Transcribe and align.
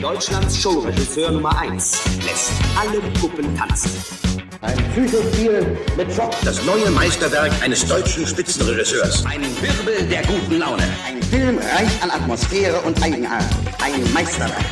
Deutschlands 0.00 0.56
Showregisseur 0.58 1.30
Nummer 1.30 1.58
1 1.58 2.00
lässt 2.24 2.52
alle 2.74 3.00
Puppen 3.20 3.54
tanzen. 3.54 3.90
Ein 4.62 4.76
Psychospiel 4.92 5.78
mit 5.94 6.10
Schock. 6.10 6.34
Das 6.42 6.64
neue 6.64 6.90
Meisterwerk 6.90 7.52
eines 7.62 7.84
deutschen 7.84 8.26
Spitzenregisseurs. 8.26 9.26
Ein 9.26 9.42
Wirbel 9.42 10.08
der 10.08 10.22
guten 10.22 10.58
Laune. 10.58 10.84
Ein 11.06 11.22
Film 11.22 11.58
reich 11.58 12.02
an 12.02 12.10
Atmosphäre 12.10 12.80
und 12.80 13.02
Eigenart. 13.02 13.44
Ein 13.82 14.10
Meisterwerk. 14.14 14.64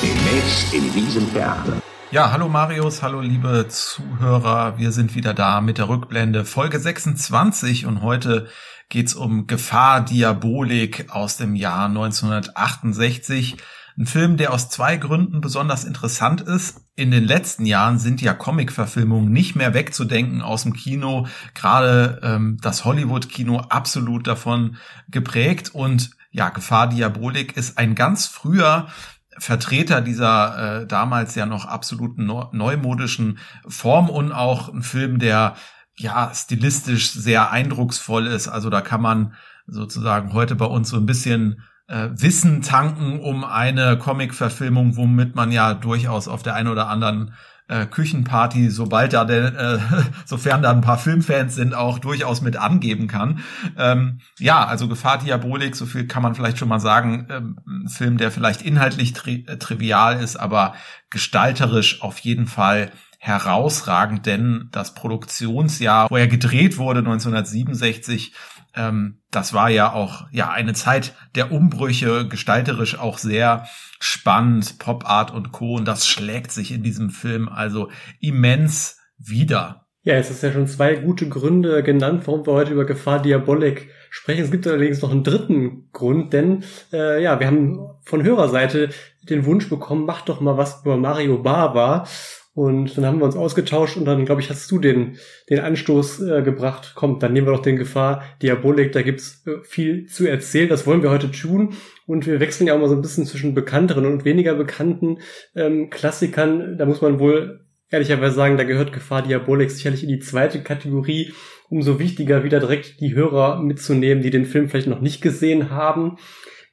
Demnächst 0.00 0.72
in 0.72 0.92
diesem 0.92 1.32
Theater. 1.32 1.82
Ja, 2.12 2.30
hallo 2.30 2.48
Marius, 2.48 3.02
hallo 3.02 3.20
liebe 3.20 3.66
Zuhörer. 3.68 4.78
Wir 4.78 4.92
sind 4.92 5.16
wieder 5.16 5.34
da 5.34 5.60
mit 5.60 5.78
der 5.78 5.88
Rückblende 5.88 6.44
Folge 6.44 6.78
26 6.78 7.84
und 7.84 8.00
heute 8.00 8.46
geht's 8.90 9.14
um 9.14 9.48
Gefahr 9.48 10.04
Diabolik 10.04 11.06
aus 11.10 11.36
dem 11.36 11.56
Jahr 11.56 11.86
1968. 11.86 13.56
Ein 13.98 14.06
Film, 14.06 14.36
der 14.36 14.52
aus 14.52 14.68
zwei 14.68 14.98
Gründen 14.98 15.40
besonders 15.40 15.84
interessant 15.84 16.42
ist. 16.42 16.82
In 16.96 17.10
den 17.10 17.24
letzten 17.24 17.64
Jahren 17.64 17.98
sind 17.98 18.20
ja 18.20 18.34
Comic-Verfilmungen 18.34 19.32
nicht 19.32 19.56
mehr 19.56 19.72
wegzudenken 19.72 20.42
aus 20.42 20.64
dem 20.64 20.74
Kino. 20.74 21.26
Gerade 21.54 22.20
ähm, 22.22 22.58
das 22.60 22.84
Hollywood-Kino 22.84 23.58
absolut 23.58 24.26
davon 24.26 24.76
geprägt. 25.08 25.74
Und 25.74 26.10
ja, 26.30 26.50
Gefahr 26.50 26.88
Diabolik 26.88 27.56
ist 27.56 27.78
ein 27.78 27.94
ganz 27.94 28.26
früher 28.26 28.88
Vertreter 29.38 30.02
dieser 30.02 30.82
äh, 30.82 30.86
damals 30.86 31.34
ja 31.34 31.46
noch 31.46 31.64
absoluten 31.64 32.26
neumodischen 32.26 33.38
Form 33.66 34.10
und 34.10 34.32
auch 34.32 34.68
ein 34.72 34.82
Film, 34.82 35.18
der 35.18 35.56
ja 35.96 36.30
stilistisch 36.34 37.12
sehr 37.12 37.50
eindrucksvoll 37.50 38.26
ist. 38.26 38.48
Also 38.48 38.68
da 38.68 38.82
kann 38.82 39.00
man 39.00 39.34
sozusagen 39.66 40.34
heute 40.34 40.54
bei 40.54 40.66
uns 40.66 40.90
so 40.90 40.96
ein 40.98 41.06
bisschen 41.06 41.62
äh, 41.88 42.08
Wissen 42.12 42.62
tanken 42.62 43.20
um 43.20 43.44
eine 43.44 43.98
Comic-Verfilmung, 43.98 44.96
womit 44.96 45.34
man 45.34 45.52
ja 45.52 45.74
durchaus 45.74 46.28
auf 46.28 46.42
der 46.42 46.54
einen 46.54 46.68
oder 46.68 46.88
anderen 46.88 47.32
äh, 47.68 47.86
Küchenparty, 47.86 48.70
sobald 48.70 49.12
da 49.12 49.24
denn, 49.24 49.54
äh, 49.54 49.78
sofern 50.24 50.62
da 50.62 50.70
ein 50.70 50.80
paar 50.80 50.98
Filmfans 50.98 51.54
sind, 51.54 51.74
auch 51.74 51.98
durchaus 51.98 52.40
mit 52.40 52.56
angeben 52.56 53.08
kann. 53.08 53.40
Ähm, 53.76 54.20
ja, 54.38 54.64
also 54.64 54.88
Gefahr 54.88 55.18
Diabolik, 55.18 55.74
so 55.74 55.86
viel 55.86 56.06
kann 56.06 56.22
man 56.22 56.34
vielleicht 56.34 56.58
schon 56.58 56.68
mal 56.68 56.80
sagen. 56.80 57.26
Ähm, 57.30 57.58
ein 57.66 57.88
Film, 57.88 58.18
der 58.18 58.30
vielleicht 58.30 58.62
inhaltlich 58.62 59.12
tri 59.12 59.44
äh, 59.48 59.56
trivial 59.56 60.20
ist, 60.22 60.36
aber 60.36 60.74
gestalterisch 61.10 62.02
auf 62.02 62.18
jeden 62.18 62.46
Fall 62.46 62.92
herausragend, 63.18 64.26
denn 64.26 64.68
das 64.70 64.94
Produktionsjahr, 64.94 66.08
wo 66.10 66.16
er 66.16 66.28
gedreht 66.28 66.78
wurde, 66.78 67.00
1967, 67.00 68.32
ähm, 68.76 69.22
das 69.30 69.52
war 69.52 69.70
ja 69.70 69.92
auch 69.92 70.26
ja 70.30 70.50
eine 70.50 70.74
Zeit 70.74 71.14
der 71.34 71.52
Umbrüche, 71.52 72.28
gestalterisch 72.28 72.98
auch 72.98 73.18
sehr 73.18 73.66
spannend, 73.98 74.78
Pop 74.78 75.08
Art 75.08 75.32
und 75.32 75.52
Co. 75.52 75.74
Und 75.74 75.86
das 75.86 76.06
schlägt 76.06 76.52
sich 76.52 76.72
in 76.72 76.82
diesem 76.82 77.10
Film 77.10 77.48
also 77.48 77.90
immens 78.20 78.98
wieder. 79.18 79.86
Ja, 80.02 80.14
es 80.14 80.30
ist 80.30 80.42
ja 80.42 80.52
schon 80.52 80.68
zwei 80.68 80.94
gute 80.94 81.28
Gründe 81.28 81.82
genannt, 81.82 82.22
warum 82.26 82.46
wir 82.46 82.52
heute 82.52 82.72
über 82.72 82.84
Gefahr 82.84 83.20
Diabolik 83.20 83.90
sprechen. 84.08 84.44
Es 84.44 84.52
gibt 84.52 84.66
allerdings 84.66 85.02
noch 85.02 85.10
einen 85.10 85.24
dritten 85.24 85.90
Grund, 85.90 86.32
denn 86.32 86.62
äh, 86.92 87.20
ja, 87.20 87.40
wir 87.40 87.48
haben 87.48 87.80
von 88.04 88.22
Hörerseite 88.22 88.90
den 89.28 89.44
Wunsch 89.46 89.68
bekommen, 89.68 90.06
mach 90.06 90.22
doch 90.22 90.40
mal 90.40 90.56
was 90.56 90.82
über 90.82 90.96
Mario 90.96 91.42
Bava. 91.42 92.06
Und 92.56 92.96
dann 92.96 93.04
haben 93.04 93.18
wir 93.18 93.26
uns 93.26 93.36
ausgetauscht 93.36 93.98
und 93.98 94.06
dann, 94.06 94.24
glaube 94.24 94.40
ich, 94.40 94.48
hast 94.48 94.70
du 94.70 94.78
den, 94.78 95.18
den 95.50 95.60
Anstoß 95.60 96.22
äh, 96.22 96.42
gebracht. 96.42 96.94
Kommt, 96.94 97.22
dann 97.22 97.34
nehmen 97.34 97.46
wir 97.46 97.52
doch 97.52 97.60
den 97.60 97.76
Gefahr 97.76 98.24
Diabolik, 98.40 98.92
da 98.92 99.02
gibt's 99.02 99.46
äh, 99.46 99.62
viel 99.62 100.06
zu 100.06 100.26
erzählen. 100.26 100.70
Das 100.70 100.86
wollen 100.86 101.02
wir 101.02 101.10
heute 101.10 101.30
tun. 101.30 101.74
Und 102.06 102.26
wir 102.26 102.40
wechseln 102.40 102.66
ja 102.66 102.74
auch 102.74 102.78
mal 102.78 102.88
so 102.88 102.94
ein 102.94 103.02
bisschen 103.02 103.26
zwischen 103.26 103.52
bekannteren 103.52 104.06
und 104.06 104.24
weniger 104.24 104.54
bekannten 104.54 105.18
ähm, 105.54 105.90
Klassikern. 105.90 106.78
Da 106.78 106.86
muss 106.86 107.02
man 107.02 107.18
wohl 107.18 107.66
ehrlicherweise 107.90 108.34
sagen, 108.34 108.56
da 108.56 108.64
gehört 108.64 108.94
Gefahr 108.94 109.20
Diabolik 109.20 109.70
sicherlich 109.70 110.02
in 110.02 110.08
die 110.08 110.20
zweite 110.20 110.62
Kategorie. 110.62 111.34
Umso 111.68 111.98
wichtiger, 111.98 112.42
wieder 112.42 112.60
direkt 112.60 113.02
die 113.02 113.14
Hörer 113.14 113.60
mitzunehmen, 113.60 114.22
die 114.22 114.30
den 114.30 114.46
Film 114.46 114.70
vielleicht 114.70 114.88
noch 114.88 115.02
nicht 115.02 115.20
gesehen 115.20 115.68
haben. 115.68 116.16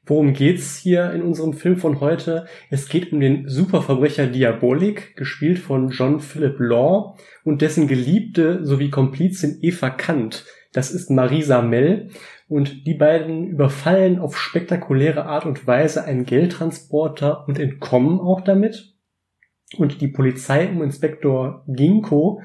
Worum 0.06 0.34
geht's 0.34 0.75
hier 0.78 1.14
in 1.14 1.22
unserem 1.22 1.53
Film 1.53 1.78
von 1.78 2.02
heute? 2.02 2.46
Es 2.69 2.90
geht 2.90 3.14
um 3.14 3.22
den 3.22 3.47
Superverbrecher 3.47 4.28
Diabolik, 4.28 5.16
gespielt 5.16 5.59
von 5.59 5.91
John 5.91 6.19
Philip 6.19 6.59
Law 6.59 7.16
und 7.46 7.62
dessen 7.62 7.88
Geliebte 7.88 8.66
sowie 8.66 8.90
Komplizin 8.90 9.59
Eva 9.62 9.90
Kant. 9.90 10.46
Das 10.74 10.91
ist 10.91 11.09
Marisa 11.09 11.62
Mell 11.62 12.09
und 12.50 12.86
die 12.86 12.96
beiden 12.96 13.47
überfallen 13.47 14.19
auf 14.19 14.38
spektakuläre 14.38 15.25
Art 15.25 15.46
und 15.46 15.66
Weise 15.68 16.03
einen 16.03 16.25
Geldtransporter 16.25 17.47
und 17.47 17.58
entkommen 17.58 18.20
auch 18.20 18.41
damit. 18.41 18.94
Und 19.78 20.02
die 20.02 20.09
Polizei 20.09 20.68
um 20.68 20.84
Inspektor 20.84 21.64
Ginkgo 21.68 22.41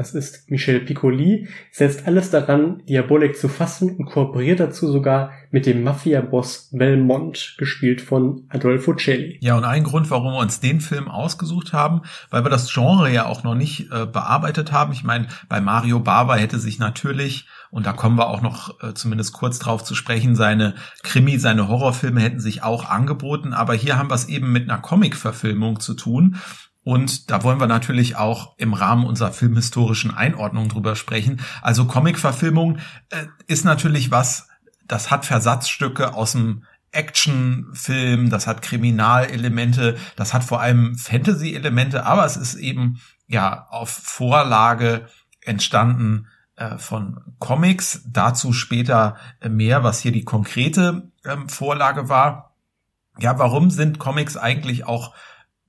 das 0.00 0.14
ist 0.14 0.50
Michel 0.50 0.80
Piccoli, 0.80 1.46
setzt 1.70 2.06
alles 2.06 2.30
daran, 2.30 2.82
Diabolik 2.88 3.36
zu 3.36 3.48
fassen 3.48 3.96
und 3.96 4.06
kooperiert 4.06 4.58
dazu 4.58 4.90
sogar 4.90 5.32
mit 5.50 5.66
dem 5.66 5.82
Mafia-Boss 5.82 6.70
Belmont, 6.72 7.56
gespielt 7.58 8.00
von 8.00 8.46
Adolfo 8.48 8.94
Celli. 8.94 9.36
Ja, 9.42 9.58
und 9.58 9.64
ein 9.64 9.84
Grund, 9.84 10.10
warum 10.10 10.32
wir 10.32 10.38
uns 10.38 10.58
den 10.58 10.80
Film 10.80 11.08
ausgesucht 11.08 11.74
haben, 11.74 12.00
weil 12.30 12.46
wir 12.46 12.48
das 12.48 12.72
Genre 12.72 13.12
ja 13.12 13.26
auch 13.26 13.42
noch 13.42 13.54
nicht 13.54 13.92
äh, 13.92 14.06
bearbeitet 14.06 14.72
haben. 14.72 14.94
Ich 14.94 15.04
meine, 15.04 15.28
bei 15.50 15.60
Mario 15.60 16.00
Bava 16.00 16.34
hätte 16.34 16.58
sich 16.58 16.78
natürlich 16.78 17.46
und 17.70 17.84
da 17.84 17.92
kommen 17.92 18.16
wir 18.16 18.28
auch 18.28 18.40
noch 18.40 18.82
äh, 18.82 18.94
zumindest 18.94 19.34
kurz 19.34 19.58
drauf 19.58 19.84
zu 19.84 19.94
sprechen, 19.94 20.34
seine 20.34 20.76
Krimi, 21.02 21.36
seine 21.38 21.68
Horrorfilme 21.68 22.22
hätten 22.22 22.40
sich 22.40 22.62
auch 22.62 22.88
angeboten, 22.88 23.52
aber 23.52 23.74
hier 23.74 23.98
haben 23.98 24.08
wir 24.08 24.14
es 24.14 24.30
eben 24.30 24.50
mit 24.50 24.70
einer 24.70 24.80
Comic-Verfilmung 24.80 25.78
zu 25.78 25.92
tun 25.92 26.36
und 26.82 27.30
da 27.30 27.42
wollen 27.42 27.60
wir 27.60 27.66
natürlich 27.66 28.16
auch 28.16 28.54
im 28.56 28.72
Rahmen 28.72 29.04
unserer 29.04 29.32
filmhistorischen 29.32 30.14
Einordnung 30.14 30.68
drüber 30.68 30.96
sprechen. 30.96 31.40
Also 31.60 31.84
Comic-Verfilmung 31.84 32.78
äh, 33.10 33.26
ist 33.46 33.64
natürlich 33.64 34.10
was, 34.10 34.48
das 34.86 35.10
hat 35.10 35.26
Versatzstücke 35.26 36.14
aus 36.14 36.32
dem 36.32 36.64
Actionfilm, 36.92 38.30
das 38.30 38.46
hat 38.46 38.62
Kriminalelemente, 38.62 39.96
das 40.16 40.34
hat 40.34 40.42
vor 40.42 40.60
allem 40.60 40.96
Fantasy-Elemente, 40.96 42.04
aber 42.04 42.24
es 42.24 42.36
ist 42.36 42.54
eben 42.54 43.00
ja 43.28 43.66
auf 43.70 43.90
Vorlage 43.90 45.06
entstanden 45.42 46.26
äh, 46.56 46.78
von 46.78 47.20
Comics. 47.38 48.02
Dazu 48.06 48.52
später 48.52 49.16
mehr, 49.48 49.84
was 49.84 50.00
hier 50.00 50.12
die 50.12 50.24
konkrete 50.24 51.10
ähm, 51.24 51.48
Vorlage 51.48 52.08
war. 52.08 52.54
Ja, 53.18 53.38
warum 53.38 53.70
sind 53.70 53.98
Comics 53.98 54.36
eigentlich 54.36 54.84
auch 54.86 55.14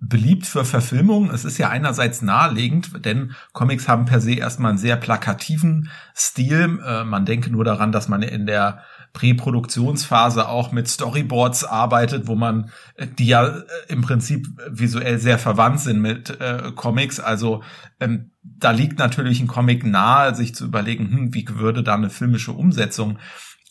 beliebt 0.01 0.47
für 0.47 0.65
Verfilmungen. 0.65 1.29
Es 1.29 1.45
ist 1.45 1.59
ja 1.59 1.69
einerseits 1.69 2.23
naheliegend, 2.23 3.05
denn 3.05 3.33
Comics 3.53 3.87
haben 3.87 4.05
per 4.05 4.19
se 4.19 4.33
erstmal 4.33 4.71
einen 4.71 4.79
sehr 4.79 4.97
plakativen 4.97 5.89
Stil. 6.15 6.79
Äh, 6.83 7.03
man 7.03 7.25
denke 7.25 7.51
nur 7.51 7.63
daran, 7.63 7.91
dass 7.91 8.09
man 8.09 8.23
in 8.23 8.47
der 8.47 8.81
Präproduktionsphase 9.13 10.47
auch 10.47 10.71
mit 10.71 10.87
Storyboards 10.87 11.63
arbeitet, 11.65 12.27
wo 12.27 12.35
man, 12.35 12.71
äh, 12.95 13.05
die 13.07 13.27
ja 13.27 13.45
äh, 13.45 13.63
im 13.89 14.01
Prinzip 14.01 14.47
visuell 14.69 15.19
sehr 15.19 15.37
verwandt 15.37 15.81
sind 15.81 16.01
mit 16.01 16.29
äh, 16.41 16.71
Comics. 16.75 17.19
Also 17.19 17.61
ähm, 17.99 18.31
da 18.41 18.71
liegt 18.71 18.97
natürlich 18.97 19.39
ein 19.39 19.47
Comic 19.47 19.85
nahe, 19.85 20.33
sich 20.33 20.55
zu 20.55 20.65
überlegen, 20.65 21.11
hm, 21.11 21.33
wie 21.35 21.45
würde 21.47 21.83
da 21.83 21.93
eine 21.93 22.09
filmische 22.09 22.53
Umsetzung 22.53 23.19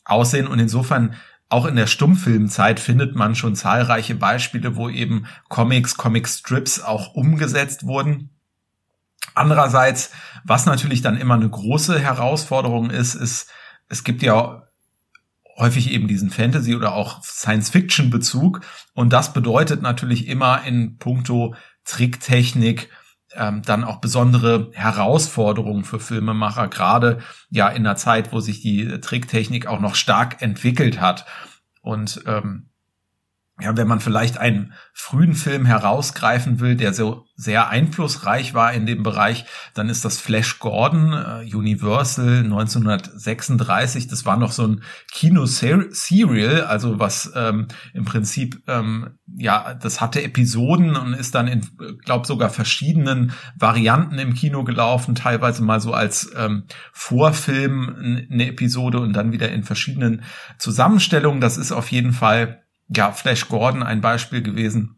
aussehen. 0.04 0.46
Und 0.46 0.60
insofern 0.60 1.14
auch 1.50 1.66
in 1.66 1.76
der 1.76 1.88
Stummfilmzeit 1.88 2.80
findet 2.80 3.16
man 3.16 3.34
schon 3.34 3.56
zahlreiche 3.56 4.14
Beispiele, 4.14 4.76
wo 4.76 4.88
eben 4.88 5.26
Comics, 5.48 5.96
Comic-Strips 5.96 6.80
auch 6.80 7.14
umgesetzt 7.14 7.84
wurden. 7.84 8.30
Andererseits, 9.34 10.12
was 10.44 10.64
natürlich 10.64 11.02
dann 11.02 11.18
immer 11.18 11.34
eine 11.34 11.50
große 11.50 11.98
Herausforderung 11.98 12.90
ist, 12.90 13.14
ist, 13.14 13.50
es 13.88 14.04
gibt 14.04 14.22
ja 14.22 14.62
häufig 15.56 15.90
eben 15.90 16.06
diesen 16.06 16.30
Fantasy- 16.30 16.76
oder 16.76 16.94
auch 16.94 17.22
Science-Fiction-Bezug. 17.24 18.60
Und 18.94 19.12
das 19.12 19.32
bedeutet 19.32 19.82
natürlich 19.82 20.28
immer 20.28 20.62
in 20.64 20.98
puncto 20.98 21.54
Tricktechnik 21.84 22.88
ähm, 23.34 23.62
dann 23.62 23.84
auch 23.84 24.00
besondere 24.00 24.70
Herausforderungen 24.72 25.84
für 25.84 26.00
Filmemacher, 26.00 26.68
gerade 26.68 27.18
ja 27.50 27.68
in 27.68 27.86
einer 27.86 27.96
Zeit, 27.96 28.32
wo 28.32 28.40
sich 28.40 28.60
die 28.60 29.00
Tricktechnik 29.00 29.66
auch 29.66 29.80
noch 29.80 29.94
stark 29.94 30.42
entwickelt 30.42 31.00
hat. 31.00 31.26
Und 31.82 32.22
ähm, 32.26 32.69
ja, 33.60 33.76
wenn 33.76 33.88
man 33.88 34.00
vielleicht 34.00 34.38
einen 34.38 34.72
frühen 34.92 35.34
Film 35.34 35.66
herausgreifen 35.66 36.60
will, 36.60 36.76
der 36.76 36.94
so 36.94 37.26
sehr 37.36 37.68
einflussreich 37.70 38.52
war 38.54 38.72
in 38.72 38.86
dem 38.86 39.02
Bereich, 39.02 39.46
dann 39.74 39.88
ist 39.88 40.04
das 40.04 40.20
Flash 40.20 40.58
Gordon, 40.58 41.12
äh, 41.12 41.54
Universal 41.54 42.40
1936. 42.44 44.08
Das 44.08 44.26
war 44.26 44.36
noch 44.36 44.52
so 44.52 44.66
ein 44.66 44.82
Kino-Serial, 45.10 46.64
also 46.64 46.98
was 46.98 47.32
ähm, 47.34 47.68
im 47.94 48.04
Prinzip, 48.04 48.62
ähm, 48.66 49.18
ja, 49.36 49.74
das 49.74 50.00
hatte 50.00 50.22
Episoden 50.22 50.96
und 50.96 51.14
ist 51.14 51.34
dann 51.34 51.48
in, 51.48 51.66
glaube 52.04 52.26
sogar 52.26 52.50
verschiedenen 52.50 53.32
Varianten 53.58 54.18
im 54.18 54.34
Kino 54.34 54.64
gelaufen, 54.64 55.14
teilweise 55.14 55.62
mal 55.62 55.80
so 55.80 55.94
als 55.94 56.30
ähm, 56.36 56.64
Vorfilm 56.92 58.26
eine 58.30 58.48
Episode 58.48 59.00
und 59.00 59.14
dann 59.14 59.32
wieder 59.32 59.50
in 59.50 59.64
verschiedenen 59.64 60.22
Zusammenstellungen. 60.58 61.40
Das 61.40 61.56
ist 61.56 61.72
auf 61.72 61.90
jeden 61.90 62.12
Fall 62.12 62.62
ja, 62.94 63.12
Flash 63.12 63.48
Gordon 63.48 63.82
ein 63.82 64.00
Beispiel 64.00 64.42
gewesen, 64.42 64.96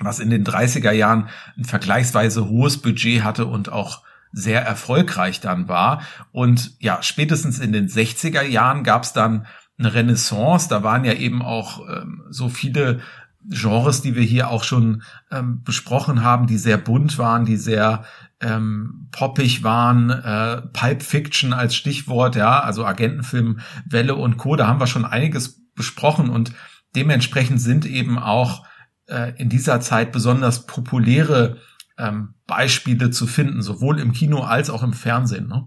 was 0.00 0.20
in 0.20 0.30
den 0.30 0.44
30er 0.44 0.92
Jahren 0.92 1.28
ein 1.56 1.64
vergleichsweise 1.64 2.48
hohes 2.48 2.78
Budget 2.78 3.22
hatte 3.24 3.46
und 3.46 3.70
auch 3.70 4.02
sehr 4.32 4.62
erfolgreich 4.62 5.40
dann 5.40 5.68
war. 5.68 6.02
Und 6.32 6.72
ja, 6.80 7.02
spätestens 7.02 7.58
in 7.58 7.72
den 7.72 7.88
60er 7.88 8.42
Jahren 8.42 8.84
gab 8.84 9.02
es 9.02 9.12
dann 9.12 9.46
eine 9.78 9.94
Renaissance. 9.94 10.68
Da 10.68 10.82
waren 10.82 11.04
ja 11.04 11.14
eben 11.14 11.42
auch 11.42 11.80
ähm, 11.88 12.22
so 12.30 12.48
viele 12.48 13.00
Genres, 13.48 14.02
die 14.02 14.14
wir 14.14 14.22
hier 14.22 14.50
auch 14.50 14.64
schon 14.64 15.02
ähm, 15.30 15.62
besprochen 15.62 16.22
haben, 16.22 16.46
die 16.46 16.58
sehr 16.58 16.76
bunt 16.76 17.18
waren, 17.18 17.46
die 17.46 17.56
sehr 17.56 18.04
ähm, 18.40 19.08
poppig 19.10 19.62
waren, 19.64 20.10
äh, 20.10 20.62
Pulp 20.72 21.02
Fiction 21.02 21.52
als 21.52 21.74
Stichwort, 21.74 22.36
ja, 22.36 22.60
also 22.60 22.84
Agentenfilm, 22.84 23.60
Welle 23.86 24.16
und 24.16 24.36
Co. 24.36 24.56
Da 24.56 24.66
haben 24.66 24.80
wir 24.80 24.86
schon 24.86 25.04
einiges 25.04 25.64
besprochen 25.74 26.28
und 26.28 26.52
dementsprechend 26.98 27.60
sind 27.60 27.86
eben 27.86 28.18
auch 28.18 28.66
äh, 29.06 29.32
in 29.36 29.48
dieser 29.48 29.80
Zeit 29.80 30.10
besonders 30.10 30.66
populäre 30.66 31.58
ähm, 31.96 32.34
Beispiele 32.46 33.10
zu 33.10 33.26
finden, 33.26 33.62
sowohl 33.62 34.00
im 34.00 34.12
Kino 34.12 34.40
als 34.40 34.68
auch 34.68 34.82
im 34.82 34.92
Fernsehen. 34.92 35.46
Ne? 35.46 35.66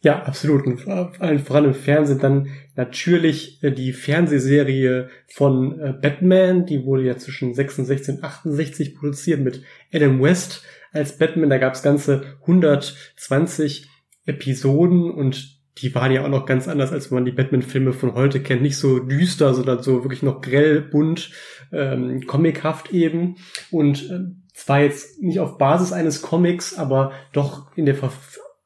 Ja, 0.00 0.22
absolut. 0.22 0.66
Und 0.66 0.80
vor 0.80 1.12
allem 1.18 1.64
im 1.66 1.74
Fernsehen 1.74 2.18
dann 2.18 2.48
natürlich 2.74 3.62
äh, 3.62 3.70
die 3.70 3.92
Fernsehserie 3.92 5.10
von 5.28 5.78
äh, 5.78 5.92
Batman, 5.92 6.66
die 6.66 6.84
wurde 6.84 7.04
ja 7.04 7.18
zwischen 7.18 7.54
66 7.54 8.16
und 8.16 8.24
68 8.24 8.96
produziert 8.96 9.40
mit 9.40 9.62
Adam 9.92 10.22
West 10.22 10.62
als 10.92 11.18
Batman. 11.18 11.50
Da 11.50 11.58
gab 11.58 11.74
es 11.74 11.82
ganze 11.82 12.36
120 12.42 13.88
Episoden 14.26 15.10
und 15.10 15.53
die 15.78 15.94
waren 15.94 16.12
ja 16.12 16.24
auch 16.24 16.28
noch 16.28 16.46
ganz 16.46 16.68
anders, 16.68 16.92
als 16.92 17.10
man 17.10 17.24
die 17.24 17.32
Batman-Filme 17.32 17.92
von 17.92 18.14
heute 18.14 18.40
kennt. 18.40 18.62
Nicht 18.62 18.76
so 18.76 19.00
düster, 19.00 19.54
sondern 19.54 19.82
so 19.82 20.04
wirklich 20.04 20.22
noch 20.22 20.40
grell, 20.40 20.80
bunt, 20.80 21.30
ähm, 21.72 22.26
comichaft 22.26 22.92
eben. 22.92 23.36
Und 23.70 24.08
äh, 24.10 24.20
zwar 24.52 24.80
jetzt 24.80 25.20
nicht 25.20 25.40
auf 25.40 25.58
Basis 25.58 25.92
eines 25.92 26.22
Comics, 26.22 26.78
aber 26.78 27.12
doch 27.32 27.76
in 27.76 27.86
der 27.86 27.96
Ver 27.96 28.12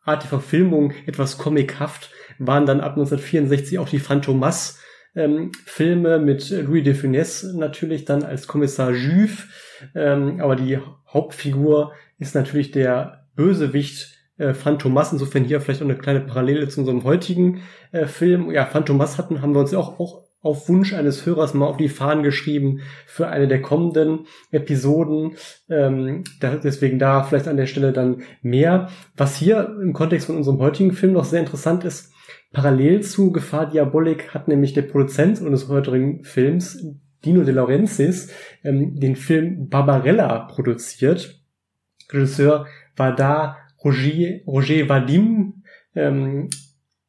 Art 0.05 0.23
der 0.23 0.31
Verfilmung 0.31 0.95
etwas 1.05 1.37
comichaft, 1.37 2.11
waren 2.39 2.65
dann 2.65 2.81
ab 2.81 2.93
1964 2.93 3.79
auch 3.79 3.91
die 3.91 3.99
Phantomas 3.99 4.81
ähm, 5.15 5.53
Filme 5.67 6.19
mit 6.19 6.49
Louis 6.51 6.83
de 6.83 6.95
Funès 6.95 7.53
natürlich 7.55 8.07
dann 8.07 8.23
als 8.23 8.47
Kommissar 8.47 8.93
Juve. 8.93 9.45
Ähm, 9.95 10.41
aber 10.41 10.57
die 10.57 10.79
Hauptfigur 11.13 11.93
ist 12.19 12.35
natürlich 12.35 12.71
der 12.71 13.27
Bösewicht 13.35 14.18
äh, 14.39 14.55
Phantomas. 14.55 15.13
Insofern 15.13 15.45
hier 15.45 15.61
vielleicht 15.61 15.83
auch 15.83 15.87
eine 15.87 15.99
kleine 15.99 16.21
Parallele 16.21 16.69
zu 16.69 16.81
unserem 16.81 17.05
heutigen 17.05 17.63
äh, 17.93 18.07
Film. 18.07 18.51
Ja, 18.51 18.65
Phantomas 18.65 19.19
hatten, 19.19 19.43
haben 19.43 19.55
wir 19.55 19.61
uns 19.61 19.73
ja 19.73 19.79
auch, 19.79 20.01
auch 20.01 20.29
auf 20.41 20.69
Wunsch 20.69 20.95
eines 20.95 21.27
Hörers 21.27 21.55
mal 21.55 21.67
auf 21.67 21.77
die 21.77 21.89
Fahnen 21.89 22.23
geschrieben 22.23 22.81
für 23.07 23.29
eine 23.29 23.49
der 23.49 23.61
kommenden 23.61 24.27
Episoden. 24.51 25.37
Ähm, 25.69 26.25
da, 26.41 26.57
deswegen 26.57 26.99
da 26.99 27.25
vielleicht 27.25 27.49
an 27.49 27.57
der 27.57 27.67
Stelle 27.67 27.93
dann 27.93 28.23
mehr. 28.41 28.89
Was 29.17 29.37
hier 29.37 29.77
im 29.83 29.93
Kontext 29.93 30.27
von 30.27 30.37
unserem 30.37 30.59
heutigen 30.61 30.93
Film 30.93 31.13
noch 31.13 31.25
sehr 31.25 31.41
interessant 31.41 31.85
ist, 31.85 32.13
parallel 32.53 33.03
zu 33.03 33.33
Gefahr 33.33 33.69
Diabolik 33.69 34.33
hat 34.33 34.49
nämlich 34.49 34.75
der 34.75 34.83
Produzent 34.83 35.41
unseres 35.41 35.69
heutigen 35.69 36.23
Films, 36.23 36.87
Dino 37.25 37.43
De 37.43 37.53
Laurentiis, 37.53 38.31
ähm, 38.63 38.95
den 38.99 39.17
Film 39.17 39.69
Barbarella 39.69 40.39
produziert. 40.41 41.43
Regisseur 42.13 42.67
war 42.97 43.15
da 43.15 43.57
Roger, 43.85 44.41
Roger 44.47 44.89
Vadim 44.89 45.63
ähm, 45.95 46.49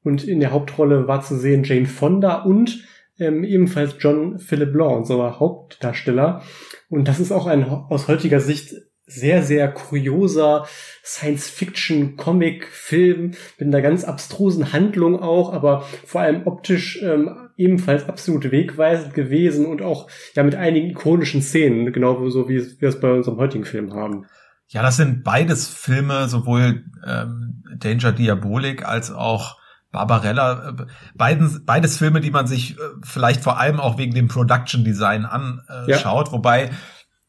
und 0.03 0.23
in 0.23 0.39
der 0.39 0.51
Hauptrolle 0.51 1.07
war 1.07 1.21
zu 1.21 1.37
sehen 1.37 1.63
Jane 1.63 1.85
Fonda 1.85 2.43
und 2.43 2.83
ähm, 3.19 3.43
ebenfalls 3.43 3.95
John 3.99 4.39
Philip 4.39 4.73
Law, 4.73 4.97
unser 4.97 5.39
Hauptdarsteller. 5.39 6.41
Und 6.89 7.07
das 7.07 7.19
ist 7.19 7.31
auch 7.31 7.47
ein 7.47 7.65
aus 7.65 8.07
heutiger 8.07 8.39
Sicht 8.39 8.75
sehr, 9.09 9.43
sehr 9.43 9.69
kurioser 9.71 10.67
Science-Fiction-Comic-Film 11.03 13.31
mit 13.57 13.67
einer 13.67 13.81
ganz 13.81 14.03
abstrusen 14.03 14.71
Handlung 14.71 15.19
auch, 15.19 15.51
aber 15.51 15.83
vor 16.05 16.21
allem 16.21 16.45
optisch 16.45 17.01
ähm, 17.01 17.49
ebenfalls 17.57 18.07
absolut 18.07 18.51
wegweisend 18.51 19.15
gewesen 19.15 19.65
und 19.65 19.81
auch 19.81 20.07
ja 20.35 20.43
mit 20.43 20.53
einigen 20.55 20.91
ikonischen 20.91 21.41
Szenen, 21.41 21.91
genau 21.91 22.29
so 22.29 22.47
wie 22.47 22.63
wir 22.79 22.89
es 22.89 22.99
bei 22.99 23.11
unserem 23.11 23.37
heutigen 23.37 23.65
Film 23.65 23.95
haben. 23.95 24.27
Ja, 24.69 24.83
das 24.83 24.97
sind 24.97 25.23
beides 25.23 25.67
Filme, 25.67 26.27
sowohl 26.27 26.85
ähm, 27.05 27.63
Danger 27.77 28.11
Diabolik 28.11 28.85
als 28.85 29.11
auch 29.11 29.57
Barbarella, 29.91 30.75
beiden, 31.15 31.65
beides 31.65 31.97
Filme, 31.97 32.21
die 32.21 32.29
man 32.29 32.45
sich 32.45 32.77
äh, 32.77 32.81
vielleicht 33.03 33.41
vor 33.41 33.59
allem 33.59 33.79
auch 33.79 33.97
wegen 33.97 34.13
dem 34.13 34.27
Production 34.27 34.83
Design 34.83 35.25
anschaut, 35.25 36.27
ja. 36.27 36.31
wobei 36.31 36.69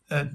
äh, 0.09 0.27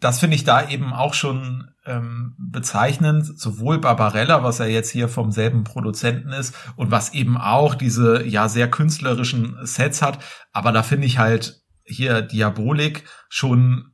das 0.00 0.20
finde 0.20 0.36
ich 0.36 0.44
da 0.44 0.68
eben 0.68 0.92
auch 0.92 1.14
schon 1.14 1.70
ähm, 1.86 2.34
bezeichnend, 2.38 3.38
sowohl 3.38 3.78
Barbarella, 3.78 4.42
was 4.42 4.58
ja 4.58 4.66
jetzt 4.66 4.90
hier 4.90 5.08
vom 5.08 5.32
selben 5.32 5.64
Produzenten 5.64 6.30
ist 6.30 6.54
und 6.76 6.90
was 6.90 7.14
eben 7.14 7.38
auch 7.38 7.74
diese 7.74 8.26
ja 8.26 8.48
sehr 8.48 8.70
künstlerischen 8.70 9.56
Sets 9.62 10.02
hat, 10.02 10.18
aber 10.52 10.72
da 10.72 10.82
finde 10.82 11.06
ich 11.06 11.18
halt 11.18 11.62
hier 11.84 12.20
Diabolik 12.20 13.04
schon 13.28 13.91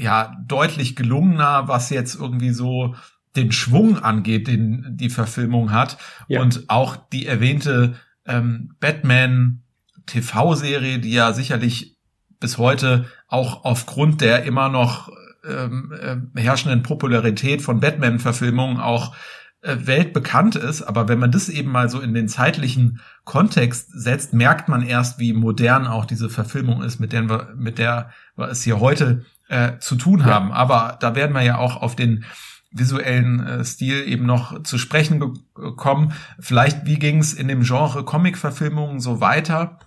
ja 0.00 0.36
deutlich 0.46 0.96
gelungener, 0.96 1.68
was 1.68 1.90
jetzt 1.90 2.14
irgendwie 2.14 2.50
so 2.50 2.94
den 3.36 3.52
Schwung 3.52 3.98
angeht, 3.98 4.48
den 4.48 4.96
die 4.96 5.10
Verfilmung 5.10 5.72
hat. 5.72 5.98
Ja. 6.28 6.40
Und 6.40 6.68
auch 6.68 6.96
die 6.96 7.26
erwähnte 7.26 7.94
ähm, 8.26 8.74
Batman 8.80 9.62
TV-Serie, 10.06 10.98
die 10.98 11.12
ja 11.12 11.32
sicherlich 11.32 11.96
bis 12.40 12.58
heute 12.58 13.06
auch 13.28 13.64
aufgrund 13.64 14.20
der 14.20 14.44
immer 14.44 14.68
noch 14.68 15.10
ähm, 15.46 15.92
äh, 16.34 16.40
herrschenden 16.40 16.82
Popularität 16.82 17.62
von 17.62 17.80
Batman-Verfilmungen 17.80 18.78
auch 18.78 19.14
äh, 19.62 19.76
weltbekannt 19.80 20.56
ist. 20.56 20.82
Aber 20.82 21.08
wenn 21.08 21.18
man 21.18 21.30
das 21.30 21.48
eben 21.48 21.70
mal 21.70 21.88
so 21.88 22.00
in 22.00 22.14
den 22.14 22.28
zeitlichen 22.28 23.00
Kontext 23.24 23.90
setzt, 23.92 24.32
merkt 24.32 24.68
man 24.68 24.82
erst, 24.82 25.18
wie 25.18 25.32
modern 25.32 25.86
auch 25.86 26.06
diese 26.06 26.30
Verfilmung 26.30 26.82
ist, 26.82 26.98
mit 26.98 27.12
der 27.12 27.54
mit 27.54 27.78
der 27.78 28.10
wir 28.36 28.48
es 28.48 28.62
hier 28.62 28.80
heute 28.80 29.24
äh, 29.50 29.78
zu 29.78 29.96
tun 29.96 30.24
haben. 30.24 30.48
Ja. 30.48 30.54
Aber 30.54 30.96
da 31.00 31.14
werden 31.14 31.34
wir 31.34 31.42
ja 31.42 31.58
auch 31.58 31.76
auf 31.76 31.96
den 31.96 32.24
visuellen 32.70 33.44
äh, 33.44 33.64
Stil 33.64 34.06
eben 34.06 34.24
noch 34.24 34.62
zu 34.62 34.78
sprechen 34.78 35.18
bekommen. 35.54 36.12
Vielleicht, 36.38 36.86
wie 36.86 36.98
ging 36.98 37.18
es 37.18 37.34
in 37.34 37.48
dem 37.48 37.62
Genre 37.62 38.04
Comic-Verfilmungen 38.04 39.00
so 39.00 39.20
weiter? 39.20 39.80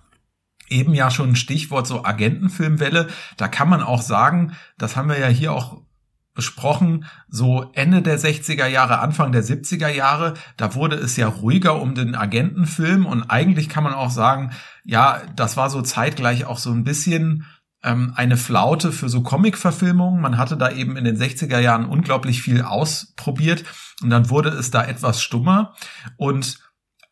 Eben 0.68 0.94
ja 0.94 1.10
schon 1.10 1.30
ein 1.30 1.36
Stichwort 1.36 1.86
so 1.86 2.04
Agentenfilmwelle. 2.04 3.08
Da 3.36 3.48
kann 3.48 3.68
man 3.68 3.82
auch 3.82 4.02
sagen, 4.02 4.52
das 4.78 4.96
haben 4.96 5.08
wir 5.08 5.18
ja 5.18 5.28
hier 5.28 5.52
auch 5.52 5.82
besprochen, 6.34 7.06
so 7.28 7.70
Ende 7.74 8.02
der 8.02 8.18
60er 8.18 8.66
Jahre, 8.66 8.98
Anfang 8.98 9.30
der 9.30 9.44
70er 9.44 9.88
Jahre, 9.88 10.34
da 10.56 10.74
wurde 10.74 10.96
es 10.96 11.16
ja 11.16 11.28
ruhiger 11.28 11.80
um 11.80 11.94
den 11.94 12.16
Agentenfilm 12.16 13.06
und 13.06 13.30
eigentlich 13.30 13.68
kann 13.68 13.84
man 13.84 13.94
auch 13.94 14.10
sagen, 14.10 14.50
ja, 14.82 15.22
das 15.36 15.56
war 15.56 15.70
so 15.70 15.80
zeitgleich 15.80 16.44
auch 16.44 16.58
so 16.58 16.72
ein 16.72 16.82
bisschen 16.82 17.46
ähm, 17.84 18.12
eine 18.16 18.36
Flaute 18.36 18.90
für 18.90 19.08
so 19.08 19.22
Comic-Verfilmungen. 19.22 20.20
Man 20.20 20.38
hatte 20.38 20.56
da 20.56 20.70
eben 20.70 20.96
in 20.96 21.04
den 21.04 21.16
60er 21.16 21.60
Jahren 21.60 21.84
unglaublich 21.84 22.42
viel 22.42 22.62
ausprobiert 22.62 23.64
und 24.02 24.10
dann 24.10 24.30
wurde 24.30 24.48
es 24.48 24.70
da 24.70 24.84
etwas 24.84 25.22
stummer 25.22 25.74
und 26.16 26.58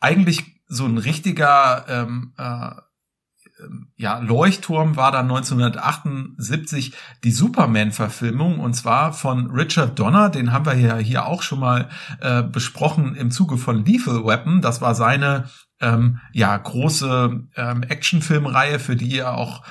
eigentlich 0.00 0.62
so 0.66 0.86
ein 0.86 0.98
richtiger 0.98 1.84
ähm, 1.88 2.32
äh, 2.38 2.70
ja, 3.96 4.18
Leuchtturm 4.18 4.96
war 4.96 5.12
dann 5.12 5.30
1978 5.30 6.94
die 7.22 7.30
Superman-Verfilmung 7.30 8.58
und 8.58 8.74
zwar 8.74 9.12
von 9.12 9.50
Richard 9.50 9.98
Donner, 9.98 10.30
den 10.30 10.52
haben 10.52 10.66
wir 10.66 10.74
ja 10.74 10.96
hier 10.96 11.26
auch 11.26 11.42
schon 11.42 11.60
mal 11.60 11.88
äh, 12.20 12.42
besprochen 12.42 13.14
im 13.14 13.30
Zuge 13.30 13.58
von 13.58 13.84
Lethal 13.84 14.24
Weapon. 14.24 14.62
Das 14.62 14.80
war 14.80 14.94
seine 14.94 15.44
ähm, 15.80 16.18
ja 16.32 16.56
große 16.56 17.46
ähm, 17.54 17.82
Actionfilmreihe, 17.82 18.78
für 18.78 18.96
die 18.96 19.18
er 19.18 19.36
auch 19.36 19.62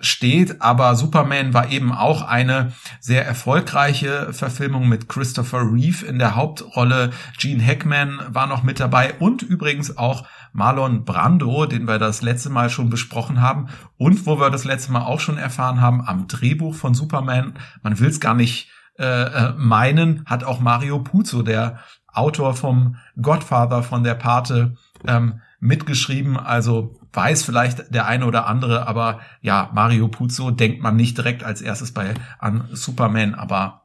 steht, 0.00 0.60
aber 0.60 0.96
Superman 0.96 1.54
war 1.54 1.70
eben 1.70 1.92
auch 1.92 2.20
eine 2.20 2.72
sehr 3.00 3.24
erfolgreiche 3.24 4.32
Verfilmung 4.34 4.86
mit 4.86 5.08
Christopher 5.08 5.62
Reeve 5.62 6.04
in 6.04 6.18
der 6.18 6.36
Hauptrolle. 6.36 7.10
Gene 7.38 7.64
Hackman 7.64 8.20
war 8.28 8.46
noch 8.46 8.62
mit 8.62 8.80
dabei 8.80 9.14
und 9.18 9.40
übrigens 9.42 9.96
auch 9.96 10.26
Marlon 10.52 11.04
Brando, 11.04 11.66
den 11.66 11.88
wir 11.88 11.98
das 11.98 12.22
letzte 12.22 12.50
Mal 12.50 12.68
schon 12.70 12.90
besprochen 12.90 13.40
haben 13.40 13.68
und 13.96 14.26
wo 14.26 14.38
wir 14.38 14.50
das 14.50 14.64
letzte 14.64 14.92
Mal 14.92 15.02
auch 15.02 15.20
schon 15.20 15.38
erfahren 15.38 15.80
haben 15.80 16.06
am 16.06 16.28
Drehbuch 16.28 16.74
von 16.74 16.94
Superman. 16.94 17.54
Man 17.82 17.98
will 17.98 18.08
es 18.08 18.20
gar 18.20 18.34
nicht 18.34 18.68
äh, 18.98 19.04
äh, 19.04 19.54
meinen, 19.56 20.24
hat 20.26 20.44
auch 20.44 20.60
Mario 20.60 20.98
Puzo, 20.98 21.42
der 21.42 21.78
Autor 22.12 22.54
vom 22.54 22.96
Godfather 23.20 23.82
von 23.82 24.04
der 24.04 24.14
Pate, 24.14 24.76
ähm, 25.06 25.40
mitgeschrieben. 25.60 26.36
Also 26.38 27.00
weiß 27.12 27.42
vielleicht 27.42 27.94
der 27.94 28.06
eine 28.06 28.26
oder 28.26 28.46
andere, 28.46 28.86
aber 28.86 29.20
ja, 29.40 29.70
Mario 29.74 30.08
Puzo 30.08 30.50
denkt 30.50 30.82
man 30.82 30.96
nicht 30.96 31.16
direkt 31.16 31.44
als 31.44 31.60
erstes 31.60 31.92
bei 31.92 32.14
an 32.38 32.68
Superman, 32.72 33.34
aber 33.34 33.82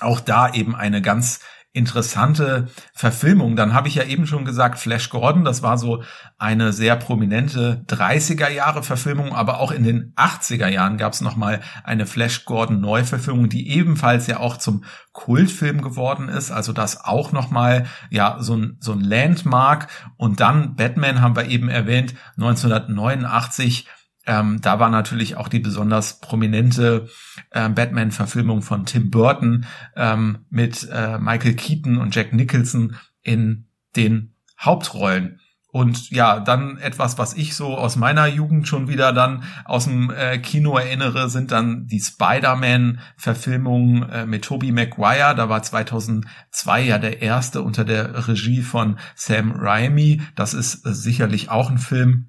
auch 0.00 0.20
da 0.20 0.52
eben 0.52 0.74
eine 0.76 1.02
ganz 1.02 1.40
interessante 1.72 2.68
Verfilmungen. 2.94 3.54
Dann 3.54 3.74
habe 3.74 3.88
ich 3.88 3.94
ja 3.94 4.04
eben 4.04 4.26
schon 4.26 4.44
gesagt, 4.44 4.78
Flash 4.78 5.10
Gordon, 5.10 5.44
das 5.44 5.62
war 5.62 5.76
so 5.76 6.02
eine 6.38 6.72
sehr 6.72 6.96
prominente 6.96 7.84
30er 7.88 8.48
Jahre 8.48 8.82
Verfilmung, 8.82 9.34
aber 9.34 9.60
auch 9.60 9.70
in 9.70 9.84
den 9.84 10.12
80er 10.16 10.68
Jahren 10.68 10.96
gab 10.96 11.12
es 11.12 11.20
nochmal 11.20 11.60
eine 11.84 12.06
Flash 12.06 12.46
Gordon 12.46 12.80
Neuverfilmung, 12.80 13.48
die 13.48 13.70
ebenfalls 13.70 14.26
ja 14.26 14.38
auch 14.38 14.56
zum 14.56 14.84
Kultfilm 15.12 15.82
geworden 15.82 16.28
ist. 16.28 16.50
Also 16.50 16.72
das 16.72 17.04
auch 17.04 17.32
nochmal 17.32 17.86
ja 18.10 18.38
so 18.40 18.56
ein, 18.56 18.76
so 18.80 18.92
ein 18.92 19.00
Landmark. 19.00 19.88
Und 20.16 20.40
dann 20.40 20.74
Batman 20.74 21.20
haben 21.20 21.36
wir 21.36 21.48
eben 21.48 21.68
erwähnt, 21.68 22.14
1989 22.38 23.86
ähm, 24.28 24.60
da 24.60 24.78
war 24.78 24.90
natürlich 24.90 25.36
auch 25.36 25.48
die 25.48 25.58
besonders 25.58 26.20
prominente 26.20 27.08
äh, 27.50 27.68
Batman-Verfilmung 27.70 28.60
von 28.60 28.84
Tim 28.84 29.10
Burton 29.10 29.64
ähm, 29.96 30.44
mit 30.50 30.86
äh, 30.92 31.18
Michael 31.18 31.54
Keaton 31.54 31.96
und 31.96 32.14
Jack 32.14 32.34
Nicholson 32.34 32.96
in 33.22 33.68
den 33.96 34.34
Hauptrollen. 34.60 35.40
Und 35.70 36.10
ja, 36.10 36.40
dann 36.40 36.76
etwas, 36.76 37.16
was 37.16 37.32
ich 37.34 37.56
so 37.56 37.74
aus 37.76 37.96
meiner 37.96 38.26
Jugend 38.26 38.68
schon 38.68 38.88
wieder 38.88 39.14
dann 39.14 39.44
aus 39.64 39.84
dem 39.84 40.10
äh, 40.10 40.36
Kino 40.38 40.76
erinnere, 40.76 41.30
sind 41.30 41.50
dann 41.50 41.86
die 41.86 42.00
Spider-Man-Verfilmungen 42.00 44.10
äh, 44.10 44.26
mit 44.26 44.44
Tobey 44.44 44.72
Maguire. 44.72 45.34
Da 45.34 45.48
war 45.48 45.62
2002 45.62 46.82
ja 46.82 46.98
der 46.98 47.22
erste 47.22 47.62
unter 47.62 47.86
der 47.86 48.28
Regie 48.28 48.60
von 48.60 48.98
Sam 49.14 49.52
Raimi. 49.52 50.20
Das 50.34 50.52
ist 50.52 50.84
äh, 50.86 50.92
sicherlich 50.92 51.48
auch 51.50 51.70
ein 51.70 51.78
Film, 51.78 52.28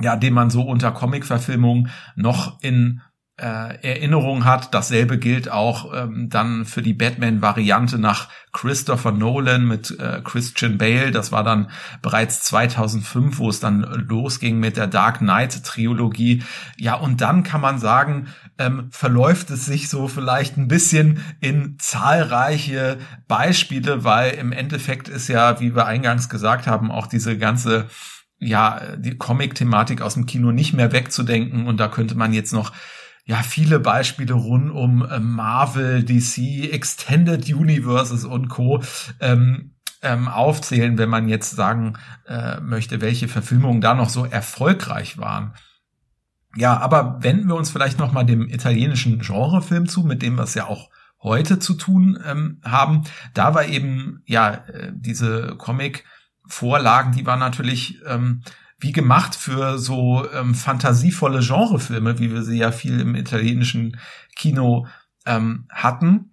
ja, 0.00 0.16
den 0.16 0.34
man 0.34 0.50
so 0.50 0.62
unter 0.62 0.92
Comic-Verfilmung 0.92 1.88
noch 2.16 2.60
in 2.62 3.02
äh, 3.42 3.82
Erinnerung 3.82 4.44
hat. 4.44 4.74
Dasselbe 4.74 5.18
gilt 5.18 5.50
auch 5.50 5.92
ähm, 5.94 6.28
dann 6.28 6.64
für 6.64 6.82
die 6.82 6.92
Batman-Variante 6.92 7.98
nach 7.98 8.28
Christopher 8.52 9.10
Nolan 9.10 9.66
mit 9.66 9.98
äh, 9.98 10.20
Christian 10.22 10.76
Bale. 10.78 11.10
Das 11.10 11.32
war 11.32 11.42
dann 11.42 11.70
bereits 12.02 12.42
2005, 12.42 13.38
wo 13.38 13.48
es 13.48 13.58
dann 13.58 13.80
losging 14.08 14.58
mit 14.60 14.76
der 14.76 14.86
Dark 14.86 15.18
Knight-Trilogie. 15.18 16.44
Ja, 16.76 16.94
und 16.94 17.20
dann 17.20 17.42
kann 17.42 17.62
man 17.62 17.78
sagen, 17.78 18.28
ähm, 18.58 18.88
verläuft 18.90 19.50
es 19.50 19.64
sich 19.64 19.88
so 19.88 20.08
vielleicht 20.08 20.58
ein 20.58 20.68
bisschen 20.68 21.24
in 21.40 21.76
zahlreiche 21.78 22.98
Beispiele, 23.28 24.04
weil 24.04 24.34
im 24.34 24.52
Endeffekt 24.52 25.08
ist 25.08 25.28
ja, 25.28 25.58
wie 25.58 25.74
wir 25.74 25.86
eingangs 25.86 26.28
gesagt 26.28 26.66
haben, 26.66 26.90
auch 26.90 27.06
diese 27.06 27.38
ganze 27.38 27.88
ja, 28.42 28.96
die 28.96 29.16
Comic-Thematik 29.16 30.02
aus 30.02 30.14
dem 30.14 30.26
Kino 30.26 30.52
nicht 30.52 30.72
mehr 30.72 30.92
wegzudenken. 30.92 31.66
Und 31.66 31.78
da 31.78 31.88
könnte 31.88 32.16
man 32.16 32.32
jetzt 32.32 32.52
noch 32.52 32.72
ja 33.24 33.36
viele 33.36 33.78
Beispiele 33.78 34.34
rund 34.34 34.70
um 34.70 35.04
äh, 35.04 35.20
Marvel, 35.20 36.02
DC, 36.02 36.72
Extended 36.72 37.48
Universes 37.52 38.24
und 38.24 38.48
Co. 38.48 38.82
Ähm, 39.20 39.74
ähm, 40.04 40.26
aufzählen, 40.26 40.98
wenn 40.98 41.08
man 41.08 41.28
jetzt 41.28 41.52
sagen 41.52 41.96
äh, 42.26 42.60
möchte, 42.60 43.00
welche 43.00 43.28
Verfilmungen 43.28 43.80
da 43.80 43.94
noch 43.94 44.08
so 44.08 44.24
erfolgreich 44.24 45.16
waren. 45.16 45.54
Ja, 46.56 46.76
aber 46.78 47.18
wenden 47.22 47.46
wir 47.46 47.54
uns 47.54 47.70
vielleicht 47.70 48.00
noch 48.00 48.10
mal 48.10 48.24
dem 48.24 48.48
italienischen 48.48 49.20
Genrefilm 49.20 49.88
zu, 49.88 50.02
mit 50.02 50.20
dem 50.22 50.34
wir 50.34 50.42
es 50.42 50.54
ja 50.54 50.66
auch 50.66 50.90
heute 51.22 51.60
zu 51.60 51.74
tun 51.74 52.18
ähm, 52.26 52.60
haben. 52.64 53.04
Da 53.32 53.54
war 53.54 53.64
eben 53.64 54.22
ja 54.26 54.54
äh, 54.54 54.92
diese 54.92 55.54
Comic 55.56 56.04
Vorlagen, 56.52 57.12
die 57.12 57.24
waren 57.24 57.38
natürlich 57.38 57.98
ähm, 58.06 58.42
wie 58.78 58.92
gemacht 58.92 59.34
für 59.34 59.78
so 59.78 60.30
ähm, 60.32 60.54
fantasievolle 60.54 61.40
Genrefilme, 61.40 62.18
wie 62.18 62.30
wir 62.30 62.42
sie 62.42 62.58
ja 62.58 62.72
viel 62.72 63.00
im 63.00 63.14
italienischen 63.14 63.96
Kino 64.36 64.86
ähm, 65.24 65.66
hatten. 65.70 66.32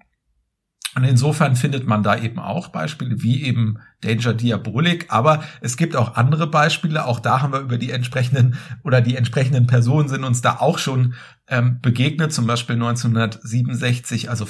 Und 0.96 1.04
insofern 1.04 1.56
findet 1.56 1.88
man 1.88 2.04
da 2.04 2.18
eben 2.18 2.40
auch 2.40 2.68
Beispiele 2.70 3.22
wie 3.22 3.44
eben 3.44 3.78
Danger 4.02 4.34
Diabolik, 4.34 5.06
aber 5.10 5.44
es 5.62 5.78
gibt 5.78 5.96
auch 5.96 6.16
andere 6.16 6.48
Beispiele. 6.48 7.06
Auch 7.06 7.20
da 7.20 7.42
haben 7.42 7.54
wir 7.54 7.60
über 7.60 7.78
die 7.78 7.92
entsprechenden 7.92 8.58
oder 8.84 9.00
die 9.00 9.16
entsprechenden 9.16 9.68
Personen 9.68 10.10
sind 10.10 10.24
uns 10.24 10.42
da 10.42 10.58
auch 10.58 10.80
schon 10.80 11.14
ähm, 11.48 11.80
begegnet. 11.82 12.34
Zum 12.34 12.48
Beispiel 12.48 12.76
1967, 12.76 14.30
also 14.30 14.48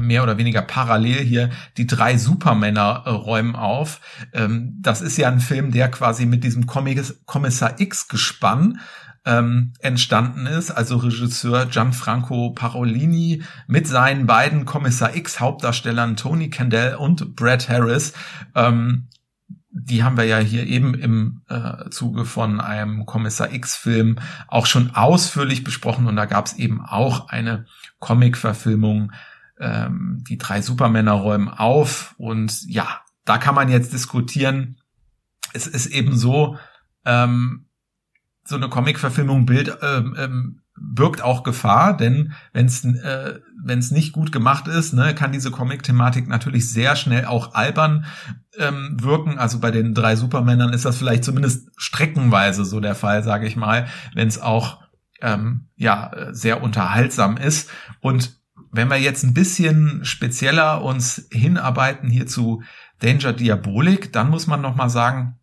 mehr 0.00 0.22
oder 0.22 0.38
weniger 0.38 0.62
parallel 0.62 1.20
hier 1.20 1.50
die 1.76 1.86
drei 1.86 2.16
Supermänner 2.16 3.02
äh, 3.04 3.10
räumen 3.10 3.56
auf. 3.56 4.00
Ähm, 4.32 4.78
das 4.80 5.02
ist 5.02 5.16
ja 5.16 5.28
ein 5.28 5.40
Film, 5.40 5.70
der 5.72 5.90
quasi 5.90 6.26
mit 6.26 6.44
diesem 6.44 6.66
Kommissar 6.66 7.80
X-Gespann 7.80 8.80
ähm, 9.24 9.72
entstanden 9.78 10.46
ist, 10.46 10.70
also 10.70 10.96
Regisseur 10.96 11.66
Gianfranco 11.66 12.50
Parolini 12.50 13.42
mit 13.66 13.86
seinen 13.86 14.26
beiden 14.26 14.64
Kommissar 14.64 15.14
X 15.14 15.38
Hauptdarstellern 15.38 16.16
Tony 16.16 16.50
Kendall 16.50 16.96
und 16.96 17.36
Brad 17.36 17.68
Harris. 17.68 18.14
Ähm, 18.54 19.08
die 19.74 20.04
haben 20.04 20.18
wir 20.18 20.24
ja 20.24 20.38
hier 20.38 20.66
eben 20.66 20.94
im 20.94 21.42
äh, 21.48 21.88
Zuge 21.90 22.24
von 22.26 22.60
einem 22.60 23.06
Kommissar 23.06 23.52
X-Film 23.52 24.18
auch 24.48 24.66
schon 24.66 24.94
ausführlich 24.94 25.64
besprochen 25.64 26.06
und 26.06 26.16
da 26.16 26.26
gab 26.26 26.46
es 26.46 26.54
eben 26.54 26.84
auch 26.84 27.28
eine 27.28 27.64
Comic-Verfilmung 27.98 29.12
ähm, 29.62 30.24
die 30.28 30.38
drei 30.38 30.60
Supermänner 30.60 31.12
räumen 31.12 31.48
auf 31.48 32.14
und 32.18 32.64
ja, 32.66 33.00
da 33.24 33.38
kann 33.38 33.54
man 33.54 33.68
jetzt 33.68 33.92
diskutieren. 33.92 34.76
Es 35.52 35.66
ist 35.66 35.86
eben 35.86 36.16
so, 36.16 36.58
ähm, 37.04 37.66
so 38.44 38.56
eine 38.56 38.68
Comic-Verfilmung 38.68 39.46
Bild 39.46 39.78
ähm, 39.80 40.16
ähm, 40.18 40.62
birgt 40.76 41.22
auch 41.22 41.44
Gefahr, 41.44 41.96
denn 41.96 42.32
wenn 42.52 42.66
es 42.66 42.84
äh, 42.84 43.38
nicht 43.94 44.12
gut 44.12 44.32
gemacht 44.32 44.66
ist, 44.66 44.94
ne, 44.94 45.14
kann 45.14 45.30
diese 45.30 45.50
Comic-Thematik 45.50 46.26
natürlich 46.26 46.70
sehr 46.70 46.96
schnell 46.96 47.26
auch 47.26 47.54
albern 47.54 48.06
ähm, 48.58 48.96
wirken. 49.00 49.38
Also 49.38 49.60
bei 49.60 49.70
den 49.70 49.94
drei 49.94 50.16
Supermännern 50.16 50.72
ist 50.72 50.84
das 50.84 50.96
vielleicht 50.96 51.24
zumindest 51.24 51.68
streckenweise 51.76 52.64
so 52.64 52.80
der 52.80 52.94
Fall, 52.94 53.22
sage 53.22 53.46
ich 53.46 53.54
mal, 53.54 53.86
wenn 54.14 54.26
es 54.26 54.40
auch 54.40 54.82
ähm, 55.20 55.68
ja 55.76 56.10
sehr 56.32 56.62
unterhaltsam 56.62 57.36
ist. 57.36 57.70
Und 58.00 58.41
wenn 58.72 58.88
wir 58.88 58.96
jetzt 58.96 59.22
ein 59.22 59.34
bisschen 59.34 60.04
spezieller 60.04 60.82
uns 60.82 61.28
hinarbeiten 61.30 62.08
hier 62.08 62.26
zu 62.26 62.62
Danger 63.00 63.34
Diabolik, 63.34 64.12
dann 64.12 64.30
muss 64.30 64.46
man 64.46 64.62
noch 64.62 64.74
mal 64.74 64.88
sagen, 64.88 65.38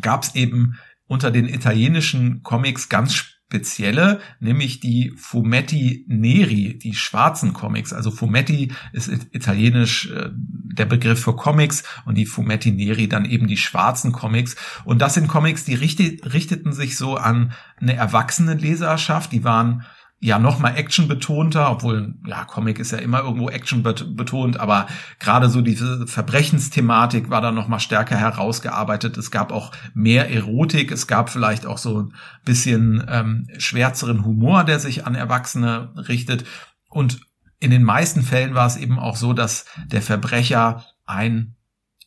gab 0.00 0.22
es 0.22 0.34
eben 0.34 0.78
unter 1.08 1.30
den 1.30 1.48
italienischen 1.48 2.42
Comics 2.42 2.88
ganz 2.88 3.14
spezielle, 3.14 4.20
nämlich 4.40 4.80
die 4.80 5.12
Fumetti 5.16 6.04
Neri, 6.08 6.78
die 6.78 6.94
schwarzen 6.94 7.52
Comics. 7.52 7.92
Also 7.92 8.10
Fumetti 8.10 8.72
ist 8.92 9.08
italienisch 9.08 10.10
äh, 10.10 10.30
der 10.32 10.86
Begriff 10.86 11.22
für 11.22 11.36
Comics 11.36 11.84
und 12.04 12.16
die 12.16 12.26
Fumetti 12.26 12.72
Neri 12.72 13.08
dann 13.08 13.24
eben 13.24 13.46
die 13.46 13.56
schwarzen 13.56 14.12
Comics. 14.12 14.56
Und 14.84 15.00
das 15.00 15.14
sind 15.14 15.28
Comics, 15.28 15.64
die 15.64 15.74
richteten 15.74 16.72
sich 16.72 16.96
so 16.96 17.16
an 17.16 17.52
eine 17.80 17.94
erwachsene 17.94 18.54
Leserschaft, 18.54 19.32
die 19.32 19.44
waren 19.44 19.84
ja 20.18 20.38
noch 20.38 20.58
mal 20.58 20.74
Action 20.76 21.08
betonter, 21.08 21.70
obwohl 21.70 22.14
ja 22.26 22.44
Comic 22.44 22.78
ist 22.78 22.90
ja 22.90 22.98
immer 22.98 23.20
irgendwo 23.20 23.50
Action 23.50 23.82
betont, 23.82 24.58
aber 24.58 24.86
gerade 25.18 25.50
so 25.50 25.60
diese 25.60 26.06
Verbrechensthematik 26.06 27.28
war 27.28 27.42
da 27.42 27.52
noch 27.52 27.68
mal 27.68 27.80
stärker 27.80 28.16
herausgearbeitet. 28.16 29.18
Es 29.18 29.30
gab 29.30 29.52
auch 29.52 29.72
mehr 29.94 30.30
Erotik, 30.30 30.90
es 30.90 31.06
gab 31.06 31.28
vielleicht 31.28 31.66
auch 31.66 31.78
so 31.78 32.02
ein 32.02 32.14
bisschen 32.44 33.04
ähm, 33.08 33.46
schwärzeren 33.58 34.24
Humor, 34.24 34.64
der 34.64 34.78
sich 34.78 35.06
an 35.06 35.14
Erwachsene 35.14 35.92
richtet 36.08 36.44
und 36.88 37.20
in 37.58 37.70
den 37.70 37.82
meisten 37.82 38.22
Fällen 38.22 38.54
war 38.54 38.66
es 38.66 38.76
eben 38.76 38.98
auch 38.98 39.16
so, 39.16 39.32
dass 39.32 39.66
der 39.86 40.02
Verbrecher 40.02 40.84
ein, 41.04 41.56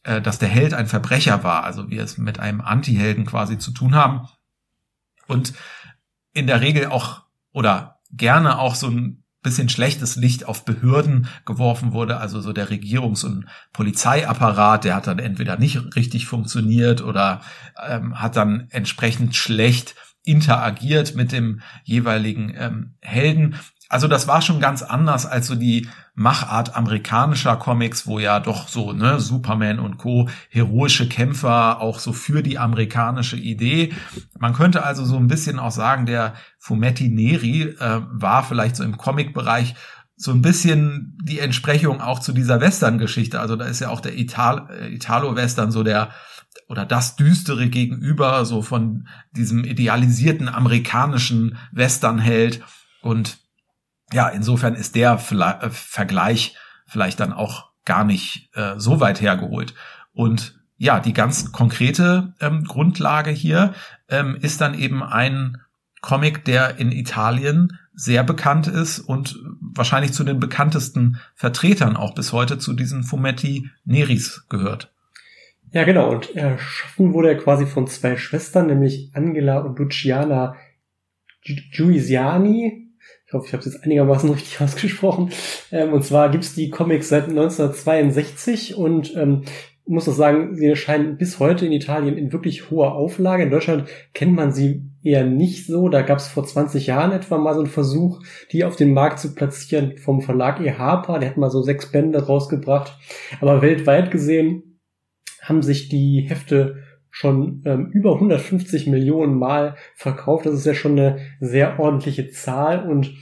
äh, 0.04 0.22
dass 0.22 0.40
der 0.40 0.50
Held 0.50 0.74
ein 0.74 0.88
Verbrecher 0.88 1.44
war, 1.44 1.64
also 1.64 1.90
wir 1.90 2.04
es 2.04 2.18
mit 2.18 2.40
einem 2.40 2.62
Anti-Helden 2.62 3.26
quasi 3.26 3.58
zu 3.58 3.72
tun 3.72 3.96
haben 3.96 4.28
und 5.28 5.54
in 6.34 6.48
der 6.48 6.62
Regel 6.62 6.88
auch 6.88 7.24
oder 7.52 7.99
gerne 8.12 8.60
auch 8.60 8.76
so 8.76 8.88
ein 8.88 9.24
bisschen 9.42 9.70
schlechtes 9.70 10.16
Licht 10.16 10.46
auf 10.46 10.66
Behörden 10.66 11.28
geworfen 11.46 11.94
wurde, 11.94 12.18
also 12.18 12.42
so 12.42 12.52
der 12.52 12.70
Regierungs- 12.70 13.26
und 13.26 13.46
Polizeiapparat, 13.72 14.84
der 14.84 14.96
hat 14.96 15.08
dann 15.08 15.20
entweder 15.20 15.58
nicht 15.58 15.96
richtig 15.96 16.26
funktioniert 16.26 17.02
oder 17.02 17.42
ähm, 17.88 18.20
hat 18.20 18.36
dann 18.36 18.68
entsprechend 18.70 19.36
schlecht 19.36 19.96
interagiert 20.24 21.16
mit 21.16 21.32
dem 21.32 21.62
jeweiligen 21.84 22.54
ähm, 22.56 22.96
Helden. 23.00 23.56
Also 23.88 24.08
das 24.08 24.28
war 24.28 24.42
schon 24.42 24.60
ganz 24.60 24.84
anders 24.84 25.26
als 25.26 25.48
so 25.48 25.56
die 25.56 25.88
Machart 26.20 26.76
amerikanischer 26.76 27.56
Comics, 27.56 28.06
wo 28.06 28.20
ja 28.20 28.42
doch 28.42 28.68
so 28.68 28.92
ne 28.92 29.22
Superman 29.22 29.80
und 29.80 29.98
Co 29.98 30.28
heroische 30.50 31.08
Kämpfer 31.08 31.80
auch 31.80 32.00
so 32.00 32.12
für 32.12 32.44
die 32.44 32.60
amerikanische 32.60 33.38
Idee. 33.38 33.94
Man 34.38 34.52
könnte 34.52 34.84
also 34.84 35.06
so 35.06 35.16
ein 35.16 35.28
bisschen 35.28 35.60
auch 35.60 35.72
sagen, 35.72 36.06
der 36.06 36.34
Fumetti 36.58 37.08
Neri 37.08 37.62
äh, 37.62 38.02
war 38.12 38.44
vielleicht 38.44 38.76
so 38.76 38.84
im 38.84 38.98
Comic-Bereich 38.98 39.76
so 40.18 40.32
ein 40.32 40.42
bisschen 40.42 41.18
die 41.24 41.40
Entsprechung 41.40 42.02
auch 42.02 42.20
zu 42.20 42.34
dieser 42.34 42.60
Western-Geschichte. 42.60 43.40
Also 43.40 43.56
da 43.56 43.64
ist 43.64 43.80
ja 43.80 43.88
auch 43.88 44.02
der 44.02 44.18
Ital 44.18 44.68
äh, 44.72 44.94
Italo-Western 44.94 45.72
so 45.72 45.84
der 45.84 46.10
oder 46.68 46.86
das 46.86 47.16
düstere 47.16 47.70
Gegenüber 47.70 48.44
so 48.44 48.62
von 48.62 49.08
diesem 49.32 49.64
idealisierten 49.64 50.50
amerikanischen 50.50 51.58
Westernheld 51.72 52.62
und 53.02 53.38
ja, 54.14 54.30
insofern 54.30 54.76
ist 54.76 54.96
der 54.96 55.14
äh, 55.14 55.70
Vergleich 55.70 56.56
vielleicht 56.86 57.20
dann 57.20 57.34
auch 57.34 57.70
gar 57.86 58.04
nicht 58.04 58.50
äh, 58.54 58.74
so 58.78 59.00
weit 59.00 59.22
hergeholt. 59.22 59.74
Und 60.14 60.60
ja, 60.78 61.00
die 61.00 61.14
ganz 61.14 61.52
konkrete 61.52 62.34
ähm, 62.40 62.64
Grundlage 62.64 63.32
hier 63.32 63.74
ähm, 64.08 64.38
ist 64.42 64.62
dann 64.62 64.74
eben 64.74 65.04
ein 65.04 65.58
Comic, 66.02 66.46
der 66.46 66.78
in 66.78 66.92
Italien 66.92 67.78
sehr 67.94 68.24
bekannt 68.24 68.68
ist 68.68 69.00
und 69.00 69.38
wahrscheinlich 69.60 70.14
zu 70.14 70.24
den 70.24 70.40
bekanntesten 70.40 71.20
Vertretern 71.36 71.98
auch 71.98 72.16
bis 72.16 72.32
heute 72.32 72.58
zu 72.58 72.74
diesen 72.74 73.04
Fumetti 73.04 73.70
Neris 73.84 74.46
gehört. 74.48 74.94
Ja, 75.72 75.84
genau. 75.84 76.10
Und 76.10 76.36
erschaffen 76.36 77.14
wurde 77.14 77.30
er 77.30 77.38
quasi 77.38 77.66
von 77.66 77.88
zwei 77.88 78.16
Schwestern, 78.16 78.68
nämlich 78.68 79.12
Angela 79.14 79.60
und 79.60 79.78
Luciana 79.78 80.56
Giusiani. 81.44 82.89
Ich 83.30 83.34
hoffe, 83.34 83.46
ich 83.46 83.54
habe 83.54 83.60
es 83.60 83.72
jetzt 83.72 83.84
einigermaßen 83.84 84.28
richtig 84.32 84.60
ausgesprochen. 84.62 85.30
Ähm, 85.72 85.94
und 85.94 86.04
zwar 86.04 86.30
gibt's 86.30 86.56
die 86.56 86.72
Comics 86.72 87.10
seit 87.10 87.30
1962 87.30 88.76
und 88.76 89.16
ähm, 89.16 89.44
muss 89.86 90.10
auch 90.10 90.14
sagen, 90.14 90.56
sie 90.56 90.66
erscheinen 90.66 91.18
bis 91.18 91.38
heute 91.38 91.68
in 91.68 91.72
Italien 91.72 92.18
in 92.18 92.34
wirklich 92.34 92.72
hoher 92.72 92.96
Auflage. 92.96 93.44
In 93.44 93.52
Deutschland 93.52 93.88
kennt 94.16 94.34
man 94.34 94.52
sie 94.52 94.84
eher 95.04 95.26
nicht 95.26 95.68
so. 95.68 95.90
Da 95.90 96.02
gab 96.02 96.18
es 96.18 96.28
vor 96.28 96.44
20 96.44 96.88
Jahren 96.88 97.12
etwa 97.12 97.38
mal 97.38 97.54
so 97.54 97.60
einen 97.60 97.70
Versuch, 97.70 98.20
die 98.52 98.64
auf 98.64 98.76
den 98.76 98.94
Markt 98.94 99.20
zu 99.20 99.36
platzieren 99.36 99.98
vom 99.98 100.22
Verlag 100.22 100.60
E. 100.60 100.72
Harper. 100.74 101.20
Der 101.20 101.30
hat 101.30 101.38
mal 101.38 101.52
so 101.52 101.62
sechs 101.62 101.92
Bände 101.92 102.26
rausgebracht. 102.26 102.98
Aber 103.42 103.62
weltweit 103.62 104.10
gesehen 104.10 104.80
haben 105.44 105.62
sich 105.62 105.88
die 105.88 106.26
Hefte 106.28 106.84
schon 107.12 107.62
ähm, 107.66 107.90
über 107.92 108.14
150 108.14 108.88
Millionen 108.88 109.38
Mal 109.38 109.76
verkauft. 109.96 110.46
Das 110.46 110.54
ist 110.54 110.66
ja 110.66 110.74
schon 110.74 111.00
eine 111.00 111.20
sehr 111.40 111.80
ordentliche 111.80 112.30
Zahl 112.32 112.88
und 112.88 113.14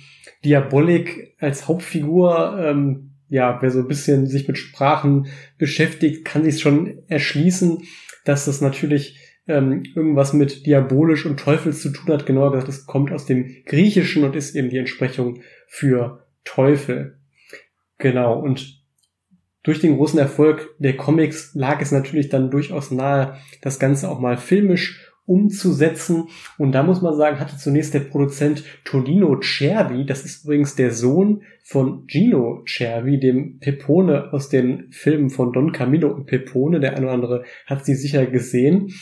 Diabolik 0.44 1.36
als 1.40 1.68
Hauptfigur 1.68 2.60
ähm, 2.60 3.08
ja, 3.30 3.58
wer 3.62 3.72
so 3.72 3.80
ein 3.80 3.88
bisschen 3.88 4.28
sich 4.28 4.48
mit 4.48 4.58
Sprachen 4.58 5.28
beschäftigt, 5.58 6.26
kann 6.26 6.44
sich 6.44 6.62
schon 6.62 7.04
erschließen, 7.08 7.84
dass 8.24 8.46
das 8.46 8.62
natürlich 8.62 9.20
ähm, 9.48 9.84
irgendwas 9.96 10.34
mit 10.34 10.66
diabolisch 10.66 11.26
und 11.26 11.40
Teufel 11.40 11.74
zu 11.74 11.90
tun 11.90 12.14
hat. 12.14 12.26
Genauer 12.26 12.52
gesagt, 12.52 12.70
es 12.70 12.86
kommt 12.86 13.12
aus 13.12 13.26
dem 13.26 13.64
Griechischen 13.66 14.24
und 14.24 14.36
ist 14.36 14.56
eben 14.56 14.70
die 14.70 14.78
Entsprechung 14.78 15.42
für 15.68 16.26
Teufel. 16.44 17.20
Genau, 17.98 18.40
und 18.40 18.84
durch 19.68 19.82
den 19.82 19.98
großen 19.98 20.18
Erfolg 20.18 20.76
der 20.80 20.96
Comics 20.96 21.52
lag 21.54 21.82
es 21.82 21.92
natürlich 21.92 22.30
dann 22.30 22.50
durchaus 22.50 22.90
nahe, 22.90 23.36
das 23.62 23.80
Ganze 23.80 24.10
auch 24.10 24.22
mal 24.22 24.38
filmisch 24.38 25.14
umzusetzen. 25.26 26.30
Und 26.58 26.72
da 26.72 26.84
muss 26.84 27.02
man 27.02 27.18
sagen, 27.18 27.42
hatte 27.42 27.58
zunächst 27.58 27.94
der 27.94 28.00
Produzent 28.00 28.64
Tonino 28.86 29.42
Cervi, 29.42 30.06
das 30.06 30.24
ist 30.24 30.46
übrigens 30.46 30.76
der 30.76 30.92
Sohn 30.92 31.42
von 31.66 32.08
Gino 32.08 32.64
Cervi, 32.66 33.20
dem 33.20 33.60
Pepone 33.60 34.32
aus 34.32 34.48
den 34.48 34.88
Filmen 34.92 35.30
von 35.30 35.52
Don 35.52 35.74
Camillo 35.74 36.14
und 36.14 36.28
Pepone, 36.28 36.80
der 36.80 36.96
eine 36.96 37.08
oder 37.08 37.14
andere 37.14 37.44
hat 37.66 37.86
sie 37.86 37.96
sicher 37.96 38.26
gesehen. 38.26 38.94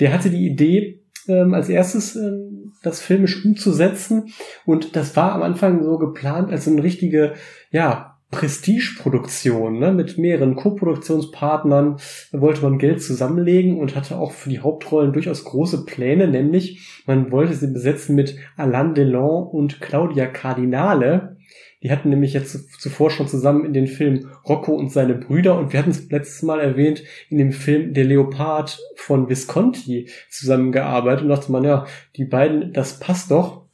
Der 0.00 0.12
hatte 0.12 0.28
die 0.28 0.46
Idee, 0.46 1.02
ähm, 1.28 1.54
als 1.54 1.70
erstes 1.70 2.14
ähm, 2.14 2.72
das 2.82 3.00
filmisch 3.00 3.42
umzusetzen 3.44 4.32
und 4.66 4.96
das 4.96 5.16
war 5.16 5.32
am 5.32 5.42
Anfang 5.42 5.82
so 5.82 5.96
geplant 5.96 6.50
als 6.50 6.68
eine 6.68 6.82
richtige, 6.82 7.34
ja, 7.70 8.09
Prestigeproduktion 8.30 9.78
ne, 9.78 9.92
mit 9.92 10.16
mehreren 10.16 10.54
Co-Produktionspartnern 10.54 11.96
wollte 12.32 12.62
man 12.62 12.78
Geld 12.78 13.02
zusammenlegen 13.02 13.78
und 13.78 13.96
hatte 13.96 14.18
auch 14.18 14.32
für 14.32 14.50
die 14.50 14.60
Hauptrollen 14.60 15.12
durchaus 15.12 15.44
große 15.44 15.84
Pläne, 15.84 16.28
nämlich 16.28 17.02
man 17.06 17.32
wollte 17.32 17.54
sie 17.54 17.72
besetzen 17.72 18.14
mit 18.14 18.36
Alain 18.56 18.94
Delon 18.94 19.48
und 19.48 19.80
Claudia 19.80 20.26
Cardinale. 20.26 21.36
Die 21.82 21.90
hatten 21.90 22.10
nämlich 22.10 22.34
jetzt 22.34 22.80
zuvor 22.80 23.10
schon 23.10 23.26
zusammen 23.26 23.64
in 23.64 23.72
den 23.72 23.86
Film 23.86 24.28
Rocco 24.46 24.74
und 24.74 24.92
seine 24.92 25.14
Brüder 25.14 25.58
und 25.58 25.72
wir 25.72 25.80
hatten 25.80 25.90
es 25.90 26.10
letztes 26.10 26.42
Mal 26.42 26.60
erwähnt, 26.60 27.02
in 27.30 27.38
dem 27.38 27.52
Film 27.52 27.94
Der 27.94 28.04
Leopard 28.04 28.78
von 28.96 29.28
Visconti 29.28 30.08
zusammengearbeitet 30.28 31.22
und 31.22 31.30
dachte 31.30 31.50
man, 31.50 31.64
ja, 31.64 31.86
die 32.16 32.26
beiden, 32.26 32.72
das 32.74 33.00
passt 33.00 33.30
doch. 33.30 33.64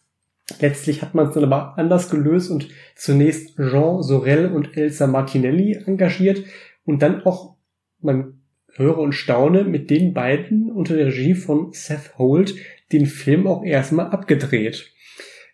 Letztlich 0.61 1.03
hat 1.03 1.15
man 1.15 1.27
es 1.27 1.35
dann 1.35 1.43
aber 1.43 1.77
anders 1.77 2.09
gelöst 2.09 2.53
und 2.53 2.69
zunächst 2.97 3.57
Jean 3.57 4.03
Sorel 4.03 4.53
und 4.53 4.77
Elsa 4.77 5.07
Martinelli 5.07 5.79
engagiert 5.87 6.43
und 6.85 7.03
dann 7.03 7.23
auch, 7.23 7.57
man 8.01 8.41
höre 8.75 8.99
und 8.99 9.13
staune, 9.13 9.65
mit 9.65 9.91
den 9.91 10.13
beiden 10.13 10.71
unter 10.73 10.97
der 10.97 11.07
Regie 11.07 11.35
von 11.35 11.73
Seth 11.73 12.19
Holt 12.19 12.57
den 12.93 13.07
Film 13.07 13.47
auch 13.47 13.65
erstmal 13.65 14.07
abgedreht. 14.07 14.93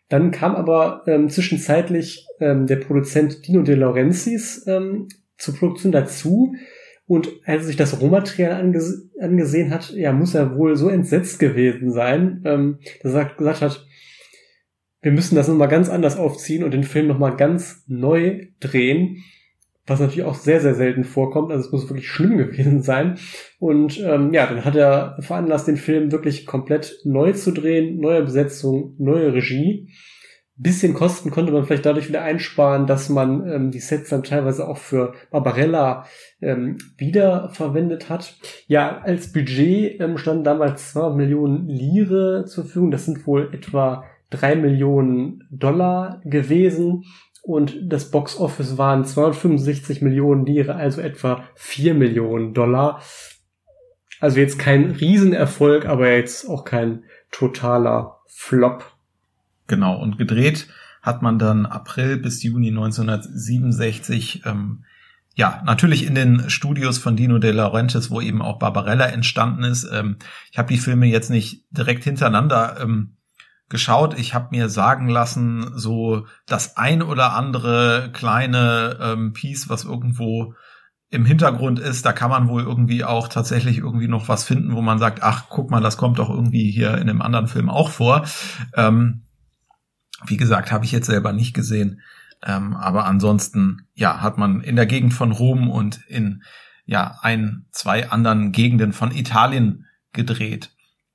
Dann 0.09 0.31
kam 0.31 0.55
aber 0.55 1.03
ähm, 1.07 1.31
zwischenzeitlich 1.31 2.27
ähm, 2.41 2.67
der 2.67 2.77
Produzent 2.77 3.47
Dino 3.47 3.63
De 3.63 3.75
Laurentiis 3.75 4.67
ähm, 4.67 5.09
zur 5.39 5.57
Produktion 5.57 5.93
dazu. 5.93 6.55
Und 7.07 7.29
als 7.45 7.63
er 7.63 7.67
sich 7.67 7.77
das 7.77 8.01
Rohmaterial 8.01 8.53
anges 8.53 9.11
angesehen 9.19 9.71
hat, 9.71 9.91
ja, 9.91 10.13
muss 10.13 10.35
er 10.35 10.57
wohl 10.57 10.77
so 10.77 10.89
entsetzt 10.89 11.39
gewesen 11.39 11.93
sein, 11.93 12.43
ähm, 12.45 12.79
dass 13.03 13.15
er 13.15 13.25
gesagt 13.25 13.63
hat, 13.63 13.87
wir 15.03 15.13
müssen 15.13 15.35
das 15.35 15.49
nochmal 15.49 15.69
ganz 15.69 15.89
anders 15.91 16.17
aufziehen 16.17 16.63
und 16.65 16.73
den 16.73 16.85
Film 16.85 17.09
nochmal 17.09 17.37
ganz 17.37 17.85
neu 17.89 18.47
drehen, 18.61 19.25
was 19.85 19.99
natürlich 19.99 20.23
auch 20.25 20.37
sehr, 20.37 20.61
sehr 20.61 20.77
selten 20.77 21.03
vorkommt. 21.03 21.51
Also 21.51 21.67
es 21.67 21.73
muss 21.73 21.91
wirklich 21.91 22.09
schlimm 22.09 22.39
gewesen 22.39 22.83
sein. 22.83 23.19
Und 23.59 24.01
ähm, 24.01 24.33
ja, 24.33 24.47
dann 24.47 24.65
hat 24.65 24.77
er 24.77 25.17
veranlasst, 25.21 25.67
den 25.67 25.77
Film 25.77 26.13
wirklich 26.13 26.47
komplett 26.47 27.01
neu 27.05 27.33
zu 27.33 27.51
drehen, 27.51 27.99
neue 27.99 28.23
Besetzung, 28.23 28.95
neue 28.99 29.35
Regie. 29.35 29.89
Bisschen 30.55 30.95
Kosten 30.95 31.31
konnte 31.31 31.51
man 31.51 31.65
vielleicht 31.65 31.87
dadurch 31.87 32.09
wieder 32.09 32.23
einsparen, 32.23 32.87
dass 32.87 33.09
man 33.09 33.49
ähm, 33.49 33.71
die 33.73 33.81
Sets 33.81 34.11
dann 34.11 34.23
teilweise 34.23 34.69
auch 34.69 34.77
für 34.77 35.15
Barbarella 35.31 36.05
ähm, 36.41 36.77
wiederverwendet 36.97 38.09
hat. 38.09 38.37
Ja, 38.69 39.01
als 39.01 39.33
Budget 39.33 39.99
ähm, 40.01 40.19
standen 40.19 40.45
damals 40.45 40.93
2 40.93 41.17
Millionen 41.17 41.67
Lire 41.67 42.45
zur 42.47 42.65
Verfügung. 42.65 42.93
Das 42.93 43.07
sind 43.07 43.27
wohl 43.27 43.53
etwa 43.53 44.05
drei 44.33 44.57
Millionen 44.57 45.47
Dollar 45.51 46.21
gewesen 46.25 47.05
und 47.43 47.77
das 47.83 48.11
Box 48.11 48.39
Office 48.39 48.79
waren 48.79 49.05
265 49.05 50.03
Millionen 50.03 50.47
Lire, 50.47 50.75
also 50.75 51.01
etwa 51.01 51.45
vier 51.55 51.95
Millionen 51.95 52.55
Dollar. 52.55 53.03
Also 54.21 54.39
jetzt 54.39 54.59
kein 54.59 54.93
Riesenerfolg, 54.93 55.87
aber 55.87 56.13
jetzt 56.13 56.49
auch 56.49 56.65
kein 56.65 57.05
totaler 57.33 58.21
Flop. 58.29 58.85
Genau, 59.67 60.01
und 60.01 60.19
gedreht 60.19 60.69
hat 61.03 61.23
man 61.23 61.39
dann 61.39 61.67
April 61.67 62.17
bis 62.19 62.43
Juni 62.43 62.69
1967 62.69 64.43
ähm, 64.47 64.85
ja, 65.35 65.63
natürlich 65.65 66.07
in 66.07 66.15
den 66.15 66.51
Studios 66.51 66.99
von 66.99 67.17
Dino 67.17 67.39
De 67.39 67.53
Laurentiis, 67.53 68.11
wo 68.11 68.21
eben 68.21 68.43
auch 68.43 68.59
Barbarella 68.59 69.07
entstanden 69.07 69.65
ist. 69.65 69.89
Ähm, 69.91 70.17
ich 70.51 70.59
habe 70.59 70.69
die 70.69 70.79
Filme 70.79 71.07
jetzt 71.07 71.31
nicht 71.31 71.65
direkt 71.71 72.05
hintereinander 72.05 72.77
ähm, 72.81 73.17
geschaut. 73.73 74.19
Ich 74.19 74.35
habe 74.35 74.49
mir 74.51 74.69
sagen 74.69 75.09
lassen, 75.09 75.73
so 75.75 76.27
das 76.47 76.77
ein 76.77 77.03
oder 77.03 77.33
andere 77.33 78.11
kleine 78.13 78.99
ähm, 79.01 79.33
Piece, 79.33 79.71
was 79.71 79.85
irgendwo 79.85 80.55
im 81.09 81.25
Hintergrund 81.25 81.79
ist, 81.79 82.05
da 82.05 82.13
kann 82.13 82.31
man 82.31 82.49
wohl 82.49 82.63
irgendwie 82.63 83.03
auch 83.03 83.29
tatsächlich 83.29 83.79
irgendwie 83.79 84.09
noch 84.09 84.29
was 84.29 84.45
finden, 84.45 84.75
wo 84.75 84.83
man 84.83 84.99
sagt, 84.99 85.23
ach, 85.23 85.47
guck 85.49 85.71
mal, 85.71 85.81
das 85.81 85.97
kommt 85.97 86.19
doch 86.19 86.29
irgendwie 86.29 86.71
hier 86.71 86.99
in 86.99 87.09
einem 87.09 87.23
anderen 87.23 87.49
Film 87.49 87.71
auch 87.71 87.89
vor. 87.89 88.27
Ähm, 88.75 89.23
wie 90.27 90.37
gesagt, 90.37 90.71
habe 90.71 90.85
ich 90.85 90.93
jetzt 90.93 91.07
selber 91.07 91.33
nicht 91.33 91.55
gesehen. 91.55 92.03
Ähm, 92.45 92.77
aber 92.77 93.07
ansonsten, 93.07 93.89
ja, 93.95 94.21
hat 94.21 94.37
man 94.37 94.61
in 94.61 94.77
der 94.77 94.87
Gegend 94.87 95.15
von 95.15 95.33
Rom 95.33 95.71
und 95.71 96.01
in 96.09 96.43
ja 96.85 97.17
ein, 97.23 97.65
zwei 97.73 98.11
anderen 98.11 98.53
Gegenden 98.53 98.93
von 98.93 99.13
Italien 99.13 99.87
gedreht. 100.13 100.72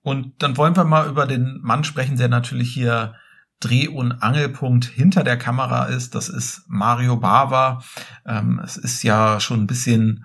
Und 0.07 0.41
dann 0.41 0.55
wollen 0.55 0.77
wir 0.77 0.85
mal 0.85 1.09
über 1.09 1.25
den 1.25 1.59
Mann 1.61 1.83
sprechen, 1.83 2.15
der 2.15 2.29
natürlich 2.29 2.73
hier 2.73 3.15
Dreh- 3.59 3.89
und 3.89 4.13
Angelpunkt 4.23 4.85
hinter 4.85 5.25
der 5.25 5.37
Kamera 5.37 5.87
ist. 5.87 6.15
Das 6.15 6.29
ist 6.29 6.63
Mario 6.69 7.17
Bava. 7.17 7.83
Ähm, 8.25 8.61
es 8.63 8.77
ist 8.77 9.03
ja 9.03 9.41
schon 9.41 9.59
ein 9.59 9.67
bisschen 9.67 10.23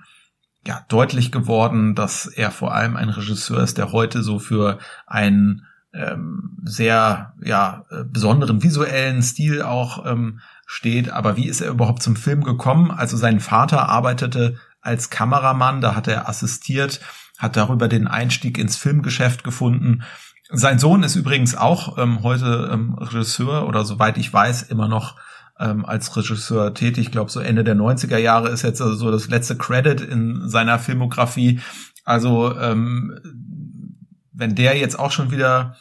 ja, 0.65 0.87
deutlich 0.89 1.33
geworden, 1.33 1.97
dass 1.97 2.27
er 2.27 2.53
vor 2.53 2.73
allem 2.73 2.95
ein 2.95 3.09
Regisseur 3.09 3.61
ist, 3.61 3.77
der 3.77 3.91
heute 3.91 4.23
so 4.23 4.39
für 4.39 4.79
einen 5.09 5.67
ähm, 5.93 6.59
sehr 6.63 7.35
ja, 7.43 7.85
äh, 7.91 8.05
besonderen 8.05 8.63
visuellen 8.63 9.21
Stil 9.21 9.63
auch 9.63 10.07
ähm, 10.07 10.39
steht. 10.65 11.11
Aber 11.11 11.37
wie 11.37 11.49
ist 11.49 11.61
er 11.61 11.73
überhaupt 11.73 12.05
zum 12.05 12.15
Film 12.15 12.45
gekommen? 12.45 12.93
Also 12.93 13.17
sein 13.17 13.41
Vater 13.41 13.89
arbeitete 13.89 14.59
als 14.81 15.11
Kameramann, 15.11 15.81
da 15.81 15.97
hat 15.97 16.07
er 16.07 16.29
assistiert 16.29 17.01
hat 17.39 17.57
darüber 17.57 17.89
den 17.89 18.07
Einstieg 18.07 18.59
ins 18.59 18.77
Filmgeschäft 18.77 19.45
gefunden. 19.45 20.03
Sein 20.51 20.79
Sohn 20.79 21.03
ist 21.03 21.17
übrigens 21.17 21.57
auch 21.57 21.99
ähm, 21.99 22.23
heute 22.23 22.71
ähm, 22.73 22.95
Regisseur 22.95 23.67
oder 23.67 23.85
soweit 23.85 24.19
ich 24.19 24.33
weiß 24.33 24.65
immer 24.65 24.87
noch 24.87 25.17
ähm, 25.59 25.85
als 25.85 26.15
Regisseur 26.17 26.75
tätig. 26.75 27.07
Ich 27.07 27.13
glaube, 27.13 27.31
so 27.31 27.41
Ende 27.41 27.65
der 27.65 27.77
90er 27.77 28.19
Jahre 28.19 28.49
ist 28.51 28.63
jetzt 28.63 28.83
also 28.83 28.95
so 28.95 29.11
das 29.11 29.29
letzte 29.29 29.57
Credit 29.57 30.01
in 30.01 30.49
seiner 30.49 30.79
Filmografie. 30.79 31.61
Also 32.05 32.57
ähm, 32.59 33.19
wenn 34.33 34.55
der 34.55 34.77
jetzt 34.77 34.99
auch 34.99 35.13
schon 35.13 35.31
wieder 35.31 35.77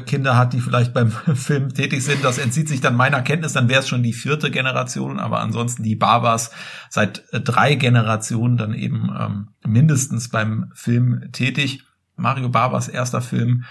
Kinder 0.00 0.36
hat, 0.36 0.52
die 0.52 0.60
vielleicht 0.60 0.94
beim 0.94 1.10
Film 1.34 1.74
tätig 1.74 2.04
sind. 2.04 2.24
Das 2.24 2.38
entzieht 2.38 2.68
sich 2.68 2.80
dann 2.80 2.96
meiner 2.96 3.22
Kenntnis, 3.22 3.52
dann 3.52 3.68
wäre 3.68 3.80
es 3.80 3.88
schon 3.88 4.02
die 4.02 4.12
vierte 4.12 4.50
Generation, 4.50 5.18
aber 5.18 5.40
ansonsten 5.40 5.82
die 5.82 5.96
Barbers 5.96 6.52
seit 6.88 7.24
äh, 7.32 7.40
drei 7.40 7.74
Generationen 7.74 8.56
dann 8.56 8.74
eben 8.74 9.10
ähm, 9.18 9.48
mindestens 9.64 10.28
beim 10.28 10.70
Film 10.74 11.30
tätig. 11.32 11.84
Mario 12.16 12.48
Barbers 12.48 12.88
erster 12.88 13.20
Film 13.20 13.64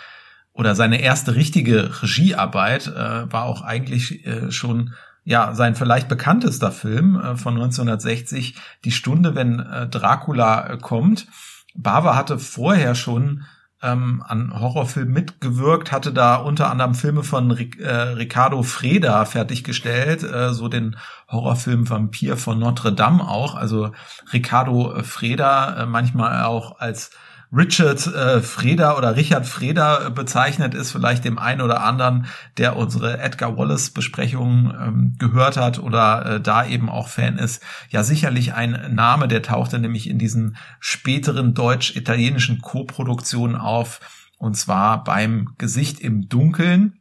oder 0.54 0.76
seine 0.76 1.02
erste 1.02 1.36
richtige 1.36 2.02
Regiearbeit 2.02 2.88
äh, 2.88 3.32
war 3.32 3.43
auch 3.43 3.62
eigentlich 3.62 4.26
äh, 4.26 4.52
schon 4.52 4.93
ja 5.24 5.54
sein 5.54 5.76
vielleicht 5.76 6.10
bekanntester 6.10 6.71
Film 6.71 7.15
äh, 7.15 7.38
von 7.38 7.54
1960, 7.54 8.56
Die 8.84 8.91
Stunde, 8.91 9.36
wenn 9.36 9.60
äh, 9.60 9.88
Dracula 9.88 10.67
äh, 10.67 10.78
kommt. 10.78 11.28
Bava 11.74 12.15
hatte 12.15 12.38
vorher 12.38 12.95
schon 12.95 13.45
ähm, 13.82 14.24
an 14.28 14.54
Horrorfilmen 14.60 15.13
mitgewirkt, 15.13 15.91
hatte 15.91 16.13
da 16.13 16.36
unter 16.36 16.70
anderem 16.70 16.94
Filme 16.94 17.24
von 17.24 17.52
Ric 17.52 17.80
äh, 17.80 17.91
Ricardo 17.91 18.63
Freda 18.63 19.26
fertiggestellt, 19.26 20.24
äh, 20.24 20.54
so 20.54 20.67
den 20.67 20.98
Horrorfilm 21.30 21.89
Vampir 21.89 22.38
von 22.38 22.60
Notre 22.60 22.94
Dame 22.94 23.28
auch. 23.28 23.56
Also 23.56 23.91
Ricardo 24.32 25.04
Freda, 25.04 25.84
äh, 25.84 25.86
manchmal 25.86 26.44
auch 26.44 26.80
als 26.80 27.12
Richard 27.53 28.07
äh, 28.07 28.41
Freda 28.41 28.97
oder 28.97 29.15
Richard 29.17 29.45
Freda 29.45 30.09
bezeichnet 30.09 30.73
ist, 30.73 30.91
vielleicht 30.91 31.25
dem 31.25 31.37
einen 31.37 31.59
oder 31.61 31.83
anderen, 31.83 32.27
der 32.57 32.77
unsere 32.77 33.19
Edgar 33.19 33.57
Wallace 33.57 33.89
Besprechung 33.89 34.73
ähm, 34.79 35.15
gehört 35.19 35.57
hat 35.57 35.77
oder 35.79 36.25
äh, 36.25 36.41
da 36.41 36.65
eben 36.65 36.89
auch 36.89 37.09
Fan 37.09 37.37
ist, 37.37 37.61
ja 37.89 38.03
sicherlich 38.03 38.53
ein 38.53 38.95
Name, 38.95 39.27
der 39.27 39.41
tauchte 39.41 39.79
nämlich 39.79 40.09
in 40.09 40.17
diesen 40.17 40.55
späteren 40.79 41.53
deutsch-italienischen 41.53 42.61
Co-Produktionen 42.61 43.57
auf 43.57 43.99
und 44.37 44.55
zwar 44.55 45.03
beim 45.03 45.53
Gesicht 45.57 45.99
im 45.99 46.29
Dunkeln. 46.29 46.99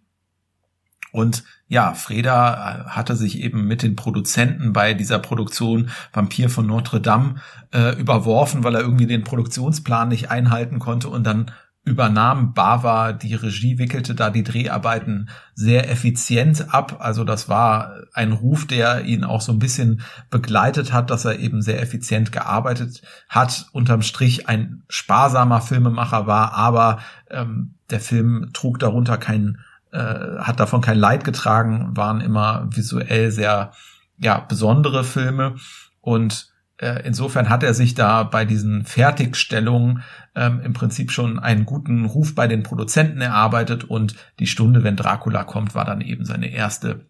Und 1.13 1.43
ja, 1.71 1.95
Freda 1.95 2.53
äh, 2.53 2.89
hatte 2.91 3.15
sich 3.15 3.39
eben 3.39 3.65
mit 3.65 3.83
den 3.83 3.95
Produzenten 3.95 4.73
bei 4.73 4.93
dieser 4.93 5.21
Produktion 5.21 5.91
Vampir 6.13 6.51
von 6.51 6.67
Notre 6.67 7.01
Dame 7.01 7.37
äh, 7.73 7.97
überworfen, 7.97 8.65
weil 8.65 8.75
er 8.75 8.81
irgendwie 8.81 9.07
den 9.07 9.23
Produktionsplan 9.23 10.09
nicht 10.09 10.33
einhalten 10.33 10.81
konnte 10.81 11.09
und 11.09 11.25
dann 11.25 11.53
übernahm 11.85 12.55
Bava 12.55 13.13
die 13.13 13.35
Regie, 13.35 13.79
wickelte 13.79 14.17
da 14.17 14.31
die 14.31 14.43
Dreharbeiten 14.43 15.31
sehr 15.55 15.89
effizient 15.89 16.75
ab. 16.75 16.97
Also 16.99 17.23
das 17.23 17.49
war 17.49 17.95
ein 18.15 18.33
Ruf, 18.33 18.67
der 18.67 19.05
ihn 19.05 19.23
auch 19.23 19.41
so 19.41 19.53
ein 19.53 19.61
bisschen 19.61 20.03
begleitet 20.29 20.93
hat, 20.93 21.11
dass 21.11 21.25
er 21.25 21.39
eben 21.39 21.63
sehr 21.63 21.81
effizient 21.81 22.33
gearbeitet 22.33 23.01
hat. 23.29 23.69
Unterm 23.71 24.03
Strich 24.03 24.49
ein 24.49 24.83
sparsamer 24.89 25.61
Filmemacher 25.61 26.27
war, 26.27 26.53
aber 26.55 26.99
ähm, 27.31 27.75
der 27.91 28.01
Film 28.01 28.51
trug 28.53 28.81
darunter 28.81 29.19
keinen 29.19 29.59
äh, 29.93 30.39
hat 30.39 30.61
davon 30.61 30.81
kein 30.81 30.99
Leid 30.99 31.25
getragen, 31.25 31.91
waren 31.97 32.21
immer 32.21 32.69
visuell 32.71 33.31
sehr 33.31 33.73
ja 34.19 34.39
besondere 34.41 35.05
Filme 35.05 35.57
und 36.01 36.51
äh, 36.81 37.03
insofern 37.05 37.51
hat 37.51 37.63
er 37.63 37.75
sich 37.75 37.95
da 37.95 38.23
bei 38.23 38.45
diesen 38.45 38.85
Fertigstellungen 38.85 40.03
ähm, 40.35 40.61
im 40.61 40.73
Prinzip 40.73 41.13
schon 41.13 41.39
einen 41.39 41.67
guten 41.67 42.07
Ruf 42.07 42.35
bei 42.35 42.47
den 42.47 42.63
Produzenten 42.63 43.21
erarbeitet 43.21 43.85
und 43.85 44.15
die 44.39 44.47
Stunde, 44.47 44.83
wenn 44.83 44.97
Dracula 44.97 45.45
kommt, 45.45 45.75
war 45.75 45.85
dann 45.85 46.01
eben 46.01 46.25
seine 46.25 46.51
erste 46.51 47.07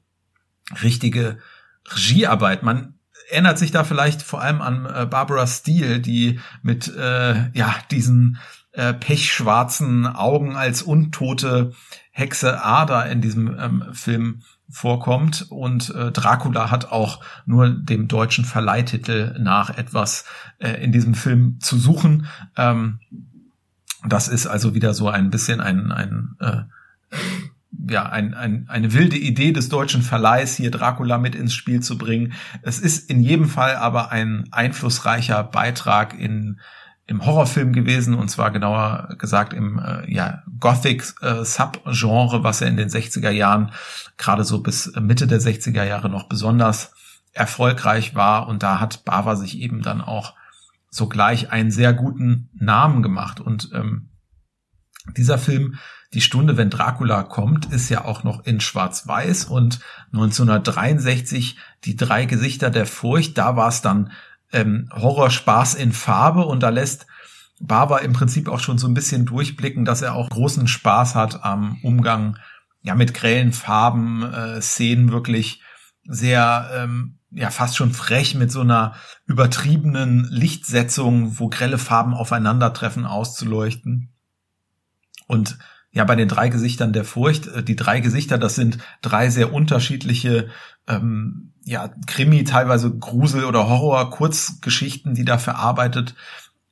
richtige 0.83 1.39
Regiearbeit. 1.95 2.63
Man 2.63 2.95
erinnert 3.31 3.59
sich 3.59 3.71
da 3.71 3.85
vielleicht 3.85 4.23
vor 4.23 4.43
allem 4.43 4.61
an 4.61 4.87
äh, 4.87 5.07
Barbara 5.07 5.47
Steele, 5.47 6.01
die 6.01 6.41
mit 6.63 6.93
äh, 6.97 7.51
ja 7.53 7.75
diesen 7.91 8.39
äh, 8.73 8.93
pechschwarzen 8.93 10.07
Augen 10.07 10.57
als 10.57 10.83
untote 10.83 11.73
Hexe 12.21 12.63
Ada 12.63 13.03
in 13.03 13.21
diesem 13.21 13.59
ähm, 13.59 13.85
Film 13.93 14.43
vorkommt 14.69 15.47
und 15.51 15.91
äh, 15.91 16.13
Dracula 16.13 16.71
hat 16.71 16.93
auch 16.93 17.21
nur 17.45 17.71
dem 17.71 18.07
deutschen 18.07 18.45
Verleihtitel 18.45 19.37
nach 19.41 19.77
etwas 19.77 20.25
äh, 20.59 20.83
in 20.83 20.93
diesem 20.93 21.15
Film 21.15 21.59
zu 21.59 21.77
suchen. 21.77 22.27
Ähm, 22.57 23.01
das 24.07 24.29
ist 24.29 24.47
also 24.47 24.75
wieder 24.75 24.95
so 24.95 25.09
ein 25.09 25.31
bisschen 25.31 25.61
ein, 25.61 25.91
ein 25.91 26.37
äh, 26.39 26.63
ja, 27.89 28.09
ein, 28.09 28.35
ein, 28.35 28.67
eine 28.69 28.93
wilde 28.93 29.17
Idee 29.17 29.53
des 29.53 29.69
deutschen 29.69 30.03
Verleihs, 30.03 30.57
hier 30.57 30.71
Dracula 30.71 31.19
mit 31.19 31.35
ins 31.35 31.55
Spiel 31.55 31.81
zu 31.81 31.99
bringen. 31.99 32.35
Es 32.63 32.79
ist 32.79 33.11
in 33.11 33.23
jedem 33.23 33.49
Fall 33.49 33.77
aber 33.77 34.13
ein 34.13 34.45
einflussreicher 34.51 35.43
Beitrag 35.43 36.19
in 36.19 36.61
im 37.11 37.27
Horrorfilm 37.27 37.73
gewesen 37.73 38.15
und 38.15 38.29
zwar 38.29 38.53
genauer 38.53 39.17
gesagt 39.19 39.53
im 39.53 39.81
äh, 39.81 40.09
ja, 40.09 40.45
Gothic 40.61 41.13
äh, 41.23 41.45
Subgenre, 41.45 42.45
was 42.45 42.61
er 42.61 42.69
in 42.69 42.77
den 42.77 42.89
60er 42.89 43.31
Jahren 43.31 43.73
gerade 44.17 44.45
so 44.45 44.63
bis 44.63 44.93
Mitte 44.95 45.27
der 45.27 45.41
60er 45.41 45.83
Jahre 45.83 46.09
noch 46.09 46.29
besonders 46.29 46.93
erfolgreich 47.33 48.15
war. 48.15 48.47
Und 48.47 48.63
da 48.63 48.79
hat 48.79 49.05
Bava 49.05 49.35
sich 49.35 49.59
eben 49.59 49.83
dann 49.83 50.01
auch 50.01 50.35
sogleich 50.89 51.51
einen 51.51 51.73
sehr 51.73 51.93
guten 51.95 52.49
Namen 52.55 53.03
gemacht. 53.03 53.41
Und 53.41 53.71
ähm, 53.75 54.11
dieser 55.17 55.39
Film 55.39 55.79
die 56.13 56.21
Stunde, 56.21 56.57
wenn 56.57 56.71
Dracula 56.71 57.25
kommt, 57.25 57.73
ist 57.73 57.89
ja 57.89 58.05
auch 58.05 58.23
noch 58.23 58.45
in 58.45 58.61
Schwarz-Weiß. 58.61 59.47
Und 59.47 59.81
1963 60.13 61.57
die 61.85 61.97
drei 61.97 62.25
Gesichter 62.25 62.71
der 62.71 62.87
Furcht, 62.87 63.37
da 63.37 63.57
war 63.57 63.69
es 63.69 63.83
dann 63.83 64.13
ähm, 64.53 64.89
Horrorspaß 64.93 65.75
in 65.75 65.93
Farbe 65.93 66.45
und 66.45 66.63
da 66.63 66.71
lässt 66.71 67.07
Bava 67.61 67.99
im 67.99 68.13
Prinzip 68.13 68.49
auch 68.49 68.61
schon 68.61 68.79
so 68.79 68.89
ein 68.89 68.95
bisschen 68.95 69.27
durchblicken, 69.27 69.85
dass 69.85 70.03
er 70.03 70.15
auch 70.15 70.31
großen 70.31 70.67
Spaß 70.67 71.15
hat 71.15 71.45
am 71.45 71.79
Umgang 71.83 72.39
ja 72.83 72.95
mit 72.95 73.13
grellen 73.13 73.53
Farben, 73.53 74.23
äh, 74.23 74.63
Szenen 74.63 75.13
wirklich 75.13 75.63
sehr 76.05 76.71
ähm, 76.75 77.19
ja 77.31 77.51
fast 77.51 77.77
schon 77.77 77.93
frech 77.93 78.35
mit 78.35 78.51
so 78.51 78.63
einer 78.63 78.95
übertriebenen 79.27 80.25
Lichtsetzung, 80.31 81.39
wo 81.39 81.49
grelle 81.49 81.79
Farben 81.79 82.15
aufeinandertreffen, 82.15 83.05
auszuleuchten. 83.05 84.09
Und 85.27 85.59
ja, 85.93 86.05
bei 86.05 86.15
den 86.15 86.29
drei 86.29 86.49
Gesichtern 86.49 86.93
der 86.93 87.05
Furcht, 87.05 87.47
äh, 87.49 87.63
die 87.63 87.77
drei 87.77 88.01
Gesichter, 88.01 88.39
das 88.39 88.55
sind 88.55 88.79
drei 89.03 89.31
sehr 89.31 89.53
unterschiedliche 89.53 90.49
ähm, 90.87 91.53
ja, 91.65 91.89
Krimi, 92.07 92.45
teilweise 92.45 92.91
Grusel- 92.91 93.45
oder 93.45 93.69
Horror-Kurzgeschichten, 93.69 95.15
die 95.15 95.25
da 95.25 95.39
verarbeitet 95.39 96.15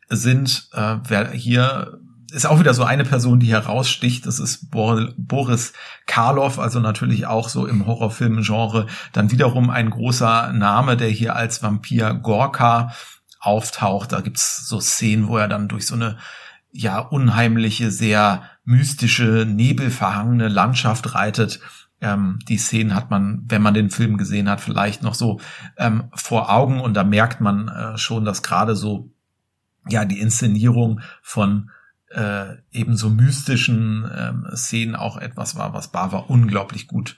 sind. 0.09 0.69
Äh, 0.73 0.97
wer 1.07 1.31
hier 1.33 1.99
ist 2.31 2.47
auch 2.47 2.61
wieder 2.61 2.75
so 2.75 2.85
eine 2.85 3.05
Person, 3.05 3.41
die 3.41 3.51
heraussticht. 3.51 4.27
Das 4.27 4.39
ist 4.39 4.71
Boris 4.71 5.73
Karloff, 6.07 6.59
also 6.59 6.79
natürlich 6.79 7.27
auch 7.27 7.49
so 7.49 7.67
im 7.67 7.87
Horrorfilm-Genre. 7.87 8.87
Dann 9.15 9.31
wiederum 9.31 9.71
ein 9.71 9.89
großer 9.89 10.53
Name, 10.53 10.99
der 10.99 11.09
hier 11.09 11.37
als 11.37 11.63
Vampir 11.63 12.13
Gorka 12.15 12.93
auftaucht. 13.41 14.13
Da 14.13 14.21
gibt's 14.21 14.69
so 14.69 14.79
Szenen, 14.79 15.29
wo 15.29 15.39
er 15.39 15.49
dann 15.49 15.69
durch 15.69 15.87
so 15.87 15.95
eine 15.95 16.19
ja 16.71 16.99
unheimliche, 16.99 17.91
sehr 17.91 18.43
mystische, 18.65 19.47
nebelverhangene 19.49 20.49
Landschaft 20.49 21.15
reitet 21.15 21.61
ähm, 22.01 22.39
die 22.49 22.59
Szenen 22.59 22.95
hat 22.95 23.11
man, 23.11 23.43
wenn 23.47 23.63
man 23.63 23.75
den 23.75 23.91
Film 23.91 24.17
gesehen 24.19 24.49
hat, 24.49 24.61
vielleicht 24.61 25.03
noch 25.03 25.15
so 25.15 25.41
ähm, 25.77 26.05
vor 26.15 26.53
Augen 26.53 26.81
und 26.81 26.95
da 26.95 27.05
merkt 27.05 27.41
man 27.41 27.69
äh, 27.69 27.99
schon, 27.99 28.25
dass 28.25 28.43
gerade 28.43 28.77
so 28.77 29.11
ja 29.89 30.05
die 30.05 30.21
Inszenierung 30.21 31.01
von 31.23 31.71
äh, 32.11 32.55
eben 32.71 32.97
so 32.97 33.11
mystischen 33.11 34.09
ähm, 34.17 34.47
Szenen 34.55 34.95
auch 34.95 35.17
etwas 35.17 35.57
war, 35.57 35.75
was 35.75 35.89
Bava 35.89 36.19
unglaublich 36.19 36.87
gut 36.87 37.17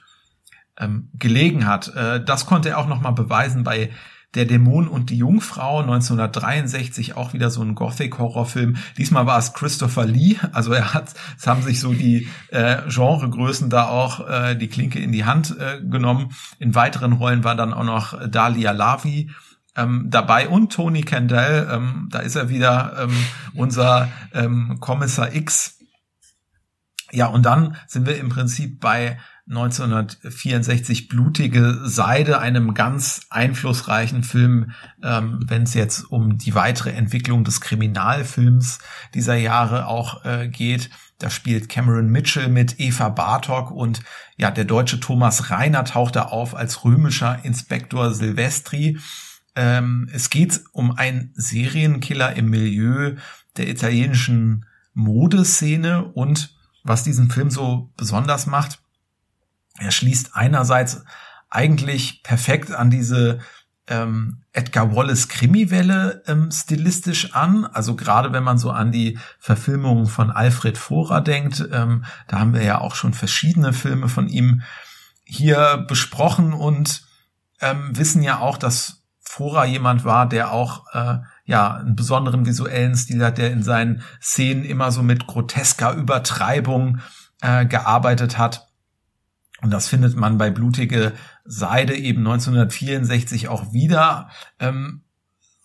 ähm, 0.77 1.09
gelegen 1.13 1.67
hat. 1.67 1.93
Äh, 1.95 2.23
das 2.23 2.45
konnte 2.45 2.69
er 2.69 2.79
auch 2.79 2.87
noch 2.87 3.01
mal 3.01 3.11
beweisen 3.11 3.63
bei 3.63 3.91
der 4.35 4.45
Dämon 4.45 4.87
und 4.87 5.09
die 5.09 5.17
Jungfrau 5.17 5.81
1963 5.81 7.17
auch 7.17 7.33
wieder 7.33 7.49
so 7.49 7.61
ein 7.61 7.75
Gothic-Horrorfilm. 7.75 8.77
Diesmal 8.97 9.25
war 9.25 9.37
es 9.37 9.53
Christopher 9.53 10.05
Lee. 10.05 10.37
Also 10.53 10.71
er 10.71 10.93
hat, 10.93 11.13
es 11.37 11.47
haben 11.47 11.61
sich 11.61 11.79
so 11.79 11.93
die 11.93 12.29
äh, 12.49 12.77
Genregrößen 12.87 13.69
da 13.69 13.87
auch 13.87 14.27
äh, 14.27 14.55
die 14.55 14.67
Klinke 14.67 14.99
in 14.99 15.11
die 15.11 15.25
Hand 15.25 15.57
äh, 15.59 15.81
genommen. 15.81 16.33
In 16.59 16.75
weiteren 16.75 17.13
Rollen 17.13 17.43
war 17.43 17.55
dann 17.55 17.73
auch 17.73 17.83
noch 17.83 18.27
Dalia 18.29 18.71
Lavi 18.71 19.31
ähm, 19.75 20.07
dabei 20.09 20.47
und 20.47 20.71
Tony 20.71 21.01
Kendall. 21.01 21.67
Ähm, 21.71 22.07
da 22.11 22.19
ist 22.19 22.35
er 22.35 22.49
wieder 22.49 23.03
ähm, 23.03 23.15
unser 23.53 24.09
ähm, 24.33 24.77
Kommissar 24.79 25.33
X. 25.35 25.77
Ja, 27.11 27.27
und 27.27 27.45
dann 27.45 27.75
sind 27.87 28.05
wir 28.05 28.17
im 28.17 28.29
Prinzip 28.29 28.79
bei 28.79 29.17
1964 29.51 31.09
Blutige 31.09 31.81
Seide, 31.83 32.39
einem 32.39 32.73
ganz 32.73 33.21
einflussreichen 33.29 34.23
Film, 34.23 34.71
ähm, 35.03 35.39
wenn 35.45 35.63
es 35.63 35.73
jetzt 35.73 36.09
um 36.09 36.37
die 36.37 36.55
weitere 36.55 36.91
Entwicklung 36.91 37.43
des 37.43 37.59
Kriminalfilms 37.59 38.79
dieser 39.13 39.35
Jahre 39.35 39.87
auch 39.87 40.23
äh, 40.23 40.47
geht. 40.47 40.89
Da 41.19 41.29
spielt 41.29 41.67
Cameron 41.67 42.07
Mitchell 42.07 42.47
mit 42.47 42.79
Eva 42.79 43.09
Bartok 43.09 43.71
und 43.71 43.99
ja, 44.37 44.51
der 44.51 44.63
deutsche 44.63 45.01
Thomas 45.01 45.51
Reiner 45.51 45.83
taucht 45.83 46.15
da 46.15 46.23
auf 46.23 46.55
als 46.55 46.85
römischer 46.85 47.43
Inspektor 47.43 48.13
Silvestri. 48.13 48.99
Ähm, 49.57 50.09
es 50.13 50.29
geht 50.29 50.61
um 50.71 50.91
einen 50.93 51.33
Serienkiller 51.35 52.37
im 52.37 52.49
Milieu 52.49 53.15
der 53.57 53.67
italienischen 53.67 54.65
Modeszene 54.93 56.05
und 56.05 56.55
was 56.83 57.03
diesen 57.03 57.29
Film 57.29 57.49
so 57.49 57.91
besonders 57.97 58.47
macht. 58.47 58.81
Er 59.79 59.91
schließt 59.91 60.31
einerseits 60.35 61.03
eigentlich 61.49 62.23
perfekt 62.23 62.71
an 62.71 62.89
diese 62.89 63.39
ähm, 63.87 64.43
Edgar 64.53 64.95
Wallace 64.95 65.27
Krimiwelle 65.27 66.23
ähm, 66.27 66.49
stilistisch 66.51 67.33
an. 67.33 67.65
Also 67.65 67.95
gerade 67.95 68.31
wenn 68.31 68.43
man 68.43 68.57
so 68.57 68.71
an 68.71 68.91
die 68.91 69.19
Verfilmungen 69.39 70.05
von 70.07 70.31
Alfred 70.31 70.77
Vorer 70.77 71.21
denkt, 71.21 71.67
ähm, 71.71 72.05
da 72.27 72.39
haben 72.39 72.53
wir 72.53 72.63
ja 72.63 72.79
auch 72.79 72.95
schon 72.95 73.13
verschiedene 73.13 73.73
Filme 73.73 74.07
von 74.07 74.29
ihm 74.29 74.61
hier 75.23 75.85
besprochen 75.87 76.53
und 76.53 77.03
ähm, 77.59 77.89
wissen 77.91 78.23
ja 78.23 78.39
auch, 78.39 78.57
dass 78.57 79.03
Vorer 79.19 79.65
jemand 79.65 80.03
war, 80.03 80.27
der 80.27 80.51
auch 80.51 80.85
äh, 80.93 81.19
ja 81.45 81.75
einen 81.75 81.95
besonderen 81.95 82.45
visuellen 82.45 82.95
Stil 82.95 83.23
hat, 83.23 83.37
der 83.37 83.51
in 83.51 83.63
seinen 83.63 84.03
Szenen 84.21 84.65
immer 84.65 84.91
so 84.91 85.03
mit 85.03 85.27
grotesker 85.27 85.93
Übertreibung 85.93 86.99
äh, 87.41 87.65
gearbeitet 87.65 88.37
hat. 88.37 88.70
Und 89.61 89.71
das 89.71 89.87
findet 89.87 90.15
man 90.15 90.37
bei 90.37 90.49
Blutige 90.49 91.13
Seide 91.45 91.95
eben 91.95 92.19
1964 92.19 93.47
auch 93.47 93.73
wieder. 93.73 94.29
Ähm, 94.59 95.03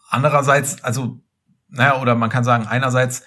andererseits, 0.08 0.84
also, 0.84 1.22
naja, 1.68 2.00
oder 2.00 2.14
man 2.14 2.30
kann 2.30 2.44
sagen, 2.44 2.66
einerseits 2.66 3.22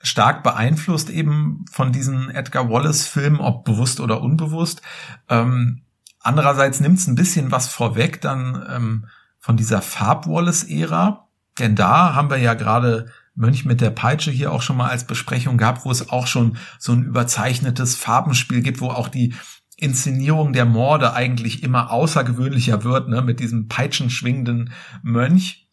stark 0.00 0.42
beeinflusst 0.42 1.10
eben 1.10 1.64
von 1.70 1.92
diesen 1.92 2.30
Edgar 2.30 2.70
Wallace-Filmen, 2.70 3.40
ob 3.40 3.64
bewusst 3.64 4.00
oder 4.00 4.20
unbewusst. 4.20 4.80
Ähm, 5.28 5.82
andererseits 6.20 6.80
nimmt 6.80 6.98
es 6.98 7.08
ein 7.08 7.16
bisschen 7.16 7.50
was 7.50 7.68
vorweg 7.68 8.20
dann 8.20 8.64
ähm, 8.70 9.06
von 9.38 9.56
dieser 9.56 9.82
Farb-Wallace-Ära. 9.82 11.26
Denn 11.58 11.74
da 11.74 12.14
haben 12.14 12.30
wir 12.30 12.36
ja 12.36 12.54
gerade 12.54 13.10
Mönch 13.34 13.64
mit 13.64 13.80
der 13.80 13.90
Peitsche 13.90 14.30
hier 14.30 14.52
auch 14.52 14.62
schon 14.62 14.76
mal 14.76 14.90
als 14.90 15.04
Besprechung 15.04 15.58
gehabt, 15.58 15.84
wo 15.84 15.90
es 15.90 16.10
auch 16.10 16.26
schon 16.26 16.56
so 16.78 16.92
ein 16.92 17.04
überzeichnetes 17.04 17.96
Farbenspiel 17.96 18.62
gibt, 18.62 18.80
wo 18.80 18.88
auch 18.90 19.08
die 19.08 19.34
Inszenierung 19.76 20.52
der 20.52 20.64
Morde 20.64 21.12
eigentlich 21.12 21.62
immer 21.62 21.90
außergewöhnlicher 21.90 22.82
wird, 22.84 23.08
ne, 23.08 23.22
mit 23.22 23.40
diesem 23.40 23.68
peitschenschwingenden 23.68 24.72
Mönch. 25.02 25.68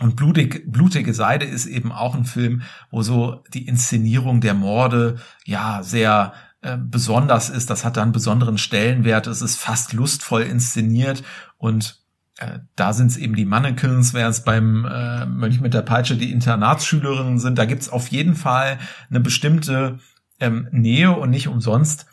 Und 0.00 0.16
Blutig, 0.16 0.64
Blutige 0.72 1.14
Seide 1.14 1.44
ist 1.44 1.66
eben 1.66 1.92
auch 1.92 2.14
ein 2.14 2.24
Film, 2.24 2.62
wo 2.90 3.02
so 3.02 3.44
die 3.52 3.66
Inszenierung 3.66 4.40
der 4.40 4.54
Morde 4.54 5.16
ja 5.44 5.82
sehr 5.82 6.32
äh, 6.62 6.76
besonders 6.78 7.50
ist. 7.50 7.70
Das 7.70 7.84
hat 7.84 7.96
da 7.96 8.02
einen 8.02 8.12
besonderen 8.12 8.58
Stellenwert. 8.58 9.26
Es 9.26 9.42
ist 9.42 9.56
fast 9.56 9.92
lustvoll 9.92 10.42
inszeniert 10.42 11.22
und 11.58 12.00
äh, 12.38 12.58
da 12.74 12.92
sind 12.94 13.08
es 13.08 13.16
eben 13.16 13.36
die 13.36 13.44
Mannequins, 13.44 14.14
während 14.14 14.34
es 14.34 14.44
beim 14.44 14.86
äh, 14.86 15.26
Mönch 15.26 15.60
mit 15.60 15.74
der 15.74 15.82
Peitsche 15.82 16.16
die 16.16 16.32
Internatsschülerinnen 16.32 17.38
sind. 17.38 17.58
Da 17.58 17.66
gibt's 17.66 17.90
auf 17.90 18.08
jeden 18.08 18.34
Fall 18.34 18.78
eine 19.10 19.20
bestimmte 19.20 20.00
ähm, 20.40 20.66
Nähe 20.72 21.12
und 21.12 21.30
nicht 21.30 21.48
umsonst 21.48 22.06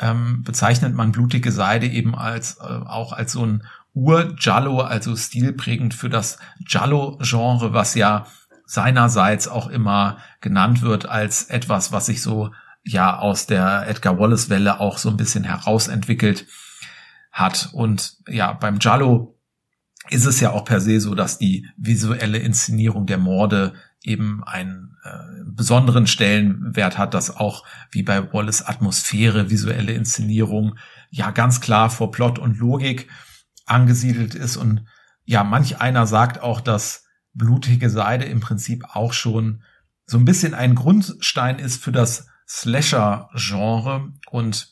ähm, 0.00 0.42
bezeichnet 0.42 0.94
man 0.94 1.12
blutige 1.12 1.52
Seide 1.52 1.86
eben 1.86 2.14
als 2.14 2.58
äh, 2.58 2.62
auch 2.64 3.12
als 3.12 3.32
so 3.32 3.44
ein 3.44 3.64
Ur-Giallo, 3.94 4.80
also 4.80 5.16
stilprägend 5.16 5.94
für 5.94 6.08
das 6.08 6.38
Giallo-Genre, 6.60 7.72
was 7.72 7.94
ja 7.94 8.26
seinerseits 8.64 9.48
auch 9.48 9.68
immer 9.68 10.18
genannt 10.40 10.82
wird 10.82 11.08
als 11.08 11.44
etwas, 11.44 11.90
was 11.90 12.06
sich 12.06 12.22
so 12.22 12.52
ja 12.82 13.18
aus 13.18 13.46
der 13.46 13.88
Edgar 13.88 14.18
Wallace-Welle 14.18 14.78
auch 14.78 14.98
so 14.98 15.08
ein 15.08 15.16
bisschen 15.16 15.44
herausentwickelt 15.44 16.46
hat. 17.32 17.70
Und 17.72 18.18
ja, 18.28 18.52
beim 18.52 18.78
Giallo 18.78 19.38
ist 20.10 20.26
es 20.26 20.40
ja 20.40 20.50
auch 20.50 20.64
per 20.64 20.80
se 20.80 21.00
so, 21.00 21.14
dass 21.14 21.38
die 21.38 21.66
visuelle 21.76 22.38
Inszenierung 22.38 23.06
der 23.06 23.18
Morde 23.18 23.74
eben 24.08 24.42
einen 24.44 24.96
äh, 25.04 25.44
besonderen 25.44 26.06
Stellenwert 26.06 26.98
hat, 26.98 27.14
dass 27.14 27.36
auch 27.36 27.64
wie 27.90 28.02
bei 28.02 28.32
Wallace 28.32 28.62
Atmosphäre, 28.62 29.50
visuelle 29.50 29.92
Inszenierung 29.92 30.76
ja 31.10 31.30
ganz 31.30 31.60
klar 31.60 31.90
vor 31.90 32.10
Plot 32.10 32.38
und 32.38 32.58
Logik 32.58 33.08
angesiedelt 33.66 34.34
ist. 34.34 34.56
Und 34.56 34.86
ja, 35.24 35.44
manch 35.44 35.80
einer 35.80 36.06
sagt 36.06 36.42
auch, 36.42 36.60
dass 36.60 37.04
blutige 37.34 37.90
Seide 37.90 38.24
im 38.24 38.40
Prinzip 38.40 38.84
auch 38.94 39.12
schon 39.12 39.62
so 40.06 40.18
ein 40.18 40.24
bisschen 40.24 40.54
ein 40.54 40.74
Grundstein 40.74 41.58
ist 41.58 41.82
für 41.82 41.92
das 41.92 42.26
Slasher-Genre 42.48 44.12
und 44.30 44.70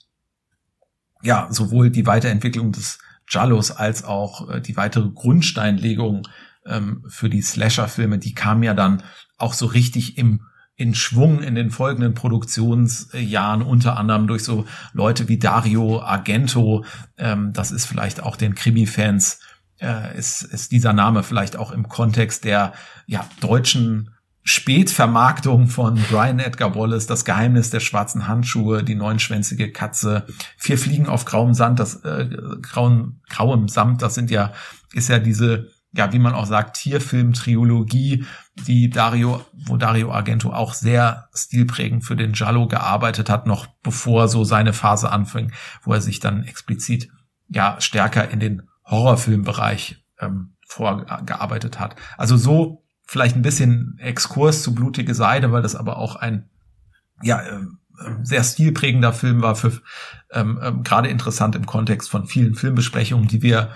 ja, 1.22 1.48
sowohl 1.50 1.90
die 1.90 2.06
Weiterentwicklung 2.06 2.72
des 2.72 2.98
Jallos 3.28 3.70
als 3.70 4.04
auch 4.04 4.48
äh, 4.48 4.60
die 4.60 4.76
weitere 4.76 5.10
Grundsteinlegung 5.10 6.26
ähm, 6.68 7.04
für 7.08 7.28
die 7.28 7.42
Slasher-Filme, 7.42 8.18
die 8.18 8.34
kam 8.34 8.62
ja 8.62 8.74
dann 8.74 9.02
auch 9.38 9.52
so 9.52 9.66
richtig 9.66 10.18
im 10.18 10.40
in 10.76 10.94
Schwung 10.94 11.42
in 11.42 11.54
den 11.54 11.70
folgenden 11.70 12.12
Produktionsjahren, 12.12 13.62
unter 13.62 13.96
anderem 13.96 14.26
durch 14.26 14.44
so 14.44 14.66
Leute 14.92 15.26
wie 15.26 15.38
Dario 15.38 16.02
Argento. 16.02 16.84
Ähm, 17.16 17.52
das 17.54 17.72
ist 17.72 17.86
vielleicht 17.86 18.22
auch 18.22 18.36
den 18.36 18.54
Krimi-Fans, 18.54 19.40
äh, 19.80 20.16
ist, 20.18 20.42
ist 20.42 20.72
dieser 20.72 20.92
Name 20.92 21.22
vielleicht 21.22 21.56
auch 21.56 21.72
im 21.72 21.88
Kontext 21.88 22.44
der 22.44 22.74
ja, 23.06 23.26
deutschen 23.40 24.10
Spätvermarktung 24.42 25.66
von 25.66 25.96
Brian 26.10 26.38
Edgar 26.38 26.76
Wallace, 26.76 27.06
das 27.06 27.24
Geheimnis 27.24 27.70
der 27.70 27.80
schwarzen 27.80 28.28
Handschuhe, 28.28 28.84
die 28.84 28.94
neunschwänzige 28.94 29.72
Katze, 29.72 30.26
vier 30.58 30.78
Fliegen 30.78 31.08
auf 31.08 31.24
grauem 31.24 31.54
Sand, 31.54 31.80
das 31.80 32.04
äh, 32.04 32.28
grauen, 32.60 33.22
grauem 33.28 33.68
Samt, 33.68 34.02
das 34.02 34.14
sind 34.14 34.30
ja, 34.30 34.52
ist 34.92 35.08
ja 35.08 35.18
diese 35.18 35.70
ja, 35.96 36.12
wie 36.12 36.18
man 36.18 36.34
auch 36.34 36.46
sagt, 36.46 36.76
Tierfilm-Triologie, 36.76 38.26
die 38.66 38.90
Dario, 38.90 39.44
wo 39.52 39.76
Dario 39.76 40.12
Argento 40.12 40.52
auch 40.52 40.74
sehr 40.74 41.28
stilprägend 41.34 42.04
für 42.04 42.16
den 42.16 42.32
Giallo 42.32 42.68
gearbeitet 42.68 43.30
hat, 43.30 43.46
noch 43.46 43.66
bevor 43.82 44.28
so 44.28 44.44
seine 44.44 44.72
Phase 44.72 45.10
anfing, 45.10 45.52
wo 45.82 45.92
er 45.92 46.00
sich 46.00 46.20
dann 46.20 46.44
explizit 46.44 47.08
ja 47.48 47.76
stärker 47.80 48.28
in 48.30 48.40
den 48.40 48.62
Horrorfilmbereich 48.84 50.04
ähm, 50.20 50.56
vorgearbeitet 50.66 51.80
hat. 51.80 51.96
Also 52.16 52.36
so 52.36 52.84
vielleicht 53.06 53.36
ein 53.36 53.42
bisschen 53.42 53.98
Exkurs 53.98 54.62
zu 54.62 54.74
Blutige 54.74 55.14
Seide, 55.14 55.52
weil 55.52 55.62
das 55.62 55.76
aber 55.76 55.96
auch 55.96 56.16
ein 56.16 56.50
ja 57.22 57.40
äh, 57.40 57.60
sehr 58.22 58.44
stilprägender 58.44 59.12
Film 59.12 59.40
war 59.40 59.56
für 59.56 59.80
ähm, 60.30 60.58
ähm, 60.62 60.82
gerade 60.82 61.08
interessant 61.08 61.54
im 61.54 61.66
Kontext 61.66 62.10
von 62.10 62.26
vielen 62.26 62.54
Filmbesprechungen, 62.54 63.28
die 63.28 63.42
wir 63.42 63.70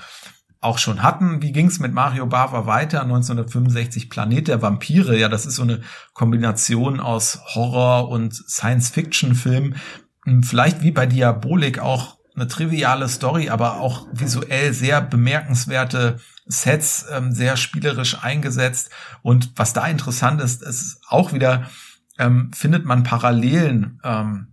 auch 0.61 0.79
schon 0.79 1.03
hatten. 1.03 1.41
Wie 1.43 1.53
ging's 1.53 1.79
mit 1.79 1.93
Mario 1.93 2.27
Bava 2.27 2.67
weiter? 2.67 3.03
1965 3.03 4.11
Planet 4.11 4.49
der 4.49 4.63
Vampire. 4.63 5.19
Ja, 5.19 5.29
das 5.29 5.47
ist 5.47 5.57
so 5.57 5.63
eine 5.63 5.81
Kombination 6.13 7.01
aus 7.01 7.41
Horror 7.55 8.09
und 8.09 8.35
Science-Fiction-Film. 8.35 9.77
Hm, 10.25 10.43
vielleicht 10.43 10.83
wie 10.83 10.91
bei 10.91 11.07
Diabolik 11.07 11.79
auch 11.79 12.19
eine 12.37 12.47
triviale 12.47 13.09
Story, 13.09 13.49
aber 13.49 13.81
auch 13.81 14.07
visuell 14.13 14.73
sehr 14.73 15.01
bemerkenswerte 15.01 16.21
Sets, 16.47 17.07
ähm, 17.11 17.33
sehr 17.33 17.57
spielerisch 17.57 18.23
eingesetzt. 18.23 18.91
Und 19.23 19.53
was 19.57 19.73
da 19.73 19.87
interessant 19.87 20.41
ist, 20.41 20.63
ist 20.63 21.01
auch 21.09 21.33
wieder, 21.33 21.71
ähm, 22.19 22.51
findet 22.53 22.85
man 22.85 23.03
Parallelen. 23.03 23.99
Ähm, 24.05 24.49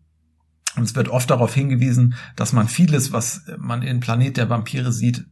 und 0.75 0.83
es 0.83 0.95
wird 0.95 1.09
oft 1.09 1.29
darauf 1.29 1.53
hingewiesen, 1.53 2.15
dass 2.35 2.53
man 2.53 2.67
vieles, 2.67 3.11
was 3.11 3.41
man 3.57 3.81
in 3.81 3.99
Planet 3.99 4.37
der 4.37 4.49
Vampire 4.49 4.91
sieht, 4.91 5.25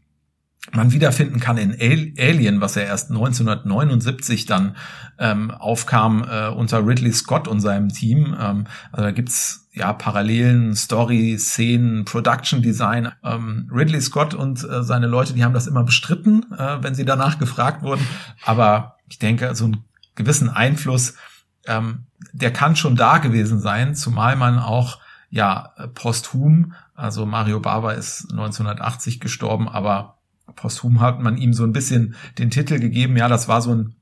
man 0.71 0.91
wiederfinden 0.91 1.39
kann 1.39 1.57
in 1.57 1.73
Alien, 1.73 2.61
was 2.61 2.75
ja 2.75 2.83
erst 2.83 3.09
1979 3.09 4.45
dann 4.45 4.75
ähm, 5.19 5.51
aufkam 5.51 6.25
äh, 6.29 6.47
unter 6.47 6.85
Ridley 6.85 7.13
Scott 7.13 7.47
und 7.47 7.59
seinem 7.59 7.89
Team. 7.89 8.35
Ähm, 8.39 8.65
also 8.91 9.03
da 9.03 9.11
gibt's 9.11 9.67
ja 9.73 9.93
Parallelen, 9.93 10.75
Story, 10.75 11.37
Szenen, 11.37 12.05
Production 12.05 12.61
Design. 12.61 13.11
Ähm, 13.23 13.69
Ridley 13.71 14.01
Scott 14.01 14.33
und 14.33 14.63
äh, 14.63 14.83
seine 14.83 15.07
Leute, 15.07 15.33
die 15.33 15.43
haben 15.43 15.53
das 15.53 15.67
immer 15.67 15.83
bestritten, 15.83 16.45
äh, 16.57 16.81
wenn 16.81 16.95
sie 16.95 17.05
danach 17.05 17.39
gefragt 17.39 17.83
wurden. 17.83 18.05
Aber 18.43 18.97
ich 19.07 19.19
denke, 19.19 19.53
so 19.55 19.65
einen 19.65 19.83
gewissen 20.15 20.49
Einfluss, 20.49 21.15
ähm, 21.67 22.05
der 22.33 22.51
kann 22.51 22.75
schon 22.75 22.95
da 22.95 23.19
gewesen 23.19 23.59
sein, 23.59 23.95
zumal 23.95 24.35
man 24.35 24.59
auch 24.59 24.99
ja 25.29 25.73
posthum, 25.93 26.73
also 26.95 27.25
Mario 27.25 27.59
Bava 27.59 27.91
ist 27.91 28.31
1980 28.31 29.19
gestorben, 29.19 29.67
aber 29.67 30.14
posthum 30.55 30.99
hat 31.01 31.21
man 31.21 31.37
ihm 31.37 31.53
so 31.53 31.63
ein 31.63 31.73
bisschen 31.73 32.15
den 32.37 32.49
Titel 32.49 32.79
gegeben, 32.79 33.17
ja, 33.17 33.27
das 33.27 33.47
war 33.47 33.61
so 33.61 33.73
ein 33.73 33.95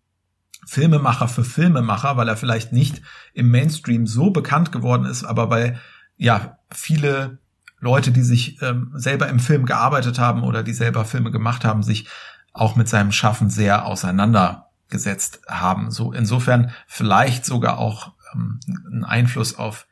Filmemacher 0.65 1.27
für 1.27 1.43
Filmemacher, 1.43 2.15
weil 2.17 2.27
er 2.27 2.37
vielleicht 2.37 2.71
nicht 2.71 3.01
im 3.33 3.51
Mainstream 3.51 4.07
so 4.07 4.31
bekannt 4.31 4.71
geworden 4.71 5.05
ist, 5.05 5.23
aber 5.23 5.49
weil 5.49 5.79
ja 6.15 6.57
viele 6.71 7.39
Leute, 7.79 8.11
die 8.11 8.21
sich 8.21 8.61
ähm, 8.61 8.91
selber 8.95 9.27
im 9.27 9.39
Film 9.39 9.65
gearbeitet 9.65 10.19
haben 10.19 10.43
oder 10.43 10.63
die 10.63 10.73
selber 10.73 11.03
Filme 11.03 11.31
gemacht 11.31 11.65
haben, 11.65 11.83
sich 11.83 12.07
auch 12.53 12.75
mit 12.75 12.87
seinem 12.87 13.11
Schaffen 13.11 13.49
sehr 13.49 13.85
auseinandergesetzt 13.85 15.41
haben. 15.49 15.91
So 15.91 16.13
insofern 16.13 16.71
vielleicht 16.87 17.45
sogar 17.45 17.79
auch 17.79 18.13
ähm, 18.33 18.59
ein 18.89 19.03
Einfluss 19.03 19.57
auf 19.57 19.87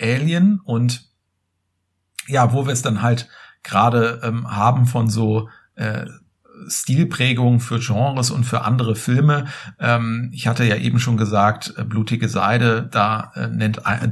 Alien 0.00 0.60
und 0.60 1.08
ja, 2.26 2.52
wo 2.52 2.66
wir 2.66 2.72
es 2.72 2.82
dann 2.82 3.02
halt 3.02 3.28
gerade 3.62 4.20
ähm, 4.22 4.50
haben 4.50 4.86
von 4.86 5.08
so 5.08 5.48
äh, 5.78 6.06
Stilprägung 6.66 7.60
für 7.60 7.78
Genres 7.78 8.30
und 8.30 8.44
für 8.44 8.62
andere 8.62 8.96
Filme. 8.96 9.46
Ähm, 9.78 10.30
ich 10.32 10.46
hatte 10.46 10.64
ja 10.64 10.76
eben 10.76 10.98
schon 10.98 11.16
gesagt, 11.16 11.74
äh, 11.76 11.84
Blutige 11.84 12.28
Seide, 12.28 12.82
da 12.90 13.32
äh, 13.34 13.48
nennt 13.48 13.78
äh, 13.86 14.08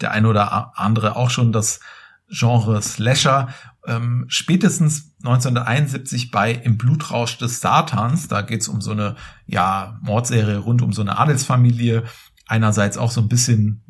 der 0.00 0.12
eine 0.12 0.28
oder 0.28 0.78
andere 0.78 1.16
auch 1.16 1.30
schon 1.30 1.52
das 1.52 1.80
Genre 2.28 2.80
Slasher. 2.80 3.48
Ähm, 3.86 4.26
spätestens 4.28 5.12
1971 5.24 6.30
bei 6.30 6.52
Im 6.52 6.78
Blutrausch 6.78 7.38
des 7.38 7.60
Satans, 7.60 8.28
da 8.28 8.42
geht's 8.42 8.68
um 8.68 8.80
so 8.80 8.92
eine 8.92 9.16
ja, 9.46 9.98
Mordserie 10.02 10.58
rund 10.58 10.82
um 10.82 10.92
so 10.92 11.02
eine 11.02 11.18
Adelsfamilie. 11.18 12.04
Einerseits 12.46 12.98
auch 12.98 13.10
so 13.10 13.20
ein 13.20 13.28
bisschen, 13.28 13.82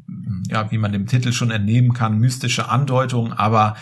ja, 0.49 0.71
wie 0.71 0.79
man 0.79 0.93
dem 0.93 1.07
Titel 1.07 1.33
schon 1.33 1.51
entnehmen 1.51 1.93
kann, 1.93 2.19
mystische 2.19 2.69
Andeutung, 2.69 3.33
aber 3.33 3.75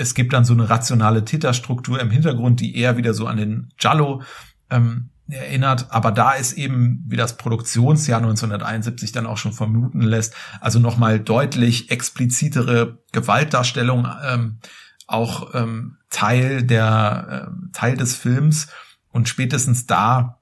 es 0.00 0.14
gibt 0.14 0.32
dann 0.32 0.44
so 0.44 0.54
eine 0.54 0.70
rationale 0.70 1.24
Täterstruktur 1.24 2.00
im 2.00 2.10
Hintergrund, 2.10 2.60
die 2.60 2.76
eher 2.76 2.96
wieder 2.96 3.12
so 3.12 3.26
an 3.26 3.36
den 3.36 3.68
Giallo 3.76 4.22
ähm, 4.70 5.10
erinnert. 5.28 5.86
Aber 5.90 6.10
da 6.10 6.32
ist 6.32 6.54
eben, 6.54 7.04
wie 7.06 7.16
das 7.16 7.36
Produktionsjahr 7.36 8.18
1971 8.18 9.12
dann 9.12 9.26
auch 9.26 9.36
schon 9.36 9.52
vermuten 9.52 10.00
lässt, 10.00 10.34
also 10.60 10.78
nochmal 10.78 11.20
deutlich 11.20 11.90
explizitere 11.90 12.98
Gewaltdarstellung 13.12 14.08
ähm, 14.24 14.58
auch 15.06 15.54
ähm, 15.54 15.96
Teil 16.08 16.62
der 16.62 17.48
äh, 17.48 17.72
Teil 17.72 17.96
des 17.96 18.16
Films. 18.16 18.68
Und 19.12 19.28
spätestens 19.28 19.86
da 19.86 20.38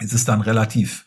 ist 0.00 0.12
es 0.12 0.24
dann 0.24 0.40
relativ 0.40 1.04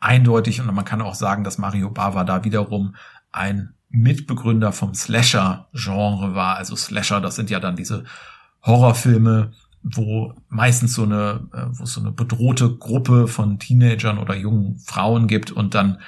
eindeutig 0.00 0.60
und 0.60 0.72
man 0.72 0.84
kann 0.84 1.02
auch 1.02 1.14
sagen, 1.14 1.44
dass 1.44 1.58
Mario 1.58 1.90
Bava 1.90 2.24
da 2.24 2.44
wiederum 2.44 2.94
ein 3.32 3.74
Mitbegründer 3.90 4.72
vom 4.72 4.94
Slasher-Genre 4.94 6.34
war. 6.34 6.56
Also 6.56 6.76
Slasher, 6.76 7.20
das 7.20 7.36
sind 7.36 7.50
ja 7.50 7.60
dann 7.60 7.76
diese 7.76 8.04
Horrorfilme, 8.62 9.52
wo 9.82 10.34
meistens 10.48 10.94
so 10.94 11.04
eine, 11.04 11.48
äh, 11.52 11.66
wo 11.70 11.84
es 11.84 11.92
so 11.92 12.00
eine 12.00 12.12
bedrohte 12.12 12.76
Gruppe 12.76 13.28
von 13.28 13.58
Teenagern 13.58 14.18
oder 14.18 14.34
jungen 14.34 14.78
Frauen 14.78 15.26
gibt 15.26 15.50
und 15.50 15.74
dann, 15.74 16.00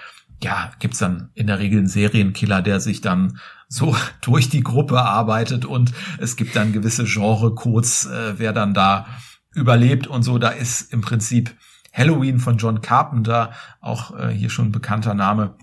ja, 0.43 0.73
gibt's 0.79 0.99
dann 0.99 1.31
in 1.35 1.47
der 1.47 1.59
Regel 1.59 1.79
einen 1.79 1.89
Serienkiller, 1.89 2.63
der 2.63 2.81
sich 2.81 3.01
dann 3.01 3.39
so 3.69 3.97
durch 4.21 4.49
die 4.49 4.63
Gruppe 4.63 5.01
arbeitet 5.01 5.65
und 5.65 5.93
es 6.19 6.37
gibt 6.37 6.57
dann 6.57 6.73
gewisse 6.73 7.05
Genre-Codes, 7.05 8.07
äh, 8.07 8.35
wer 8.39 8.53
dann 8.53 8.75
da 8.75 9.07
überlebt 9.55 10.07
und 10.07 10.23
so. 10.23 10.39
Da 10.39 10.51
ist 10.51 10.93
im 10.93 11.01
Prinzip 11.01 11.55
Halloween 11.93 12.39
von 12.39 12.59
John 12.59 12.83
Carpenter, 12.83 13.53
auch 13.81 14.17
äh, 14.17 14.29
hier 14.29 14.51
schon 14.51 14.73
bekannter 14.73 15.15
Name, 15.15 15.55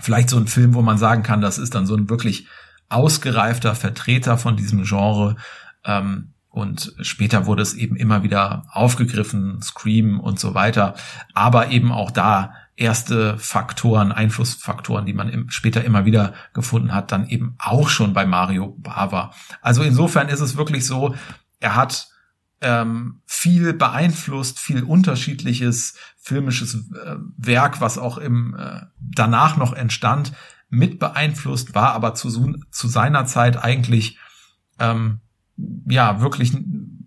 vielleicht 0.00 0.30
so 0.30 0.36
ein 0.36 0.46
Film, 0.46 0.74
wo 0.74 0.82
man 0.82 0.98
sagen 0.98 1.22
kann, 1.22 1.40
das 1.40 1.58
ist 1.58 1.74
dann 1.74 1.86
so 1.86 1.94
ein 1.94 2.08
wirklich 2.10 2.46
ausgereifter 2.88 3.74
Vertreter 3.74 4.38
von 4.38 4.56
diesem 4.56 4.84
Genre. 4.84 5.36
Ähm, 5.84 6.32
und 6.48 6.94
später 7.02 7.46
wurde 7.46 7.62
es 7.62 7.74
eben 7.74 7.96
immer 7.96 8.22
wieder 8.22 8.64
aufgegriffen, 8.70 9.60
Scream 9.60 10.20
und 10.20 10.40
so 10.40 10.54
weiter. 10.54 10.94
Aber 11.34 11.70
eben 11.70 11.92
auch 11.92 12.10
da 12.10 12.54
erste 12.76 13.36
Faktoren, 13.38 14.12
Einflussfaktoren, 14.12 15.06
die 15.06 15.12
man 15.12 15.28
im, 15.28 15.50
später 15.50 15.84
immer 15.84 16.04
wieder 16.04 16.34
gefunden 16.52 16.94
hat, 16.94 17.12
dann 17.12 17.28
eben 17.28 17.56
auch 17.58 17.88
schon 17.88 18.12
bei 18.12 18.26
Mario 18.26 18.76
Bava. 18.78 19.32
Also 19.60 19.82
insofern 19.82 20.28
ist 20.28 20.40
es 20.40 20.56
wirklich 20.56 20.86
so, 20.86 21.14
er 21.60 21.74
hat 21.74 22.08
ähm, 22.60 23.20
viel 23.26 23.72
beeinflusst, 23.74 24.58
viel 24.58 24.82
unterschiedliches 24.82 25.94
filmisches 26.16 26.74
äh, 26.74 27.16
Werk, 27.36 27.80
was 27.80 27.98
auch 27.98 28.18
im 28.18 28.56
äh, 28.58 28.80
danach 28.98 29.56
noch 29.56 29.72
entstand, 29.72 30.32
mit 30.68 30.98
beeinflusst, 30.98 31.74
war 31.74 31.92
aber 31.92 32.14
zu, 32.14 32.56
zu 32.70 32.88
seiner 32.88 33.26
Zeit 33.26 33.62
eigentlich 33.62 34.18
ähm, 34.78 35.20
ja 35.88 36.20
wirklich 36.20 36.56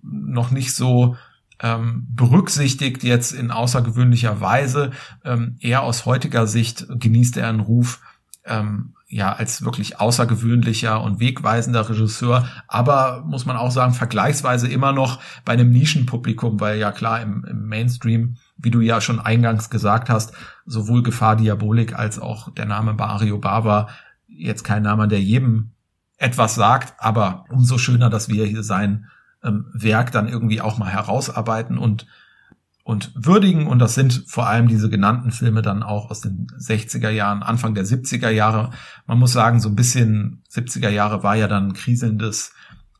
noch 0.01 0.51
nicht 0.51 0.73
so 0.73 1.17
ähm, 1.61 2.07
berücksichtigt 2.09 3.03
jetzt 3.03 3.33
in 3.33 3.51
außergewöhnlicher 3.51 4.39
Weise. 4.39 4.91
Ähm, 5.25 5.57
eher 5.59 5.83
aus 5.83 6.05
heutiger 6.05 6.47
Sicht 6.47 6.87
genießt 6.89 7.37
er 7.37 7.49
einen 7.49 7.59
Ruf 7.59 8.01
ähm, 8.49 8.93
ja 9.07 9.33
als 9.33 9.63
wirklich 9.63 9.99
außergewöhnlicher 9.99 11.01
und 11.01 11.19
wegweisender 11.19 11.89
Regisseur, 11.89 12.47
aber 12.67 13.23
muss 13.25 13.45
man 13.45 13.57
auch 13.57 13.71
sagen, 13.71 13.93
vergleichsweise 13.93 14.67
immer 14.67 14.91
noch 14.91 15.19
bei 15.45 15.53
einem 15.53 15.71
Nischenpublikum, 15.71 16.59
weil 16.59 16.77
ja 16.77 16.91
klar 16.91 17.21
im, 17.21 17.43
im 17.45 17.67
Mainstream, 17.67 18.37
wie 18.57 18.71
du 18.71 18.81
ja 18.81 19.01
schon 19.01 19.19
eingangs 19.19 19.69
gesagt 19.69 20.09
hast, 20.09 20.33
sowohl 20.65 21.01
Gefahr 21.01 21.35
Diabolik 21.35 21.97
als 21.97 22.19
auch 22.19 22.53
der 22.53 22.65
Name 22.65 22.93
Mario 22.93 23.39
Bava 23.39 23.87
jetzt 24.27 24.63
kein 24.63 24.83
Name, 24.83 25.07
der 25.07 25.21
jedem 25.21 25.71
etwas 26.17 26.55
sagt, 26.55 26.93
aber 26.97 27.45
umso 27.49 27.77
schöner, 27.77 28.09
dass 28.09 28.29
wir 28.29 28.45
hier 28.45 28.63
sein 28.63 29.07
ähm, 29.43 29.65
Werk 29.73 30.11
dann 30.11 30.27
irgendwie 30.27 30.61
auch 30.61 30.77
mal 30.77 30.89
herausarbeiten 30.89 31.77
und 31.77 32.05
und 32.89 33.11
würdigen. 33.13 33.67
Und 33.67 33.77
das 33.77 33.93
sind 33.93 34.23
vor 34.25 34.47
allem 34.47 34.67
diese 34.67 34.89
genannten 34.89 35.31
Filme 35.31 35.61
dann 35.61 35.83
auch 35.83 36.09
aus 36.09 36.21
den 36.21 36.47
60er 36.57 37.11
Jahren, 37.11 37.43
Anfang 37.43 37.75
der 37.75 37.85
70er 37.85 38.31
Jahre. 38.31 38.71
Man 39.05 39.19
muss 39.19 39.31
sagen, 39.31 39.59
so 39.59 39.69
ein 39.69 39.75
bisschen 39.75 40.41
70er 40.51 40.89
Jahre 40.89 41.21
war 41.21 41.35
ja 41.35 41.47
dann 41.47 41.67
ein 41.67 41.73
kriselndes 41.73 42.51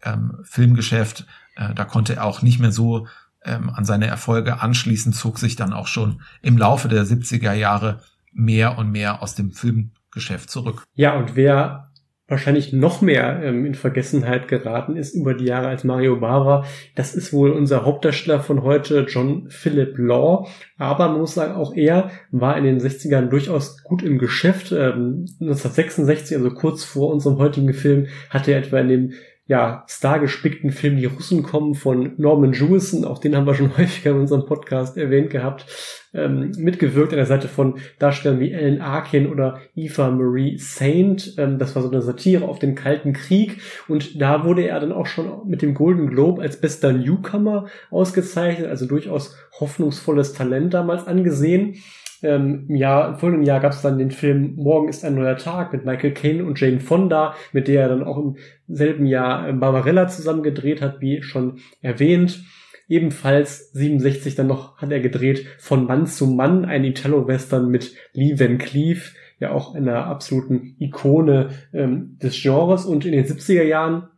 ähm, 0.04 0.42
Filmgeschäft. 0.44 1.26
Äh, 1.56 1.74
da 1.74 1.86
konnte 1.86 2.18
er 2.18 2.26
auch 2.26 2.44
nicht 2.44 2.60
mehr 2.60 2.72
so 2.72 3.08
ähm, 3.44 3.72
an 3.72 3.84
seine 3.84 4.06
Erfolge 4.06 4.62
anschließen, 4.62 5.12
zog 5.12 5.40
sich 5.40 5.56
dann 5.56 5.74
auch 5.74 5.88
schon 5.88 6.22
im 6.44 6.56
Laufe 6.56 6.88
der 6.88 7.04
70er 7.04 7.54
Jahre 7.54 8.04
mehr 8.32 8.78
und 8.78 8.92
mehr 8.92 9.24
aus 9.24 9.34
dem 9.34 9.54
Filmgeschäft 9.54 10.52
zurück. 10.52 10.84
Ja, 10.94 11.16
und 11.16 11.36
wer 11.36 11.89
wahrscheinlich 12.30 12.72
noch 12.74 13.02
mehr 13.02 13.42
ähm, 13.44 13.66
in 13.66 13.76
Vergessenheit 13.76 14.48
geraten 14.48 14.96
ist 14.96 15.16
über 15.16 15.34
die 15.34 15.46
Jahre 15.46 15.68
als 15.68 15.84
Mario 15.84 16.18
Bava. 16.18 16.66
Das 16.96 17.16
ist 17.16 17.34
wohl 17.34 17.52
unser 17.52 17.86
Hauptdarsteller 17.86 18.40
von 18.40 18.64
heute, 18.64 19.06
John 19.10 19.50
Philip 19.50 19.98
Law. 19.98 20.48
Aber 20.78 21.10
man 21.10 21.20
muss 21.20 21.34
sagen, 21.34 21.56
auch 21.56 21.76
er 21.76 22.12
war 22.32 22.58
in 22.58 22.64
den 22.64 22.80
60ern 22.80 23.28
durchaus 23.28 23.84
gut 23.84 24.04
im 24.04 24.18
Geschäft. 24.18 24.72
Ähm, 24.72 25.26
1966, 25.42 26.38
also 26.38 26.52
kurz 26.52 26.84
vor 26.84 27.12
unserem 27.12 27.38
heutigen 27.38 27.74
Film, 27.74 28.08
hatte 28.30 28.52
er 28.52 28.60
etwa 28.60 28.80
in 28.80 28.88
dem 28.88 29.14
ja, 29.50 29.84
stargespickten 29.88 30.70
Film 30.70 30.98
Die 30.98 31.06
Russen 31.06 31.42
kommen 31.42 31.74
von 31.74 32.14
Norman 32.18 32.54
Jewison, 32.54 33.04
auch 33.04 33.18
den 33.18 33.36
haben 33.36 33.48
wir 33.48 33.56
schon 33.56 33.76
häufiger 33.78 34.12
in 34.12 34.20
unserem 34.20 34.46
Podcast 34.46 34.96
erwähnt 34.96 35.32
gehabt, 35.32 35.66
ähm, 36.14 36.52
mitgewirkt 36.56 37.14
an 37.14 37.18
der 37.18 37.26
Seite 37.26 37.48
von 37.48 37.80
Darstellern 37.98 38.40
wie 38.40 38.52
Ellen 38.52 38.80
Arkin 38.80 39.26
oder 39.26 39.60
Eva 39.76 40.12
Marie 40.12 40.60
Saint. 40.60 41.34
Ähm, 41.40 41.58
das 41.58 41.76
war 41.76 41.82
so 41.82 41.90
eine 41.90 42.04
Satire 42.04 42.48
auf 42.48 42.60
den 42.60 42.76
Kalten 42.76 43.14
Krieg 43.14 43.60
und 43.88 44.22
da 44.22 44.46
wurde 44.46 44.68
er 44.68 44.80
dann 44.80 44.92
auch 44.92 45.08
schon 45.08 45.48
mit 45.48 45.64
dem 45.64 45.74
Golden 45.74 46.12
Globe 46.12 46.44
als 46.44 46.62
bester 46.62 46.94
Newcomer 46.94 47.66
ausgezeichnet, 47.90 48.68
also 48.68 48.86
durchaus 48.86 49.36
hoffnungsvolles 49.60 50.34
Talent 50.34 50.76
damals 50.76 51.08
angesehen. 51.08 51.82
Ähm, 52.22 52.66
Im 52.68 52.76
Jahr, 52.76 53.10
im 53.10 53.16
folgenden 53.16 53.46
Jahr 53.46 53.60
gab 53.60 53.72
es 53.72 53.82
dann 53.82 53.98
den 53.98 54.12
Film 54.12 54.56
Morgen 54.56 54.90
ist 54.90 55.06
ein 55.06 55.16
neuer 55.16 55.38
Tag 55.38 55.72
mit 55.72 55.86
Michael 55.86 56.14
Caine 56.14 56.46
und 56.46 56.60
Jane 56.60 56.80
Fonda, 56.80 57.36
mit 57.54 57.68
der 57.68 57.84
er 57.84 57.90
dann 57.90 58.04
auch 58.04 58.18
im 58.18 58.38
selben 58.68 59.06
Jahr 59.06 59.48
äh, 59.48 59.54
Barbarella 59.54 60.08
zusammen 60.08 60.44
gedreht 60.44 60.82
hat, 60.82 61.02
wie 61.02 61.22
schon 61.22 61.60
erwähnt. 61.82 62.44
Ebenfalls 62.88 63.72
67 63.72 64.36
dann 64.36 64.48
noch 64.48 64.78
hat 64.78 64.92
er 64.92 65.00
gedreht 65.00 65.46
von 65.60 65.86
Mann 65.86 66.08
zu 66.08 66.28
Mann, 66.28 66.66
ein 66.66 66.84
Italo-Western 66.84 67.70
mit 67.70 67.96
Lee 68.14 68.40
Van 68.40 68.58
Cleef, 68.58 69.14
ja 69.40 69.52
auch 69.52 69.76
einer 69.76 70.08
absoluten 70.08 70.76
Ikone 70.80 71.50
ähm, 71.72 72.18
des 72.22 72.42
Genres. 72.42 72.86
Und 72.86 73.06
in 73.06 73.12
den 73.12 73.26
70er 73.26 73.64
Jahren 73.64 74.10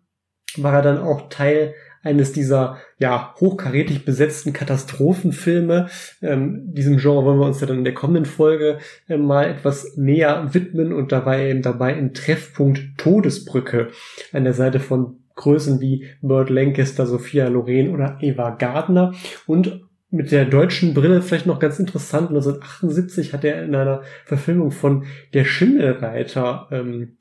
war 0.58 0.74
er 0.74 0.82
dann 0.82 1.00
auch 1.00 1.30
Teil 1.30 1.74
eines 2.04 2.32
dieser 2.32 2.78
ja 2.98 3.34
hochkarätig 3.40 4.06
besetzten 4.06 4.54
Katastrophenfilme. 4.54 5.88
Ähm, 6.22 6.74
diesem 6.74 6.98
Genre 6.98 7.26
wollen 7.26 7.40
wir 7.40 7.46
uns 7.46 7.62
ja 7.62 7.68
dann 7.68 7.80
in 7.80 7.84
der 7.84 7.94
kommenden 7.94 8.26
Folge 8.26 8.80
äh, 9.08 9.18
mal 9.18 9.50
etwas 9.50 9.98
näher 9.98 10.54
widmen 10.54 10.94
und 10.94 11.12
dabei 11.12 11.50
eben 11.50 11.62
dabei 11.62 11.94
in 11.94 12.14
Treffpunkt 12.14 12.98
Todesbrücke 12.98 13.90
an 14.34 14.44
der 14.44 14.54
Seite 14.54 14.80
von 14.80 15.18
Größen 15.36 15.80
wie 15.80 16.06
Burt 16.22 16.50
Lancaster, 16.50 17.06
Sophia 17.06 17.48
Loren 17.48 17.94
oder 17.94 18.18
Eva 18.22 18.52
Gardner 18.52 19.14
und 19.48 19.82
mit 20.12 20.32
der 20.32 20.46
deutschen 20.46 20.94
Brille 20.94 21.22
vielleicht 21.22 21.46
noch 21.46 21.60
ganz 21.60 21.80
interessant. 21.80 22.30
1978 22.30 23.34
hat 23.34 23.46
er 23.46 23.64
in 23.64 23.74
einer 23.74 24.02
Verfilmung 24.26 24.72
von 24.72 25.06
Der 25.34 25.46
Schimmelreiter 25.46 26.68
ähm, 26.72 27.18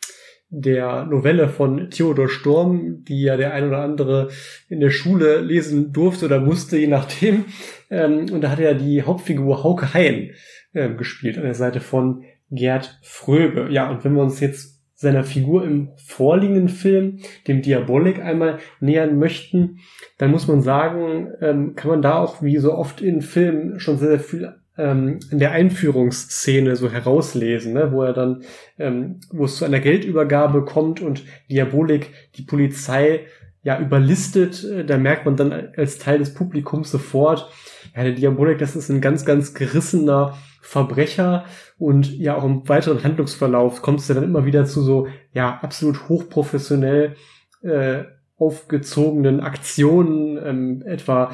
der 0.50 1.06
Novelle 1.06 1.48
von 1.48 1.90
Theodor 1.90 2.28
Storm, 2.28 3.04
die 3.04 3.22
ja 3.22 3.36
der 3.36 3.54
ein 3.54 3.68
oder 3.68 3.78
andere 3.78 4.28
in 4.68 4.80
der 4.80 4.90
Schule 4.90 5.40
lesen 5.40 5.92
durfte 5.92 6.26
oder 6.26 6.40
musste, 6.40 6.76
je 6.76 6.88
nachdem. 6.88 7.44
Ähm, 7.92 8.26
und 8.30 8.42
da 8.42 8.50
hat 8.50 8.60
er 8.60 8.74
die 8.74 9.02
Hauptfigur 9.02 9.64
Hauke 9.64 9.92
Hein 9.94 10.30
äh, 10.74 10.90
gespielt 10.90 11.36
an 11.36 11.42
der 11.42 11.56
Seite 11.56 11.80
von 11.80 12.22
Gerd 12.48 13.00
Fröbe. 13.02 13.66
Ja, 13.72 13.90
und 13.90 14.04
wenn 14.04 14.14
wir 14.14 14.22
uns 14.22 14.38
jetzt 14.38 14.80
seiner 14.94 15.24
Figur 15.24 15.64
im 15.64 15.88
vorliegenden 15.96 16.68
Film, 16.68 17.18
dem 17.48 17.62
Diabolik, 17.62 18.20
einmal 18.20 18.58
nähern 18.78 19.18
möchten, 19.18 19.78
dann 20.18 20.30
muss 20.30 20.46
man 20.46 20.62
sagen, 20.62 21.32
ähm, 21.40 21.74
kann 21.74 21.90
man 21.90 22.00
da 22.00 22.18
auch 22.18 22.42
wie 22.42 22.58
so 22.58 22.74
oft 22.74 23.00
in 23.00 23.22
Filmen 23.22 23.80
schon 23.80 23.98
sehr, 23.98 24.10
sehr 24.10 24.20
viel 24.20 24.54
ähm, 24.80 25.20
in 25.30 25.38
der 25.38 25.52
Einführungsszene 25.52 26.76
so 26.76 26.90
herauslesen, 26.90 27.74
ne, 27.74 27.92
wo 27.92 28.02
er 28.02 28.12
dann, 28.12 28.42
ähm, 28.78 29.20
wo 29.30 29.44
es 29.44 29.56
zu 29.56 29.64
einer 29.64 29.80
Geldübergabe 29.80 30.64
kommt 30.64 31.00
und 31.00 31.24
Diabolik 31.50 32.12
die 32.36 32.42
Polizei 32.42 33.26
ja 33.62 33.78
überlistet. 33.78 34.66
Da 34.86 34.96
merkt 34.96 35.26
man 35.26 35.36
dann 35.36 35.52
als 35.76 35.98
Teil 35.98 36.18
des 36.18 36.32
Publikums 36.32 36.90
sofort, 36.90 37.50
ja, 37.94 38.02
der 38.02 38.12
Diabolik, 38.12 38.58
das 38.58 38.74
ist 38.74 38.88
ein 38.88 39.00
ganz, 39.00 39.24
ganz 39.24 39.52
gerissener 39.52 40.38
Verbrecher 40.62 41.44
und 41.78 42.16
ja 42.18 42.36
auch 42.36 42.44
im 42.44 42.68
weiteren 42.68 43.02
Handlungsverlauf 43.02 43.82
kommt 43.82 44.00
es 44.00 44.08
ja 44.08 44.14
dann 44.14 44.24
immer 44.24 44.44
wieder 44.44 44.66
zu 44.66 44.82
so 44.82 45.08
ja 45.32 45.58
absolut 45.62 46.08
hochprofessionell 46.08 47.16
äh, 47.62 48.04
aufgezogenen 48.40 49.40
Aktionen, 49.40 50.38
ähm, 50.42 50.82
etwa 50.86 51.32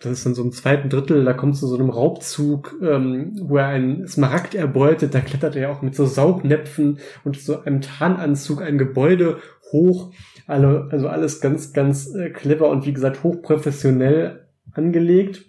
das 0.00 0.12
ist 0.12 0.26
dann 0.26 0.34
so 0.34 0.42
im 0.42 0.52
zweiten 0.52 0.88
Drittel, 0.88 1.24
da 1.24 1.34
kommt 1.34 1.56
zu 1.56 1.66
so 1.66 1.74
einem 1.76 1.90
Raubzug, 1.90 2.74
ähm, 2.82 3.36
wo 3.40 3.58
er 3.58 3.66
einen 3.66 4.06
Smaragd 4.08 4.54
erbeutet, 4.54 5.14
da 5.14 5.20
klettert 5.20 5.56
er 5.56 5.70
auch 5.70 5.82
mit 5.82 5.94
so 5.94 6.06
Saugnäpfen 6.06 6.98
und 7.22 7.38
so 7.38 7.60
einem 7.60 7.80
Tarnanzug 7.80 8.62
ein 8.62 8.78
Gebäude 8.78 9.38
hoch. 9.72 10.12
Also, 10.46 10.68
also 10.90 11.08
alles 11.08 11.40
ganz, 11.40 11.72
ganz 11.72 12.14
äh, 12.14 12.30
clever 12.30 12.70
und 12.70 12.86
wie 12.86 12.92
gesagt 12.92 13.22
hochprofessionell 13.22 14.48
angelegt. 14.72 15.44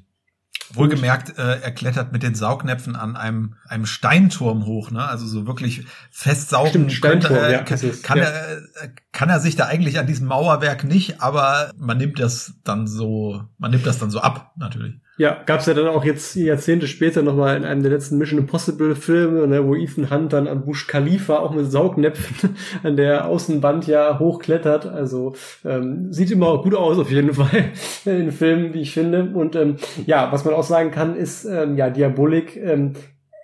Wohlgemerkt, 0.76 1.38
äh, 1.38 1.60
er 1.62 1.72
klettert 1.72 2.12
mit 2.12 2.24
den 2.24 2.36
Saugnäpfen 2.36 2.96
an 2.96 3.16
einem, 3.16 3.56
einem 3.68 3.86
Steinturm 3.86 4.66
hoch, 4.66 4.92
ne? 4.92 5.08
Also 5.08 5.26
so 5.26 5.48
wirklich 5.48 5.86
festsaugen 6.12 6.70
Stimmt, 6.70 6.94
Steinturm, 6.94 7.34
könnte, 7.34 7.48
äh, 7.48 7.52
ja, 7.54 7.64
kann, 7.64 7.80
ist, 7.80 8.04
kann, 8.04 8.18
ja. 8.18 8.24
er, 8.26 8.58
äh, 8.58 8.90
kann 9.12 9.30
er 9.30 9.40
sich 9.40 9.56
da 9.56 9.66
eigentlich 9.66 10.00
an 10.00 10.08
diesem 10.08 10.28
Mauerwerk 10.28 10.84
nicht, 10.84 11.22
aber 11.22 11.72
man 11.78 11.98
nimmt 11.98 12.20
das 12.20 12.54
dann 12.64 12.88
so, 12.88 13.44
man 13.58 13.72
nimmt 13.72 13.86
das 13.86 14.00
dann 14.00 14.10
so 14.10 14.20
ab, 14.20 14.54
natürlich. 14.58 14.96
Ja, 15.18 15.42
gab's 15.46 15.66
ja 15.66 15.74
dann 15.74 15.88
auch 15.88 16.04
jetzt 16.04 16.36
Jahrzehnte 16.36 16.88
später 16.88 17.22
nochmal 17.22 17.56
in 17.56 17.64
einem 17.64 17.82
der 17.84 17.92
letzten 17.92 18.18
Mission 18.18 18.38
Impossible 18.38 18.96
Filme, 18.96 19.48
ne, 19.48 19.66
wo 19.66 19.74
Ethan 19.74 20.10
Hunt 20.12 20.34
dann 20.34 20.46
an 20.46 20.66
Bush 20.66 20.88
Khalifa 20.88 21.38
auch 21.38 21.54
mit 21.54 21.72
Saugnäpfen 21.72 22.58
an 22.84 22.98
der 22.98 23.26
Außenwand 23.26 23.88
ja 23.88 24.20
hochklettert. 24.20 24.86
Also 24.86 25.34
ähm, 25.64 26.12
sieht 26.12 26.32
immer 26.32 26.62
gut 26.62 26.76
aus 26.76 27.00
auf 27.00 27.10
jeden 27.12 27.34
Fall 27.34 27.72
in 28.04 28.18
den 28.18 28.32
Filmen, 28.34 28.74
wie 28.74 28.82
ich 28.82 28.94
finde. 28.94 29.32
Und 29.34 29.56
ähm, 29.56 29.78
ja, 30.06 30.34
was 30.34 30.44
man 30.44 30.54
auch 30.54 30.64
sagen 30.66 30.92
kann, 30.92 31.16
ist 31.16 31.46
ähm, 31.46 31.78
ja 31.78 31.90
Diabolik. 31.90 32.58
Ähm, 32.58 32.94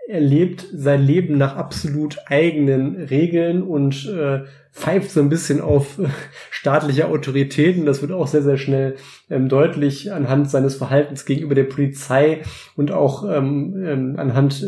er 0.07 0.19
lebt 0.19 0.67
sein 0.73 1.01
Leben 1.01 1.37
nach 1.37 1.55
absolut 1.55 2.17
eigenen 2.25 2.95
Regeln 2.97 3.63
und 3.63 4.09
äh, 4.09 4.41
pfeift 4.73 5.11
so 5.11 5.21
ein 5.21 5.29
bisschen 5.29 5.61
auf 5.61 5.99
äh, 5.99 6.07
staatliche 6.49 7.07
Autoritäten. 7.07 7.85
Das 7.85 8.01
wird 8.01 8.11
auch 8.11 8.27
sehr, 8.27 8.41
sehr 8.41 8.57
schnell 8.57 8.95
ähm, 9.29 9.47
deutlich 9.47 10.11
anhand 10.11 10.49
seines 10.49 10.75
Verhaltens 10.75 11.25
gegenüber 11.25 11.55
der 11.55 11.63
Polizei 11.63 12.41
und 12.75 12.91
auch 12.91 13.23
ähm, 13.29 13.81
ähm, 13.85 14.15
anhand 14.17 14.63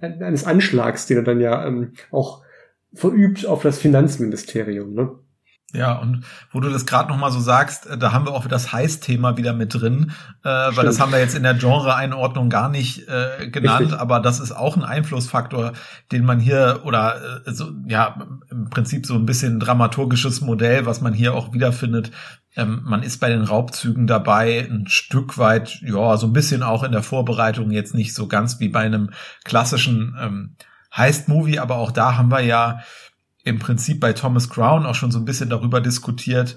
äh, 0.00 0.24
eines 0.24 0.44
Anschlags, 0.44 1.06
den 1.06 1.18
er 1.18 1.22
dann 1.22 1.40
ja 1.40 1.64
ähm, 1.66 1.92
auch 2.10 2.42
verübt 2.92 3.46
auf 3.46 3.62
das 3.62 3.78
Finanzministerium. 3.78 4.94
Ne? 4.94 5.10
Ja, 5.74 5.98
und 5.98 6.24
wo 6.50 6.60
du 6.60 6.70
das 6.70 6.86
gerade 6.86 7.10
noch 7.10 7.18
mal 7.18 7.30
so 7.30 7.40
sagst, 7.40 7.86
äh, 7.86 7.98
da 7.98 8.12
haben 8.12 8.24
wir 8.24 8.32
auch 8.32 8.46
das 8.46 8.72
Heiß-Thema 8.72 9.36
wieder 9.36 9.52
mit 9.52 9.74
drin, 9.74 10.12
äh, 10.42 10.48
weil 10.48 10.86
das 10.86 10.98
haben 10.98 11.12
wir 11.12 11.18
jetzt 11.18 11.36
in 11.36 11.42
der 11.42 11.52
Genre-Einordnung 11.52 12.48
gar 12.48 12.70
nicht 12.70 13.06
äh, 13.06 13.48
genannt, 13.50 13.80
Richtig. 13.80 14.00
aber 14.00 14.20
das 14.20 14.40
ist 14.40 14.52
auch 14.52 14.76
ein 14.76 14.82
Einflussfaktor, 14.82 15.74
den 16.10 16.24
man 16.24 16.40
hier 16.40 16.80
oder 16.84 17.42
äh, 17.46 17.52
so 17.52 17.70
ja 17.86 18.16
im 18.50 18.70
Prinzip 18.70 19.04
so 19.04 19.14
ein 19.14 19.26
bisschen 19.26 19.60
dramaturgisches 19.60 20.40
Modell, 20.40 20.86
was 20.86 21.02
man 21.02 21.12
hier 21.12 21.34
auch 21.34 21.52
wiederfindet. 21.52 22.12
Ähm, 22.56 22.80
man 22.84 23.02
ist 23.02 23.20
bei 23.20 23.28
den 23.28 23.42
Raubzügen 23.42 24.06
dabei, 24.06 24.66
ein 24.70 24.86
Stück 24.88 25.36
weit, 25.36 25.82
ja, 25.82 26.16
so 26.16 26.28
ein 26.28 26.32
bisschen 26.32 26.62
auch 26.62 26.82
in 26.82 26.92
der 26.92 27.02
Vorbereitung 27.02 27.72
jetzt 27.72 27.94
nicht 27.94 28.14
so 28.14 28.26
ganz 28.26 28.58
wie 28.58 28.70
bei 28.70 28.80
einem 28.80 29.10
klassischen 29.44 30.16
ähm, 30.18 30.56
Heist-Movie, 30.96 31.58
aber 31.58 31.76
auch 31.76 31.90
da 31.90 32.16
haben 32.16 32.30
wir 32.30 32.40
ja 32.40 32.80
im 33.44 33.58
Prinzip 33.58 34.00
bei 34.00 34.12
Thomas 34.12 34.48
Crown 34.48 34.86
auch 34.86 34.94
schon 34.94 35.10
so 35.10 35.18
ein 35.18 35.24
bisschen 35.24 35.50
darüber 35.50 35.80
diskutiert, 35.80 36.56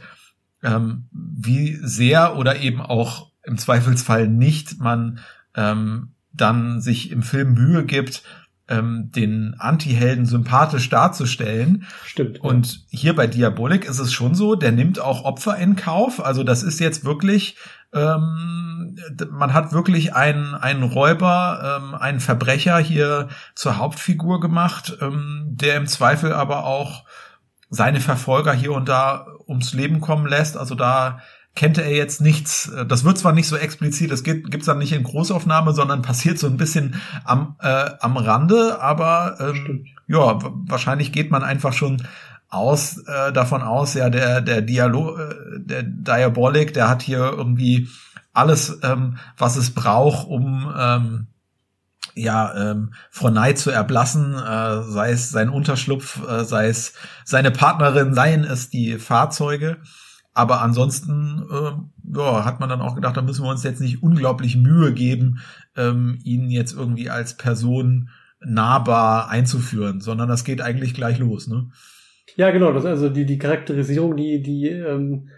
ähm, 0.63 1.07
wie 1.11 1.77
sehr 1.81 2.37
oder 2.37 2.59
eben 2.59 2.81
auch 2.81 3.31
im 3.43 3.57
Zweifelsfall 3.57 4.27
nicht 4.27 4.79
man 4.79 5.19
ähm, 5.55 6.13
dann 6.33 6.81
sich 6.81 7.11
im 7.11 7.23
Film 7.23 7.53
Mühe 7.53 7.85
gibt, 7.85 8.23
ähm, 8.71 9.11
den 9.13 9.55
Anti-Helden 9.59 10.25
sympathisch 10.25 10.89
darzustellen. 10.89 11.85
Stimmt. 12.05 12.39
Und 12.39 12.85
hier 12.89 13.15
bei 13.15 13.27
Diabolik 13.27 13.85
ist 13.85 13.99
es 13.99 14.13
schon 14.13 14.33
so, 14.33 14.55
der 14.55 14.71
nimmt 14.71 14.99
auch 14.99 15.25
Opfer 15.25 15.57
in 15.57 15.75
Kauf. 15.75 16.23
Also 16.23 16.43
das 16.43 16.63
ist 16.63 16.79
jetzt 16.79 17.03
wirklich, 17.03 17.57
ähm, 17.93 18.97
man 19.29 19.53
hat 19.53 19.73
wirklich 19.73 20.15
einen, 20.15 20.55
einen 20.55 20.83
Räuber, 20.83 21.79
ähm, 21.81 21.95
einen 21.95 22.21
Verbrecher 22.21 22.79
hier 22.79 23.27
zur 23.53 23.77
Hauptfigur 23.77 24.39
gemacht, 24.39 24.97
ähm, 25.01 25.47
der 25.49 25.75
im 25.75 25.87
Zweifel 25.87 26.33
aber 26.33 26.65
auch 26.65 27.03
seine 27.69 27.99
Verfolger 27.99 28.53
hier 28.53 28.71
und 28.73 28.89
da 28.89 29.27
ums 29.47 29.73
Leben 29.73 30.01
kommen 30.01 30.27
lässt. 30.27 30.57
Also 30.57 30.75
da 30.75 31.19
kennt 31.55 31.77
er 31.77 31.91
jetzt 31.91 32.21
nichts. 32.21 32.71
Das 32.87 33.03
wird 33.03 33.17
zwar 33.17 33.33
nicht 33.33 33.47
so 33.47 33.57
explizit, 33.57 34.11
das 34.11 34.23
gibt 34.23 34.51
gibt's 34.51 34.67
dann 34.67 34.77
nicht 34.77 34.93
in 34.93 35.03
Großaufnahme, 35.03 35.73
sondern 35.73 36.01
passiert 36.01 36.39
so 36.39 36.47
ein 36.47 36.57
bisschen 36.57 37.01
am, 37.25 37.55
äh, 37.59 37.89
am 37.99 38.17
Rande, 38.17 38.81
aber 38.81 39.37
ähm, 39.39 39.85
ja, 40.07 40.39
wahrscheinlich 40.67 41.11
geht 41.11 41.31
man 41.31 41.43
einfach 41.43 41.73
schon 41.73 42.03
aus 42.49 42.97
äh, 43.07 43.31
davon 43.31 43.61
aus, 43.61 43.93
ja, 43.93 44.09
der 44.09 44.41
der 44.41 44.61
Dialog, 44.61 45.19
äh, 45.19 45.59
der 45.59 45.83
Diabolik, 45.83 46.73
der 46.73 46.89
hat 46.89 47.01
hier 47.01 47.19
irgendwie 47.19 47.87
alles, 48.33 48.79
ähm, 48.83 49.17
was 49.37 49.55
es 49.55 49.71
braucht, 49.71 50.27
um 50.27 50.73
ähm, 50.77 51.27
ja, 52.15 52.71
ähm, 52.71 52.93
Neid 53.21 53.57
zu 53.57 53.71
erblassen, 53.71 54.33
äh, 54.35 54.83
sei 54.83 55.11
es 55.11 55.29
sein 55.29 55.49
Unterschlupf, 55.49 56.27
äh, 56.27 56.43
sei 56.43 56.67
es 56.67 56.93
seine 57.23 57.51
Partnerin, 57.51 58.13
seien 58.13 58.43
es 58.43 58.69
die 58.69 58.97
Fahrzeuge. 58.97 59.77
Aber 60.33 60.61
ansonsten 60.61 61.43
äh, 61.51 62.17
ja, 62.17 62.45
hat 62.45 62.59
man 62.59 62.69
dann 62.69 62.81
auch 62.81 62.95
gedacht, 62.95 63.17
da 63.17 63.21
müssen 63.21 63.43
wir 63.43 63.49
uns 63.49 63.63
jetzt 63.63 63.81
nicht 63.81 64.01
unglaublich 64.01 64.55
Mühe 64.55 64.93
geben, 64.93 65.39
ähm, 65.75 66.19
ihn 66.23 66.49
jetzt 66.49 66.73
irgendwie 66.73 67.09
als 67.09 67.35
Person 67.35 68.09
nahbar 68.39 69.29
einzuführen, 69.29 69.99
sondern 70.01 70.29
das 70.29 70.43
geht 70.43 70.61
eigentlich 70.61 70.93
gleich 70.93 71.19
los. 71.19 71.47
Ne? 71.47 71.69
Ja, 72.35 72.51
genau, 72.51 72.71
das 72.71 72.85
also 72.85 73.09
die, 73.09 73.25
die 73.25 73.37
Charakterisierung, 73.37 74.15
die, 74.15 74.41
die 74.41 74.67
ähm, 74.67 75.29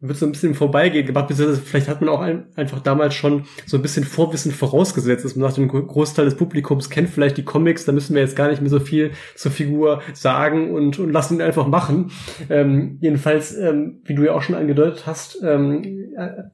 wird 0.00 0.16
so 0.16 0.26
ein 0.26 0.32
bisschen 0.32 0.54
Vorbeigehen 0.54 1.06
gemacht, 1.06 1.26
beziehungsweise 1.26 1.60
vielleicht 1.60 1.88
hat 1.88 2.00
man 2.00 2.10
auch 2.10 2.20
ein, 2.20 2.46
einfach 2.54 2.80
damals 2.80 3.14
schon 3.14 3.44
so 3.66 3.76
ein 3.76 3.82
bisschen 3.82 4.04
Vorwissen 4.04 4.52
vorausgesetzt, 4.52 5.24
dass 5.24 5.34
man 5.34 5.48
sagt, 5.48 5.58
ein 5.58 5.66
Gro- 5.66 5.84
Großteil 5.84 6.24
des 6.24 6.36
Publikums 6.36 6.88
kennt 6.88 7.08
vielleicht 7.08 7.36
die 7.36 7.44
Comics, 7.44 7.84
da 7.84 7.90
müssen 7.90 8.14
wir 8.14 8.22
jetzt 8.22 8.36
gar 8.36 8.48
nicht 8.48 8.60
mehr 8.60 8.70
so 8.70 8.78
viel 8.78 9.10
zur 9.34 9.50
Figur 9.50 10.00
sagen 10.14 10.72
und, 10.72 11.00
und 11.00 11.12
lassen 11.12 11.34
ihn 11.34 11.42
einfach 11.42 11.66
machen. 11.66 12.12
Ähm, 12.48 12.98
jedenfalls, 13.00 13.56
ähm, 13.56 14.00
wie 14.04 14.14
du 14.14 14.24
ja 14.24 14.34
auch 14.34 14.42
schon 14.42 14.54
angedeutet 14.54 15.04
hast, 15.06 15.42
ähm, 15.42 15.82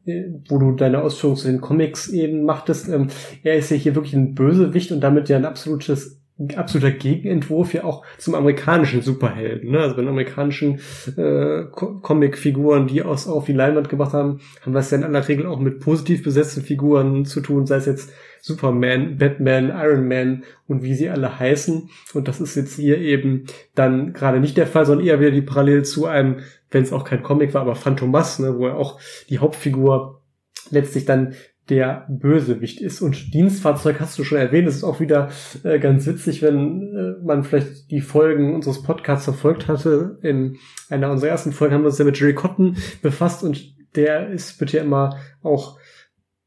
äh, 0.07 0.23
wo 0.49 0.59
du 0.59 0.73
deine 0.73 1.03
Ausführungen 1.03 1.37
zu 1.37 1.49
den 1.49 1.61
Comics 1.61 2.09
eben 2.09 2.45
machtest, 2.45 2.89
ähm, 2.89 3.09
er 3.43 3.57
ist 3.57 3.71
ja 3.71 3.77
hier 3.77 3.95
wirklich 3.95 4.15
ein 4.15 4.35
Bösewicht 4.35 4.91
und 4.91 5.01
damit 5.01 5.29
ja 5.29 5.37
ein 5.37 5.45
absolutes 5.45 6.24
absoluter 6.57 6.91
Gegenentwurf 6.91 7.75
ja 7.75 7.85
auch 7.85 8.05
zum 8.19 8.35
amerikanischen 8.35 9.03
Superhelden. 9.03 9.71
Ne? 9.71 9.79
Also 9.79 9.95
bei 9.95 10.03
den 10.03 10.09
amerikanischen 10.09 10.81
äh, 11.17 11.65
Co- 11.71 12.01
Comic-Figuren, 12.01 12.89
die 12.89 13.03
aus 13.03 13.29
auf 13.29 13.45
die 13.45 13.53
Leinwand 13.53 13.89
gebracht 13.89 14.15
haben, 14.15 14.41
haben 14.63 14.73
wir 14.73 14.81
es 14.81 14.91
ja 14.91 14.99
in 14.99 15.05
aller 15.05 15.29
Regel 15.29 15.47
auch 15.47 15.61
mit 15.61 15.79
positiv 15.79 16.25
besetzten 16.25 16.63
Figuren 16.63 17.25
zu 17.25 17.41
tun, 17.41 17.67
sei 17.67 17.77
es 17.77 17.87
jetzt 17.87 18.13
Superman, 18.41 19.17
Batman, 19.17 19.69
Iron 19.69 20.09
Man 20.09 20.43
und 20.67 20.83
wie 20.83 20.95
sie 20.95 21.09
alle 21.09 21.39
heißen. 21.39 21.89
Und 22.15 22.27
das 22.27 22.41
ist 22.41 22.57
jetzt 22.57 22.75
hier 22.75 22.99
eben 22.99 23.47
dann 23.77 24.13
gerade 24.13 24.41
nicht 24.41 24.57
der 24.57 24.67
Fall, 24.67 24.87
sondern 24.87 25.07
eher 25.07 25.21
wieder 25.21 25.31
die 25.31 25.41
Parallel 25.41 25.85
zu 25.85 26.07
einem, 26.07 26.41
wenn 26.71 26.83
es 26.83 26.93
auch 26.93 27.05
kein 27.05 27.23
Comic 27.23 27.55
war, 27.55 27.63
aber 27.63 27.77
Phantomas, 27.77 28.41
ne, 28.41 28.59
wo 28.59 28.67
er 28.67 28.77
auch 28.77 28.99
die 29.29 29.39
Hauptfigur 29.39 30.21
letztlich 30.71 31.05
dann 31.05 31.35
der 31.69 32.07
Bösewicht 32.09 32.81
ist. 32.81 33.01
Und 33.01 33.33
Dienstfahrzeug 33.33 34.01
hast 34.01 34.19
du 34.19 34.25
schon 34.25 34.39
erwähnt. 34.39 34.67
Das 34.67 34.77
ist 34.77 34.85
auch 34.85 35.01
wieder 35.01 35.31
äh, 35.63 35.79
ganz 35.79 36.07
witzig, 36.07 36.43
wenn 36.43 36.95
äh, 36.95 37.25
man 37.25 37.45
vielleicht 37.45 37.91
die 37.91 38.01
Folgen 38.01 38.55
unseres 38.55 38.83
Podcasts 38.83 39.25
verfolgt 39.25 39.69
hatte. 39.69 40.19
In 40.23 40.59
einer 40.91 41.11
unserer 41.11 41.31
ersten 41.31 41.53
Folgen 41.53 41.75
haben 41.75 41.83
wir 41.83 41.89
uns 41.89 41.99
ja 41.99 42.05
mit 42.05 42.19
Jerry 42.19 42.35
Cotton 42.35 42.77
befasst 43.03 43.43
und 43.43 43.75
der 43.97 44.29
ist, 44.31 44.61
wird 44.61 44.73
ja 44.73 44.83
immer 44.83 45.17
auch 45.43 45.79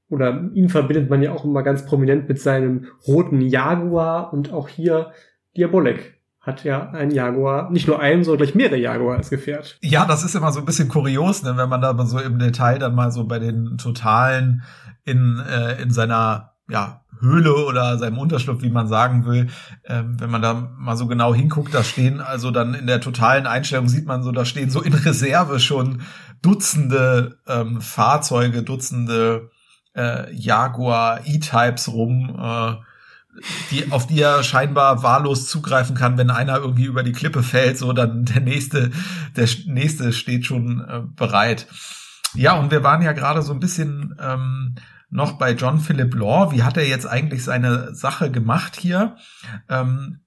oder 0.10 0.50
ihn 0.54 0.70
verbindet 0.70 1.10
man 1.10 1.22
ja 1.22 1.34
auch 1.34 1.44
immer 1.44 1.64
ganz 1.64 1.86
prominent 1.86 2.30
mit 2.30 2.40
seinem 2.40 2.88
roten 3.08 3.42
Jaguar 3.42 4.32
und 4.32 4.54
auch 4.54 4.70
hier 4.70 5.12
Diabolek 5.58 6.17
hat 6.48 6.64
ja 6.64 6.90
ein 6.92 7.12
Jaguar, 7.12 7.70
nicht 7.70 7.88
nur 7.88 8.00
einen, 8.00 8.24
sondern 8.24 8.46
gleich 8.46 8.56
mehrere 8.56 8.78
Jaguar 8.78 9.18
als 9.18 9.30
Gefährt. 9.30 9.78
Ja, 9.82 10.06
das 10.06 10.24
ist 10.24 10.34
immer 10.34 10.52
so 10.54 10.60
ein 10.60 10.66
bisschen 10.66 10.88
kurios, 10.88 11.44
ne, 11.44 11.58
wenn 11.58 11.68
man 11.70 11.82
da 11.82 11.96
so 12.06 12.20
im 12.20 12.40
Detail 12.40 12.80
dann 12.80 12.96
mal 12.96 13.12
so 13.12 13.26
bei 13.26 13.38
den 13.38 13.78
Totalen 13.78 14.64
in, 15.04 15.40
äh, 15.40 15.82
in 15.82 15.92
seiner 15.92 16.54
ja, 16.70 17.02
Höhle 17.20 17.66
oder 17.66 17.98
seinem 17.98 18.18
Unterschlupf, 18.18 18.62
wie 18.62 18.70
man 18.70 18.88
sagen 18.88 19.26
will, 19.26 19.48
ähm, 19.86 20.20
wenn 20.20 20.30
man 20.30 20.42
da 20.42 20.70
mal 20.78 20.96
so 20.96 21.08
genau 21.08 21.36
hinguckt, 21.36 21.74
da 21.74 21.84
stehen 21.84 22.22
also 22.22 22.50
dann 22.50 22.74
in 22.74 22.88
der 22.88 23.02
totalen 23.02 23.46
Einstellung 23.46 23.90
sieht 23.90 24.06
man 24.06 24.24
so, 24.24 24.32
da 24.32 24.46
stehen 24.46 24.70
so 24.70 24.82
in 24.82 24.94
Reserve 24.94 25.60
schon 25.60 26.02
Dutzende 26.42 27.40
ähm, 27.48 27.82
Fahrzeuge, 27.82 28.64
Dutzende 28.64 29.50
äh, 29.96 30.34
Jaguar 30.34 31.22
E-Types 31.26 31.92
rum. 31.92 32.38
Äh, 32.40 32.76
die, 33.72 33.92
auf 33.92 34.08
die 34.08 34.22
er 34.22 34.44
scheinbar 34.44 35.04
wahllos 35.04 35.48
zugreifen 35.48 35.96
kann, 35.96 36.18
wenn 36.18 36.30
einer 36.30 36.58
irgendwie 36.58 36.86
über 36.86 37.04
die 37.04 37.12
Klippe 37.12 37.44
fällt, 37.44 37.78
so 37.78 37.94
dann 37.94 38.26
der 38.26 38.42
nächste, 38.42 38.92
der 39.36 39.48
nächste 39.66 40.14
steht 40.14 40.46
schon 40.46 40.82
äh, 40.88 41.02
bereit. 41.16 41.68
Ja, 42.34 42.54
und 42.54 42.72
wir 42.72 42.84
waren 42.84 43.02
ja 43.02 43.14
gerade 43.14 43.42
so 43.42 43.54
ein 43.54 43.60
bisschen 43.60 44.16
ähm, 44.20 44.76
noch 45.10 45.34
bei 45.34 45.54
John 45.54 45.80
Philip 45.80 46.14
Law. 46.16 46.52
Wie 46.52 46.64
hat 46.64 46.78
er 46.78 46.88
jetzt 46.88 47.06
eigentlich 47.06 47.44
seine 47.44 47.94
Sache 47.96 48.32
gemacht 48.32 48.76
hier? 48.76 49.16
Ähm, 49.70 50.20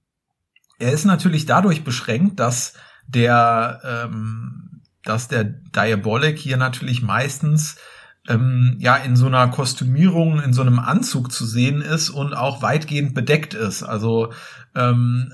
er 0.79 0.91
ist 0.91 1.05
natürlich 1.05 1.45
dadurch 1.45 1.83
beschränkt, 1.83 2.39
dass 2.39 2.73
der, 3.07 3.81
ähm, 3.83 4.81
dass 5.03 5.27
der 5.27 5.43
Diabolik 5.43 6.39
hier 6.39 6.57
natürlich 6.57 7.01
meistens 7.01 7.77
ähm, 8.27 8.75
ja 8.79 8.95
in 8.95 9.15
so 9.15 9.27
einer 9.27 9.47
Kostümierung, 9.47 10.41
in 10.41 10.53
so 10.53 10.61
einem 10.61 10.79
Anzug 10.79 11.31
zu 11.31 11.45
sehen 11.45 11.81
ist 11.81 12.09
und 12.09 12.33
auch 12.33 12.61
weitgehend 12.61 13.13
bedeckt 13.13 13.53
ist. 13.53 13.83
Also 13.83 14.31
ähm, 14.75 15.33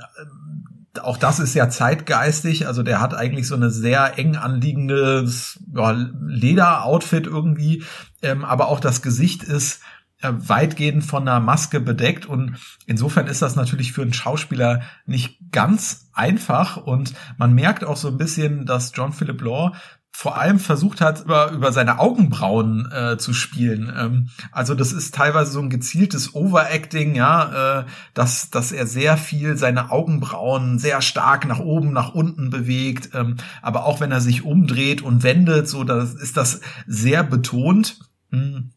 auch 1.02 1.18
das 1.18 1.40
ist 1.40 1.54
ja 1.54 1.70
zeitgeistig, 1.70 2.66
also 2.66 2.82
der 2.82 3.00
hat 3.02 3.14
eigentlich 3.14 3.48
so 3.48 3.56
eine 3.56 3.70
sehr 3.70 4.18
eng 4.18 4.36
anliegendes 4.36 5.60
ja, 5.76 5.92
Lederoutfit 5.92 7.28
irgendwie, 7.28 7.84
ähm, 8.22 8.44
aber 8.44 8.68
auch 8.68 8.80
das 8.80 9.02
Gesicht 9.02 9.44
ist 9.44 9.82
äh, 10.20 10.32
weitgehend 10.36 11.04
von 11.04 11.28
einer 11.28 11.40
Maske 11.40 11.80
bedeckt. 11.80 12.26
Und 12.26 12.58
insofern 12.88 13.28
ist 13.28 13.44
das 13.44 13.56
natürlich 13.56 13.94
für 13.94 14.02
einen 14.02 14.14
Schauspieler 14.14 14.82
nicht 15.06 15.38
ganz 15.52 16.10
einfach. 16.14 16.78
Und 16.78 17.14
man 17.38 17.54
merkt 17.54 17.84
auch 17.84 17.98
so 17.98 18.08
ein 18.08 18.18
bisschen, 18.18 18.66
dass 18.66 18.94
John 18.96 19.14
Philip 19.14 19.40
Law 19.42 19.76
vor 20.18 20.40
allem 20.40 20.58
versucht 20.58 21.00
hat, 21.00 21.26
über, 21.26 21.52
über 21.52 21.72
seine 21.72 22.00
Augenbrauen 22.00 22.92
äh, 22.92 23.20
zu 23.20 23.34
spielen. 23.34 23.94
Ähm, 23.96 24.30
also 24.52 24.74
das 24.74 24.92
ist 24.92 25.14
teilweise 25.14 25.52
so 25.52 25.60
ein 25.60 25.70
gezieltes 25.70 26.34
Overacting, 26.34 27.14
ja, 27.14 27.82
äh, 27.82 27.86
dass, 28.16 28.50
dass 28.50 28.72
er 28.72 28.88
sehr 28.88 29.16
viel 29.16 29.58
seine 29.58 29.92
Augenbrauen 29.92 30.80
sehr 30.80 31.04
stark 31.04 31.46
nach 31.46 31.60
oben, 31.60 31.94
nach 31.94 32.16
unten 32.16 32.50
bewegt. 32.50 33.12
Ähm, 33.14 33.36
aber 33.62 33.86
auch 33.86 34.00
wenn 34.00 34.12
er 34.12 34.20
sich 34.20 34.44
umdreht 34.44 35.04
und 35.04 35.22
wendet, 35.22 35.70
so 35.70 35.84
das 35.84 36.16
ist 36.16 36.36
das 36.36 36.62
sehr 36.88 37.22
betont. 37.22 38.00
Hm. 38.32 38.72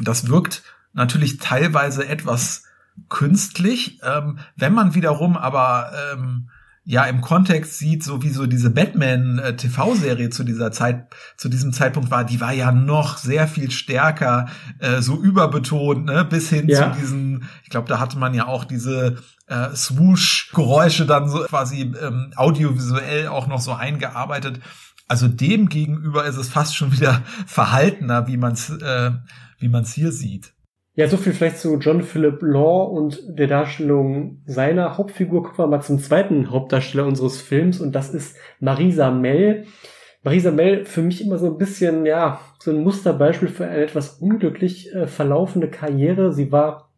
Das 0.00 0.26
wirkt 0.26 0.64
natürlich 0.94 1.38
teilweise 1.38 2.08
etwas 2.08 2.64
künstlich. 3.08 4.00
Ähm, 4.02 4.40
wenn 4.56 4.74
man 4.74 4.96
wiederum 4.96 5.36
aber 5.36 5.92
ähm, 6.12 6.48
ja 6.84 7.04
im 7.04 7.20
Kontext 7.20 7.78
sieht, 7.78 8.02
so 8.02 8.22
wie 8.22 8.30
so 8.30 8.46
diese 8.46 8.70
Batman 8.70 9.38
äh, 9.38 9.56
TV-Serie 9.56 10.30
zu 10.30 10.42
dieser 10.42 10.72
Zeit, 10.72 11.14
zu 11.36 11.48
diesem 11.48 11.72
Zeitpunkt 11.72 12.10
war, 12.10 12.24
die 12.24 12.40
war 12.40 12.52
ja 12.52 12.72
noch 12.72 13.18
sehr 13.18 13.46
viel 13.46 13.70
stärker, 13.70 14.48
äh, 14.80 15.00
so 15.00 15.20
überbetont, 15.20 16.06
ne, 16.06 16.24
bis 16.24 16.48
hin 16.48 16.68
ja. 16.68 16.92
zu 16.92 16.98
diesen, 16.98 17.48
ich 17.62 17.70
glaube, 17.70 17.88
da 17.88 18.00
hatte 18.00 18.18
man 18.18 18.34
ja 18.34 18.46
auch 18.46 18.64
diese 18.64 19.18
äh, 19.46 19.74
Swoosh-Geräusche 19.74 21.06
dann 21.06 21.28
so 21.28 21.44
quasi 21.44 21.92
ähm, 22.00 22.32
audiovisuell 22.34 23.28
auch 23.28 23.46
noch 23.46 23.60
so 23.60 23.72
eingearbeitet. 23.72 24.60
Also 25.06 25.28
dem 25.28 25.68
gegenüber 25.68 26.24
ist 26.24 26.36
es 26.36 26.48
fast 26.48 26.76
schon 26.76 26.92
wieder 26.92 27.22
verhaltener, 27.46 28.26
wie 28.26 28.36
man 28.36 28.52
es 28.52 28.70
äh, 28.70 29.12
wie 29.58 29.68
man 29.68 29.84
es 29.84 29.92
hier 29.92 30.10
sieht. 30.10 30.51
Ja, 30.94 31.08
so 31.08 31.16
viel 31.16 31.32
vielleicht 31.32 31.56
zu 31.56 31.78
John 31.78 32.02
Philip 32.02 32.42
Law 32.42 32.84
und 32.84 33.22
der 33.26 33.46
Darstellung 33.46 34.42
seiner 34.44 34.98
Hauptfigur. 34.98 35.42
Gucken 35.42 35.64
wir 35.64 35.66
mal 35.66 35.80
zum 35.80 35.98
zweiten 35.98 36.50
Hauptdarsteller 36.50 37.06
unseres 37.06 37.40
Films 37.40 37.80
und 37.80 37.94
das 37.94 38.12
ist 38.12 38.36
Marisa 38.60 39.10
Mell. 39.10 39.64
Marisa 40.22 40.50
Mell 40.50 40.84
für 40.84 41.00
mich 41.00 41.24
immer 41.24 41.38
so 41.38 41.46
ein 41.46 41.56
bisschen, 41.56 42.04
ja, 42.04 42.40
so 42.58 42.72
ein 42.72 42.84
Musterbeispiel 42.84 43.48
für 43.48 43.64
eine 43.64 43.82
etwas 43.82 44.18
unglücklich 44.18 44.94
äh, 44.94 45.06
verlaufende 45.06 45.68
Karriere. 45.68 46.34
Sie 46.34 46.52
war 46.52 46.90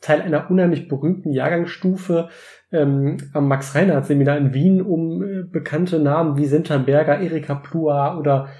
Teil 0.00 0.22
einer 0.22 0.48
unheimlich 0.48 0.86
berühmten 0.86 1.32
Jahrgangsstufe 1.32 2.28
ähm, 2.70 3.16
am 3.32 3.48
Max-Reinhardt-Seminar 3.48 4.38
in 4.38 4.54
Wien 4.54 4.80
um 4.80 5.20
äh, 5.20 5.42
bekannte 5.42 5.98
Namen 5.98 6.36
wie 6.36 6.46
Senta 6.46 6.78
Berger, 6.78 7.18
Erika 7.18 7.56
Plua 7.56 8.16
oder 8.16 8.50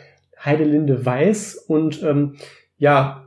Heidelinde 0.45 1.07
Weiß 1.07 1.55
und 1.55 2.03
ähm, 2.03 2.35
ja, 2.78 3.22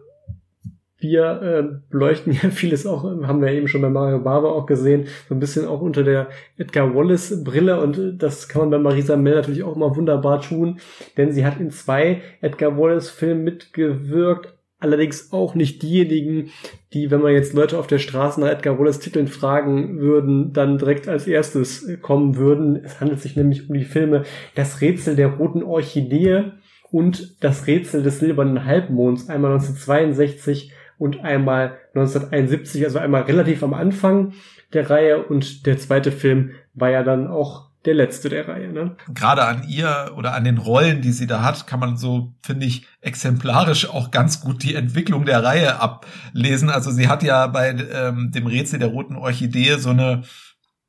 wir 0.97 1.41
äh, 1.41 1.63
beleuchten 1.89 2.33
ja 2.41 2.49
vieles 2.49 2.85
auch, 2.85 3.03
haben 3.03 3.41
wir 3.41 3.51
eben 3.51 3.67
schon 3.67 3.81
bei 3.81 3.89
Mario 3.89 4.19
Barber 4.19 4.53
auch 4.53 4.65
gesehen, 4.65 5.07
so 5.27 5.35
ein 5.35 5.39
bisschen 5.39 5.67
auch 5.67 5.81
unter 5.81 6.03
der 6.03 6.29
Edgar 6.57 6.95
Wallace 6.95 7.43
Brille 7.43 7.81
und 7.81 8.17
das 8.17 8.47
kann 8.47 8.61
man 8.61 8.69
bei 8.71 8.79
Marisa 8.79 9.15
Mell 9.17 9.35
natürlich 9.35 9.63
auch 9.63 9.75
immer 9.75 9.95
wunderbar 9.95 10.41
tun, 10.41 10.79
denn 11.17 11.31
sie 11.31 11.45
hat 11.45 11.59
in 11.59 11.71
zwei 11.71 12.21
Edgar 12.41 12.77
Wallace 12.77 13.09
Filmen 13.09 13.43
mitgewirkt, 13.43 14.53
allerdings 14.79 15.33
auch 15.33 15.55
nicht 15.55 15.81
diejenigen, 15.81 16.51
die, 16.93 17.11
wenn 17.11 17.21
man 17.21 17.33
jetzt 17.33 17.53
Leute 17.53 17.77
auf 17.77 17.87
der 17.87 17.99
Straße 17.99 18.39
nach 18.39 18.49
Edgar 18.49 18.79
Wallace 18.79 18.99
Titeln 18.99 19.27
fragen 19.27 19.99
würden, 19.99 20.53
dann 20.53 20.77
direkt 20.77 21.07
als 21.07 21.27
erstes 21.27 21.87
kommen 22.01 22.35
würden. 22.35 22.81
Es 22.83 23.01
handelt 23.01 23.19
sich 23.19 23.35
nämlich 23.35 23.69
um 23.69 23.75
die 23.75 23.85
Filme 23.85 24.23
Das 24.53 24.81
Rätsel 24.81 25.15
der 25.15 25.27
roten 25.27 25.63
Orchidee 25.63 26.51
und 26.91 27.43
Das 27.43 27.67
Rätsel 27.67 28.03
des 28.03 28.19
silbernen 28.19 28.65
Halbmonds, 28.65 29.27
einmal 29.27 29.51
1962 29.53 30.71
und 30.97 31.23
einmal 31.23 31.77
1971, 31.93 32.83
also 32.85 32.99
einmal 32.99 33.23
relativ 33.23 33.63
am 33.63 33.73
Anfang 33.73 34.33
der 34.73 34.89
Reihe 34.89 35.23
und 35.23 35.65
der 35.65 35.77
zweite 35.77 36.11
Film 36.11 36.51
war 36.73 36.89
ja 36.89 37.03
dann 37.03 37.27
auch 37.27 37.65
der 37.85 37.93
letzte 37.93 38.29
der 38.29 38.47
Reihe. 38.47 38.71
Ne? 38.71 38.95
Gerade 39.13 39.45
an 39.45 39.63
ihr 39.67 40.13
oder 40.17 40.33
an 40.33 40.43
den 40.43 40.57
Rollen, 40.57 41.01
die 41.01 41.11
sie 41.11 41.27
da 41.27 41.43
hat, 41.43 41.67
kann 41.67 41.79
man 41.79 41.97
so, 41.97 42.33
finde 42.41 42.65
ich, 42.65 42.87
exemplarisch 43.01 43.87
auch 43.87 44.11
ganz 44.11 44.41
gut 44.41 44.63
die 44.63 44.75
Entwicklung 44.75 45.25
der 45.25 45.43
Reihe 45.43 45.79
ablesen. 45.79 46.69
Also 46.69 46.91
sie 46.91 47.07
hat 47.07 47.23
ja 47.23 47.47
bei 47.47 47.69
ähm, 47.69 48.31
dem 48.33 48.47
Rätsel 48.47 48.79
der 48.79 48.89
roten 48.89 49.15
Orchidee 49.15 49.75
so 49.77 49.91
eine 49.91 50.23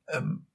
ähm, 0.09 0.47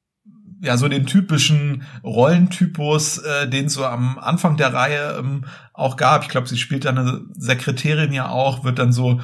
ja 0.63 0.77
so 0.77 0.87
den 0.87 1.05
typischen 1.05 1.83
Rollentypus, 2.03 3.19
äh, 3.19 3.47
den 3.47 3.69
so 3.69 3.85
am 3.85 4.17
Anfang 4.19 4.57
der 4.57 4.73
Reihe 4.73 5.17
ähm, 5.19 5.45
auch 5.73 5.97
gab. 5.97 6.23
Ich 6.23 6.29
glaube, 6.29 6.47
sie 6.47 6.57
spielt 6.57 6.85
da 6.85 6.89
eine 6.89 7.21
Sekretärin 7.35 8.13
ja 8.13 8.29
auch, 8.29 8.63
wird 8.63 8.79
dann 8.79 8.93
so 8.93 9.21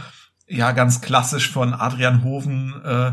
ja 0.47 0.71
ganz 0.71 1.01
klassisch 1.01 1.51
von 1.51 1.73
Adrian 1.73 2.23
Hoven 2.23 2.73
äh, 2.83 3.11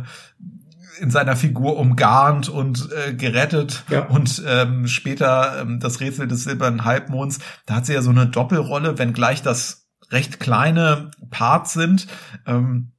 in 1.01 1.11
seiner 1.11 1.37
Figur 1.37 1.77
umgarnt 1.77 2.49
und 2.49 2.89
äh, 2.93 3.15
gerettet 3.15 3.85
ja. 3.91 4.05
und 4.07 4.43
ähm, 4.47 4.87
später 4.87 5.61
ähm, 5.61 5.81
das 5.81 6.01
Rätsel 6.01 6.29
des 6.29 6.45
silbernen 6.45 6.85
Halbmonds, 6.85 7.41
da 7.67 7.77
hat 7.77 7.87
sie 7.87 7.95
ja 7.95 8.03
so 8.03 8.11
eine 8.11 8.27
Doppelrolle, 8.27 8.99
wenngleich 8.99 9.43
das 9.43 9.89
recht 10.11 10.39
kleine 10.39 11.11
Parts 11.31 11.73
sind. 11.73 12.07
Ähm, 12.47 12.93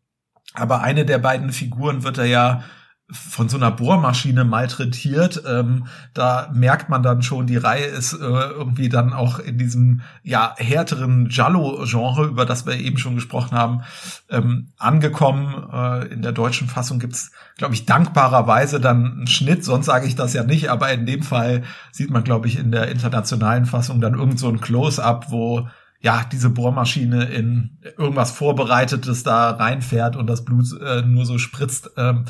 aber 0.53 0.81
eine 0.81 1.05
der 1.05 1.19
beiden 1.19 1.51
Figuren 1.51 2.03
wird 2.03 2.17
er 2.17 2.25
ja 2.25 2.63
von 3.11 3.49
so 3.49 3.57
einer 3.57 3.69
Bohrmaschine 3.69 4.45
malträtiert. 4.45 5.43
Ähm, 5.47 5.85
da 6.15 6.49
merkt 6.53 6.89
man 6.89 7.03
dann 7.03 7.21
schon, 7.21 7.45
die 7.45 7.57
Reihe 7.57 7.85
ist 7.85 8.13
äh, 8.13 8.17
irgendwie 8.17 8.89
dann 8.89 9.13
auch 9.13 9.37
in 9.37 9.59
diesem 9.59 10.01
ja 10.23 10.55
härteren 10.57 11.27
Giallo-Genre, 11.27 12.25
über 12.25 12.45
das 12.45 12.65
wir 12.65 12.73
eben 12.73 12.97
schon 12.97 13.13
gesprochen 13.13 13.55
haben, 13.55 13.83
ähm, 14.29 14.69
angekommen. 14.77 15.69
Äh, 15.71 16.07
in 16.07 16.23
der 16.23 16.31
deutschen 16.31 16.67
Fassung 16.67 16.97
gibt's, 16.97 17.31
glaube 17.57 17.75
ich, 17.75 17.85
dankbarerweise 17.85 18.79
dann 18.79 19.05
einen 19.05 19.27
Schnitt. 19.27 19.63
Sonst 19.63 19.85
sage 19.85 20.07
ich 20.07 20.15
das 20.15 20.33
ja 20.33 20.43
nicht, 20.43 20.71
aber 20.71 20.91
in 20.91 21.05
dem 21.05 21.21
Fall 21.21 21.63
sieht 21.91 22.09
man, 22.09 22.23
glaube 22.23 22.47
ich, 22.47 22.57
in 22.57 22.71
der 22.71 22.87
internationalen 22.87 23.67
Fassung 23.67 24.01
dann 24.01 24.15
irgend 24.15 24.39
so 24.39 24.49
ein 24.49 24.61
Close-up, 24.61 25.27
wo 25.29 25.67
ja, 26.05 26.23
diese 26.31 26.51
Bohrmaschine 26.51 27.33
in 27.33 27.71
irgendwas 27.97 28.29
Vorbereitetes 28.29 29.23
da 29.23 29.49
reinfährt 29.49 30.15
und 30.15 30.27
das 30.27 30.45
Blut 30.45 30.65
äh, 30.79 31.01
nur 31.01 31.25
so 31.25 31.39
spritzt. 31.39 31.89
Ähm, 31.97 32.25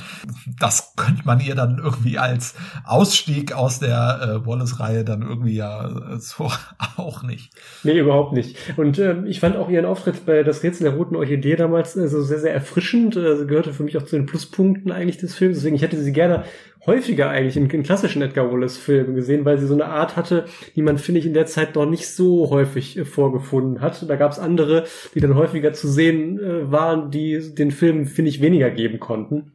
das 0.57 0.93
könnte 0.95 1.23
man 1.25 1.41
ihr 1.41 1.55
dann 1.55 1.79
irgendwie 1.79 2.17
als 2.17 2.55
Ausstieg 2.85 3.51
aus 3.51 3.79
der 3.79 4.21
äh, 4.21 4.47
Wallace-Reihe 4.47 5.03
dann 5.03 5.23
irgendwie 5.23 5.55
ja 5.55 5.89
äh, 5.89 6.19
so 6.19 6.49
auch 6.95 7.21
nicht. 7.23 7.51
Nee, 7.83 7.99
überhaupt 7.99 8.31
nicht. 8.31 8.55
Und 8.77 8.97
ähm, 8.97 9.25
ich 9.25 9.41
fand 9.41 9.57
auch 9.57 9.67
ihren 9.67 9.83
Auftritt 9.83 10.25
bei 10.25 10.43
Das 10.43 10.63
Rätsel 10.63 10.85
der 10.85 10.93
roten 10.93 11.17
Orchidee 11.17 11.57
damals 11.57 11.97
äh, 11.97 12.07
so 12.07 12.21
sehr, 12.21 12.39
sehr 12.39 12.53
erfrischend. 12.53 13.17
Äh, 13.17 13.45
gehörte 13.45 13.73
für 13.73 13.83
mich 13.83 13.97
auch 13.97 14.03
zu 14.03 14.15
den 14.15 14.25
Pluspunkten 14.25 14.93
eigentlich 14.93 15.17
des 15.17 15.35
Films. 15.35 15.57
Deswegen, 15.57 15.75
ich 15.75 15.81
hätte 15.81 16.01
sie 16.01 16.13
gerne 16.13 16.45
häufiger 16.85 17.29
eigentlich 17.29 17.57
in, 17.57 17.69
in 17.69 17.83
klassischen 17.83 18.21
Edgar 18.21 18.51
Wallace 18.51 18.77
Filmen 18.77 19.15
gesehen, 19.15 19.45
weil 19.45 19.57
sie 19.57 19.67
so 19.67 19.73
eine 19.73 19.85
Art 19.85 20.15
hatte, 20.15 20.45
die 20.75 20.81
man, 20.81 20.97
finde 20.97 21.19
ich, 21.19 21.25
in 21.25 21.33
der 21.33 21.45
Zeit 21.45 21.75
noch 21.75 21.85
nicht 21.85 22.07
so 22.07 22.49
häufig 22.49 22.97
äh, 22.97 23.05
vorgefunden 23.05 23.81
hat. 23.81 24.07
Da 24.09 24.15
gab 24.15 24.31
es 24.31 24.39
andere, 24.39 24.85
die 25.13 25.19
dann 25.19 25.35
häufiger 25.35 25.73
zu 25.73 25.87
sehen 25.87 26.39
äh, 26.39 26.71
waren, 26.71 27.11
die 27.11 27.53
den 27.55 27.71
Film, 27.71 28.05
finde 28.05 28.29
ich, 28.29 28.41
weniger 28.41 28.69
geben 28.69 28.99
konnten. 28.99 29.51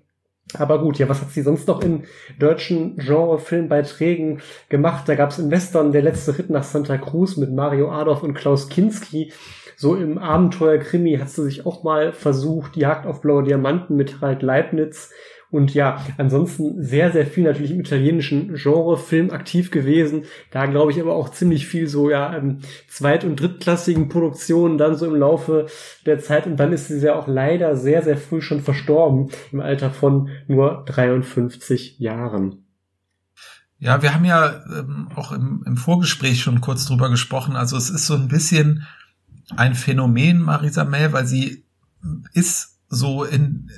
Aber 0.59 0.81
gut, 0.81 0.99
ja, 0.99 1.09
was 1.09 1.21
hat 1.21 1.31
sie 1.31 1.43
sonst 1.43 1.69
noch 1.69 1.83
in 1.83 2.05
deutschen 2.39 2.97
Genre-Filmbeiträgen 2.97 4.41
gemacht? 4.69 5.09
Da 5.09 5.15
gab 5.15 5.31
es 5.31 5.39
in 5.39 5.51
Western 5.51 5.93
Der 5.93 6.03
letzte 6.03 6.39
Ritt 6.39 6.51
nach 6.51 6.65
Santa 6.65 6.99
Cruz 6.99 7.37
mit 7.37 7.53
Mario 7.53 7.91
Adolf 7.91 8.23
und 8.23 8.35
Klaus 8.35 8.69
Kinski. 8.69 9.33
So 9.77 9.95
im 9.95 10.19
Abenteuer-Krimi 10.19 11.19
hat 11.19 11.31
sie 11.31 11.45
sich 11.45 11.67
auch 11.67 11.85
mal 11.85 12.13
versucht, 12.13 12.77
Jagd 12.77 13.07
auf 13.07 13.21
blaue 13.21 13.45
Diamanten 13.45 13.97
mit 13.97 14.21
Harald 14.21 14.43
Leibniz 14.43 15.11
Und 15.51 15.75
ja, 15.75 16.05
ansonsten 16.17 16.83
sehr, 16.83 17.11
sehr 17.11 17.27
viel 17.27 17.43
natürlich 17.43 17.73
im 17.73 17.81
italienischen 17.81 18.55
Genrefilm 18.55 19.31
aktiv 19.31 19.73
gewesen. 19.73 20.23
Da 20.53 20.67
glaube 20.67 20.93
ich 20.93 21.01
aber 21.01 21.15
auch 21.15 21.31
ziemlich 21.31 21.67
viel 21.67 21.89
so, 21.89 22.09
ja, 22.09 22.37
ähm, 22.37 22.59
zweit- 22.89 23.25
und 23.25 23.41
drittklassigen 23.41 24.09
Produktionen 24.09 24.79
dann 24.79 24.97
so 24.97 25.07
im 25.07 25.17
Laufe 25.17 25.67
der 26.07 26.21
Zeit. 26.21 26.47
Und 26.47 26.57
dann 26.57 26.73
ist 26.73 26.87
sie 26.87 27.05
ja 27.05 27.15
auch 27.15 27.27
leider 27.27 27.77
sehr, 27.77 28.03
sehr 28.03 28.17
früh 28.17 28.41
schon 28.41 28.61
verstorben, 28.61 29.31
im 29.51 29.61
Alter 29.61 29.91
von 29.91 30.29
nur 30.47 30.85
53 30.87 31.99
Jahren. 31.99 32.65
Ja, 33.79 34.03
wir 34.03 34.15
haben 34.15 34.25
ja 34.25 34.63
ähm, 34.79 35.09
auch 35.17 35.33
im, 35.33 35.65
im 35.67 35.77
Vorgespräch 35.77 36.41
schon 36.41 36.61
kurz 36.61 36.85
drüber 36.85 37.11
gesprochen. 37.11 37.57
Also 37.57 37.77
es 37.77 37.91
ist 37.91 38.07
so 38.07 38.15
ein 38.15 38.29
bisschen 38.29 38.87
ein 39.57 39.75
Phänomen, 39.75 40.39
Marisa 40.39 40.85
Mel, 40.85 41.13
weil 41.13 41.27
sie 41.27 41.65
ist 42.35 42.79
so 42.89 43.25
in 43.25 43.71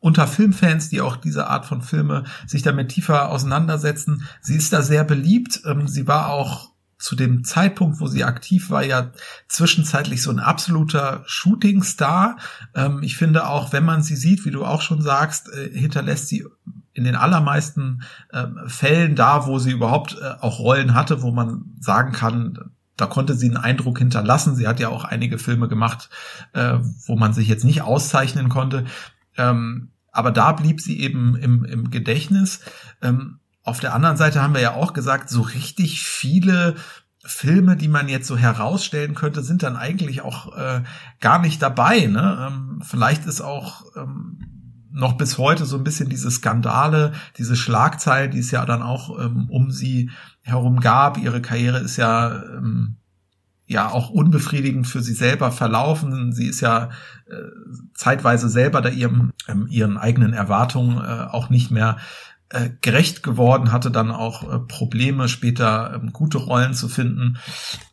unter 0.00 0.26
Filmfans, 0.26 0.88
die 0.88 1.00
auch 1.00 1.16
diese 1.16 1.46
Art 1.46 1.66
von 1.66 1.82
Filme 1.82 2.24
sich 2.46 2.62
damit 2.62 2.88
tiefer 2.88 3.28
auseinandersetzen. 3.30 4.26
Sie 4.40 4.56
ist 4.56 4.72
da 4.72 4.82
sehr 4.82 5.04
beliebt. 5.04 5.62
Ähm, 5.66 5.86
sie 5.86 6.08
war 6.08 6.30
auch 6.30 6.70
zu 6.98 7.16
dem 7.16 7.44
Zeitpunkt, 7.44 8.00
wo 8.00 8.06
sie 8.06 8.24
aktiv 8.24 8.68
war, 8.68 8.84
ja 8.84 9.12
zwischenzeitlich 9.48 10.22
so 10.22 10.30
ein 10.30 10.38
absoluter 10.38 11.22
Shootingstar. 11.26 12.36
Ähm, 12.74 13.02
ich 13.02 13.16
finde 13.16 13.46
auch, 13.46 13.72
wenn 13.72 13.84
man 13.84 14.02
sie 14.02 14.16
sieht, 14.16 14.44
wie 14.44 14.50
du 14.50 14.64
auch 14.64 14.82
schon 14.82 15.00
sagst, 15.00 15.48
äh, 15.48 15.70
hinterlässt 15.70 16.28
sie 16.28 16.44
in 16.92 17.04
den 17.04 17.16
allermeisten 17.16 18.02
ähm, 18.32 18.58
Fällen 18.66 19.16
da, 19.16 19.46
wo 19.46 19.58
sie 19.58 19.70
überhaupt 19.70 20.18
äh, 20.20 20.34
auch 20.40 20.58
Rollen 20.58 20.94
hatte, 20.94 21.22
wo 21.22 21.30
man 21.30 21.64
sagen 21.80 22.12
kann, 22.12 22.72
da 22.96 23.06
konnte 23.06 23.34
sie 23.34 23.46
einen 23.46 23.56
Eindruck 23.56 23.98
hinterlassen. 23.98 24.54
Sie 24.54 24.68
hat 24.68 24.80
ja 24.80 24.90
auch 24.90 25.04
einige 25.04 25.38
Filme 25.38 25.68
gemacht, 25.68 26.10
äh, 26.52 26.78
wo 27.06 27.16
man 27.16 27.32
sich 27.32 27.48
jetzt 27.48 27.64
nicht 27.64 27.80
auszeichnen 27.80 28.50
konnte. 28.50 28.84
Ähm, 29.40 29.90
aber 30.12 30.30
da 30.30 30.52
blieb 30.52 30.80
sie 30.80 31.00
eben 31.00 31.36
im, 31.36 31.64
im 31.64 31.90
Gedächtnis. 31.90 32.60
Ähm, 33.00 33.38
auf 33.62 33.80
der 33.80 33.94
anderen 33.94 34.16
Seite 34.16 34.42
haben 34.42 34.54
wir 34.54 34.60
ja 34.60 34.74
auch 34.74 34.92
gesagt, 34.92 35.30
so 35.30 35.40
richtig 35.42 36.02
viele 36.02 36.76
Filme, 37.24 37.76
die 37.76 37.88
man 37.88 38.08
jetzt 38.08 38.26
so 38.26 38.36
herausstellen 38.36 39.14
könnte, 39.14 39.42
sind 39.42 39.62
dann 39.62 39.76
eigentlich 39.76 40.22
auch 40.22 40.56
äh, 40.56 40.82
gar 41.20 41.38
nicht 41.38 41.62
dabei. 41.62 42.06
Ne? 42.06 42.48
Ähm, 42.48 42.82
vielleicht 42.82 43.26
ist 43.26 43.40
auch 43.40 43.84
ähm, 43.96 44.38
noch 44.92 45.12
bis 45.14 45.38
heute 45.38 45.66
so 45.66 45.76
ein 45.76 45.84
bisschen 45.84 46.08
diese 46.08 46.30
Skandale, 46.30 47.12
diese 47.38 47.56
Schlagzeilen, 47.56 48.30
die 48.30 48.40
es 48.40 48.50
ja 48.50 48.64
dann 48.66 48.82
auch 48.82 49.18
ähm, 49.18 49.48
um 49.50 49.70
sie 49.70 50.10
herum 50.42 50.80
gab. 50.80 51.18
Ihre 51.18 51.42
Karriere 51.42 51.78
ist 51.78 51.96
ja 51.96 52.42
ähm, 52.42 52.96
ja 53.70 53.88
auch 53.88 54.10
unbefriedigend 54.10 54.86
für 54.88 55.00
sie 55.00 55.14
selber 55.14 55.52
verlaufen. 55.52 56.32
Sie 56.32 56.46
ist 56.46 56.60
ja 56.60 56.90
äh, 57.26 57.34
zeitweise 57.94 58.48
selber 58.48 58.82
da 58.82 58.88
ihrem 58.88 59.32
ähm, 59.46 59.68
ihren 59.70 59.96
eigenen 59.96 60.32
Erwartungen 60.32 60.98
äh, 60.98 61.28
auch 61.30 61.50
nicht 61.50 61.70
mehr 61.70 61.98
äh, 62.48 62.70
gerecht 62.80 63.22
geworden, 63.22 63.70
hatte 63.70 63.92
dann 63.92 64.10
auch 64.10 64.42
äh, 64.42 64.58
Probleme 64.58 65.28
später 65.28 65.92
ähm, 65.94 66.12
gute 66.12 66.38
Rollen 66.38 66.74
zu 66.74 66.88
finden. 66.88 67.38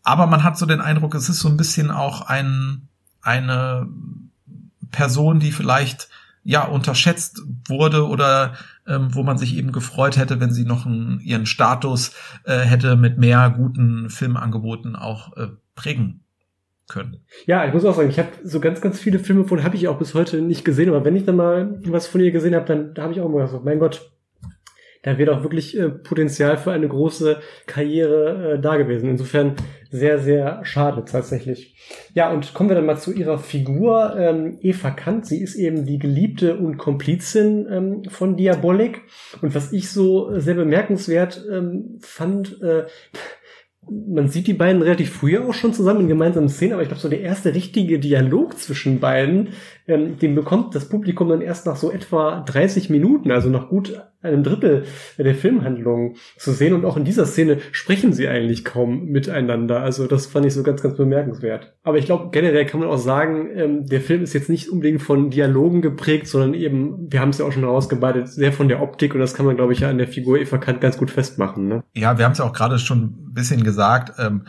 Aber 0.03 0.25
man 0.25 0.43
hat 0.43 0.57
so 0.57 0.65
den 0.65 0.82
Eindruck, 0.82 1.13
es 1.13 1.30
ist 1.30 1.39
so 1.41 1.47
ein 1.47 1.57
bisschen 1.57 1.91
auch 1.91 2.21
ein 2.21 2.88
eine 3.21 3.88
Person, 4.89 5.39
die 5.39 5.51
vielleicht 5.51 6.09
ja 6.43 6.63
unterschätzt 6.63 7.43
wurde 7.67 8.07
oder 8.07 8.53
ähm, 8.88 9.13
wo 9.13 9.23
man 9.23 9.38
sich 9.38 9.57
eben 9.57 9.71
gefreut 9.71 10.17
hätte, 10.17 10.39
wenn 10.39 10.51
sie 10.51 10.65
noch 10.65 10.85
einen, 10.85 11.19
ihren 11.19 11.45
Status 11.45 12.13
äh, 12.45 12.59
hätte 12.59 12.95
mit 12.95 13.17
mehr 13.17 13.53
guten 13.55 14.09
Filmangeboten 14.09 14.95
auch 14.95 15.35
äh, 15.38 15.47
prägen 15.75 16.23
können. 16.88 17.17
Ja, 17.45 17.65
ich 17.65 17.73
muss 17.73 17.85
auch 17.85 17.95
sagen, 17.95 18.09
ich 18.09 18.19
habe 18.19 18.29
so 18.43 18.59
ganz, 18.59 18.81
ganz 18.81 18.99
viele 18.99 19.19
Filme 19.19 19.43
von, 19.43 19.63
habe 19.63 19.75
ich 19.75 19.88
auch 19.88 19.99
bis 19.99 20.13
heute 20.13 20.41
nicht 20.41 20.63
gesehen, 20.63 20.89
aber 20.89 21.03
wenn 21.03 21.15
ich 21.15 21.25
dann 21.25 21.35
mal 21.35 21.79
was 21.85 22.07
von 22.07 22.21
ihr 22.21 22.31
gesehen 22.31 22.55
habe, 22.55 22.65
dann 22.65 22.93
da 22.93 23.03
habe 23.03 23.13
ich 23.13 23.21
auch 23.21 23.29
mal 23.29 23.47
so, 23.47 23.59
mein 23.59 23.79
Gott, 23.79 24.09
da 25.03 25.17
wäre 25.17 25.31
doch 25.31 25.43
wirklich 25.43 25.77
äh, 25.77 25.89
Potenzial 25.89 26.57
für 26.57 26.71
eine 26.71 26.88
große 26.88 27.39
Karriere 27.65 28.53
äh, 28.53 28.59
da 28.59 28.77
gewesen. 28.77 29.09
Insofern 29.09 29.55
sehr, 29.91 30.19
sehr 30.19 30.63
schade 30.63 31.03
tatsächlich. 31.05 31.75
Ja, 32.13 32.31
und 32.31 32.53
kommen 32.53 32.69
wir 32.69 32.75
dann 32.75 32.85
mal 32.85 32.97
zu 32.97 33.13
ihrer 33.13 33.39
Figur. 33.39 34.15
Ähm, 34.17 34.57
Eva 34.61 34.91
Kant, 34.91 35.25
sie 35.25 35.41
ist 35.41 35.55
eben 35.55 35.85
die 35.85 35.99
Geliebte 35.99 36.57
und 36.57 36.77
Komplizin 36.77 37.67
ähm, 37.71 38.03
von 38.09 38.35
Diabolik. 38.35 39.01
Und 39.41 39.55
was 39.55 39.71
ich 39.71 39.89
so 39.89 40.38
sehr 40.39 40.55
bemerkenswert 40.55 41.45
ähm, 41.51 41.99
fand, 42.01 42.61
äh, 42.61 42.85
man 43.89 44.27
sieht 44.27 44.47
die 44.47 44.53
beiden 44.53 44.81
relativ 44.81 45.11
früh 45.11 45.38
auch 45.38 45.53
schon 45.53 45.73
zusammen 45.73 46.01
in 46.01 46.07
gemeinsamen 46.07 46.49
Szenen, 46.49 46.73
aber 46.73 46.81
ich 46.81 46.89
glaube, 46.89 47.01
so 47.01 47.09
der 47.09 47.21
erste 47.21 47.53
richtige 47.53 47.99
Dialog 47.99 48.57
zwischen 48.57 48.99
beiden, 48.99 49.49
ähm, 49.88 50.19
den 50.19 50.35
bekommt 50.35 50.75
das 50.75 50.89
Publikum 50.89 51.29
dann 51.29 51.41
erst 51.41 51.65
nach 51.65 51.75
so 51.75 51.91
etwa 51.91 52.41
30 52.41 52.89
Minuten, 52.89 53.31
also 53.31 53.49
nach 53.49 53.69
gut 53.69 53.99
einem 54.21 54.43
Drittel 54.43 54.83
der 55.17 55.35
Filmhandlung 55.35 56.15
zu 56.38 56.51
sehen. 56.51 56.73
Und 56.73 56.85
auch 56.85 56.97
in 56.97 57.05
dieser 57.05 57.25
Szene 57.25 57.59
sprechen 57.71 58.13
sie 58.13 58.27
eigentlich 58.27 58.65
kaum 58.65 59.05
miteinander. 59.05 59.81
Also 59.81 60.07
das 60.07 60.25
fand 60.25 60.45
ich 60.45 60.53
so 60.53 60.63
ganz, 60.63 60.81
ganz 60.81 60.97
bemerkenswert. 60.97 61.75
Aber 61.83 61.97
ich 61.97 62.05
glaube, 62.05 62.29
generell 62.31 62.65
kann 62.65 62.79
man 62.79 62.89
auch 62.89 62.97
sagen, 62.97 63.49
ähm, 63.53 63.85
der 63.85 64.01
Film 64.01 64.23
ist 64.23 64.33
jetzt 64.33 64.49
nicht 64.49 64.69
unbedingt 64.69 65.01
von 65.01 65.29
Dialogen 65.29 65.81
geprägt, 65.81 66.27
sondern 66.27 66.53
eben, 66.53 67.11
wir 67.11 67.21
haben 67.21 67.29
es 67.29 67.38
ja 67.38 67.45
auch 67.45 67.51
schon 67.51 67.63
herausgebreitet, 67.63 68.27
sehr 68.27 68.51
von 68.51 68.67
der 68.67 68.81
Optik. 68.81 69.13
Und 69.13 69.21
das 69.21 69.33
kann 69.33 69.45
man, 69.45 69.55
glaube 69.55 69.73
ich, 69.73 69.81
ja 69.81 69.89
an 69.89 69.99
der 69.99 70.07
Figur 70.07 70.39
Eva 70.39 70.57
Kant 70.57 70.81
ganz 70.81 70.97
gut 70.97 71.11
festmachen. 71.11 71.67
Ne? 71.67 71.83
Ja, 71.93 72.17
wir 72.17 72.25
haben 72.25 72.33
es 72.33 72.39
ja 72.39 72.45
auch 72.45 72.53
gerade 72.53 72.79
schon 72.79 73.03
ein 73.03 73.33
bisschen 73.33 73.63
gesagt. 73.63 74.13
Ähm, 74.19 74.47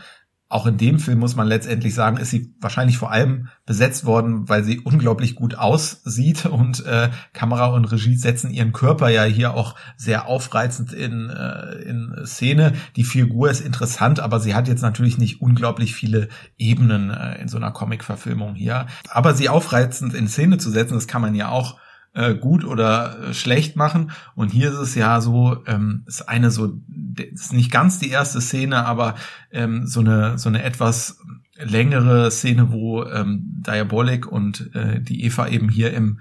auch 0.51 0.65
in 0.65 0.77
dem 0.77 0.97
Film 0.97 1.19
muss 1.19 1.35
man 1.35 1.47
letztendlich 1.47 1.93
sagen, 1.93 2.17
ist 2.17 2.31
sie 2.31 2.55
wahrscheinlich 2.59 2.97
vor 2.97 3.11
allem 3.11 3.49
besetzt 3.67 4.03
worden, 4.03 4.49
weil 4.49 4.63
sie 4.63 4.79
unglaublich 4.79 5.35
gut 5.35 5.53
aussieht 5.53 6.47
und 6.47 6.83
äh, 6.87 7.09
Kamera 7.33 7.67
und 7.67 7.85
Regie 7.85 8.15
setzen 8.15 8.49
ihren 8.49 8.73
Körper 8.73 9.09
ja 9.09 9.25
hier 9.25 9.53
auch 9.53 9.75
sehr 9.95 10.25
aufreizend 10.25 10.91
in, 10.91 11.29
äh, 11.29 11.75
in 11.83 12.15
Szene. 12.25 12.73
Die 12.95 13.03
Figur 13.03 13.51
ist 13.51 13.61
interessant, 13.61 14.19
aber 14.19 14.39
sie 14.39 14.55
hat 14.55 14.67
jetzt 14.67 14.81
natürlich 14.81 15.19
nicht 15.19 15.39
unglaublich 15.39 15.93
viele 15.93 16.29
Ebenen 16.57 17.11
äh, 17.11 17.39
in 17.39 17.47
so 17.47 17.57
einer 17.57 17.69
Comic-Verfilmung 17.69 18.55
hier. 18.55 18.87
Aber 19.07 19.35
sie 19.35 19.49
aufreizend 19.49 20.15
in 20.15 20.27
Szene 20.27 20.57
zu 20.57 20.71
setzen, 20.71 20.95
das 20.95 21.07
kann 21.07 21.21
man 21.21 21.35
ja 21.35 21.49
auch 21.49 21.77
äh, 22.13 22.35
gut 22.35 22.63
oder 22.63 23.29
äh, 23.29 23.33
schlecht 23.33 23.75
machen. 23.75 24.11
Und 24.35 24.51
hier 24.51 24.69
ist 24.69 24.77
es 24.77 24.95
ja 24.95 25.21
so, 25.21 25.63
ähm, 25.65 26.03
ist 26.07 26.27
eine 26.27 26.51
so, 26.51 26.79
ist 27.15 27.53
nicht 27.53 27.71
ganz 27.71 27.99
die 27.99 28.09
erste 28.09 28.41
Szene, 28.41 28.85
aber 28.85 29.15
ähm, 29.51 29.87
so 29.87 29.99
eine 29.99 30.37
so 30.37 30.49
eine 30.49 30.63
etwas 30.63 31.19
längere 31.55 32.31
Szene, 32.31 32.71
wo 32.71 33.03
ähm, 33.03 33.43
Diabolik 33.65 34.25
und 34.27 34.73
äh, 34.73 35.01
die 35.01 35.23
Eva 35.25 35.47
eben 35.47 35.69
hier 35.69 35.93
im 35.93 36.19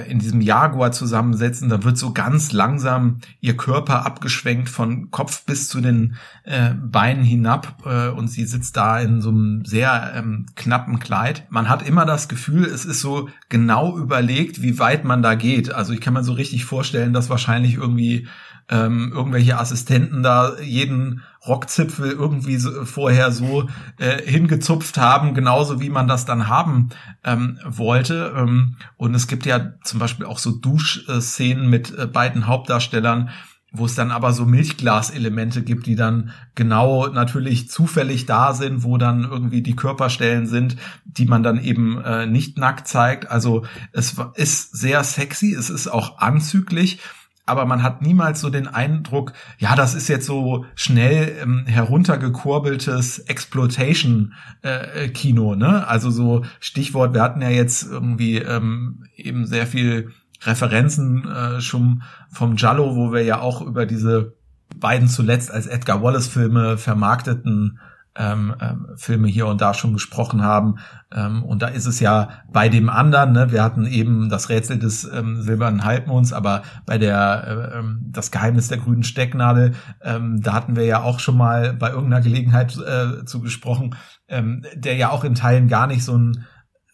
in 0.00 0.18
diesem 0.18 0.40
Jaguar 0.40 0.92
zusammensetzen, 0.92 1.68
da 1.68 1.82
wird 1.84 1.98
so 1.98 2.12
ganz 2.12 2.52
langsam 2.52 3.18
ihr 3.40 3.56
Körper 3.56 4.06
abgeschwenkt 4.06 4.68
von 4.68 5.10
Kopf 5.10 5.44
bis 5.44 5.68
zu 5.68 5.80
den 5.80 6.16
äh, 6.44 6.70
Beinen 6.74 7.24
hinab 7.24 7.82
äh, 7.84 8.08
und 8.08 8.28
sie 8.28 8.44
sitzt 8.44 8.76
da 8.76 9.00
in 9.00 9.20
so 9.20 9.30
einem 9.30 9.64
sehr 9.64 10.12
ähm, 10.14 10.46
knappen 10.56 10.98
Kleid. 10.98 11.46
Man 11.50 11.68
hat 11.68 11.86
immer 11.86 12.04
das 12.04 12.28
Gefühl, 12.28 12.64
es 12.64 12.84
ist 12.84 13.00
so 13.00 13.28
genau 13.48 13.96
überlegt, 13.98 14.62
wie 14.62 14.78
weit 14.78 15.04
man 15.04 15.22
da 15.22 15.34
geht. 15.34 15.72
Also 15.72 15.92
ich 15.92 16.00
kann 16.00 16.14
mir 16.14 16.24
so 16.24 16.32
richtig 16.32 16.64
vorstellen, 16.64 17.12
dass 17.12 17.30
wahrscheinlich 17.30 17.74
irgendwie 17.74 18.28
ähm, 18.68 19.12
irgendwelche 19.14 19.58
Assistenten 19.58 20.22
da 20.22 20.58
jeden 20.60 21.22
Rockzipfel 21.46 22.10
irgendwie 22.10 22.56
so, 22.56 22.84
vorher 22.84 23.32
so 23.32 23.68
äh, 23.98 24.22
hingezupft 24.22 24.96
haben, 24.96 25.34
genauso 25.34 25.80
wie 25.80 25.90
man 25.90 26.06
das 26.06 26.24
dann 26.24 26.48
haben 26.48 26.90
ähm, 27.24 27.58
wollte. 27.64 28.32
Ähm, 28.36 28.76
und 28.96 29.14
es 29.14 29.26
gibt 29.26 29.44
ja 29.46 29.72
zum 29.82 29.98
Beispiel 29.98 30.26
auch 30.26 30.38
so 30.38 30.52
Duschszenen 30.52 31.68
mit 31.68 31.96
äh, 31.98 32.06
beiden 32.06 32.46
Hauptdarstellern, 32.46 33.30
wo 33.72 33.86
es 33.86 33.94
dann 33.94 34.10
aber 34.10 34.32
so 34.32 34.44
Milchglaselemente 34.44 35.62
gibt, 35.62 35.86
die 35.86 35.96
dann 35.96 36.30
genau 36.54 37.06
natürlich 37.08 37.70
zufällig 37.70 38.26
da 38.26 38.52
sind, 38.52 38.84
wo 38.84 38.98
dann 38.98 39.24
irgendwie 39.24 39.62
die 39.62 39.74
Körperstellen 39.74 40.46
sind, 40.46 40.76
die 41.04 41.24
man 41.24 41.42
dann 41.42 41.58
eben 41.58 42.00
äh, 42.02 42.26
nicht 42.26 42.58
nackt 42.58 42.86
zeigt. 42.86 43.30
Also 43.30 43.64
es 43.92 44.16
ist 44.34 44.76
sehr 44.76 45.02
sexy, 45.02 45.54
es 45.54 45.70
ist 45.70 45.88
auch 45.88 46.18
anzüglich 46.18 47.00
aber 47.44 47.66
man 47.66 47.82
hat 47.82 48.02
niemals 48.02 48.40
so 48.40 48.50
den 48.50 48.68
Eindruck, 48.68 49.32
ja, 49.58 49.74
das 49.74 49.94
ist 49.94 50.06
jetzt 50.08 50.26
so 50.26 50.64
schnell 50.74 51.32
ähm, 51.42 51.64
heruntergekurbeltes 51.66 53.18
Exploitation-Kino, 53.20 55.52
äh, 55.52 55.56
ne? 55.56 55.88
Also 55.88 56.10
so 56.10 56.44
Stichwort, 56.60 57.14
wir 57.14 57.22
hatten 57.22 57.40
ja 57.42 57.50
jetzt 57.50 57.84
irgendwie 57.84 58.38
ähm, 58.38 59.06
eben 59.16 59.46
sehr 59.46 59.66
viel 59.66 60.12
Referenzen 60.42 61.28
äh, 61.28 61.60
schon 61.60 62.02
vom 62.30 62.54
Giallo, 62.56 62.96
wo 62.96 63.12
wir 63.12 63.22
ja 63.22 63.40
auch 63.40 63.62
über 63.62 63.86
diese 63.86 64.34
beiden 64.76 65.08
zuletzt 65.08 65.50
als 65.50 65.66
Edgar 65.66 66.02
Wallace-Filme 66.02 66.76
vermarkteten 66.78 67.78
ähm, 68.16 68.54
ähm, 68.60 68.88
Filme 68.96 69.28
hier 69.28 69.46
und 69.46 69.60
da 69.60 69.72
schon 69.74 69.92
gesprochen 69.92 70.42
haben. 70.42 70.76
Ähm, 71.14 71.42
und 71.42 71.62
da 71.62 71.68
ist 71.68 71.86
es 71.86 72.00
ja 72.00 72.28
bei 72.52 72.68
dem 72.68 72.90
anderen, 72.90 73.32
ne, 73.32 73.52
wir 73.52 73.62
hatten 73.62 73.86
eben 73.86 74.28
das 74.28 74.48
Rätsel 74.48 74.78
des 74.78 75.04
ähm, 75.04 75.40
silbernen 75.40 75.84
Halbmonds, 75.84 76.32
aber 76.32 76.62
bei 76.84 76.98
der 76.98 77.72
äh, 77.72 77.78
ähm, 77.78 78.00
das 78.10 78.30
Geheimnis 78.30 78.68
der 78.68 78.78
grünen 78.78 79.02
Stecknadel, 79.02 79.72
ähm, 80.02 80.40
da 80.42 80.52
hatten 80.52 80.76
wir 80.76 80.84
ja 80.84 81.02
auch 81.02 81.20
schon 81.20 81.36
mal 81.36 81.72
bei 81.72 81.90
irgendeiner 81.90 82.22
Gelegenheit 82.22 82.76
äh, 82.76 83.24
zu 83.24 83.40
gesprochen, 83.40 83.96
ähm, 84.28 84.62
der 84.74 84.96
ja 84.96 85.10
auch 85.10 85.24
in 85.24 85.34
Teilen 85.34 85.68
gar 85.68 85.86
nicht 85.86 86.04
so 86.04 86.16
ein 86.16 86.44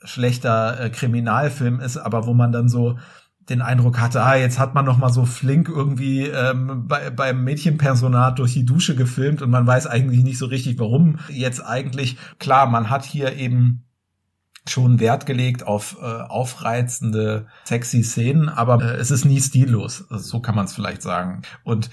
schlechter 0.05 0.81
äh, 0.81 0.91
Kriminalfilm 0.91 1.81
ist, 1.81 1.97
aber 1.97 2.27
wo 2.27 2.35
man 2.35 2.53
dann 2.53 2.69
so 2.69 2.99
den 3.49 3.63
Eindruck 3.63 4.01
hatte, 4.01 4.23
ah, 4.23 4.37
jetzt 4.37 4.59
hat 4.59 4.75
man 4.75 4.85
noch 4.85 4.99
mal 4.99 5.13
so 5.13 5.25
flink 5.25 5.69
irgendwie 5.69 6.27
ähm, 6.27 6.87
bei, 6.87 7.11
beim 7.11 7.45
Mädchenpersonat 7.45 8.39
durch 8.39 8.53
die 8.53 8.65
Dusche 8.65 8.95
gefilmt 8.95 9.43
und 9.43 9.51
man 9.51 9.67
weiß 9.67 9.87
eigentlich 9.87 10.23
nicht 10.23 10.39
so 10.39 10.47
richtig, 10.47 10.79
warum 10.79 11.19
jetzt 11.29 11.61
eigentlich. 11.61 12.19
Klar, 12.39 12.67
man 12.67 12.91
hat 12.91 13.05
hier 13.05 13.37
eben 13.37 13.85
schon 14.67 15.01
Wert 15.01 15.27
gelegt 15.27 15.67
auf 15.67 15.97
äh, 16.01 16.05
aufreizende, 16.05 17.47
sexy 17.65 18.03
Szenen, 18.03 18.49
aber 18.49 18.83
äh, 18.83 18.97
es 18.97 19.11
ist 19.11 19.25
nie 19.25 19.41
stillos. 19.41 20.05
So 20.11 20.41
kann 20.41 20.55
man 20.55 20.67
es 20.67 20.75
vielleicht 20.75 21.03
sagen. 21.03 21.43
Und 21.65 21.91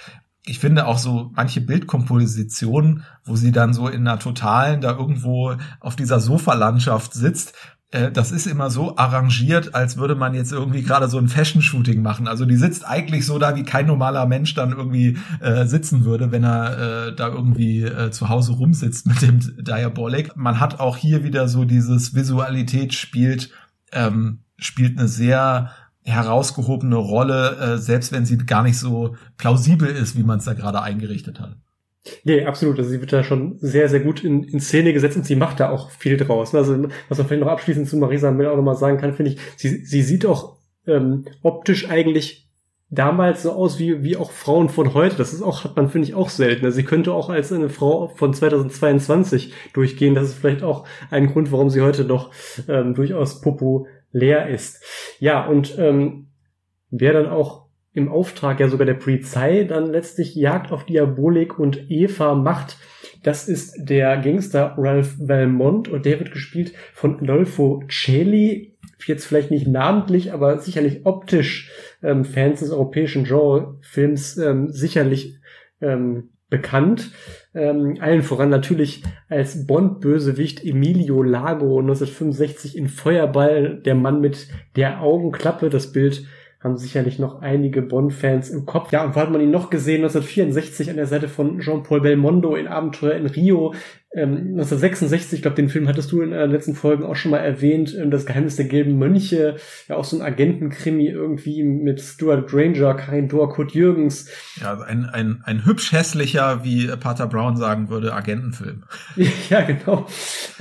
ich 0.47 0.60
finde 0.60 0.86
auch 0.86 0.99
so 0.99 1.32
manche 1.34 1.62
Bildkompositionen, 1.62 3.03
wo 3.24 3.36
sie 3.36 3.51
dann 3.51 3.74
so 3.74 3.88
in 3.88 4.08
einer 4.08 4.20
totalen 4.20 4.82
da 4.82 4.91
irgendwo 4.91 5.56
auf 5.80 5.95
dieser 5.95 6.20
Sofalandschaft 6.20 7.14
sitzt, 7.14 7.53
das 7.92 8.32
ist 8.32 8.46
immer 8.46 8.70
so 8.70 8.98
arrangiert, 8.98 9.74
als 9.74 9.96
würde 9.96 10.16
man 10.16 10.34
jetzt 10.34 10.52
irgendwie 10.52 10.82
gerade 10.82 11.08
so 11.08 11.18
ein 11.18 11.30
Fashion-Shooting 11.30 12.02
machen. 12.02 12.28
Also 12.28 12.46
die 12.46 12.58
sitzt 12.58 12.86
eigentlich 12.86 13.26
so 13.26 13.40
da, 13.40 13.56
wie 13.56 13.64
kein 13.64 13.86
normaler 13.86 14.26
Mensch 14.26 14.54
dann 14.54 14.72
irgendwie 14.72 15.18
äh, 15.40 15.66
sitzen 15.66 16.04
würde, 16.04 16.32
wenn 16.32 16.44
er 16.44 17.08
äh, 17.08 17.16
da 17.16 17.28
irgendwie 17.28 17.84
äh, 17.84 18.12
zu 18.12 18.28
Hause 18.28 18.54
rumsitzt 18.54 19.08
mit 19.08 19.22
dem 19.22 19.40
Diabolic. 19.64 20.36
Man 20.36 20.60
hat 20.60 20.80
auch 20.80 20.98
hier 20.98 21.24
wieder 21.24 21.48
so 21.48 21.64
dieses 21.64 22.16
Visualität 22.16 22.94
spielt, 22.94 23.52
ähm, 23.94 24.40
spielt 24.58 24.98
eine 24.98 25.08
sehr 25.08 25.72
herausgehobene 26.06 26.98
Rolle, 26.98 27.58
äh, 27.58 27.78
selbst 27.78 28.12
wenn 28.12 28.26
sie 28.26 28.38
gar 28.38 28.64
nicht 28.64 28.78
so 28.78 29.16
plausibel 29.38 29.88
ist, 29.88 30.16
wie 30.18 30.24
man 30.24 30.40
es 30.40 30.46
da 30.46 30.54
gerade 30.54 30.82
eingerichtet 30.82 31.40
hat. 31.40 31.56
Nee, 32.24 32.45
absolut. 32.45 32.78
Also 32.78 32.89
sie 32.89 33.01
wird 33.01 33.14
da 33.14 33.24
schon 33.24 33.58
sehr, 33.60 33.89
sehr 33.89 33.99
gut 33.99 34.24
in, 34.24 34.43
in 34.43 34.60
Szene 34.60 34.93
gesetzt 34.93 35.18
und 35.18 35.26
sie 35.26 35.36
macht 35.36 35.60
da 35.60 35.70
auch 35.70 35.89
viel 35.89 36.18
draus. 36.18 36.53
Also 36.53 36.88
was 37.10 37.18
man 37.18 37.28
vielleicht 37.28 37.43
noch 37.43 37.51
abschließend 37.51 37.89
zu 37.89 37.97
Marisa 37.97 38.32
Mel 38.32 38.47
auch 38.47 38.58
nochmal 38.58 38.76
sagen 38.76 38.97
kann, 38.97 39.14
finde 39.14 39.32
ich, 39.32 39.39
sie, 39.56 39.86
sie 39.86 40.01
sieht 40.03 40.26
auch 40.26 40.58
ähm, 40.88 41.26
optisch 41.41 41.89
eigentlich 41.89 42.45
damals 42.89 43.43
so 43.43 43.51
aus 43.51 43.80
wie, 43.80 44.03
wie 44.03 44.18
auch 44.18 44.32
Frauen 44.32 44.70
von 44.70 44.93
heute. 44.93 45.16
Das 45.16 45.34
ist 45.34 45.41
auch, 45.41 45.64
hat 45.64 45.76
man, 45.76 45.89
finde 45.89 46.08
ich, 46.08 46.14
auch 46.14 46.30
selten. 46.30 46.66
Also 46.66 46.76
sie 46.76 46.84
könnte 46.84 47.14
auch 47.14 47.30
als 47.30 47.51
eine 47.51 47.70
Frau 47.70 48.10
von 48.10 48.34
2022 48.34 49.53
durchgehen. 49.74 50.16
Das 50.16 50.30
ist 50.30 50.36
vielleicht 50.36 50.64
auch 50.64 50.88
ein 51.10 51.28
Grund, 51.32 51.51
warum 51.51 51.70
sie 51.70 51.82
heute 51.82 52.06
noch 52.06 52.32
ähm, 52.68 52.93
durchaus 52.93 53.41
populär 53.41 54.47
ist. 54.49 54.84
Ja, 55.20 55.45
und 55.45 55.78
ähm, 55.80 56.28
wer 56.91 57.14
dann 57.14 57.28
auch 57.28 57.64
im 57.96 58.10
Auftrag 58.10 58.60
ja 58.60 58.68
sogar 58.68 58.86
der 58.86 58.93
Polizei 58.93 59.64
dann 59.64 59.88
letztlich 59.88 60.36
Jagd 60.36 60.72
auf 60.72 60.86
Diabolik 60.86 61.58
und 61.58 61.89
Eva 61.89 62.36
macht. 62.36 62.78
Das 63.24 63.48
ist 63.48 63.76
der 63.80 64.18
Gangster 64.18 64.76
Ralph 64.78 65.16
Valmont 65.18 65.88
und 65.88 66.06
der 66.06 66.20
wird 66.20 66.32
gespielt 66.32 66.74
von 66.93 67.20
Adolfo 67.20 67.84
Celi. 67.89 68.78
Jetzt 69.06 69.26
vielleicht 69.26 69.50
nicht 69.50 69.68
namentlich, 69.68 70.34
aber 70.34 70.60
sicherlich 70.60 71.06
optisch 71.06 71.72
ähm, 72.04 72.26
Fans 72.26 72.60
des 72.60 72.72
europäischen 72.72 73.24
Genre-Films 73.24 74.38
ähm, 74.38 74.70
sicherlich 74.70 75.39
ähm, 75.80 76.32
bekannt. 76.50 77.12
Ähm, 77.54 77.98
allen 78.00 78.24
voran 78.24 78.50
natürlich 78.50 79.04
als 79.30 79.66
Bond-Bösewicht 79.66 80.64
Emilio 80.66 81.24
Lago 81.24 81.80
1965 81.80 82.78
in 82.78 82.89
Feuerball, 82.89 83.82
der 83.82 83.96
Mann 83.96 84.22
mit 84.22 84.48
der 84.76 85.02
Augenklappe. 85.02 85.70
Das 85.70 85.91
Bild 85.91 86.26
haben 86.66 86.78
sicherlich 86.78 87.20
noch 87.20 87.41
einige 87.41 87.84
Bond-Fans 87.84 88.49
im 88.49 88.66
Kopf. 88.66 88.91
Ja, 88.91 89.05
und 89.05 89.16
wo 89.16 89.20
hat 89.20 89.32
man 89.32 89.39
ihn 89.39 89.51
noch 89.51 89.70
gesehen? 89.70 89.97
1964 89.97 90.89
an 90.89 90.95
der 90.95 91.05
Seite 91.05 91.28
von 91.28 91.59
Jean-Paul 91.59 92.01
Belmondo 92.01 92.55
in 92.55 92.68
Abenteuer 92.68 93.13
in 93.13 93.28
Rio. 93.28 93.74
Ähm, 94.16 94.53
1966, 94.53 95.34
ich 95.34 95.41
glaube, 95.41 95.57
den 95.57 95.68
Film 95.68 95.89
hattest 95.89 96.09
du 96.13 96.22
in 96.22 96.32
den 96.32 96.49
letzten 96.49 96.74
Folgen 96.74 97.03
auch 97.03 97.18
schon 97.18 97.32
mal 97.32 97.39
erwähnt, 97.39 97.93
ähm, 97.99 98.11
Das 98.11 98.26
Geheimnis 98.26 98.55
der 98.55 98.66
gelben 98.66 98.97
Mönche, 98.97 99.57
ja 99.89 99.97
auch 99.97 100.05
so 100.05 100.18
ein 100.18 100.22
Agentenkrimi 100.22 101.07
irgendwie 101.07 101.63
mit 101.63 101.99
Stuart 101.99 102.47
Granger, 102.47 102.93
Karin 102.93 103.28
Dohr, 103.28 103.49
Kurt 103.49 103.74
Jürgens. 103.74 104.30
Ja, 104.61 104.80
ein, 104.80 105.03
ein, 105.03 105.41
ein 105.43 105.66
hübsch 105.66 105.91
hässlicher, 105.91 106.63
wie 106.63 106.88
Pater 106.97 107.28
Brown 107.28 107.57
sagen 107.57 107.89
würde, 107.89 108.13
Agentenfilm. 108.13 108.84
ja, 109.49 109.61
genau. 109.61 110.07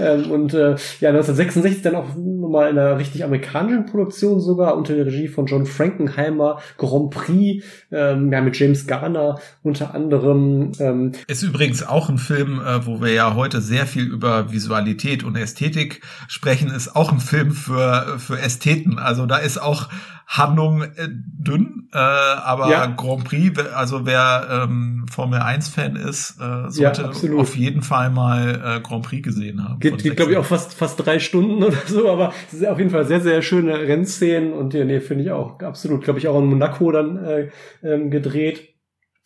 Ähm, 0.00 0.32
und 0.32 0.52
äh, 0.52 0.74
ja, 1.00 1.10
1966 1.10 1.82
dann 1.82 1.94
auch 1.94 2.08
nochmal 2.16 2.70
in 2.70 2.78
einer 2.78 2.98
richtig 2.98 3.22
amerikanischen 3.22 3.86
Produktion 3.86 4.40
sogar, 4.40 4.76
unter 4.76 4.96
der 4.96 5.06
Regie 5.06 5.28
von 5.28 5.46
John 5.46 5.66
Frankenheimer, 5.66 6.58
Grand 6.76 7.10
Prix, 7.10 7.64
ähm, 7.92 8.32
ja, 8.32 8.40
mit 8.40 8.58
James 8.58 8.88
Garner 8.88 9.38
unter 9.62 9.94
anderem. 9.94 10.72
Ähm. 10.80 11.12
Ist 11.28 11.44
übrigens 11.44 11.86
auch 11.86 12.08
ein 12.08 12.18
Film, 12.18 12.60
äh, 12.60 12.84
wo 12.84 13.00
wir 13.00 13.12
ja 13.12 13.34
heute 13.36 13.43
heute 13.44 13.60
sehr 13.60 13.86
viel 13.86 14.04
über 14.04 14.52
Visualität 14.52 15.22
und 15.22 15.36
Ästhetik 15.36 16.00
sprechen, 16.28 16.70
ist 16.70 16.96
auch 16.96 17.12
ein 17.12 17.20
Film 17.20 17.50
für, 17.50 18.18
für 18.18 18.40
Ästheten. 18.40 18.98
Also 18.98 19.26
da 19.26 19.36
ist 19.36 19.60
auch 19.60 19.90
Handlung 20.26 20.82
äh, 20.82 21.08
dünn, 21.10 21.90
äh, 21.92 21.98
aber 21.98 22.70
ja. 22.70 22.86
Grand 22.86 23.24
Prix, 23.24 23.60
also 23.74 24.06
wer 24.06 24.64
ähm, 24.64 25.04
Formel 25.10 25.40
1 25.40 25.68
Fan 25.68 25.96
ist, 25.96 26.40
äh, 26.40 26.70
sollte 26.70 27.02
ja, 27.02 27.34
auf 27.34 27.56
jeden 27.56 27.82
Fall 27.82 28.08
mal 28.08 28.78
äh, 28.78 28.80
Grand 28.80 29.04
Prix 29.04 29.22
gesehen 29.22 29.62
haben. 29.62 29.80
Geht, 29.80 30.02
geht 30.02 30.16
glaube 30.16 30.32
ich 30.32 30.38
auch 30.38 30.46
fast 30.46 30.72
fast 30.72 31.04
drei 31.04 31.18
Stunden 31.18 31.62
oder 31.62 31.76
so, 31.86 32.10
aber 32.10 32.32
es 32.48 32.54
ist 32.54 32.66
auf 32.66 32.78
jeden 32.78 32.90
Fall 32.90 33.06
sehr 33.06 33.20
sehr 33.20 33.42
schöne 33.42 33.78
Rennszenen 33.78 34.54
und 34.54 34.72
ja, 34.72 34.86
nee, 34.86 35.00
finde 35.00 35.24
ich 35.24 35.30
auch 35.30 35.60
absolut, 35.60 36.02
glaube 36.02 36.18
ich 36.18 36.26
auch 36.26 36.38
in 36.38 36.46
Monaco 36.46 36.90
dann 36.90 37.22
äh, 37.22 37.50
ähm, 37.82 38.10
gedreht. 38.10 38.73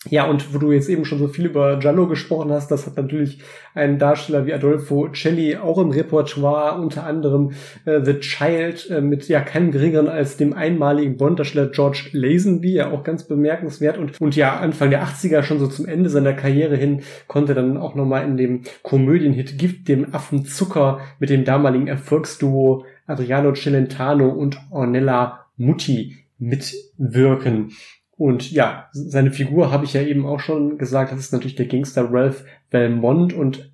Ja, 0.06 0.26
und 0.26 0.54
wo 0.54 0.58
du 0.58 0.70
jetzt 0.70 0.88
eben 0.88 1.04
schon 1.04 1.18
so 1.18 1.26
viel 1.26 1.46
über 1.46 1.76
Giallo 1.80 2.06
gesprochen 2.06 2.52
hast, 2.52 2.70
das 2.70 2.86
hat 2.86 2.96
natürlich 2.96 3.40
ein 3.74 3.98
Darsteller 3.98 4.46
wie 4.46 4.54
Adolfo 4.54 5.08
Celli 5.12 5.56
auch 5.56 5.76
im 5.78 5.90
Repertoire, 5.90 6.80
unter 6.80 7.04
anderem 7.04 7.50
äh, 7.84 8.00
The 8.04 8.20
Child 8.20 8.90
äh, 8.90 9.00
mit 9.00 9.26
ja 9.26 9.40
keinem 9.40 9.72
geringeren 9.72 10.08
als 10.08 10.36
dem 10.36 10.52
einmaligen 10.52 11.16
Bond-Darsteller 11.16 11.70
George 11.70 12.10
Lazenby, 12.12 12.74
ja 12.74 12.92
auch 12.92 13.02
ganz 13.02 13.24
bemerkenswert 13.24 13.98
und, 13.98 14.20
und 14.20 14.36
ja 14.36 14.56
Anfang 14.56 14.90
der 14.90 15.04
80er 15.04 15.42
schon 15.42 15.58
so 15.58 15.66
zum 15.66 15.86
Ende 15.86 16.10
seiner 16.10 16.32
Karriere 16.32 16.76
hin 16.76 17.02
konnte 17.26 17.54
dann 17.54 17.76
auch 17.76 17.96
nochmal 17.96 18.24
in 18.24 18.36
dem 18.36 18.62
Komödienhit 18.84 19.58
Gift 19.58 19.88
dem 19.88 20.14
Affen 20.14 20.44
Zucker 20.44 21.00
mit 21.18 21.28
dem 21.28 21.44
damaligen 21.44 21.88
Erfolgsduo 21.88 22.84
Adriano 23.08 23.52
Celentano 23.52 24.28
und 24.28 24.58
Ornella 24.70 25.46
Mutti 25.56 26.18
mitwirken. 26.38 27.72
Und 28.18 28.50
ja, 28.50 28.88
seine 28.92 29.30
Figur 29.30 29.70
habe 29.70 29.84
ich 29.84 29.94
ja 29.94 30.02
eben 30.02 30.26
auch 30.26 30.40
schon 30.40 30.76
gesagt, 30.76 31.12
das 31.12 31.20
ist 31.20 31.32
natürlich 31.32 31.54
der 31.54 31.66
Gangster 31.66 32.12
Ralph 32.12 32.44
Belmont 32.68 33.32
und 33.32 33.72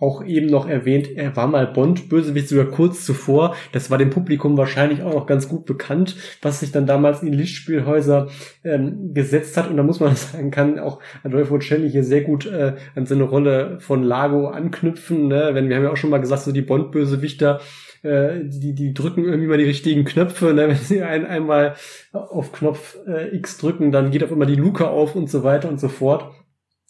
auch 0.00 0.24
eben 0.24 0.46
noch 0.46 0.68
erwähnt, 0.68 1.08
er 1.16 1.34
war 1.34 1.48
mal 1.48 1.66
Bond-Bösewicht 1.66 2.48
sogar 2.48 2.66
kurz 2.66 3.04
zuvor. 3.04 3.56
Das 3.72 3.90
war 3.90 3.98
dem 3.98 4.10
Publikum 4.10 4.56
wahrscheinlich 4.56 5.02
auch 5.02 5.12
noch 5.12 5.26
ganz 5.26 5.48
gut 5.48 5.66
bekannt, 5.66 6.14
was 6.40 6.60
sich 6.60 6.70
dann 6.70 6.86
damals 6.86 7.24
in 7.24 7.32
Lichtspielhäuser 7.32 8.28
ähm, 8.62 9.12
gesetzt 9.12 9.56
hat. 9.56 9.68
Und 9.68 9.76
da 9.76 9.82
muss 9.82 9.98
man 9.98 10.14
sagen, 10.16 10.52
kann 10.52 10.78
auch 10.78 11.00
Adolfo 11.24 11.58
Celli 11.58 11.90
hier 11.90 12.04
sehr 12.04 12.20
gut 12.20 12.46
äh, 12.46 12.76
an 12.94 13.06
seine 13.06 13.24
Rolle 13.24 13.80
von 13.80 14.04
Lago 14.04 14.46
anknüpfen. 14.46 15.26
Ne? 15.26 15.50
Wenn 15.52 15.68
wir 15.68 15.74
haben 15.74 15.82
ja 15.82 15.90
auch 15.90 15.96
schon 15.96 16.10
mal 16.10 16.20
gesagt, 16.20 16.42
so 16.42 16.52
die 16.52 16.62
Bond-Bösewichter 16.62 17.60
äh, 18.02 18.40
die, 18.44 18.74
die 18.74 18.94
drücken 18.94 19.24
irgendwie 19.24 19.48
mal 19.48 19.58
die 19.58 19.64
richtigen 19.64 20.04
Knöpfe. 20.04 20.52
Ne? 20.54 20.68
Wenn 20.68 20.76
sie 20.76 21.02
ein, 21.02 21.26
einmal 21.26 21.74
auf 22.12 22.52
Knopf 22.52 22.98
äh, 23.06 23.34
X 23.36 23.58
drücken, 23.58 23.92
dann 23.92 24.10
geht 24.10 24.24
auf 24.24 24.30
immer 24.30 24.46
die 24.46 24.56
Luke 24.56 24.88
auf 24.88 25.14
und 25.16 25.30
so 25.30 25.42
weiter 25.42 25.68
und 25.68 25.80
so 25.80 25.88
fort. 25.88 26.32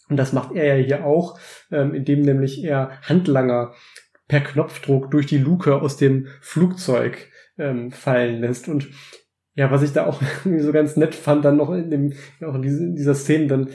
Und 0.09 0.17
das 0.17 0.33
macht 0.33 0.55
er 0.55 0.75
ja 0.77 0.83
hier 0.83 1.05
auch, 1.05 1.39
ähm, 1.71 1.93
indem 1.93 2.21
nämlich 2.21 2.63
er 2.63 2.91
Handlanger 3.03 3.73
per 4.27 4.41
Knopfdruck 4.41 5.11
durch 5.11 5.27
die 5.27 5.37
Luke 5.37 5.81
aus 5.81 5.97
dem 5.97 6.27
Flugzeug 6.41 7.29
ähm, 7.57 7.91
fallen 7.91 8.41
lässt. 8.41 8.67
Und 8.67 8.89
ja, 9.55 9.69
was 9.71 9.83
ich 9.83 9.91
da 9.91 10.05
auch 10.05 10.21
irgendwie 10.45 10.63
so 10.63 10.71
ganz 10.71 10.95
nett 10.95 11.13
fand, 11.13 11.45
dann 11.45 11.57
noch 11.57 11.71
in 11.71 11.89
dem, 11.89 12.13
auch 12.43 12.55
in 12.55 12.95
dieser 12.95 13.15
Szene, 13.15 13.47
dann 13.47 13.69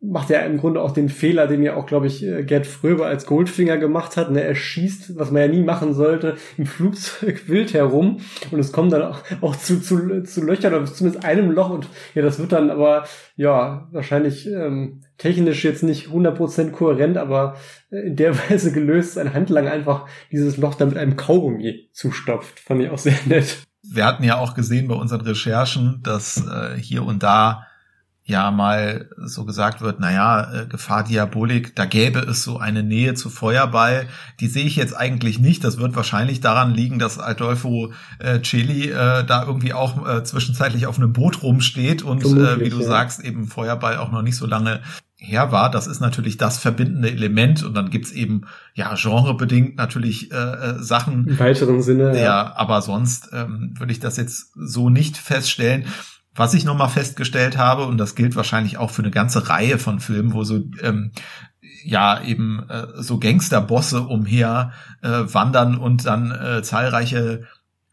macht 0.00 0.30
er 0.30 0.44
im 0.44 0.58
Grunde 0.58 0.82
auch 0.82 0.90
den 0.90 1.08
Fehler, 1.08 1.46
den 1.46 1.62
ja 1.62 1.74
auch, 1.74 1.86
glaube 1.86 2.06
ich, 2.06 2.22
äh, 2.22 2.44
Gerd 2.44 2.66
Fröbe 2.66 3.06
als 3.06 3.26
Goldfinger 3.26 3.78
gemacht 3.78 4.16
hat. 4.16 4.30
Ne? 4.30 4.42
Er 4.42 4.54
schießt, 4.54 5.18
was 5.18 5.30
man 5.30 5.42
ja 5.42 5.48
nie 5.48 5.62
machen 5.62 5.94
sollte, 5.94 6.36
im 6.58 6.66
Flugzeug 6.66 7.44
wild 7.48 7.72
herum 7.72 8.20
und 8.50 8.58
es 8.58 8.72
kommt 8.72 8.92
dann 8.92 9.02
auch, 9.02 9.22
auch 9.40 9.56
zu, 9.56 9.80
zu, 9.80 10.22
zu 10.22 10.42
Löchern 10.42 10.74
oder 10.74 10.84
zumindest 10.84 11.24
einem 11.24 11.50
Loch 11.50 11.70
und 11.70 11.88
ja, 12.14 12.22
das 12.22 12.38
wird 12.38 12.52
dann 12.52 12.70
aber, 12.70 13.04
ja, 13.36 13.88
wahrscheinlich 13.90 14.46
ähm, 14.46 15.02
technisch 15.18 15.64
jetzt 15.64 15.82
nicht 15.82 16.08
100% 16.08 16.70
kohärent, 16.72 17.16
aber 17.16 17.56
äh, 17.90 18.08
in 18.08 18.16
der 18.16 18.36
Weise 18.50 18.72
gelöst, 18.72 19.18
ein 19.18 19.32
Handlang 19.32 19.66
einfach 19.66 20.06
dieses 20.30 20.58
Loch 20.58 20.74
dann 20.74 20.90
mit 20.90 20.98
einem 20.98 21.16
Kaugummi 21.16 21.88
zustopft. 21.92 22.60
Fand 22.60 22.82
ich 22.82 22.90
auch 22.90 22.98
sehr 22.98 23.18
nett. 23.24 23.62
Wir 23.88 24.04
hatten 24.04 24.24
ja 24.24 24.38
auch 24.38 24.54
gesehen 24.54 24.88
bei 24.88 24.96
unseren 24.96 25.20
Recherchen, 25.20 26.00
dass 26.02 26.44
äh, 26.46 26.76
hier 26.76 27.04
und 27.04 27.22
da 27.22 27.65
ja 28.28 28.50
mal 28.50 29.08
so 29.16 29.44
gesagt 29.44 29.80
wird, 29.80 30.00
naja, 30.00 30.52
äh, 30.52 30.66
Gefahr 30.66 31.04
Diabolik, 31.04 31.76
da 31.76 31.84
gäbe 31.84 32.18
es 32.18 32.42
so 32.42 32.58
eine 32.58 32.82
Nähe 32.82 33.14
zu 33.14 33.30
Feuerball, 33.30 34.08
die 34.40 34.48
sehe 34.48 34.64
ich 34.64 34.74
jetzt 34.74 34.96
eigentlich 34.96 35.38
nicht. 35.38 35.62
Das 35.62 35.78
wird 35.78 35.94
wahrscheinlich 35.94 36.40
daran 36.40 36.74
liegen, 36.74 36.98
dass 36.98 37.20
Adolfo 37.20 37.92
äh, 38.18 38.40
Celi 38.42 38.90
äh, 38.90 39.24
da 39.24 39.44
irgendwie 39.46 39.72
auch 39.72 40.06
äh, 40.06 40.24
zwischenzeitlich 40.24 40.88
auf 40.88 40.98
einem 40.98 41.12
Boot 41.12 41.44
rumsteht 41.44 42.02
und 42.02 42.24
äh, 42.24 42.60
wie 42.60 42.68
du 42.68 42.80
ja. 42.80 42.86
sagst, 42.86 43.20
eben 43.20 43.46
Feuerball 43.46 43.96
auch 43.98 44.10
noch 44.10 44.22
nicht 44.22 44.36
so 44.36 44.46
lange 44.46 44.80
her 45.14 45.52
war. 45.52 45.70
Das 45.70 45.86
ist 45.86 46.00
natürlich 46.00 46.36
das 46.36 46.58
verbindende 46.58 47.10
Element 47.10 47.62
und 47.62 47.74
dann 47.74 47.90
gibt's 47.90 48.10
eben 48.10 48.42
ja 48.74 48.94
genrebedingt 48.94 49.76
natürlich 49.76 50.32
äh, 50.32 50.36
äh 50.36 50.82
Sachen. 50.82 51.28
Im 51.28 51.38
weiteren 51.38 51.80
Sinne. 51.80 52.16
Ja, 52.16 52.24
ja. 52.24 52.56
aber 52.56 52.82
sonst 52.82 53.30
ähm, 53.32 53.72
würde 53.78 53.92
ich 53.92 54.00
das 54.00 54.16
jetzt 54.16 54.52
so 54.56 54.90
nicht 54.90 55.16
feststellen. 55.16 55.86
Was 56.36 56.54
ich 56.54 56.64
nochmal 56.64 56.88
festgestellt 56.88 57.56
habe, 57.56 57.86
und 57.86 57.98
das 57.98 58.14
gilt 58.14 58.36
wahrscheinlich 58.36 58.76
auch 58.78 58.90
für 58.90 59.02
eine 59.02 59.10
ganze 59.10 59.48
Reihe 59.48 59.78
von 59.78 60.00
Filmen, 60.00 60.32
wo 60.32 60.44
so 60.44 60.62
ähm, 60.82 61.12
ja 61.82 62.22
eben 62.22 62.68
äh, 62.68 62.86
so 63.02 63.18
Gangsterbosse 63.18 64.02
umher 64.02 64.72
äh, 65.02 65.08
wandern 65.08 65.76
und 65.76 66.04
dann 66.06 66.30
äh, 66.32 66.62
zahlreiche 66.62 67.46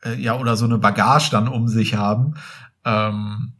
äh, 0.03 0.15
ja 0.15 0.37
oder 0.37 0.57
so 0.57 0.65
eine 0.65 0.77
Bagage 0.77 1.29
dann 1.31 1.47
um 1.47 1.67
sich 1.67 1.95
haben. 1.95 2.35
Ähm, 2.83 3.53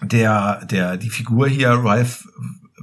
der 0.00 0.64
der 0.64 0.96
die 0.96 1.10
Figur 1.10 1.46
hier 1.48 1.70
Ralph 1.70 2.26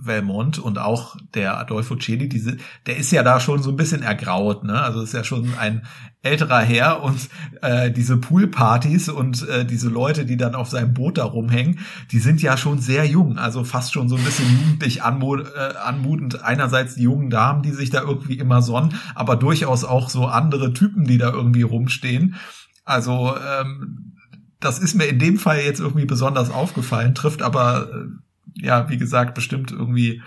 Valmont 0.01 0.59
und 0.59 0.79
auch 0.79 1.15
der 1.33 1.57
Adolfo 1.57 1.95
Celi, 1.95 2.29
diese, 2.29 2.57
der 2.85 2.97
ist 2.97 3.11
ja 3.11 3.23
da 3.23 3.39
schon 3.39 3.61
so 3.61 3.69
ein 3.69 3.75
bisschen 3.75 4.01
ergraut, 4.01 4.63
ne? 4.63 4.81
Also 4.81 5.01
ist 5.01 5.13
ja 5.13 5.23
schon 5.23 5.53
ein 5.59 5.83
älterer 6.21 6.59
Herr 6.59 7.01
und 7.01 7.29
äh, 7.61 7.91
diese 7.91 8.17
Poolpartys 8.17 9.09
und 9.09 9.47
äh, 9.47 9.65
diese 9.65 9.87
Leute, 9.87 10.25
die 10.25 10.35
dann 10.37 10.53
auf 10.53 10.69
seinem 10.69 10.93
Boot 10.93 11.17
da 11.17 11.23
rumhängen, 11.23 11.79
die 12.11 12.19
sind 12.19 12.41
ja 12.41 12.57
schon 12.57 12.79
sehr 12.79 13.05
jung, 13.05 13.37
also 13.37 13.63
fast 13.63 13.93
schon 13.93 14.09
so 14.09 14.17
ein 14.17 14.23
bisschen 14.23 14.45
jugendlich 14.59 15.03
anmut, 15.03 15.45
äh, 15.55 15.77
anmutend. 15.77 16.43
Einerseits 16.43 16.95
die 16.95 17.03
jungen 17.03 17.29
Damen, 17.29 17.63
die 17.63 17.71
sich 17.71 17.89
da 17.89 18.01
irgendwie 18.01 18.37
immer 18.37 18.61
sonnen, 18.61 18.95
aber 19.15 19.37
durchaus 19.37 19.85
auch 19.85 20.09
so 20.09 20.25
andere 20.25 20.73
Typen, 20.73 21.05
die 21.05 21.17
da 21.17 21.31
irgendwie 21.31 21.61
rumstehen. 21.61 22.35
Also 22.83 23.35
ähm, 23.37 24.15
das 24.59 24.79
ist 24.79 24.95
mir 24.95 25.05
in 25.05 25.19
dem 25.19 25.37
Fall 25.37 25.59
jetzt 25.59 25.79
irgendwie 25.79 26.05
besonders 26.05 26.51
aufgefallen, 26.51 27.15
trifft 27.15 27.41
aber 27.41 27.87
äh, 27.93 28.28
ja, 28.55 28.89
wie 28.89 28.97
gesagt, 28.97 29.35
bestimmt 29.35 29.71
irgendwie 29.71 30.21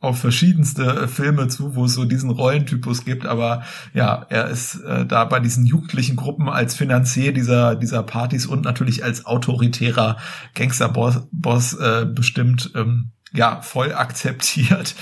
auf 0.00 0.18
verschiedenste 0.18 1.08
Filme 1.08 1.48
zu, 1.48 1.74
wo 1.74 1.86
es 1.86 1.94
so 1.94 2.04
diesen 2.04 2.30
Rollentypus 2.30 3.04
gibt, 3.04 3.24
aber 3.24 3.64
ja, 3.94 4.26
er 4.28 4.48
ist 4.48 4.76
äh, 4.82 5.06
da 5.06 5.24
bei 5.24 5.40
diesen 5.40 5.64
jugendlichen 5.64 6.16
Gruppen 6.16 6.48
als 6.48 6.76
Finanzier 6.76 7.32
dieser 7.32 7.76
dieser 7.76 8.02
Partys 8.02 8.46
und 8.46 8.64
natürlich 8.64 9.04
als 9.04 9.24
autoritärer 9.24 10.18
Gangsterboss 10.54 11.22
Boss, 11.32 11.72
äh, 11.74 12.04
bestimmt 12.04 12.72
ähm, 12.74 13.12
ja 13.32 13.62
voll 13.62 13.92
akzeptiert. 13.92 14.94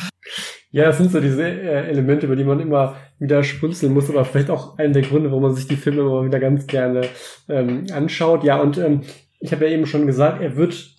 Ja, 0.71 0.87
das 0.87 0.99
sind 0.99 1.13
so 1.13 1.21
diese 1.21 1.43
äh, 1.43 1.89
Elemente, 1.89 2.27
über 2.27 2.37
die 2.37 2.45
man 2.45 2.59
immer 2.61 2.97
wieder 3.19 3.45
schmunzeln 3.45 3.93
muss 3.93 4.11
oder 4.11 4.25
vielleicht 4.25 4.51
auch 4.51 4.79
einer 4.79 4.93
der 4.93 5.03
Gründe, 5.03 5.31
warum 5.31 5.45
man 5.45 5.55
sich 5.55 5.69
die 5.69 5.77
Filme 5.77 6.01
immer 6.01 6.25
wieder 6.25 6.41
ganz 6.41 6.67
gerne 6.67 7.03
ähm, 7.49 7.87
anschaut. 7.93 8.43
Ja, 8.43 8.61
und 8.61 8.79
ähm, 8.79 9.03
ich 9.39 9.53
habe 9.53 9.67
ja 9.67 9.73
eben 9.73 9.87
schon 9.87 10.07
gesagt, 10.07 10.41
er 10.41 10.57
wird 10.57 10.94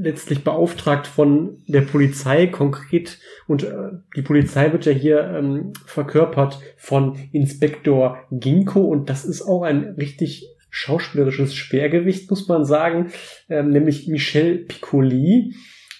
letztlich 0.00 0.44
beauftragt 0.44 1.06
von 1.06 1.58
der 1.66 1.82
Polizei 1.82 2.46
konkret. 2.46 3.18
Und 3.46 3.64
äh, 3.64 3.90
die 4.16 4.22
Polizei 4.22 4.72
wird 4.72 4.86
ja 4.86 4.92
hier 4.92 5.24
ähm, 5.24 5.72
verkörpert 5.84 6.60
von 6.76 7.16
Inspektor 7.32 8.18
Ginko 8.30 8.80
und 8.80 9.10
das 9.10 9.24
ist 9.24 9.42
auch 9.42 9.62
ein 9.62 9.94
richtig 9.98 10.48
schauspielerisches 10.70 11.54
Schwergewicht, 11.54 12.30
muss 12.30 12.46
man 12.48 12.64
sagen, 12.64 13.10
ähm, 13.48 13.70
nämlich 13.70 14.06
Michel 14.08 14.58
Piccoli, 14.58 15.54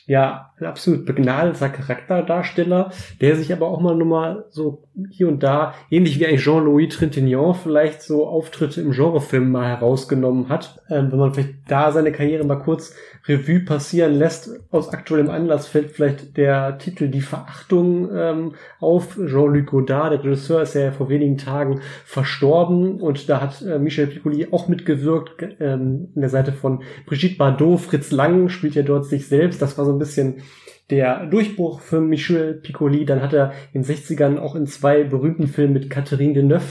ja, 0.06 0.52
ein 0.58 0.64
absolut 0.64 1.04
begnadeter 1.04 1.68
Charakterdarsteller, 1.68 2.90
der 3.20 3.36
sich 3.36 3.52
aber 3.52 3.68
auch 3.68 3.80
mal 3.80 3.94
nur 3.94 4.06
mal 4.06 4.46
so 4.48 4.88
hier 5.10 5.28
und 5.28 5.42
da, 5.42 5.74
ähnlich 5.90 6.18
wie 6.18 6.26
ein 6.26 6.38
Jean-Louis 6.38 6.94
Trintignant, 6.94 7.58
vielleicht 7.58 8.00
so 8.00 8.26
Auftritte 8.26 8.80
im 8.80 8.92
Genrefilm 8.92 9.50
mal 9.50 9.68
herausgenommen 9.68 10.48
hat. 10.48 10.82
Ähm, 10.88 11.12
wenn 11.12 11.18
man 11.18 11.34
vielleicht 11.34 11.56
da 11.68 11.92
seine 11.92 12.10
Karriere 12.10 12.44
mal 12.44 12.56
kurz 12.58 12.94
Revue 13.28 13.60
passieren 13.60 14.14
lässt. 14.14 14.50
Aus 14.70 14.88
aktuellem 14.90 15.30
Anlass 15.30 15.66
fällt 15.66 15.92
vielleicht 15.92 16.36
der 16.36 16.78
Titel 16.78 17.08
Die 17.08 17.20
Verachtung 17.20 18.08
ähm, 18.14 18.54
auf. 18.80 19.16
Jean-Luc 19.16 19.66
Godard, 19.66 20.12
der 20.12 20.24
Regisseur, 20.24 20.62
ist 20.62 20.74
ja 20.74 20.90
vor 20.90 21.08
wenigen 21.08 21.36
Tagen 21.36 21.80
verstorben 22.04 23.00
und 23.00 23.28
da 23.28 23.40
hat 23.40 23.62
äh, 23.62 23.78
Michel 23.78 24.06
Piccoli 24.06 24.48
auch 24.50 24.68
mitgewirkt. 24.68 25.42
Ähm, 25.60 26.08
an 26.14 26.20
der 26.20 26.30
Seite 26.30 26.52
von 26.52 26.82
Brigitte 27.06 27.36
Bardot, 27.36 27.80
Fritz 27.80 28.10
Lang 28.10 28.48
spielt 28.48 28.74
ja 28.74 28.82
dort 28.82 29.06
sich 29.06 29.28
selbst. 29.28 29.60
Das 29.60 29.76
war 29.78 29.84
so 29.84 29.92
ein 29.92 29.98
bisschen 29.98 30.42
der 30.90 31.26
Durchbruch 31.26 31.80
für 31.80 32.00
Michel 32.00 32.54
Piccoli. 32.54 33.04
Dann 33.04 33.22
hat 33.22 33.32
er 33.32 33.52
in 33.72 33.82
den 33.82 33.94
60ern 33.94 34.38
auch 34.38 34.54
in 34.54 34.66
zwei 34.66 35.04
berühmten 35.04 35.46
Filmen 35.46 35.74
mit 35.74 35.90
Catherine 35.90 36.32
Deneuve 36.32 36.64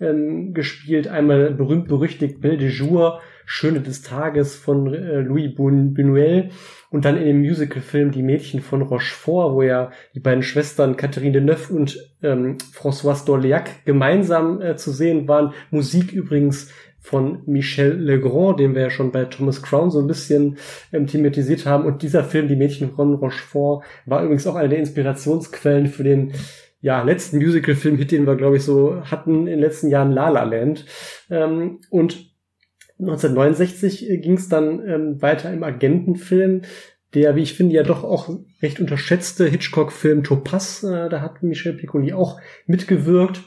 ähm, 0.00 0.54
gespielt. 0.54 1.08
Einmal 1.08 1.52
berühmt-berüchtigt 1.52 2.40
Belle 2.40 2.58
de 2.58 2.68
Jour 2.68 3.20
Schöne 3.52 3.80
des 3.80 4.02
Tages 4.02 4.54
von 4.54 4.94
äh, 4.94 5.22
Louis 5.22 5.50
Buñuel 5.50 6.50
und 6.88 7.04
dann 7.04 7.16
in 7.16 7.24
dem 7.24 7.40
Musicalfilm 7.40 8.12
Die 8.12 8.22
Mädchen 8.22 8.60
von 8.60 8.80
Rochefort, 8.80 9.54
wo 9.54 9.62
ja 9.62 9.90
die 10.14 10.20
beiden 10.20 10.44
Schwestern 10.44 10.96
Catherine 10.96 11.32
Deneuve 11.32 11.72
und 11.74 11.98
ähm, 12.22 12.58
Françoise 12.72 13.26
d'Orléac 13.26 13.84
gemeinsam 13.84 14.62
äh, 14.62 14.76
zu 14.76 14.92
sehen 14.92 15.26
waren. 15.26 15.52
Musik 15.72 16.12
übrigens 16.12 16.70
von 17.00 17.42
Michel 17.46 17.98
Legrand, 17.98 18.60
den 18.60 18.76
wir 18.76 18.82
ja 18.82 18.90
schon 18.90 19.10
bei 19.10 19.24
Thomas 19.24 19.62
Crown 19.62 19.90
so 19.90 19.98
ein 19.98 20.06
bisschen 20.06 20.58
ähm, 20.92 21.08
thematisiert 21.08 21.66
haben. 21.66 21.86
Und 21.86 22.02
dieser 22.02 22.22
Film, 22.22 22.46
Die 22.46 22.54
Mädchen 22.54 22.94
von 22.94 23.14
Rochefort, 23.14 23.84
war 24.06 24.22
übrigens 24.22 24.46
auch 24.46 24.54
eine 24.54 24.68
der 24.68 24.78
Inspirationsquellen 24.78 25.88
für 25.88 26.04
den 26.04 26.34
ja, 26.82 27.02
letzten 27.02 27.38
Musical-Film-Hit, 27.38 28.12
den 28.12 28.28
wir, 28.28 28.36
glaube 28.36 28.58
ich, 28.58 28.62
so 28.62 29.02
hatten 29.02 29.40
in 29.40 29.46
den 29.46 29.58
letzten 29.58 29.88
Jahren, 29.88 30.12
La 30.12 30.28
La 30.28 30.44
Land. 30.44 30.86
Ähm, 31.30 31.80
und 31.90 32.29
1969 33.00 34.20
ging 34.22 34.34
es 34.34 34.48
dann 34.48 34.86
ähm, 34.86 35.22
weiter 35.22 35.52
im 35.52 35.62
Agentenfilm, 35.62 36.62
der, 37.14 37.34
wie 37.34 37.42
ich 37.42 37.54
finde, 37.54 37.74
ja 37.74 37.82
doch 37.82 38.04
auch 38.04 38.28
recht 38.62 38.80
unterschätzte 38.80 39.46
Hitchcock-Film 39.46 40.22
Topaz, 40.22 40.82
äh, 40.84 41.08
da 41.08 41.20
hat 41.20 41.42
Michel 41.42 41.74
Piccoli 41.74 42.12
auch 42.12 42.40
mitgewirkt. 42.66 43.42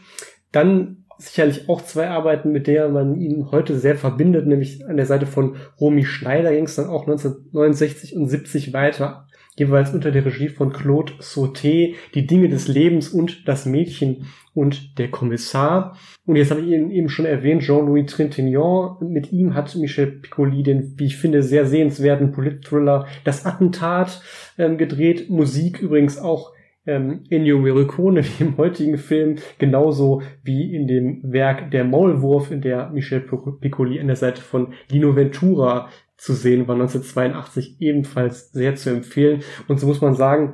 Dann 0.52 1.06
sicherlich 1.18 1.70
auch 1.70 1.82
zwei 1.82 2.10
Arbeiten, 2.10 2.52
mit 2.52 2.68
der 2.68 2.90
man 2.90 3.16
ihn 3.16 3.52
heute 3.52 3.78
sehr 3.78 3.96
verbindet, 3.96 4.48
nämlich 4.48 4.86
an 4.86 4.98
der 4.98 5.06
Seite 5.06 5.26
von 5.26 5.56
Romy 5.80 6.04
Schneider 6.04 6.52
ging 6.52 6.66
es 6.66 6.76
dann 6.76 6.88
auch 6.88 7.04
1969 7.04 8.16
und 8.16 8.28
70 8.28 8.74
weiter 8.74 9.28
jeweils 9.56 9.94
unter 9.94 10.12
der 10.12 10.26
Regie 10.26 10.50
von 10.50 10.74
Claude 10.74 11.14
Sauté, 11.20 11.96
die 12.14 12.28
Dinge 12.28 12.50
des 12.50 12.68
Lebens 12.68 13.10
und 13.10 13.48
das 13.48 13.66
Mädchen 13.66 14.28
und 14.54 14.98
der 15.00 15.10
Kommissar. 15.10 15.98
Und 16.26 16.36
jetzt 16.36 16.52
habe 16.52 16.62
ich 16.62 16.68
ihn 16.68 16.92
eben 16.92 17.10
schon 17.10 17.26
erwähnt, 17.26 17.64
Jean-Louis 17.64 18.12
Trintignant. 18.12 19.02
Mit 19.02 19.32
ihm 19.32 19.54
hat 19.54 19.76
Michel 19.76 20.08
Piccoli 20.08 20.64
den, 20.64 20.94
wie 20.98 21.06
ich 21.06 21.18
finde, 21.18 21.44
sehr 21.44 21.66
sehenswerten 21.66 22.32
Polit-Thriller 22.32 23.08
Das 23.24 23.46
Attentat 23.46 24.22
ähm, 24.58 24.78
gedreht. 24.78 25.30
Musik 25.30 25.82
übrigens 25.82 26.18
auch 26.18 26.54
ähm, 26.86 27.22
Ennio 27.30 27.60
Morricone 27.60 28.24
wie 28.40 28.44
im 28.44 28.58
heutigen 28.58 28.98
Film, 28.98 29.38
genauso 29.58 30.22
wie 30.44 30.76
in 30.76 30.88
dem 30.88 31.22
Werk 31.24 31.72
Der 31.72 31.84
Maulwurf, 31.84 32.52
in 32.52 32.62
der 32.62 32.90
Michel 32.90 33.22
Piccoli 33.22 34.00
an 34.00 34.08
der 34.08 34.16
Seite 34.16 34.42
von 34.42 34.74
Lino 34.90 35.16
Ventura 35.16 35.90
zu 36.18 36.34
sehen 36.34 36.68
war 36.68 36.76
1982 36.76 37.78
ebenfalls 37.80 38.52
sehr 38.52 38.76
zu 38.76 38.90
empfehlen. 38.90 39.44
Und 39.68 39.80
so 39.80 39.88
muss 39.88 40.02
man 40.02 40.16
sagen, 40.16 40.54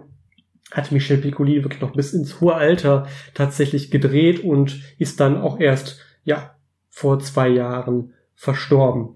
hat 0.71 0.91
Michel 0.91 1.17
Piccoli 1.17 1.63
wirklich 1.63 1.81
noch 1.81 1.93
bis 1.93 2.13
ins 2.13 2.41
hohe 2.41 2.53
Alter 2.53 3.07
tatsächlich 3.33 3.91
gedreht 3.91 4.43
und 4.43 4.81
ist 4.97 5.19
dann 5.19 5.37
auch 5.37 5.59
erst, 5.59 5.99
ja, 6.23 6.55
vor 6.89 7.19
zwei 7.19 7.49
Jahren 7.49 8.13
verstorben. 8.35 9.15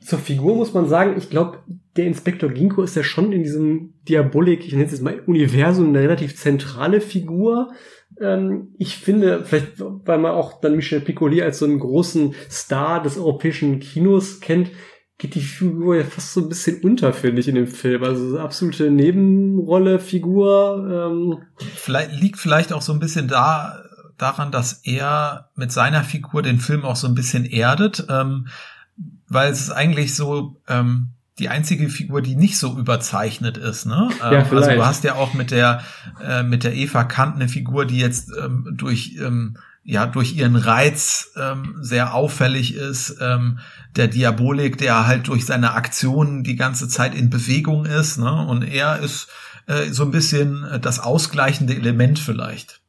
Zur 0.00 0.18
Figur 0.18 0.56
muss 0.56 0.74
man 0.74 0.88
sagen, 0.88 1.14
ich 1.16 1.30
glaube, 1.30 1.58
der 1.96 2.06
Inspektor 2.06 2.50
Ginko 2.50 2.82
ist 2.82 2.96
ja 2.96 3.04
schon 3.04 3.32
in 3.32 3.42
diesem 3.42 3.94
Diabolik, 4.08 4.66
ich 4.66 4.72
nenne 4.72 4.84
es 4.84 4.92
jetzt 4.92 5.02
mal 5.02 5.20
Universum, 5.26 5.88
eine 5.88 6.00
relativ 6.00 6.36
zentrale 6.36 7.00
Figur. 7.00 7.72
Ähm, 8.20 8.74
ich 8.78 8.96
finde, 8.96 9.44
vielleicht, 9.44 9.72
weil 9.78 10.18
man 10.18 10.32
auch 10.32 10.60
dann 10.60 10.76
Michel 10.76 11.00
Piccoli 11.00 11.42
als 11.42 11.58
so 11.58 11.64
einen 11.64 11.78
großen 11.78 12.34
Star 12.50 13.02
des 13.02 13.16
europäischen 13.16 13.78
Kinos 13.80 14.40
kennt, 14.40 14.70
geht 15.24 15.34
die 15.36 15.40
Figur 15.40 15.96
ja 15.96 16.04
fast 16.04 16.34
so 16.34 16.42
ein 16.42 16.48
bisschen 16.50 16.82
unter, 16.82 17.14
finde 17.14 17.40
ich, 17.40 17.48
in 17.48 17.54
dem 17.54 17.66
Film. 17.66 18.04
Also 18.04 18.30
so 18.30 18.38
absolute 18.38 18.90
Nebenrolle, 18.90 19.98
Figur. 19.98 21.08
Ähm. 21.10 21.38
Vielleicht 21.76 22.12
liegt 22.20 22.38
vielleicht 22.38 22.74
auch 22.74 22.82
so 22.82 22.92
ein 22.92 22.98
bisschen 22.98 23.26
da 23.26 23.82
daran, 24.18 24.52
dass 24.52 24.80
er 24.84 25.48
mit 25.56 25.72
seiner 25.72 26.04
Figur 26.04 26.42
den 26.42 26.58
Film 26.58 26.84
auch 26.84 26.96
so 26.96 27.08
ein 27.08 27.14
bisschen 27.14 27.46
erdet, 27.46 28.06
ähm, 28.10 28.48
weil 29.26 29.50
es 29.50 29.60
ist 29.62 29.70
eigentlich 29.70 30.14
so 30.14 30.60
ähm, 30.68 31.08
die 31.38 31.48
einzige 31.48 31.88
Figur, 31.88 32.20
die 32.20 32.36
nicht 32.36 32.58
so 32.58 32.78
überzeichnet 32.78 33.56
ist. 33.56 33.86
Ne? 33.86 34.10
Ja, 34.20 34.32
ähm, 34.32 34.46
also 34.50 34.70
du 34.70 34.86
hast 34.86 35.04
ja 35.04 35.14
auch 35.14 35.32
mit 35.32 35.50
der 35.50 35.82
äh, 36.22 36.42
mit 36.42 36.64
der 36.64 36.74
Eva 36.74 37.04
Kant 37.04 37.36
eine 37.36 37.48
Figur, 37.48 37.86
die 37.86 37.98
jetzt 37.98 38.30
ähm, 38.40 38.74
durch 38.76 39.16
ähm, 39.18 39.56
ja 39.82 40.06
durch 40.06 40.36
ihren 40.36 40.56
Reiz 40.56 41.32
ähm, 41.36 41.76
sehr 41.80 42.14
auffällig 42.14 42.74
ist. 42.74 43.16
Ähm, 43.20 43.58
der 43.96 44.08
Diabolik, 44.08 44.78
der 44.78 45.06
halt 45.06 45.28
durch 45.28 45.46
seine 45.46 45.74
Aktionen 45.74 46.42
die 46.44 46.56
ganze 46.56 46.88
Zeit 46.88 47.14
in 47.14 47.30
Bewegung 47.30 47.86
ist. 47.86 48.18
Ne? 48.18 48.46
Und 48.46 48.62
er 48.62 49.00
ist 49.00 49.28
äh, 49.66 49.86
so 49.90 50.04
ein 50.04 50.10
bisschen 50.10 50.66
das 50.82 51.00
ausgleichende 51.00 51.74
Element 51.74 52.18
vielleicht. 52.18 52.80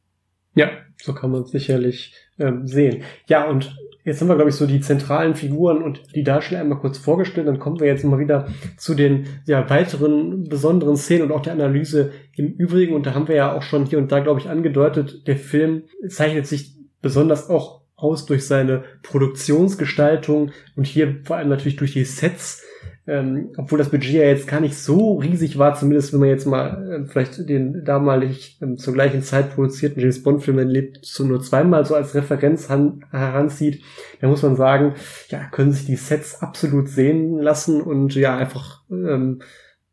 Ja, 0.56 0.70
so 1.01 1.14
kann 1.14 1.32
man 1.32 1.43
es 1.43 1.51
sicherlich 1.51 2.14
ähm, 2.39 2.66
sehen. 2.68 3.03
Ja, 3.28 3.45
und 3.45 3.76
jetzt 4.03 4.22
haben 4.22 4.28
wir, 4.28 4.36
glaube 4.36 4.49
ich, 4.49 4.56
so 4.56 4.66
die 4.66 4.82
zentralen 4.82 5.36
Figuren 5.36 5.82
und 5.82 6.16
die 6.16 6.24
Darsteller 6.24 6.62
einmal 6.62 6.80
kurz 6.80 6.97
vorgestellt. 6.97 7.47
Dann 7.47 7.60
kommen 7.60 7.80
wir 7.80 7.88
jetzt 7.88 8.03
mal 8.03 8.20
wieder 8.20 8.47
zu 8.78 8.95
den 8.95 9.28
ja, 9.45 9.70
weiteren 9.70 10.47
besonderen 10.47 10.97
Szenen 10.97 11.24
und 11.24 11.32
auch 11.32 11.41
der 11.41 11.53
Analyse 11.53 12.12
im 12.36 12.47
Übrigen. 12.47 12.95
Und 12.95 13.06
da 13.06 13.14
haben 13.14 13.28
wir 13.28 13.36
ja 13.36 13.53
auch 13.53 13.64
schon 13.64 13.86
hier 13.86 13.97
und 13.97 14.12
da, 14.12 14.20
glaube 14.20 14.39
ich, 14.39 14.49
angedeutet, 14.49 15.28
der 15.28 15.38
Film 15.38 15.84
zeichnet 16.08 16.47
sich 16.47 16.76
besonders 17.01 17.49
auch 17.49 17.85
aus 17.96 18.26
durch 18.26 18.46
seine 18.46 18.84
Produktionsgestaltung 19.04 20.52
und 20.76 20.86
hier 20.86 21.18
vor 21.24 21.38
allem 21.38 21.50
natürlich 21.50 21.78
durch 21.78 21.93
die 21.93 22.04
Sets, 22.04 22.64
ähm, 23.08 23.50
obwohl 23.58 23.78
das 23.78 23.89
Budget 23.89 24.14
ja 24.14 24.24
jetzt 24.24 24.48
gar 24.48 24.60
nicht 24.60 24.76
so 24.78 25.18
riesig 25.20 25.58
war, 25.58 25.76
zumindest 25.76 26.12
wenn 26.12 26.20
man 26.20 26.30
jetzt 26.30 26.46
mal 26.46 27.04
äh, 27.04 27.06
vielleicht 27.06 27.48
den 27.48 27.86
damalig 27.86 28.58
ähm, 28.62 28.78
zur 28.78 28.93
gleichen 28.93 29.22
Zeit 29.22 29.54
produzierten 29.54 30.02
James 30.02 30.24
Bond 30.24 30.43
Film 30.43 30.58
lebt 30.58 31.06
so 31.06 31.24
nur 31.24 31.41
zweimal 31.41 31.86
so 31.86 31.96
als 31.96 32.16
Referenz 32.16 32.70
han, 32.70 33.06
heranzieht, 33.12 33.84
dann 34.20 34.30
muss 34.30 34.43
man 34.43 34.56
sagen, 34.56 34.96
ja, 35.30 35.46
können 35.52 35.72
sich 35.72 35.86
die 35.86 35.96
Sets 35.96 36.41
absolut 36.41 36.89
sehen 36.89 37.39
lassen 37.39 37.82
und 37.82 38.16
ja, 38.16 38.36
einfach 38.36 38.82
ähm, 38.89 39.41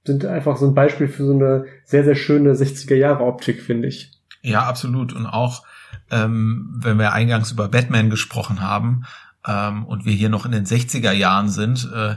sind 0.05 0.25
einfach 0.25 0.57
so 0.57 0.67
ein 0.67 0.75
Beispiel 0.75 1.09
für 1.09 1.25
so 1.25 1.33
eine 1.33 1.67
sehr, 1.85 2.05
sehr 2.05 2.17
schöne 2.17 2.55
60er 2.55 2.97
Jahre 2.97 3.25
Optik, 3.25 3.63
finde 3.63 3.89
ich. 3.89 4.11
Ja, 4.43 4.63
absolut. 4.63 5.13
Und 5.13 5.27
auch, 5.27 5.65
ähm, 6.13 6.71
wenn 6.77 6.99
wir 6.99 7.13
eingangs 7.13 7.51
über 7.51 7.69
Batman 7.69 8.11
gesprochen 8.11 8.61
haben, 8.61 9.05
ähm, 9.47 9.85
und 9.85 10.05
wir 10.05 10.13
hier 10.13 10.29
noch 10.29 10.47
in 10.47 10.53
den 10.53 10.67
60er 10.67 11.13
Jahren 11.13 11.49
sind, 11.49 11.91
äh, 11.93 12.17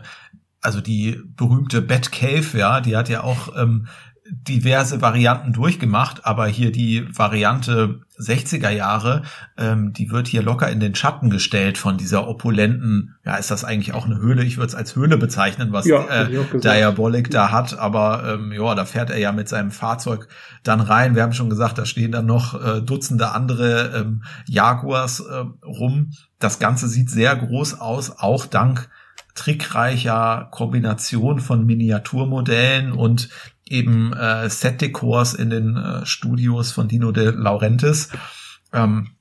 also 0.62 0.82
die 0.82 1.22
berühmte 1.36 1.82
Batcave, 1.82 2.58
ja, 2.58 2.82
die 2.82 2.96
hat 2.96 3.10
ja 3.10 3.24
auch 3.24 3.56
ähm, 3.56 3.88
diverse 4.28 5.02
Varianten 5.02 5.54
durchgemacht, 5.54 6.26
aber 6.26 6.48
hier 6.48 6.72
die 6.72 7.08
Variante 7.16 8.02
60er 8.20 8.72
Jahre, 8.72 9.22
ähm, 9.56 9.94
die 9.94 10.10
wird 10.10 10.28
hier 10.28 10.42
locker 10.42 10.68
in 10.70 10.80
den 10.80 10.96
Schatten 10.96 11.30
gestellt 11.30 11.78
von 11.78 11.98
dieser 11.98 12.28
opulenten, 12.28 13.16
ja, 13.24 13.36
ist 13.36 13.52
das 13.52 13.64
eigentlich 13.64 13.94
auch 13.94 14.06
eine 14.06 14.18
Höhle? 14.18 14.44
Ich 14.44 14.58
würde 14.58 14.70
es 14.70 14.76
als 14.76 14.96
Höhle 14.96 15.18
bezeichnen, 15.18 15.72
was 15.72 15.86
ja, 15.86 16.06
äh, 16.08 16.60
Diabolik 16.60 17.30
da 17.30 17.52
hat, 17.52 17.78
aber 17.78 18.24
ähm, 18.34 18.52
ja, 18.52 18.74
da 18.74 18.86
fährt 18.86 19.12
er 19.12 19.20
ja 19.20 19.32
mit 19.32 19.48
seinem 19.48 19.70
Fahrzeug 19.70 20.28
dann 20.64 20.82
rein. 20.82 21.14
Wir 21.14 21.22
haben 21.22 21.34
schon 21.34 21.50
gesagt, 21.52 21.78
da 21.78 21.86
stehen 21.86 22.12
dann 22.12 22.26
noch 22.26 22.60
äh, 22.60 22.82
Dutzende 22.82 23.32
andere 23.32 23.92
ähm, 23.96 24.24
Jaguars 24.48 25.20
äh, 25.20 25.44
rum. 25.64 26.12
Das 26.40 26.58
Ganze 26.58 26.88
sieht 26.88 27.12
sehr 27.12 27.36
groß 27.36 27.80
aus, 27.80 28.18
auch 28.18 28.48
dank 28.48 28.90
trickreicher 29.36 30.48
Kombination 30.50 31.40
von 31.40 31.66
Miniaturmodellen 31.66 32.94
und 32.94 33.30
eben 33.68 34.14
äh, 34.14 34.50
Set-Dekors 34.50 35.34
in 35.34 35.50
den 35.50 35.76
äh, 35.76 36.06
Studios 36.06 36.72
von 36.72 36.88
Dino 36.88 37.12
de 37.12 37.32
Laurentiis. 37.32 38.10
Ähm, 38.74 39.12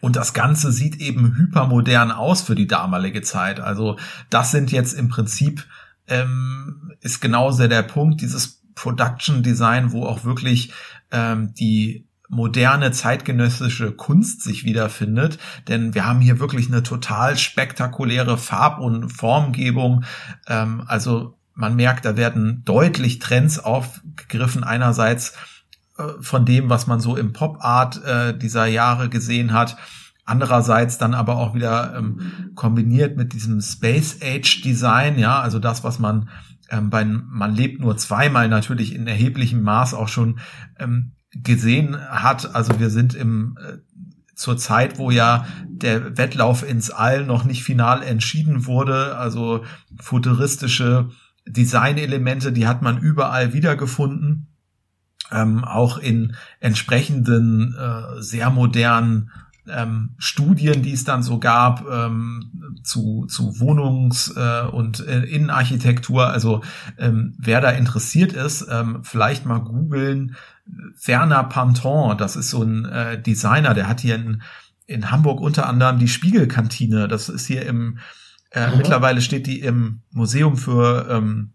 und 0.00 0.16
das 0.16 0.34
Ganze 0.34 0.72
sieht 0.72 0.96
eben 0.96 1.36
hypermodern 1.36 2.10
aus 2.10 2.42
für 2.42 2.54
die 2.54 2.66
damalige 2.66 3.22
Zeit. 3.22 3.60
Also 3.60 3.98
das 4.30 4.50
sind 4.50 4.72
jetzt 4.72 4.94
im 4.94 5.08
Prinzip, 5.08 5.64
ähm, 6.08 6.92
ist 7.00 7.20
genauso 7.20 7.68
der 7.68 7.82
Punkt, 7.82 8.20
dieses 8.20 8.62
Production 8.74 9.42
Design, 9.42 9.92
wo 9.92 10.04
auch 10.04 10.24
wirklich 10.24 10.72
ähm, 11.12 11.54
die 11.54 12.08
moderne 12.28 12.90
zeitgenössische 12.90 13.92
Kunst 13.92 14.42
sich 14.42 14.64
wiederfindet, 14.64 15.38
denn 15.68 15.94
wir 15.94 16.06
haben 16.06 16.20
hier 16.20 16.40
wirklich 16.40 16.68
eine 16.68 16.82
total 16.82 17.36
spektakuläre 17.36 18.38
Farb- 18.38 18.80
und 18.80 19.10
Formgebung. 19.10 20.04
Ähm, 20.48 20.82
also 20.86 21.36
man 21.62 21.76
merkt, 21.76 22.04
da 22.04 22.16
werden 22.16 22.62
deutlich 22.64 23.20
Trends 23.20 23.60
aufgegriffen. 23.60 24.64
Einerseits 24.64 25.34
äh, 25.96 26.02
von 26.20 26.44
dem, 26.44 26.68
was 26.68 26.88
man 26.88 26.98
so 26.98 27.16
im 27.16 27.32
Pop-Art 27.32 28.04
äh, 28.04 28.36
dieser 28.36 28.66
Jahre 28.66 29.08
gesehen 29.08 29.52
hat. 29.52 29.76
Andererseits 30.24 30.98
dann 30.98 31.14
aber 31.14 31.36
auch 31.36 31.54
wieder 31.54 31.94
ähm, 31.96 32.50
kombiniert 32.56 33.16
mit 33.16 33.32
diesem 33.32 33.60
Space 33.60 34.18
Age 34.20 34.62
Design, 34.62 35.18
ja, 35.20 35.40
also 35.40 35.60
das, 35.60 35.84
was 35.84 36.00
man 36.00 36.28
ähm, 36.68 36.90
bei 36.90 37.04
Man 37.04 37.54
lebt 37.54 37.80
nur 37.80 37.96
zweimal 37.96 38.48
natürlich 38.48 38.92
in 38.92 39.06
erheblichem 39.06 39.62
Maß 39.62 39.94
auch 39.94 40.08
schon 40.08 40.40
ähm, 40.80 41.12
gesehen 41.30 41.96
hat. 41.96 42.56
Also 42.56 42.80
wir 42.80 42.90
sind 42.90 43.14
im 43.14 43.56
äh, 43.60 43.78
zur 44.34 44.56
Zeit, 44.56 44.98
wo 44.98 45.12
ja 45.12 45.46
der 45.68 46.18
Wettlauf 46.18 46.68
ins 46.68 46.90
All 46.90 47.24
noch 47.24 47.44
nicht 47.44 47.62
final 47.62 48.02
entschieden 48.02 48.66
wurde, 48.66 49.16
also 49.16 49.64
futuristische 50.00 51.10
Designelemente, 51.46 52.52
die 52.52 52.66
hat 52.66 52.82
man 52.82 52.98
überall 52.98 53.52
wiedergefunden, 53.52 54.48
ähm, 55.30 55.64
auch 55.64 55.98
in 55.98 56.36
entsprechenden 56.60 57.74
äh, 57.74 58.22
sehr 58.22 58.50
modernen 58.50 59.30
ähm, 59.68 60.10
Studien, 60.18 60.82
die 60.82 60.92
es 60.92 61.04
dann 61.04 61.22
so 61.22 61.38
gab 61.38 61.86
ähm, 61.88 62.50
zu, 62.82 63.26
zu 63.26 63.60
Wohnungs- 63.60 64.32
äh, 64.36 64.66
und 64.66 65.06
äh, 65.06 65.22
Innenarchitektur. 65.22 66.28
Also 66.28 66.62
ähm, 66.98 67.34
wer 67.38 67.60
da 67.60 67.70
interessiert 67.70 68.32
ist, 68.32 68.66
ähm, 68.70 69.00
vielleicht 69.02 69.46
mal 69.46 69.60
googeln. 69.60 70.36
Werner 71.04 71.44
Panton, 71.44 72.16
das 72.16 72.36
ist 72.36 72.50
so 72.50 72.62
ein 72.62 72.84
äh, 72.84 73.20
Designer, 73.20 73.74
der 73.74 73.88
hat 73.88 74.00
hier 74.00 74.14
in, 74.14 74.42
in 74.86 75.10
Hamburg 75.10 75.40
unter 75.40 75.68
anderem 75.68 75.98
die 75.98 76.08
Spiegelkantine. 76.08 77.08
Das 77.08 77.28
ist 77.28 77.46
hier 77.46 77.66
im 77.66 77.98
äh, 78.52 78.70
mhm. 78.70 78.78
Mittlerweile 78.78 79.20
steht 79.20 79.46
die 79.46 79.60
im 79.60 80.00
Museum 80.10 80.56
für, 80.56 81.08
ähm, 81.08 81.52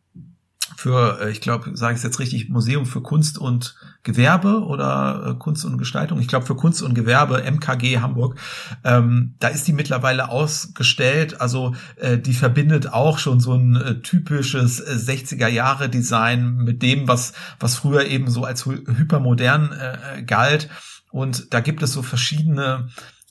für 0.76 1.22
äh, 1.22 1.32
ich 1.32 1.42
glaube, 1.42 1.78
sage 1.78 1.94
ich 1.94 1.98
es 1.98 2.04
jetzt 2.04 2.20
richtig, 2.20 2.50
Museum 2.50 2.86
für 2.88 3.02
Kunst 3.02 3.38
und 3.38 3.76
Gewerbe 4.02 4.64
oder 4.64 5.28
äh, 5.28 5.34
Kunst 5.38 5.64
und 5.66 5.78
Gestaltung. 5.78 6.20
Ich 6.20 6.28
glaube 6.28 6.46
für 6.46 6.56
Kunst 6.56 6.82
und 6.82 6.96
Gewerbe, 6.96 7.44
MKG 7.44 8.00
Hamburg. 8.00 8.40
Ähm, 8.84 9.36
da 9.40 9.50
ist 9.50 9.68
die 9.68 9.74
mittlerweile 9.74 10.30
ausgestellt. 10.30 11.40
Also 11.40 11.76
äh, 11.98 12.18
die 12.18 12.34
verbindet 12.34 12.92
auch 12.92 13.20
schon 13.20 13.40
so 13.40 13.54
ein 13.54 13.76
äh, 13.76 14.02
typisches 14.02 14.80
äh, 14.80 14.94
60er 14.94 15.48
Jahre 15.48 15.90
Design 15.90 16.58
mit 16.58 16.82
dem, 16.82 17.08
was, 17.08 17.34
was 17.60 17.76
früher 17.76 18.06
eben 18.06 18.32
so 18.32 18.44
als 18.44 18.66
hypermodern 18.66 19.72
äh, 19.72 20.24
galt. 20.24 20.70
Und 21.12 21.54
da 21.54 21.60
gibt 21.60 21.84
es 21.84 21.94
so 21.94 22.02
verschiedene 22.02 22.90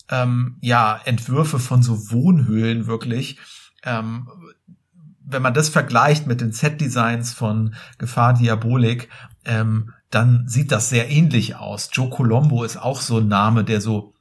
ähm, 0.08 0.56
ja, 0.60 1.00
Entwürfe 1.04 1.58
von 1.58 1.82
so 1.82 2.10
Wohnhöhlen 2.10 2.86
wirklich. 2.86 3.38
Ähm, 3.86 4.28
wenn 5.28 5.42
man 5.42 5.54
das 5.54 5.68
vergleicht 5.68 6.26
mit 6.26 6.40
den 6.40 6.52
Set-Designs 6.52 7.32
von 7.32 7.74
Gefahr 7.98 8.34
Diabolik, 8.34 9.08
ähm, 9.44 9.92
dann 10.10 10.46
sieht 10.46 10.70
das 10.70 10.88
sehr 10.88 11.10
ähnlich 11.10 11.56
aus. 11.56 11.90
Joe 11.92 12.10
Colombo 12.10 12.62
ist 12.62 12.76
auch 12.76 13.00
so 13.00 13.18
ein 13.18 13.28
Name, 13.28 13.64
der 13.64 13.80
so 13.80 14.14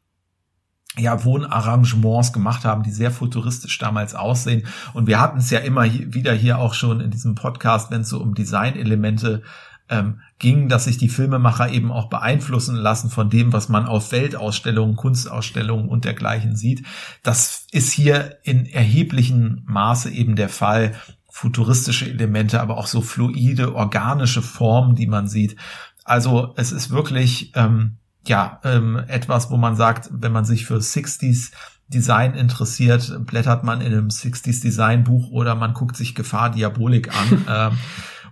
ja, 0.97 1.24
Wohnarrangements 1.24 2.32
gemacht 2.32 2.63
haben, 2.66 2.84
die 2.84 2.91
sehr 2.91 3.11
futuristisch 3.11 3.78
damals 3.78 4.16
aussehen. 4.16 4.66
Und 4.93 5.07
wir 5.07 5.20
hatten 5.20 5.39
es 5.39 5.49
ja 5.49 5.59
immer 5.59 5.84
wieder 5.86 6.34
hier 6.34 6.57
auch 6.57 6.74
schon 6.74 7.01
in 7.01 7.11
diesem 7.11 7.36
Podcast, 7.36 7.91
wenn 7.91 8.01
es 8.01 8.09
so 8.09 8.20
um 8.22 8.34
Designelemente 8.34 9.43
ähm, 9.89 10.21
ging, 10.39 10.67
dass 10.67 10.86
sich 10.86 10.97
die 10.97 11.09
Filmemacher 11.09 11.69
eben 11.69 11.91
auch 11.91 12.09
beeinflussen 12.09 12.75
lassen 12.75 13.09
von 13.09 13.29
dem, 13.29 13.53
was 13.53 13.69
man 13.69 13.86
auf 13.86 14.11
Weltausstellungen, 14.11 14.95
Kunstausstellungen 14.95 15.88
und 15.88 16.05
dergleichen 16.05 16.55
sieht. 16.55 16.86
Das 17.23 17.67
ist 17.71 17.91
hier 17.91 18.38
in 18.43 18.65
erheblichem 18.65 19.63
Maße 19.65 20.09
eben 20.09 20.36
der 20.36 20.49
Fall. 20.49 20.93
Futuristische 21.29 22.09
Elemente, 22.09 22.61
aber 22.61 22.77
auch 22.77 22.88
so 22.88 23.01
fluide, 23.01 23.75
organische 23.75 24.41
Formen, 24.41 24.95
die 24.95 25.07
man 25.07 25.27
sieht. 25.27 25.57
Also 26.05 26.53
es 26.55 26.71
ist 26.71 26.91
wirklich 26.91 27.51
ähm, 27.55 27.97
ja 28.25 28.59
ähm, 28.63 29.01
etwas, 29.07 29.51
wo 29.51 29.57
man 29.57 29.75
sagt, 29.75 30.09
wenn 30.11 30.31
man 30.31 30.45
sich 30.45 30.65
für 30.65 30.77
60s 30.77 31.51
Design 31.88 32.33
interessiert, 32.33 33.25
blättert 33.25 33.63
man 33.63 33.81
in 33.81 33.93
einem 33.93 34.07
60s 34.07 34.61
Design 34.61 35.03
Buch 35.03 35.29
oder 35.29 35.55
man 35.55 35.73
guckt 35.73 35.95
sich 35.95 36.15
Gefahr 36.15 36.49
Diabolik 36.51 37.09
an. 37.09 37.45
ähm, 37.49 37.77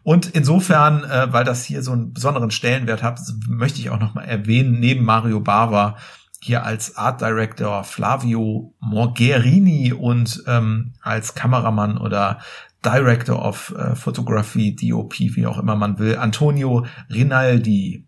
und 0.04 0.28
insofern, 0.28 1.04
äh, 1.06 1.32
weil 1.32 1.46
das 1.46 1.64
hier 1.64 1.82
so 1.82 1.94
einen 1.94 2.14
besonderen 2.14 2.52
Stellenwert 2.52 3.04
hat, 3.04 3.20
möchte 3.48 3.80
ich 3.80 3.90
auch 3.90 4.00
nochmal 4.00 4.26
erwähnen, 4.26 4.80
neben 4.80 5.06
Mario 5.06 5.40
Bava 5.40 5.98
hier 6.42 6.66
als 6.66 6.98
Art 6.98 7.22
Director 7.22 7.86
Flavio 7.86 8.76
Morgherini 8.82 9.94
und 9.94 10.44
ähm, 10.46 10.94
als 11.02 11.36
Kameramann 11.36 11.98
oder 11.98 12.40
Director 12.84 13.46
of 13.46 13.74
äh, 13.78 13.96
Photography, 13.96 14.76
DOP, 14.76 15.20
wie 15.20 15.48
auch 15.48 15.58
immer 15.58 15.78
man 15.78 16.00
will, 16.00 16.18
Antonio 16.18 16.86
Rinaldi. 17.10 18.06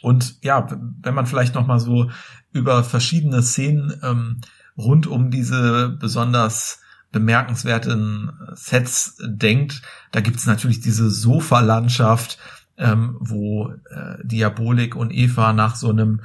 Und 0.00 0.36
ja, 0.44 0.68
wenn 1.00 1.14
man 1.14 1.26
vielleicht 1.26 1.56
noch 1.56 1.66
mal 1.66 1.80
so 1.80 2.08
über 2.52 2.84
verschiedene 2.84 3.42
Szenen 3.42 3.92
ähm, 4.04 4.40
rund 4.76 5.08
um 5.08 5.32
diese 5.32 5.88
besonders 5.88 6.81
bemerkenswerten 7.12 8.32
Sets 8.54 9.18
denkt, 9.24 9.82
da 10.10 10.20
gibt's 10.20 10.46
natürlich 10.46 10.80
diese 10.80 11.10
Sofa-Landschaft, 11.10 12.38
ähm, 12.78 13.16
wo 13.20 13.68
äh, 13.68 14.16
Diabolik 14.24 14.96
und 14.96 15.12
Eva 15.12 15.52
nach 15.52 15.76
so 15.76 15.90
einem 15.90 16.22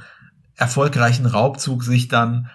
erfolgreichen 0.56 1.26
Raubzug 1.26 1.84
sich 1.84 2.08
dann 2.08 2.48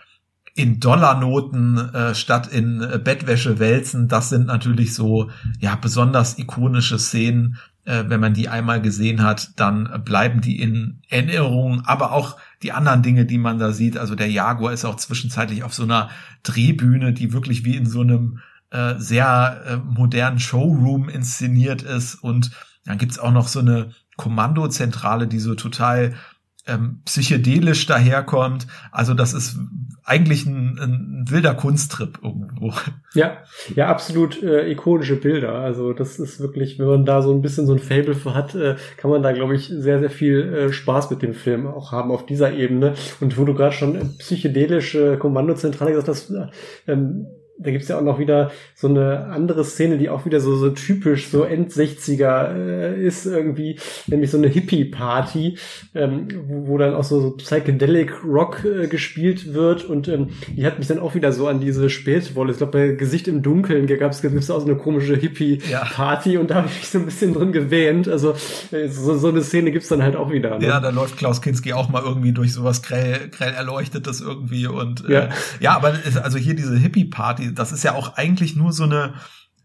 in 0.56 0.80
Dollarnoten 0.80 1.78
äh, 1.78 2.14
statt 2.14 2.48
in 2.48 2.82
äh, 2.82 3.00
Bettwäsche 3.04 3.60
wälzen. 3.60 4.08
Das 4.08 4.30
sind 4.30 4.48
natürlich 4.48 4.94
so 4.94 5.32
ja 5.60 5.76
besonders 5.76 6.38
ikonische 6.38 7.00
Szenen. 7.00 7.58
Äh, 7.86 8.04
wenn 8.08 8.20
man 8.20 8.34
die 8.34 8.50
einmal 8.50 8.82
gesehen 8.82 9.24
hat, 9.24 9.60
dann 9.60 10.04
bleiben 10.06 10.42
die 10.42 10.60
in 10.60 11.02
Erinnerung. 11.10 11.84
Aber 11.86 12.12
auch 12.12 12.38
die 12.64 12.72
anderen 12.72 13.04
Dinge, 13.04 13.26
die 13.26 13.38
man 13.38 13.60
da 13.60 13.72
sieht. 13.72 13.98
Also 13.98 14.16
der 14.16 14.32
Jaguar 14.32 14.74
ist 14.74 14.86
auch 14.86 14.96
zwischenzeitlich 14.96 15.64
auf 15.64 15.74
so 15.74 15.84
einer 15.84 16.10
Drehbühne, 16.44 17.14
die 17.14 17.34
wirklich 17.34 17.66
wie 17.66 17.76
in 17.76 17.86
so 17.86 18.02
einem 18.02 18.40
äh, 18.72 18.96
sehr 18.98 19.64
äh, 19.68 19.78
modernen 19.78 20.40
Showroom 20.40 21.10
inszeniert 21.10 21.84
ist. 21.84 22.16
Und 22.16 22.52
dann 22.86 22.98
gibt's 22.98 23.20
auch 23.20 23.32
noch 23.32 23.48
so 23.48 23.60
eine 23.60 23.92
Kommandozentrale, 24.18 25.28
die 25.28 25.40
so 25.40 25.56
total 25.56 26.16
ähm, 26.66 27.02
psychedelisch 27.06 27.86
daherkommt. 27.86 28.68
Also 28.92 29.14
das 29.14 29.34
ist 29.34 29.58
eigentlich 30.06 30.46
ein, 30.46 30.78
ein 30.80 31.26
wilder 31.30 31.54
Kunsttrip 31.54 32.20
irgendwo. 32.24 32.74
Ja, 33.14 33.38
ja, 33.76 33.88
absolut 33.88 34.42
äh, 34.42 34.70
ikonische 34.72 35.16
Bilder. 35.16 35.54
Also 35.54 35.94
das 35.94 36.20
ist 36.20 36.40
wirklich, 36.40 36.80
wenn 36.80 36.88
man 36.88 37.06
da 37.06 37.22
so 37.22 37.32
ein 37.32 37.42
bisschen 37.42 37.68
so 37.68 37.74
ein 37.74 37.80
Fable 37.80 38.16
für 38.16 38.34
hat, 38.34 38.56
äh, 38.56 38.76
kann 38.98 39.12
man 39.12 39.24
da, 39.24 39.32
glaube 39.32 39.56
ich, 39.56 39.68
sehr, 39.68 40.00
sehr 40.00 40.10
viel 40.10 40.42
äh, 40.42 40.74
Spaß 40.74 41.10
mit 41.12 41.22
dem 41.22 41.34
Film 41.34 41.68
auch 41.68 41.92
haben 41.92 42.12
auf 42.12 42.26
dieser 42.26 42.54
Ebene. 42.54 42.96
Und 43.20 43.38
wo 43.38 43.46
du 43.46 43.54
gerade 43.54 43.76
schon 43.76 44.18
psychedelische 44.18 45.18
Kommandozentrale 45.18 45.92
gesagt 45.92 46.10
hast, 46.10 46.34
ähm, 46.88 47.28
da 47.60 47.72
gibt's 47.72 47.88
ja 47.88 47.98
auch 47.98 48.04
noch 48.04 48.20
wieder 48.20 48.52
so 48.76 48.88
eine 48.88 49.26
andere 49.26 49.64
Szene, 49.64 49.98
die 49.98 50.10
auch 50.10 50.26
wieder 50.26 50.40
so, 50.40 50.56
so 50.56 50.70
typisch 50.70 51.30
so 51.30 51.44
End-60er 51.44 52.56
äh, 52.56 53.06
ist 53.06 53.26
irgendwie, 53.26 53.80
nämlich 54.08 54.32
so 54.32 54.38
eine 54.38 54.48
Hippie-Party, 54.48 55.58
ähm, 55.94 56.28
wo, 56.48 56.68
wo 56.68 56.78
dann 56.78 56.96
auch 56.96 57.04
so, 57.04 57.22
so 57.22 57.32
Psychedelic 57.32 58.24
Rock 58.26 58.66
äh, 58.66 58.88
gespielt 58.88 59.54
wird 59.54 59.86
und 59.86 60.08
ähm, 60.08 60.30
die 60.56 60.66
hat 60.66 60.80
mich 60.80 60.88
dann 60.88 61.00
auch 61.00 61.14
wieder 61.16 61.32
so 61.32 61.48
an 61.48 61.60
diese 61.60 61.90
Spätwolle, 61.90 62.52
ich 62.52 62.58
glaube 62.58 62.72
bei 62.72 62.88
Gesicht 62.96 63.28
im 63.28 63.42
Dunkeln 63.42 63.88
gab's 63.88 64.22
gibt's 64.22 64.50
auch 64.50 64.60
so 64.60 64.66
eine 64.66 64.76
komische 64.76 65.16
Hippie-Party 65.16 66.34
ja. 66.34 66.40
und 66.40 66.50
da 66.50 66.56
habe 66.56 66.68
ich 66.68 66.76
mich 66.76 66.90
so 66.90 67.00
ein 67.00 67.06
bisschen 67.06 67.34
drin 67.34 67.52
gewähnt, 67.52 68.08
also 68.08 68.34
äh, 68.72 68.88
so, 68.90 69.16
so 69.16 69.30
eine 69.30 69.44
Szene 69.44 69.72
gibt's 69.72 69.90
dann 69.90 70.02
halt 70.02 70.16
auch 70.16 70.32
wieder. 70.32 70.58
Ne? 70.58 70.66
Ja, 70.66 70.80
da 70.80 70.90
läuft 70.90 71.18
Klaus 71.18 71.42
Kinski 71.42 71.74
auch 71.74 71.90
mal 71.90 72.02
irgendwie 72.04 72.32
durch 72.32 72.52
sowas 72.52 72.82
grell, 72.82 73.30
grell 73.30 73.54
erleuchtetes 73.54 74.22
irgendwie 74.22 74.66
und 74.68 75.08
äh, 75.08 75.14
ja. 75.14 75.30
ja, 75.60 75.76
aber 75.76 75.94
also 76.22 76.38
hier 76.38 76.56
diese 76.56 76.76
Hippie-Party 76.76 77.53
das 77.54 77.72
ist 77.72 77.84
ja 77.84 77.94
auch 77.94 78.16
eigentlich 78.16 78.56
nur 78.56 78.74
so 78.74 78.84
eine 78.84 79.14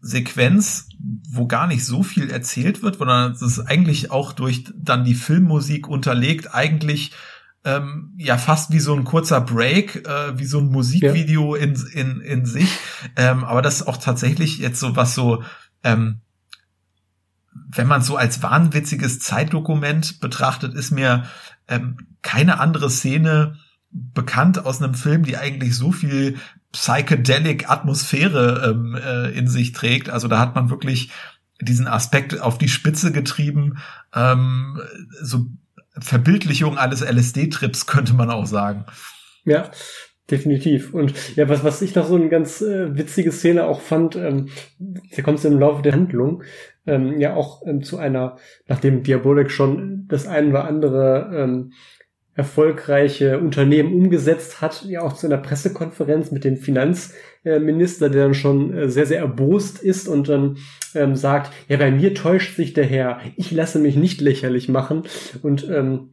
Sequenz, 0.01 0.87
wo 1.29 1.47
gar 1.47 1.67
nicht 1.67 1.85
so 1.85 2.03
viel 2.03 2.29
erzählt 2.29 2.81
wird, 2.81 2.97
sondern 2.97 3.31
es 3.33 3.41
ist 3.41 3.59
eigentlich 3.59 4.11
auch 4.11 4.31
durch 4.31 4.65
dann 4.75 5.03
die 5.03 5.15
Filmmusik 5.15 5.87
unterlegt, 5.87 6.53
eigentlich 6.53 7.11
ähm, 7.65 8.13
ja 8.17 8.37
fast 8.37 8.71
wie 8.71 8.79
so 8.79 8.95
ein 8.95 9.03
kurzer 9.03 9.41
Break, 9.41 10.07
äh, 10.07 10.37
wie 10.39 10.45
so 10.45 10.59
ein 10.59 10.69
Musikvideo 10.69 11.55
ja. 11.55 11.63
in, 11.63 11.75
in, 11.93 12.21
in 12.21 12.45
sich. 12.45 12.69
Ähm, 13.15 13.43
aber 13.43 13.61
das 13.61 13.81
ist 13.81 13.87
auch 13.87 13.97
tatsächlich 13.97 14.59
jetzt 14.59 14.79
so 14.79 14.95
was 14.95 15.15
so, 15.15 15.43
ähm, 15.83 16.21
wenn 17.51 17.87
man 17.87 18.01
so 18.01 18.15
als 18.15 18.41
wahnwitziges 18.41 19.19
Zeitdokument 19.19 20.21
betrachtet, 20.21 20.73
ist 20.73 20.91
mir 20.91 21.25
ähm, 21.67 21.97
keine 22.21 22.59
andere 22.59 22.89
Szene 22.89 23.57
bekannt 23.91 24.65
aus 24.65 24.81
einem 24.81 24.93
Film, 24.93 25.23
die 25.23 25.37
eigentlich 25.37 25.75
so 25.75 25.91
viel 25.91 26.37
psychedelic 26.71 27.69
Atmosphäre 27.69 28.69
ähm, 28.69 28.95
äh, 28.95 29.37
in 29.37 29.47
sich 29.47 29.71
trägt. 29.71 30.09
Also 30.09 30.27
da 30.27 30.39
hat 30.39 30.55
man 30.55 30.69
wirklich 30.69 31.11
diesen 31.61 31.87
Aspekt 31.87 32.39
auf 32.39 32.57
die 32.57 32.69
Spitze 32.69 33.11
getrieben. 33.11 33.79
Ähm, 34.13 34.81
so 35.21 35.45
Verbildlichung 35.97 36.77
eines 36.77 37.01
LSD-Trips 37.01 37.85
könnte 37.87 38.13
man 38.13 38.29
auch 38.29 38.45
sagen. 38.45 38.85
Ja, 39.45 39.71
definitiv. 40.29 40.93
Und 40.93 41.13
ja, 41.35 41.49
was, 41.49 41.63
was 41.63 41.81
ich 41.81 41.95
noch 41.95 42.07
so 42.07 42.15
eine 42.15 42.29
ganz 42.29 42.61
äh, 42.61 42.95
witzige 42.95 43.31
Szene 43.31 43.65
auch 43.65 43.81
fand, 43.81 44.15
ähm, 44.15 44.49
da 44.77 45.21
kommt 45.21 45.39
es 45.39 45.45
im 45.45 45.59
Laufe 45.59 45.81
der 45.81 45.93
Handlung, 45.93 46.43
ähm, 46.85 47.19
ja 47.19 47.33
auch 47.35 47.65
ähm, 47.65 47.83
zu 47.83 47.97
einer, 47.97 48.37
nachdem 48.67 49.03
Diabolik 49.03 49.51
schon 49.51 50.05
das 50.07 50.27
ein 50.27 50.49
oder 50.49 50.65
andere 50.65 51.31
ähm, 51.33 51.73
erfolgreiche 52.39 53.37
Unternehmen 53.37 53.93
umgesetzt 53.93 54.61
hat, 54.61 54.85
ja 54.85 55.01
auch 55.01 55.11
zu 55.11 55.27
einer 55.27 55.37
Pressekonferenz 55.37 56.31
mit 56.31 56.45
dem 56.45 56.55
Finanzminister, 56.55 58.09
der 58.09 58.23
dann 58.23 58.33
schon 58.33 58.73
äh, 58.73 58.89
sehr, 58.89 59.05
sehr 59.05 59.19
erbost 59.19 59.83
ist 59.83 60.07
und 60.07 60.29
dann 60.29 60.57
ähm, 60.95 61.17
sagt, 61.17 61.51
ja, 61.67 61.75
bei 61.75 61.91
mir 61.91 62.13
täuscht 62.13 62.55
sich 62.55 62.71
der 62.71 62.85
Herr, 62.85 63.19
ich 63.35 63.51
lasse 63.51 63.77
mich 63.79 63.97
nicht 63.97 64.21
lächerlich 64.21 64.69
machen. 64.69 65.03
Und 65.41 65.69
ähm, 65.69 66.11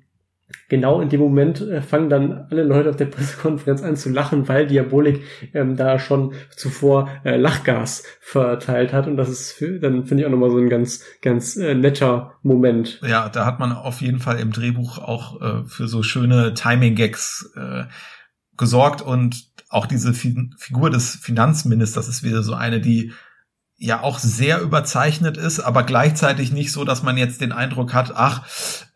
genau 0.68 1.00
in 1.00 1.08
dem 1.08 1.20
Moment 1.20 1.60
äh, 1.60 1.82
fangen 1.82 2.08
dann 2.08 2.46
alle 2.50 2.62
Leute 2.62 2.90
auf 2.90 2.96
der 2.96 3.06
Pressekonferenz 3.06 3.82
an 3.82 3.96
zu 3.96 4.10
lachen, 4.10 4.48
weil 4.48 4.66
Diabolik 4.66 5.22
ähm, 5.54 5.76
da 5.76 5.98
schon 5.98 6.34
zuvor 6.54 7.08
äh, 7.24 7.36
Lachgas 7.36 8.04
verteilt 8.20 8.92
hat. 8.92 9.06
Und 9.06 9.16
das 9.16 9.28
ist 9.28 9.52
für, 9.52 9.78
dann 9.78 10.04
finde 10.06 10.22
ich 10.22 10.26
auch 10.26 10.30
nochmal 10.30 10.50
so 10.50 10.58
ein 10.58 10.68
ganz, 10.68 11.02
ganz 11.22 11.56
äh, 11.56 11.74
netter 11.74 12.34
Moment. 12.42 13.00
Ja, 13.06 13.28
da 13.28 13.44
hat 13.44 13.58
man 13.58 13.72
auf 13.72 14.00
jeden 14.00 14.20
Fall 14.20 14.38
im 14.38 14.52
Drehbuch 14.52 14.98
auch 14.98 15.40
äh, 15.40 15.64
für 15.66 15.88
so 15.88 16.02
schöne 16.02 16.54
Timing-Gags 16.54 17.52
äh, 17.56 17.84
gesorgt 18.56 19.02
und 19.02 19.52
auch 19.68 19.86
diese 19.86 20.14
Fi 20.14 20.50
Figur 20.58 20.90
des 20.90 21.16
Finanzministers 21.16 22.08
ist 22.08 22.22
wieder 22.22 22.42
so 22.42 22.54
eine, 22.54 22.80
die 22.80 23.12
ja 23.78 24.02
auch 24.02 24.18
sehr 24.18 24.60
überzeichnet 24.62 25.36
ist, 25.36 25.60
aber 25.60 25.82
gleichzeitig 25.82 26.50
nicht 26.52 26.72
so, 26.72 26.84
dass 26.84 27.02
man 27.02 27.18
jetzt 27.18 27.40
den 27.40 27.52
Eindruck 27.52 27.92
hat, 27.92 28.12
ach, 28.14 28.46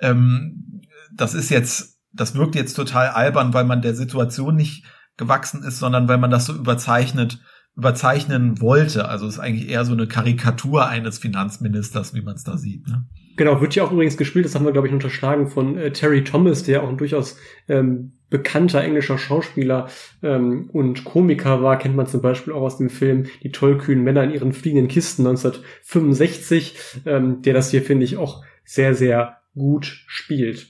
ähm, 0.01 0.70
das 1.15 1.35
ist 1.35 1.51
jetzt, 1.51 1.99
das 2.13 2.35
wirkt 2.35 2.55
jetzt 2.55 2.75
total 2.75 3.09
albern, 3.09 3.55
weil 3.55 3.65
man 3.65 3.83
der 3.83 3.95
Situation 3.95 4.57
nicht 4.57 4.85
gewachsen 5.17 5.63
ist, 5.63 5.79
sondern 5.79 6.09
weil 6.09 6.19
man 6.19 6.31
das 6.31 6.47
so 6.47 6.55
überzeichnet, 6.55 7.41
überzeichnen 7.77 8.61
wollte. 8.61 9.09
Also 9.09 9.27
es 9.27 9.35
ist 9.35 9.41
eigentlich 9.41 9.69
eher 9.69 9.85
so 9.85 9.93
eine 9.93 10.07
Karikatur 10.07 10.89
eines 10.89 11.19
Finanzministers, 11.19 12.15
wie 12.15 12.23
man 12.23 12.35
es 12.35 12.45
da 12.45 12.57
sieht. 12.57 12.87
Ne? 12.89 13.07
Genau, 13.37 13.61
wird 13.61 13.75
ja 13.75 13.85
auch 13.85 13.93
übrigens 13.93 14.17
gespielt, 14.17 14.45
das 14.45 14.55
haben 14.55 14.65
wir, 14.65 14.73
glaube 14.73 14.89
ich, 14.89 14.93
unterschlagen 14.93 15.49
von 15.49 15.79
äh, 15.79 15.93
Terry 15.93 16.25
Thomas, 16.25 16.63
der 16.63 16.83
auch 16.83 16.89
ein 16.89 16.99
durchaus 16.99 17.39
ähm, 17.69 18.13
bekannter 18.29 18.83
englischer 18.83 19.19
Schauspieler 19.19 19.89
ähm, 20.23 20.69
und 20.73 21.05
Komiker 21.05 21.63
war, 21.63 21.79
kennt 21.79 21.97
man 21.97 22.07
zum 22.07 22.23
Beispiel 22.23 22.53
auch 22.53 22.63
aus 22.63 22.79
dem 22.79 22.91
Film 22.91 23.27
Die 23.43 23.51
tollkühnen 23.51 24.05
Männer 24.05 24.25
in 24.25 24.31
ihren 24.31 24.53
fliegenden 24.53 24.89
Kisten 24.89 25.27
1965, 25.27 26.77
ähm, 27.07 27.43
der 27.43 27.55
das 27.55 27.71
hier, 27.71 27.83
finde 27.83 28.05
ich, 28.05 28.17
auch 28.17 28.45
sehr, 28.65 28.95
sehr 28.95 29.39
gut 29.55 29.87
spielt. 30.07 30.69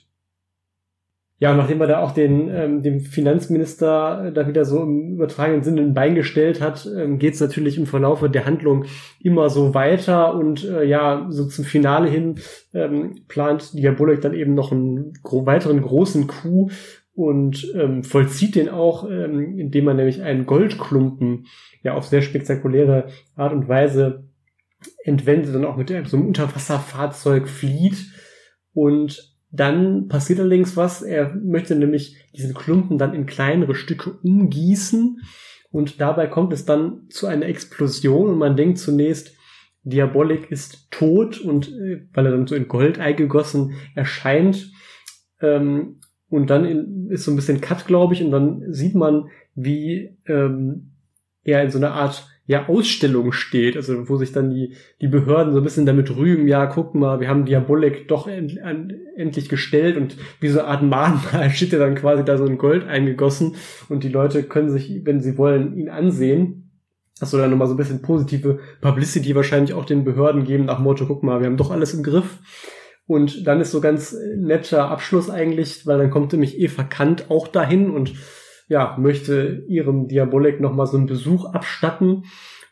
Ja, 1.40 1.54
nachdem 1.54 1.80
er 1.80 1.86
da 1.86 2.00
auch 2.00 2.12
den 2.12 2.50
ähm, 2.50 2.82
dem 2.82 3.00
Finanzminister 3.00 4.30
da 4.30 4.46
wieder 4.46 4.66
so 4.66 4.82
im 4.82 5.14
übertragenen 5.14 5.62
Sinne 5.62 5.80
ein 5.80 5.94
Bein 5.94 6.14
gestellt 6.14 6.60
hat, 6.60 6.86
ähm, 6.94 7.18
geht 7.18 7.32
es 7.32 7.40
natürlich 7.40 7.78
im 7.78 7.86
Verlaufe 7.86 8.28
der 8.28 8.44
Handlung 8.44 8.84
immer 9.20 9.48
so 9.48 9.72
weiter 9.72 10.34
und 10.34 10.64
äh, 10.64 10.84
ja, 10.84 11.26
so 11.30 11.46
zum 11.46 11.64
Finale 11.64 12.10
hin 12.10 12.34
ähm, 12.74 13.22
plant 13.26 13.72
Diabolik 13.72 14.20
dann 14.20 14.34
eben 14.34 14.52
noch 14.52 14.70
einen 14.70 15.14
gro 15.22 15.46
weiteren 15.46 15.80
großen 15.80 16.26
Coup 16.26 16.70
und 17.14 17.72
ähm, 17.74 18.04
vollzieht 18.04 18.54
den 18.54 18.68
auch, 18.68 19.10
ähm, 19.10 19.58
indem 19.58 19.86
man 19.86 19.96
nämlich 19.96 20.20
einen 20.20 20.44
Goldklumpen 20.44 21.46
ja 21.82 21.94
auf 21.94 22.04
sehr 22.04 22.20
spektakuläre 22.20 23.06
Art 23.34 23.54
und 23.54 23.66
Weise 23.66 24.28
entwendet, 25.04 25.54
dann 25.54 25.64
auch 25.64 25.78
mit 25.78 25.88
so 25.88 26.18
einem 26.18 26.26
Unterwasserfahrzeug 26.26 27.48
flieht 27.48 28.12
und 28.74 29.29
dann 29.50 30.08
passiert 30.08 30.40
allerdings 30.40 30.76
was. 30.76 31.02
Er 31.02 31.34
möchte 31.34 31.74
nämlich 31.74 32.16
diesen 32.34 32.54
Klumpen 32.54 32.98
dann 32.98 33.14
in 33.14 33.26
kleinere 33.26 33.74
Stücke 33.74 34.12
umgießen 34.22 35.18
und 35.70 36.00
dabei 36.00 36.26
kommt 36.26 36.52
es 36.52 36.64
dann 36.64 37.08
zu 37.10 37.26
einer 37.26 37.46
Explosion 37.46 38.30
und 38.30 38.38
man 38.38 38.56
denkt 38.56 38.78
zunächst, 38.78 39.36
Diabolik 39.82 40.50
ist 40.50 40.90
tot 40.90 41.40
und 41.40 41.68
äh, 41.68 42.06
weil 42.12 42.26
er 42.26 42.32
dann 42.32 42.46
so 42.46 42.54
in 42.54 42.68
Gold 42.68 42.98
eingegossen 42.98 43.74
erscheint. 43.94 44.72
Ähm, 45.40 46.00
und 46.28 46.50
dann 46.50 46.64
in, 46.64 47.08
ist 47.10 47.24
so 47.24 47.30
ein 47.30 47.36
bisschen 47.36 47.60
Cut, 47.60 47.86
glaube 47.86 48.14
ich, 48.14 48.22
und 48.22 48.30
dann 48.30 48.72
sieht 48.72 48.94
man, 48.94 49.28
wie 49.54 50.16
ähm, 50.26 50.92
er 51.42 51.62
in 51.62 51.70
so 51.70 51.78
einer 51.78 51.92
Art 51.92 52.28
ja, 52.50 52.66
Ausstellung 52.68 53.30
steht, 53.30 53.76
also 53.76 54.08
wo 54.08 54.16
sich 54.16 54.32
dann 54.32 54.50
die, 54.50 54.74
die 55.00 55.06
Behörden 55.06 55.52
so 55.52 55.60
ein 55.60 55.62
bisschen 55.62 55.86
damit 55.86 56.16
rühmen, 56.16 56.48
ja, 56.48 56.66
guck 56.66 56.96
mal, 56.96 57.20
wir 57.20 57.28
haben 57.28 57.44
Diabolik 57.44 58.08
doch 58.08 58.26
end, 58.26 58.60
an, 58.60 58.92
endlich 59.14 59.48
gestellt 59.48 59.96
und 59.96 60.16
wie 60.40 60.48
so 60.48 60.58
eine 60.58 60.66
Art 60.66 60.82
Mahnmal 60.82 61.50
steht 61.54 61.70
ja 61.70 61.78
dann 61.78 61.94
quasi 61.94 62.24
da 62.24 62.36
so 62.36 62.44
in 62.46 62.58
Gold 62.58 62.88
eingegossen 62.88 63.54
und 63.88 64.02
die 64.02 64.08
Leute 64.08 64.42
können 64.42 64.68
sich, 64.68 65.02
wenn 65.04 65.20
sie 65.20 65.38
wollen, 65.38 65.76
ihn 65.76 65.88
ansehen. 65.88 66.72
Das 67.20 67.30
soll 67.30 67.40
dann 67.40 67.50
nochmal 67.50 67.68
so 67.68 67.74
ein 67.74 67.76
bisschen 67.76 68.02
positive 68.02 68.58
Publicity 68.80 69.36
wahrscheinlich 69.36 69.72
auch 69.72 69.84
den 69.84 70.02
Behörden 70.02 70.42
geben, 70.42 70.64
nach 70.64 70.80
Motto, 70.80 71.06
guck 71.06 71.22
mal, 71.22 71.38
wir 71.38 71.46
haben 71.46 71.56
doch 71.56 71.70
alles 71.70 71.94
im 71.94 72.02
Griff. 72.02 72.40
Und 73.06 73.46
dann 73.46 73.60
ist 73.60 73.70
so 73.70 73.80
ganz 73.80 74.16
netter 74.36 74.90
Abschluss 74.90 75.30
eigentlich, 75.30 75.86
weil 75.86 75.98
dann 75.98 76.10
kommt 76.10 76.32
nämlich 76.32 76.58
Eva 76.58 76.82
Kant 76.82 77.30
auch 77.30 77.46
dahin 77.46 77.90
und 77.90 78.12
ja, 78.70 78.96
möchte 78.98 79.64
ihrem 79.66 80.06
Diabolik 80.06 80.60
nochmal 80.60 80.86
so 80.86 80.96
einen 80.96 81.06
Besuch 81.06 81.44
abstatten. 81.44 82.22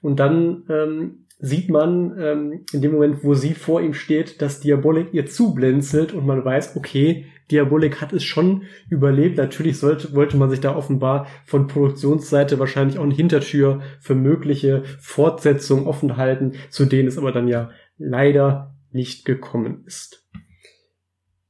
Und 0.01 0.21
dann 0.21 0.63
ähm, 0.71 1.27
sieht 1.41 1.71
man 1.71 2.17
ähm, 2.21 2.65
in 2.73 2.83
dem 2.83 2.93
Moment, 2.93 3.25
wo 3.25 3.35
sie 3.35 3.53
vor 3.53 3.83
ihm 3.83 3.95
steht, 3.95 4.41
dass 4.41 4.61
Diabolik 4.61 5.13
ihr 5.13 5.27
zublinzelt 5.27 6.15
und 6.15 6.25
man 6.25 6.45
weiß, 6.45 6.77
okay, 6.77 7.27
Diabolik 7.51 8.01
hat 8.01 8.13
es 8.13 8.23
schon 8.23 8.63
überlebt. 8.89 9.39
Natürlich 9.39 9.79
sollte, 9.79 10.15
wollte 10.15 10.37
man 10.37 10.51
sich 10.51 10.61
da 10.61 10.77
offenbar 10.77 11.27
von 11.45 11.67
Produktionsseite 11.67 12.61
wahrscheinlich 12.61 13.01
auch 13.01 13.05
eine 13.05 13.15
Hintertür 13.15 13.81
für 13.99 14.15
mögliche 14.15 14.85
Fortsetzungen 15.01 15.89
offen 15.89 16.17
halten, 16.17 16.53
zu 16.71 16.85
denen 16.85 17.09
es 17.09 17.19
aber 17.19 17.33
dann 17.33 17.49
ja 17.49 17.71
leider 17.97 18.77
nicht 18.93 19.25
gekommen 19.25 19.83
ist. 19.85 20.29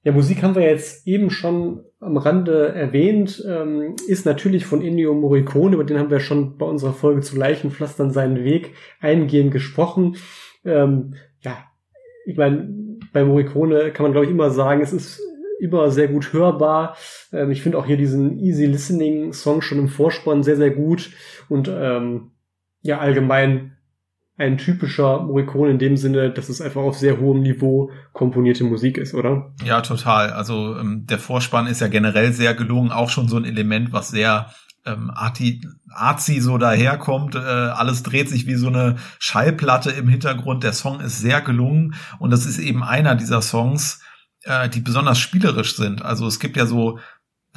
Ja, 0.04 0.12
Musik 0.12 0.42
haben 0.42 0.54
wir 0.54 0.62
jetzt 0.62 1.06
eben 1.06 1.28
schon 1.28 1.84
am 2.00 2.16
Rande 2.16 2.72
erwähnt, 2.74 3.44
ähm, 3.46 3.96
ist 4.06 4.24
natürlich 4.24 4.66
von 4.66 4.82
Ennio 4.82 5.14
Morricone, 5.14 5.74
über 5.74 5.84
den 5.84 5.98
haben 5.98 6.10
wir 6.10 6.20
schon 6.20 6.56
bei 6.56 6.66
unserer 6.66 6.92
Folge 6.92 7.22
zu 7.22 7.36
Leichenpflastern 7.36 8.12
seinen 8.12 8.44
Weg 8.44 8.74
eingehend 9.00 9.52
gesprochen. 9.52 10.16
Ähm, 10.64 11.14
ja, 11.40 11.58
ich 12.24 12.36
meine, 12.36 12.68
bei 13.12 13.24
Morricone 13.24 13.90
kann 13.90 14.04
man 14.04 14.12
glaube 14.12 14.26
ich 14.26 14.32
immer 14.32 14.50
sagen, 14.50 14.80
es 14.80 14.92
ist 14.92 15.20
immer 15.60 15.90
sehr 15.90 16.08
gut 16.08 16.32
hörbar. 16.32 16.96
Ähm, 17.32 17.50
ich 17.50 17.62
finde 17.62 17.78
auch 17.78 17.86
hier 17.86 17.96
diesen 17.96 18.38
Easy 18.38 18.66
Listening 18.66 19.32
Song 19.32 19.60
schon 19.60 19.78
im 19.78 19.88
Vorspann 19.88 20.42
sehr, 20.42 20.56
sehr 20.56 20.70
gut 20.70 21.10
und 21.48 21.68
ähm, 21.68 22.30
ja, 22.80 22.98
allgemein 22.98 23.77
ein 24.38 24.56
typischer 24.56 25.20
Morricone 25.20 25.72
in 25.72 25.78
dem 25.78 25.96
Sinne, 25.96 26.30
dass 26.30 26.48
es 26.48 26.60
einfach 26.60 26.80
auf 26.80 26.96
sehr 26.96 27.18
hohem 27.18 27.40
Niveau 27.40 27.90
komponierte 28.12 28.62
Musik 28.62 28.96
ist, 28.96 29.12
oder? 29.12 29.52
Ja, 29.64 29.80
total. 29.80 30.30
Also 30.30 30.76
ähm, 30.78 31.06
der 31.06 31.18
Vorspann 31.18 31.66
ist 31.66 31.80
ja 31.80 31.88
generell 31.88 32.32
sehr 32.32 32.54
gelungen, 32.54 32.92
auch 32.92 33.10
schon 33.10 33.28
so 33.28 33.36
ein 33.36 33.44
Element, 33.44 33.92
was 33.92 34.10
sehr 34.10 34.50
ähm, 34.86 35.10
arti, 35.12 35.60
arzi 35.92 36.40
so 36.40 36.56
daherkommt. 36.56 37.34
Äh, 37.34 37.38
alles 37.38 38.04
dreht 38.04 38.28
sich 38.28 38.46
wie 38.46 38.54
so 38.54 38.68
eine 38.68 38.96
Schallplatte 39.18 39.90
im 39.90 40.08
Hintergrund. 40.08 40.62
Der 40.62 40.72
Song 40.72 41.00
ist 41.00 41.18
sehr 41.18 41.40
gelungen 41.40 41.94
und 42.20 42.30
das 42.30 42.46
ist 42.46 42.60
eben 42.60 42.84
einer 42.84 43.16
dieser 43.16 43.42
Songs, 43.42 44.00
äh, 44.44 44.68
die 44.68 44.80
besonders 44.80 45.18
spielerisch 45.18 45.74
sind. 45.74 46.02
Also 46.02 46.28
es 46.28 46.38
gibt 46.38 46.56
ja 46.56 46.66
so 46.66 47.00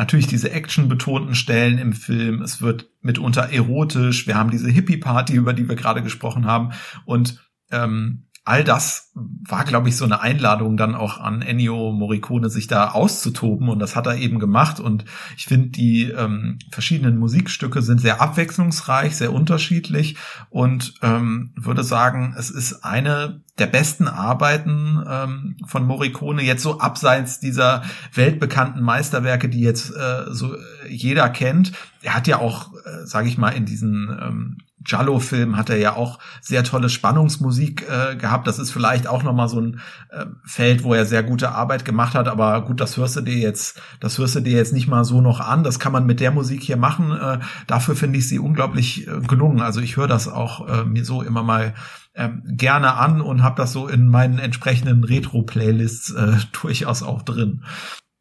natürlich 0.01 0.25
diese 0.25 0.49
actionbetonten 0.49 1.35
Stellen 1.35 1.77
im 1.77 1.93
Film. 1.93 2.41
Es 2.41 2.59
wird 2.59 2.89
mitunter 3.01 3.51
erotisch. 3.51 4.25
Wir 4.25 4.35
haben 4.35 4.49
diese 4.49 4.67
Hippie-Party, 4.67 5.35
über 5.35 5.53
die 5.53 5.69
wir 5.69 5.75
gerade 5.75 6.01
gesprochen 6.01 6.47
haben. 6.47 6.71
Und 7.05 7.39
ähm, 7.69 8.25
all 8.43 8.63
das 8.63 9.11
war, 9.13 9.65
glaube 9.65 9.89
ich, 9.89 9.97
so 9.97 10.05
eine 10.05 10.21
Einladung 10.21 10.75
dann 10.75 10.95
auch 10.95 11.19
an 11.19 11.41
Ennio 11.41 11.91
Morricone, 11.91 12.49
sich 12.49 12.65
da 12.65 12.91
auszutoben. 12.91 13.69
Und 13.69 13.79
das 13.79 13.95
hat 13.95 14.07
er 14.07 14.15
eben 14.15 14.39
gemacht. 14.39 14.79
Und 14.79 15.05
ich 15.37 15.45
finde, 15.45 15.69
die 15.69 16.09
ähm, 16.09 16.57
verschiedenen 16.71 17.17
Musikstücke 17.17 17.81
sind 17.83 18.01
sehr 18.01 18.19
abwechslungsreich, 18.19 19.15
sehr 19.15 19.31
unterschiedlich. 19.31 20.17
Und 20.49 20.95
ähm, 21.03 21.53
würde 21.55 21.83
sagen, 21.83 22.33
es 22.37 22.49
ist 22.49 22.83
eine 22.83 23.41
der 23.59 23.67
besten 23.67 24.07
Arbeiten 24.07 25.03
ähm, 25.07 25.57
von 25.67 25.85
Morricone, 25.85 26.41
jetzt 26.41 26.63
so 26.63 26.79
abseits 26.79 27.39
dieser 27.39 27.83
weltbekannten 28.13 28.81
Meisterwerke, 28.81 29.49
die 29.49 29.61
jetzt 29.61 29.91
äh, 29.91 30.25
so 30.29 30.55
jeder 30.89 31.29
kennt. 31.29 31.73
Er 32.01 32.15
hat 32.15 32.27
ja 32.27 32.39
auch, 32.39 32.73
äh, 32.73 33.05
sage 33.05 33.27
ich 33.27 33.37
mal, 33.37 33.49
in 33.49 33.65
diesen 33.65 34.09
ähm, 34.19 34.57
Giallo-Film 34.83 35.57
hat 35.57 35.69
er 35.69 35.77
ja 35.77 35.95
auch 35.95 36.19
sehr 36.41 36.63
tolle 36.63 36.89
Spannungsmusik 36.89 37.87
äh, 37.87 38.15
gehabt. 38.15 38.47
Das 38.47 38.59
ist 38.59 38.71
vielleicht 38.71 39.07
auch 39.07 39.23
nochmal 39.23 39.47
so 39.47 39.59
ein 39.59 39.79
äh, 40.09 40.25
Feld, 40.43 40.83
wo 40.83 40.93
er 40.93 41.05
sehr 41.05 41.23
gute 41.23 41.51
Arbeit 41.51 41.85
gemacht 41.85 42.15
hat. 42.15 42.27
Aber 42.27 42.65
gut, 42.65 42.79
das 42.79 42.97
hörst 42.97 43.15
du 43.15 43.21
dir 43.21 43.37
jetzt, 43.37 43.81
das 43.99 44.17
hörst 44.17 44.35
du 44.35 44.39
dir 44.39 44.57
jetzt 44.57 44.73
nicht 44.73 44.87
mal 44.87 45.03
so 45.03 45.21
noch 45.21 45.39
an. 45.39 45.63
Das 45.63 45.79
kann 45.79 45.91
man 45.91 46.05
mit 46.05 46.19
der 46.19 46.31
Musik 46.31 46.63
hier 46.63 46.77
machen. 46.77 47.11
Äh, 47.11 47.39
dafür 47.67 47.95
finde 47.95 48.19
ich 48.19 48.27
sie 48.27 48.39
unglaublich 48.39 49.07
äh, 49.07 49.19
gelungen. 49.21 49.61
Also 49.61 49.81
ich 49.81 49.97
höre 49.97 50.07
das 50.07 50.27
auch 50.27 50.67
äh, 50.67 50.83
mir 50.85 51.05
so 51.05 51.21
immer 51.21 51.43
mal 51.43 51.73
ähm, 52.13 52.41
gerne 52.45 52.95
an 52.95 53.21
und 53.21 53.43
habe 53.43 53.55
das 53.55 53.71
so 53.71 53.87
in 53.87 54.07
meinen 54.07 54.39
entsprechenden 54.39 55.03
Retro-Playlists 55.03 56.11
äh, 56.11 56.37
durchaus 56.61 57.03
auch 57.03 57.21
drin. 57.21 57.63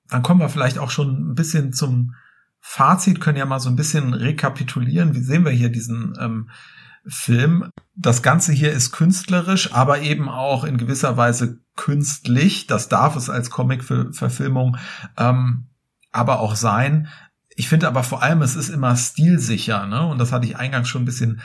Dann 0.08 0.22
kommen 0.22 0.40
wir 0.40 0.48
vielleicht 0.48 0.78
auch 0.78 0.90
schon 0.90 1.30
ein 1.30 1.34
bisschen 1.34 1.72
zum 1.72 2.14
Fazit 2.60 3.20
können 3.20 3.38
ja 3.38 3.46
mal 3.46 3.60
so 3.60 3.68
ein 3.68 3.76
bisschen 3.76 4.14
rekapitulieren. 4.14 5.14
Wie 5.14 5.22
sehen 5.22 5.44
wir 5.44 5.52
hier 5.52 5.70
diesen 5.70 6.16
ähm, 6.20 6.50
Film? 7.06 7.70
Das 7.96 8.22
Ganze 8.22 8.52
hier 8.52 8.72
ist 8.72 8.92
künstlerisch, 8.92 9.72
aber 9.72 10.00
eben 10.00 10.28
auch 10.28 10.64
in 10.64 10.76
gewisser 10.76 11.16
Weise 11.16 11.60
künstlich. 11.76 12.66
Das 12.66 12.88
darf 12.88 13.16
es 13.16 13.30
als 13.30 13.50
Comic-Verfilmung 13.50 14.76
ähm, 15.16 15.66
aber 16.12 16.40
auch 16.40 16.54
sein. 16.54 17.08
Ich 17.54 17.68
finde 17.68 17.88
aber 17.88 18.02
vor 18.02 18.22
allem, 18.22 18.42
es 18.42 18.56
ist 18.56 18.68
immer 18.68 18.96
stilsicher, 18.96 19.86
ne? 19.86 20.06
Und 20.06 20.18
das 20.18 20.32
hatte 20.32 20.46
ich 20.46 20.56
eingangs 20.56 20.88
schon 20.88 21.02
ein 21.02 21.06
bisschen 21.06 21.40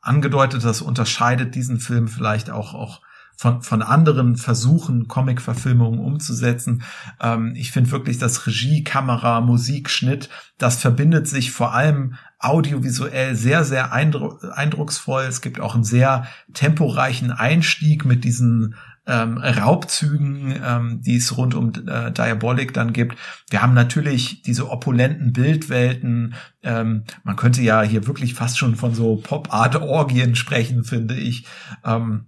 angedeutet. 0.00 0.64
Das 0.64 0.82
unterscheidet 0.82 1.54
diesen 1.54 1.80
Film 1.80 2.08
vielleicht 2.08 2.50
auch 2.50 2.74
auch 2.74 3.00
von, 3.36 3.62
von 3.62 3.82
anderen 3.82 4.36
Versuchen, 4.36 5.08
Comic-Verfilmungen 5.08 6.00
umzusetzen. 6.00 6.82
Ähm, 7.20 7.54
ich 7.56 7.72
finde 7.72 7.90
wirklich, 7.90 8.18
dass 8.18 8.46
Regie, 8.46 8.84
Kamera, 8.84 9.40
Musik, 9.40 9.90
Schnitt, 9.90 10.28
das 10.58 10.80
verbindet 10.80 11.28
sich 11.28 11.50
vor 11.50 11.74
allem 11.74 12.14
audiovisuell 12.38 13.34
sehr, 13.34 13.64
sehr 13.64 13.92
eindru 13.92 14.38
eindrucksvoll. 14.52 15.24
Es 15.24 15.40
gibt 15.40 15.60
auch 15.60 15.74
einen 15.74 15.84
sehr 15.84 16.26
temporeichen 16.52 17.32
Einstieg 17.32 18.04
mit 18.04 18.24
diesen 18.24 18.74
ähm, 19.06 19.38
Raubzügen, 19.38 20.54
ähm, 20.64 21.02
die 21.02 21.16
es 21.16 21.36
rund 21.36 21.54
um 21.54 21.72
äh, 21.86 22.10
Diabolik 22.10 22.72
dann 22.72 22.92
gibt. 22.92 23.16
Wir 23.50 23.60
haben 23.60 23.74
natürlich 23.74 24.42
diese 24.42 24.70
opulenten 24.70 25.32
Bildwelten. 25.32 26.34
Ähm, 26.62 27.04
man 27.22 27.36
könnte 27.36 27.62
ja 27.62 27.82
hier 27.82 28.06
wirklich 28.06 28.34
fast 28.34 28.58
schon 28.58 28.76
von 28.76 28.94
so 28.94 29.16
Pop-Art-Orgien 29.16 30.36
sprechen, 30.36 30.84
finde 30.84 31.14
ich. 31.14 31.46
Ähm, 31.84 32.26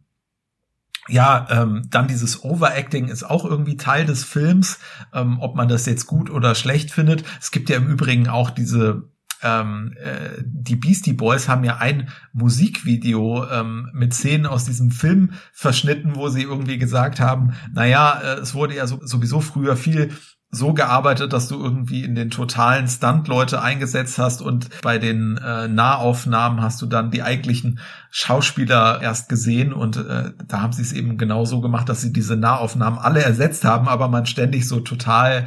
ja, 1.08 1.46
ähm, 1.50 1.82
dann 1.90 2.08
dieses 2.08 2.42
Overacting 2.42 3.08
ist 3.08 3.22
auch 3.22 3.44
irgendwie 3.44 3.76
Teil 3.76 4.06
des 4.06 4.24
Films, 4.24 4.78
ähm, 5.12 5.38
ob 5.40 5.56
man 5.56 5.68
das 5.68 5.86
jetzt 5.86 6.06
gut 6.06 6.30
oder 6.30 6.54
schlecht 6.54 6.90
findet. 6.90 7.24
Es 7.40 7.50
gibt 7.50 7.68
ja 7.70 7.76
im 7.76 7.86
Übrigen 7.86 8.28
auch 8.28 8.50
diese 8.50 9.10
ähm, 9.42 9.92
äh, 10.02 10.42
die 10.42 10.76
Beastie 10.76 11.12
Boys 11.12 11.48
haben 11.48 11.62
ja 11.62 11.76
ein 11.76 12.08
Musikvideo 12.32 13.46
ähm, 13.50 13.90
mit 13.92 14.14
Szenen 14.14 14.46
aus 14.46 14.64
diesem 14.64 14.90
Film 14.90 15.32
verschnitten, 15.52 16.16
wo 16.16 16.28
sie 16.28 16.42
irgendwie 16.42 16.78
gesagt 16.78 17.20
haben, 17.20 17.52
naja, 17.72 18.18
äh, 18.22 18.40
es 18.40 18.54
wurde 18.54 18.74
ja 18.74 18.86
so, 18.86 18.98
sowieso 19.02 19.40
früher 19.40 19.76
viel 19.76 20.10
so 20.50 20.72
gearbeitet, 20.72 21.32
dass 21.32 21.48
du 21.48 21.62
irgendwie 21.62 22.04
in 22.04 22.14
den 22.14 22.30
totalen 22.30 22.86
Stunt-Leute 22.88 23.60
eingesetzt 23.60 24.18
hast 24.18 24.40
und 24.40 24.68
bei 24.80 24.98
den 24.98 25.38
äh, 25.38 25.68
Nahaufnahmen 25.68 26.62
hast 26.62 26.80
du 26.80 26.86
dann 26.86 27.10
die 27.10 27.22
eigentlichen 27.22 27.80
Schauspieler 28.10 29.02
erst 29.02 29.28
gesehen 29.28 29.72
und 29.72 29.96
äh, 29.96 30.32
da 30.46 30.62
haben 30.62 30.72
sie 30.72 30.82
es 30.82 30.92
eben 30.92 31.18
genauso 31.18 31.60
gemacht, 31.60 31.88
dass 31.88 32.00
sie 32.00 32.12
diese 32.12 32.36
Nahaufnahmen 32.36 32.98
alle 32.98 33.22
ersetzt 33.22 33.64
haben, 33.64 33.88
aber 33.88 34.08
man 34.08 34.26
ständig 34.26 34.68
so 34.68 34.80
total 34.80 35.46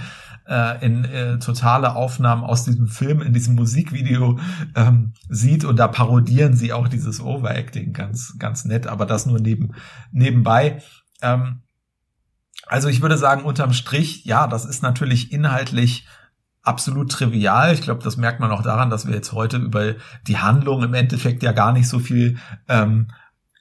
äh, 0.49 0.85
in 0.85 1.05
äh, 1.05 1.39
totale 1.39 1.95
Aufnahmen 1.95 2.43
aus 2.43 2.65
diesem 2.65 2.87
Film, 2.87 3.21
in 3.21 3.33
diesem 3.33 3.55
Musikvideo 3.55 4.39
ähm, 4.75 5.13
sieht 5.29 5.63
und 5.63 5.77
da 5.77 5.87
parodieren 5.87 6.55
sie 6.55 6.73
auch 6.73 6.87
dieses 6.87 7.21
Overacting 7.21 7.93
ganz, 7.93 8.35
ganz 8.37 8.65
nett, 8.65 8.87
aber 8.87 9.05
das 9.05 9.25
nur 9.25 9.39
neben, 9.39 9.71
nebenbei. 10.11 10.81
Ähm, 11.21 11.61
also 12.69 12.87
ich 12.87 13.01
würde 13.01 13.17
sagen, 13.17 13.43
unterm 13.43 13.73
Strich, 13.73 14.25
ja, 14.25 14.47
das 14.47 14.63
ist 14.63 14.83
natürlich 14.83 15.31
inhaltlich 15.31 16.07
absolut 16.61 17.11
trivial. 17.11 17.73
Ich 17.73 17.81
glaube, 17.81 18.03
das 18.03 18.15
merkt 18.15 18.39
man 18.39 18.51
auch 18.51 18.61
daran, 18.61 18.89
dass 18.89 19.07
wir 19.07 19.15
jetzt 19.15 19.33
heute 19.33 19.57
über 19.57 19.95
die 20.27 20.37
Handlung 20.37 20.83
im 20.83 20.93
Endeffekt 20.93 21.41
ja 21.41 21.51
gar 21.51 21.73
nicht 21.73 21.87
so 21.87 21.99
viel 21.99 22.37
ähm, 22.67 23.07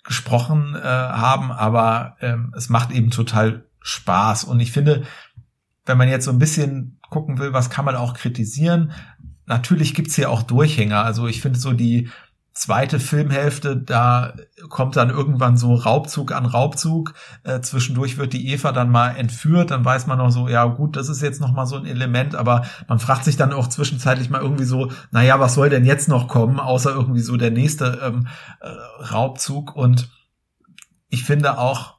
gesprochen 0.05 0.74
äh, 0.74 0.82
haben, 0.82 1.51
aber 1.51 2.16
ähm, 2.20 2.52
es 2.56 2.68
macht 2.68 2.90
eben 2.90 3.10
total 3.10 3.64
Spaß. 3.80 4.44
Und 4.44 4.60
ich 4.60 4.72
finde, 4.72 5.05
wenn 5.86 5.98
man 5.98 6.09
jetzt 6.09 6.26
so 6.26 6.30
ein 6.30 6.39
bisschen 6.39 6.98
gucken 7.09 7.39
will, 7.39 7.52
was 7.55 7.70
kann 7.70 7.86
man 7.86 7.97
auch 7.97 8.14
kritisieren, 8.14 8.93
natürlich 9.47 9.94
gibt's 9.94 10.16
hier 10.16 10.30
auch 10.30 10.43
Durchhänger. 10.43 11.02
Also 11.02 11.26
ich 11.26 11.40
finde 11.40 11.59
so 11.59 11.72
die 11.72 12.10
zweite 12.59 12.98
Filmhälfte, 12.98 13.76
da 13.76 14.35
kommt 14.68 14.97
dann 14.97 15.10
irgendwann 15.10 15.56
so 15.56 15.74
Raubzug 15.74 16.32
an 16.32 16.44
Raubzug. 16.44 17.14
Äh, 17.44 17.60
zwischendurch 17.60 18.18
wird 18.18 18.32
die 18.32 18.48
Eva 18.48 18.72
dann 18.72 18.90
mal 18.90 19.10
entführt, 19.10 19.70
dann 19.70 19.85
weiß 19.85 20.09
man 20.09 20.18
noch 20.18 20.30
so, 20.30 20.48
ja 20.48 20.64
gut, 20.64 20.97
das 20.97 21.09
ist 21.09 21.22
jetzt 21.22 21.40
noch 21.40 21.52
mal 21.52 21.66
so 21.66 21.76
ein 21.76 21.86
Element, 21.86 22.35
aber 22.35 22.66
man 22.89 22.98
fragt 22.98 23.24
sich 23.24 23.36
dann 23.36 23.52
auch 23.52 23.68
zwischenzeitlich 23.68 24.28
mal 24.28 24.43
irgendwie 24.43 24.64
so, 24.64 24.90
naja, 25.12 25.39
was 25.39 25.55
soll 25.55 25.70
denn 25.70 25.85
jetzt 25.85 26.09
noch 26.09 26.26
kommen, 26.26 26.59
außer 26.59 26.90
irgendwie 26.90 27.20
so 27.20 27.36
der 27.36 27.52
nächste 27.52 28.01
ähm, 28.02 28.26
äh, 28.60 28.68
Raubzug. 29.05 29.76
Und 29.76 30.10
ich 31.10 31.24
finde 31.24 31.59
auch 31.59 31.98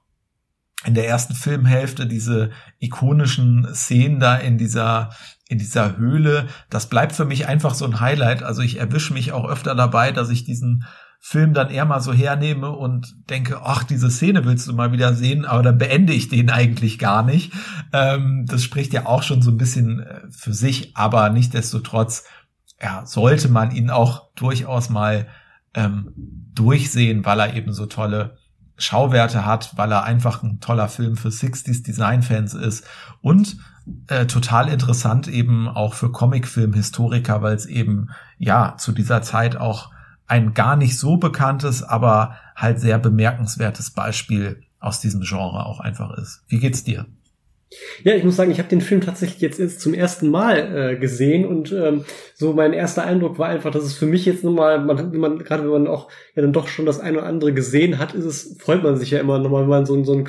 in 0.86 0.94
der 0.94 1.08
ersten 1.08 1.36
Filmhälfte 1.36 2.06
diese 2.06 2.52
ikonischen 2.80 3.68
Szenen 3.74 4.20
da 4.20 4.36
in 4.36 4.58
dieser 4.58 5.12
in 5.50 5.58
dieser 5.58 5.98
Höhle, 5.98 6.48
das 6.70 6.88
bleibt 6.88 7.14
für 7.14 7.26
mich 7.26 7.48
einfach 7.48 7.74
so 7.74 7.84
ein 7.84 8.00
Highlight. 8.00 8.44
Also 8.44 8.62
ich 8.62 8.80
erwische 8.80 9.14
mich 9.14 9.32
auch 9.32 9.50
öfter 9.50 9.74
dabei, 9.74 10.12
dass 10.12 10.30
ich 10.30 10.44
diesen 10.44 10.86
Film 11.20 11.56
dann 11.56 11.72
eher 11.72 11.86
mal 11.86 12.02
so 12.02 12.14
hernehme 12.14 12.70
und 12.70 13.16
denke, 13.30 13.60
ach, 13.64 13.84
diese 13.84 14.12
Szene 14.12 14.46
willst 14.46 14.68
du 14.68 14.74
mal 14.74 14.92
wieder 14.92 15.16
sehen, 15.16 15.46
aber 15.46 15.64
dann 15.64 15.80
beende 15.80 16.14
ich 16.14 16.30
den 16.30 16.52
eigentlich 16.52 17.00
gar 17.00 17.24
nicht. 17.24 17.52
Ähm, 17.92 18.46
das 18.48 18.64
spricht 18.64 18.94
ja 18.94 19.08
auch 19.08 19.24
schon 19.24 19.42
so 19.42 19.50
ein 19.50 19.58
bisschen 19.58 20.02
äh, 20.02 20.22
für 20.30 20.54
sich, 20.54 20.96
aber 20.96 21.32
nichtdestotrotz, 21.32 22.26
ja, 22.80 23.06
sollte 23.08 23.50
man 23.50 23.72
ihn 23.72 23.90
auch 23.90 24.32
durchaus 24.36 24.90
mal 24.90 25.28
ähm, 25.74 26.14
durchsehen, 26.54 27.26
weil 27.26 27.40
er 27.40 27.56
eben 27.56 27.74
so 27.74 27.88
tolle 27.88 28.38
Schauwerte 28.78 29.46
hat, 29.46 29.78
weil 29.78 29.92
er 29.92 30.04
einfach 30.04 30.44
ein 30.44 30.60
toller 30.60 30.88
Film 30.88 31.18
für 31.18 31.30
60s 31.30 31.84
Design-Fans 31.84 32.54
ist 32.54 32.86
und 33.22 33.58
äh, 34.08 34.26
total 34.26 34.70
interessant 34.70 35.28
eben 35.28 35.68
auch 35.68 35.94
für 35.94 36.12
Comicfilm-Historiker, 36.12 37.42
weil 37.42 37.56
es 37.56 37.66
eben 37.66 38.10
ja 38.38 38.76
zu 38.78 38.92
dieser 38.92 39.22
Zeit 39.22 39.56
auch 39.56 39.92
ein 40.28 40.54
gar 40.54 40.76
nicht 40.76 40.98
so 40.98 41.18
bekanntes, 41.18 41.82
aber 41.84 42.36
halt 42.56 42.80
sehr 42.80 43.00
bemerkenswertes 43.00 43.92
Beispiel 43.92 44.62
aus 44.80 45.02
diesem 45.02 45.22
Genre 45.22 45.66
auch 45.66 45.80
einfach 45.80 46.12
ist. 46.18 46.44
Wie 46.48 46.60
geht's 46.60 46.84
dir? 46.84 47.06
Ja, 48.04 48.16
ich 48.16 48.24
muss 48.24 48.36
sagen, 48.36 48.50
ich 48.50 48.58
habe 48.58 48.70
den 48.70 48.82
Film 48.82 49.02
tatsächlich 49.02 49.42
jetzt 49.42 49.60
erst 49.60 49.80
zum 49.80 49.94
ersten 49.94 50.30
Mal 50.30 50.94
äh, 50.94 50.96
gesehen 50.98 51.46
und 51.46 51.72
ähm, 51.72 52.04
so 52.34 52.54
mein 52.54 52.74
erster 52.74 53.04
Eindruck 53.06 53.38
war 53.38 53.50
einfach, 53.50 53.72
dass 53.72 53.84
es 53.84 53.94
für 53.94 54.08
mich 54.08 54.26
jetzt 54.26 54.44
nochmal, 54.44 54.84
man, 54.84 55.16
man, 55.16 55.40
gerade 55.40 55.64
wenn 55.64 55.84
man 55.84 55.88
auch 55.88 56.10
ja 56.36 56.42
dann 56.42 56.54
doch 56.54 56.68
schon 56.68 56.88
das 56.88 57.00
eine 57.00 57.20
oder 57.20 57.28
andere 57.28 57.54
gesehen 57.54 58.00
hat, 58.00 58.16
ist 58.16 58.26
es, 58.26 58.58
freut 58.60 58.82
man 58.82 58.98
sich 58.98 59.12
ja 59.12 59.20
immer 59.20 59.38
nochmal, 59.38 59.64
wenn 59.64 59.70
man 59.70 59.86
so, 59.86 60.04
so 60.04 60.14
ein 60.14 60.28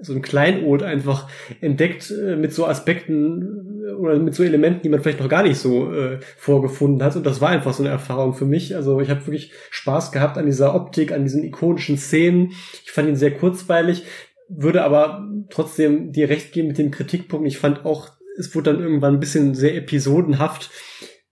so 0.00 0.12
ein 0.12 0.22
Kleinod 0.22 0.82
einfach 0.82 1.28
entdeckt 1.60 2.10
äh, 2.10 2.36
mit 2.36 2.52
so 2.52 2.66
Aspekten 2.66 3.84
äh, 3.86 3.92
oder 3.92 4.18
mit 4.18 4.34
so 4.34 4.42
Elementen, 4.42 4.82
die 4.82 4.88
man 4.88 5.00
vielleicht 5.00 5.20
noch 5.20 5.28
gar 5.28 5.42
nicht 5.42 5.58
so 5.58 5.92
äh, 5.92 6.20
vorgefunden 6.36 7.02
hat. 7.02 7.16
Und 7.16 7.26
das 7.26 7.40
war 7.40 7.48
einfach 7.48 7.74
so 7.74 7.82
eine 7.82 7.90
Erfahrung 7.90 8.34
für 8.34 8.44
mich. 8.44 8.76
Also 8.76 9.00
ich 9.00 9.10
habe 9.10 9.26
wirklich 9.26 9.52
Spaß 9.70 10.12
gehabt 10.12 10.38
an 10.38 10.46
dieser 10.46 10.74
Optik, 10.74 11.12
an 11.12 11.24
diesen 11.24 11.42
ikonischen 11.44 11.98
Szenen. 11.98 12.52
Ich 12.84 12.92
fand 12.92 13.08
ihn 13.08 13.16
sehr 13.16 13.32
kurzweilig, 13.32 14.04
würde 14.48 14.82
aber 14.82 15.28
trotzdem 15.50 16.12
dir 16.12 16.28
recht 16.28 16.52
geben 16.52 16.68
mit 16.68 16.78
dem 16.78 16.90
Kritikpunkt. 16.90 17.46
Ich 17.46 17.58
fand 17.58 17.84
auch, 17.84 18.10
es 18.38 18.54
wurde 18.54 18.72
dann 18.72 18.82
irgendwann 18.82 19.14
ein 19.14 19.20
bisschen 19.20 19.54
sehr 19.54 19.74
episodenhaft. 19.76 20.70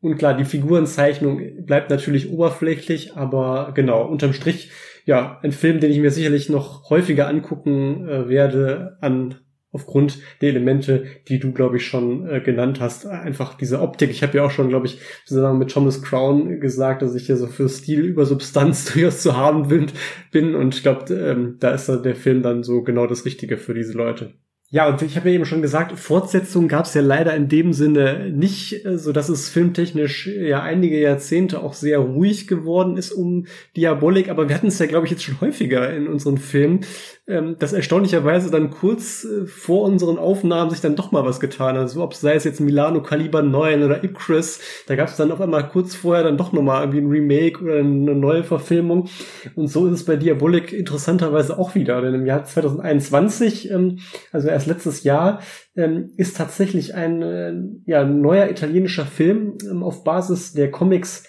Und 0.01 0.19
klar, 0.19 0.37
die 0.37 0.45
Figurenzeichnung 0.45 1.65
bleibt 1.65 1.91
natürlich 1.91 2.31
oberflächlich, 2.31 3.17
aber 3.17 3.73
genau, 3.75 4.07
unterm 4.07 4.33
Strich 4.33 4.71
ja, 5.07 5.39
ein 5.43 5.53
Film, 5.53 5.81
den 5.81 5.93
ich 5.93 6.01
mir 6.01 6.11
sicherlich 6.11 6.49
noch 6.49 6.91
häufiger 6.91 7.29
angucken 7.29 8.09
äh, 8.09 8.29
werde, 8.29 8.99
an 9.01 9.37
aufgrund 9.77 10.19
der 10.40 10.48
Elemente, 10.48 11.05
die 11.28 11.39
du, 11.39 11.53
glaube 11.53 11.77
ich, 11.77 11.86
schon 11.86 12.27
äh, 12.27 12.40
genannt 12.40 12.81
hast. 12.81 13.07
Einfach 13.07 13.55
diese 13.55 13.82
Optik. 13.82 14.11
Ich 14.11 14.23
habe 14.23 14.39
ja 14.39 14.44
auch 14.44 14.51
schon, 14.51 14.70
glaube 14.70 14.86
ich, 14.86 14.98
zusammen 15.27 15.59
mit 15.59 15.70
Thomas 15.70 16.03
Crown 16.03 16.61
gesagt, 16.61 17.03
dass 17.03 17.15
ich 17.15 17.27
hier 17.27 17.36
so 17.36 17.47
für 17.47 17.69
Stil 17.69 18.01
über 18.07 18.24
Substanz 18.24 18.85
durchaus 18.93 19.20
zu 19.20 19.36
haben 19.36 19.69
bin. 19.69 20.55
Und 20.55 20.74
ich 20.74 20.82
glaube, 20.82 21.12
ähm, 21.15 21.57
da 21.61 21.73
ist 21.73 21.89
der 21.89 22.16
Film 22.16 22.43
dann 22.43 22.62
so 22.62 22.82
genau 22.82 23.07
das 23.07 23.27
Richtige 23.27 23.59
für 23.59 23.74
diese 23.74 23.93
Leute. 23.93 24.32
Ja, 24.71 24.89
und 24.89 25.01
ich 25.01 25.17
habe 25.17 25.29
ja 25.29 25.37
eben 25.37 25.45
schon 25.45 25.63
gesagt, 25.63 25.97
Fortsetzungen 25.97 26.67
gab 26.67 26.87
es 26.87 26.95
ja 26.95 27.01
leider 27.01 27.37
in 27.37 27.49
dem 27.49 27.73
Sinne 27.73 28.31
nicht, 28.31 28.85
äh, 28.85 28.99
so 28.99 29.13
dass 29.13 29.29
es 29.29 29.49
filmtechnisch 29.49 30.27
ja 30.27 30.61
einige 30.61 31.01
Jahrzehnte 31.01 31.63
auch 31.63 31.73
sehr 31.73 32.01
ruhig 32.01 32.49
geworden 32.49 32.97
ist 32.97 33.13
um 33.13 33.47
Diabolik, 33.77 34.29
aber 34.29 34.49
wir 34.49 34.57
hatten 34.57 34.67
es 34.67 34.81
ja, 34.81 34.87
glaube 34.87 35.07
ich, 35.07 35.13
jetzt 35.13 35.23
schon 35.23 35.41
häufiger 35.41 35.93
in 35.95 36.09
unseren 36.09 36.39
Filmen, 36.39 36.81
ähm, 37.29 37.57
dass 37.59 37.73
erstaunlicherweise 37.73 38.51
dann 38.51 38.71
kurz 38.71 39.25
äh, 39.25 39.47
vor 39.47 39.83
unseren 39.83 40.19
Aufnahmen 40.19 40.71
sich 40.71 40.81
dann 40.81 40.97
doch 40.97 41.13
mal 41.13 41.25
was 41.25 41.39
getan 41.39 41.77
hat. 41.77 41.83
Also 41.83 42.03
ob 42.03 42.15
sei 42.15 42.35
es 42.35 42.45
jetzt 42.45 42.61
Milano 42.61 43.03
Kaliber 43.03 43.43
9 43.43 43.85
oder 43.85 44.03
Icarus, 44.03 44.61
da 44.89 44.97
gab 44.97 45.09
es 45.09 45.17
dann 45.17 45.31
auf 45.31 45.41
einmal 45.41 45.69
kurz 45.69 45.95
vorher 45.95 46.25
dann 46.25 46.37
doch 46.37 46.53
nochmal 46.53 46.83
irgendwie 46.83 47.01
ein 47.01 47.11
Remake 47.11 47.63
oder 47.63 47.77
eine 47.77 48.15
neue 48.15 48.43
Verfilmung. 48.43 49.09
Und 49.55 49.69
so 49.69 49.87
ist 49.87 49.93
es 49.93 50.05
bei 50.05 50.17
Diabolik 50.17 50.73
interessanterweise 50.73 51.59
auch 51.59 51.75
wieder. 51.75 52.01
Denn 52.01 52.15
im 52.15 52.27
Jahr 52.27 52.45
2021, 52.45 53.71
ähm, 53.71 53.99
also 54.33 54.49
erst 54.57 54.66
letztes 54.66 55.05
Jahr, 55.05 55.41
ähm, 55.77 56.11
ist 56.16 56.37
tatsächlich 56.37 56.95
ein 56.95 57.23
äh, 57.23 57.55
ja, 57.85 58.05
neuer 58.05 58.49
italienischer 58.49 59.05
Film 59.05 59.59
ähm, 59.70 59.83
auf 59.83 60.03
Basis 60.03 60.55
der 60.55 60.70
Comics 60.70 61.24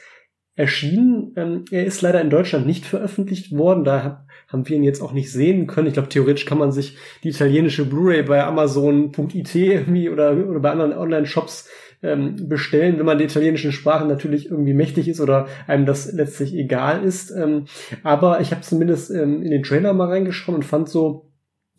erschienen. 0.56 1.34
Ähm, 1.36 1.66
er 1.70 1.86
ist 1.86 2.02
leider 2.02 2.22
in 2.22 2.30
Deutschland 2.30 2.66
nicht 2.66 2.86
veröffentlicht 2.86 3.56
worden. 3.56 3.84
Da 3.84 4.26
haben 4.48 4.68
wir 4.68 4.78
ihn 4.78 4.84
jetzt 4.84 5.02
auch 5.02 5.12
nicht 5.12 5.32
sehen 5.32 5.68
können. 5.68 5.88
Ich 5.88 5.94
glaube, 5.94 6.10
theoretisch 6.10 6.46
kann 6.46 6.58
man 6.58 6.72
sich 6.72 6.98
die 7.24 7.30
italienische 7.30 7.86
Blu-ray 7.86 8.24
bei 8.24 8.44
Amazon.it 8.44 9.56
irgendwie 9.56 10.10
oder, 10.10 10.32
oder 10.48 10.60
bei 10.60 10.72
anderen 10.72 10.94
Online-Shops 10.94 11.70
ähm, 12.02 12.48
bestellen, 12.48 12.98
wenn 12.98 13.06
man 13.06 13.18
der 13.18 13.28
italienischen 13.28 13.72
Sprache 13.72 14.06
natürlich 14.06 14.50
irgendwie 14.50 14.74
mächtig 14.74 15.08
ist 15.08 15.20
oder 15.20 15.48
einem 15.68 15.86
das 15.86 16.12
letztlich 16.14 16.54
egal 16.56 17.04
ist. 17.04 17.32
Ähm, 17.32 17.66
aber 18.04 18.40
ich 18.40 18.52
habe 18.52 18.62
zumindest 18.62 19.12
ähm, 19.12 19.44
in 19.44 19.52
den 19.52 19.64
Trailer 19.64 19.94
mal 19.94 20.08
reingeschaut 20.08 20.56
und 20.56 20.64
fand 20.64 20.90
so, 20.90 21.27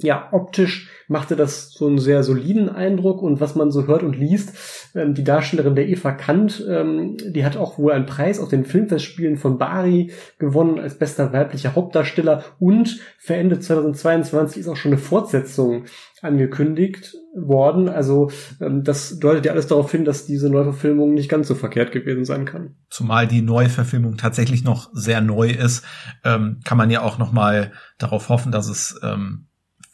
ja, 0.01 0.29
optisch 0.33 0.89
machte 1.09 1.35
das 1.35 1.73
so 1.73 1.87
einen 1.87 1.99
sehr 1.99 2.23
soliden 2.23 2.69
Eindruck 2.69 3.23
und 3.23 3.41
was 3.41 3.55
man 3.55 3.71
so 3.71 3.87
hört 3.87 4.03
und 4.03 4.17
liest, 4.17 4.53
ähm, 4.95 5.15
die 5.15 5.25
Darstellerin 5.25 5.75
der 5.75 5.89
Eva 5.89 6.13
Kant, 6.13 6.65
ähm, 6.69 7.17
die 7.17 7.45
hat 7.45 7.57
auch 7.57 7.79
wohl 7.79 7.93
einen 7.93 8.07
Preis 8.07 8.39
auf 8.39 8.49
den 8.49 8.65
Filmfestspielen 8.65 9.37
von 9.37 9.59
Bari 9.59 10.13
gewonnen 10.39 10.79
als 10.79 10.99
bester 10.99 11.33
weiblicher 11.33 11.75
Hauptdarsteller 11.75 12.45
und 12.61 13.01
für 13.19 13.35
Ende 13.35 13.59
2022 13.59 14.61
ist 14.61 14.69
auch 14.69 14.77
schon 14.77 14.93
eine 14.93 15.01
Fortsetzung 15.01 15.85
angekündigt 16.23 17.15
worden. 17.35 17.89
Also 17.89 18.31
ähm, 18.61 18.85
das 18.85 19.19
deutet 19.19 19.47
ja 19.47 19.53
alles 19.53 19.67
darauf 19.67 19.91
hin, 19.91 20.05
dass 20.05 20.27
diese 20.27 20.51
Neuverfilmung 20.51 21.15
nicht 21.15 21.29
ganz 21.29 21.49
so 21.49 21.55
verkehrt 21.55 21.93
gewesen 21.93 22.25
sein 22.25 22.45
kann. 22.45 22.77
Zumal 22.91 23.27
die 23.27 23.43
Neuverfilmung 23.43 24.17
tatsächlich 24.17 24.65
noch 24.65 24.91
sehr 24.93 25.21
neu 25.21 25.49
ist, 25.49 25.85
ähm, 26.25 26.61
kann 26.65 26.79
man 26.79 26.91
ja 26.91 27.03
auch 27.03 27.19
noch 27.19 27.33
mal 27.33 27.73
darauf 27.99 28.29
hoffen, 28.29 28.53
dass 28.53 28.69
es 28.69 28.99
ähm, 29.03 29.48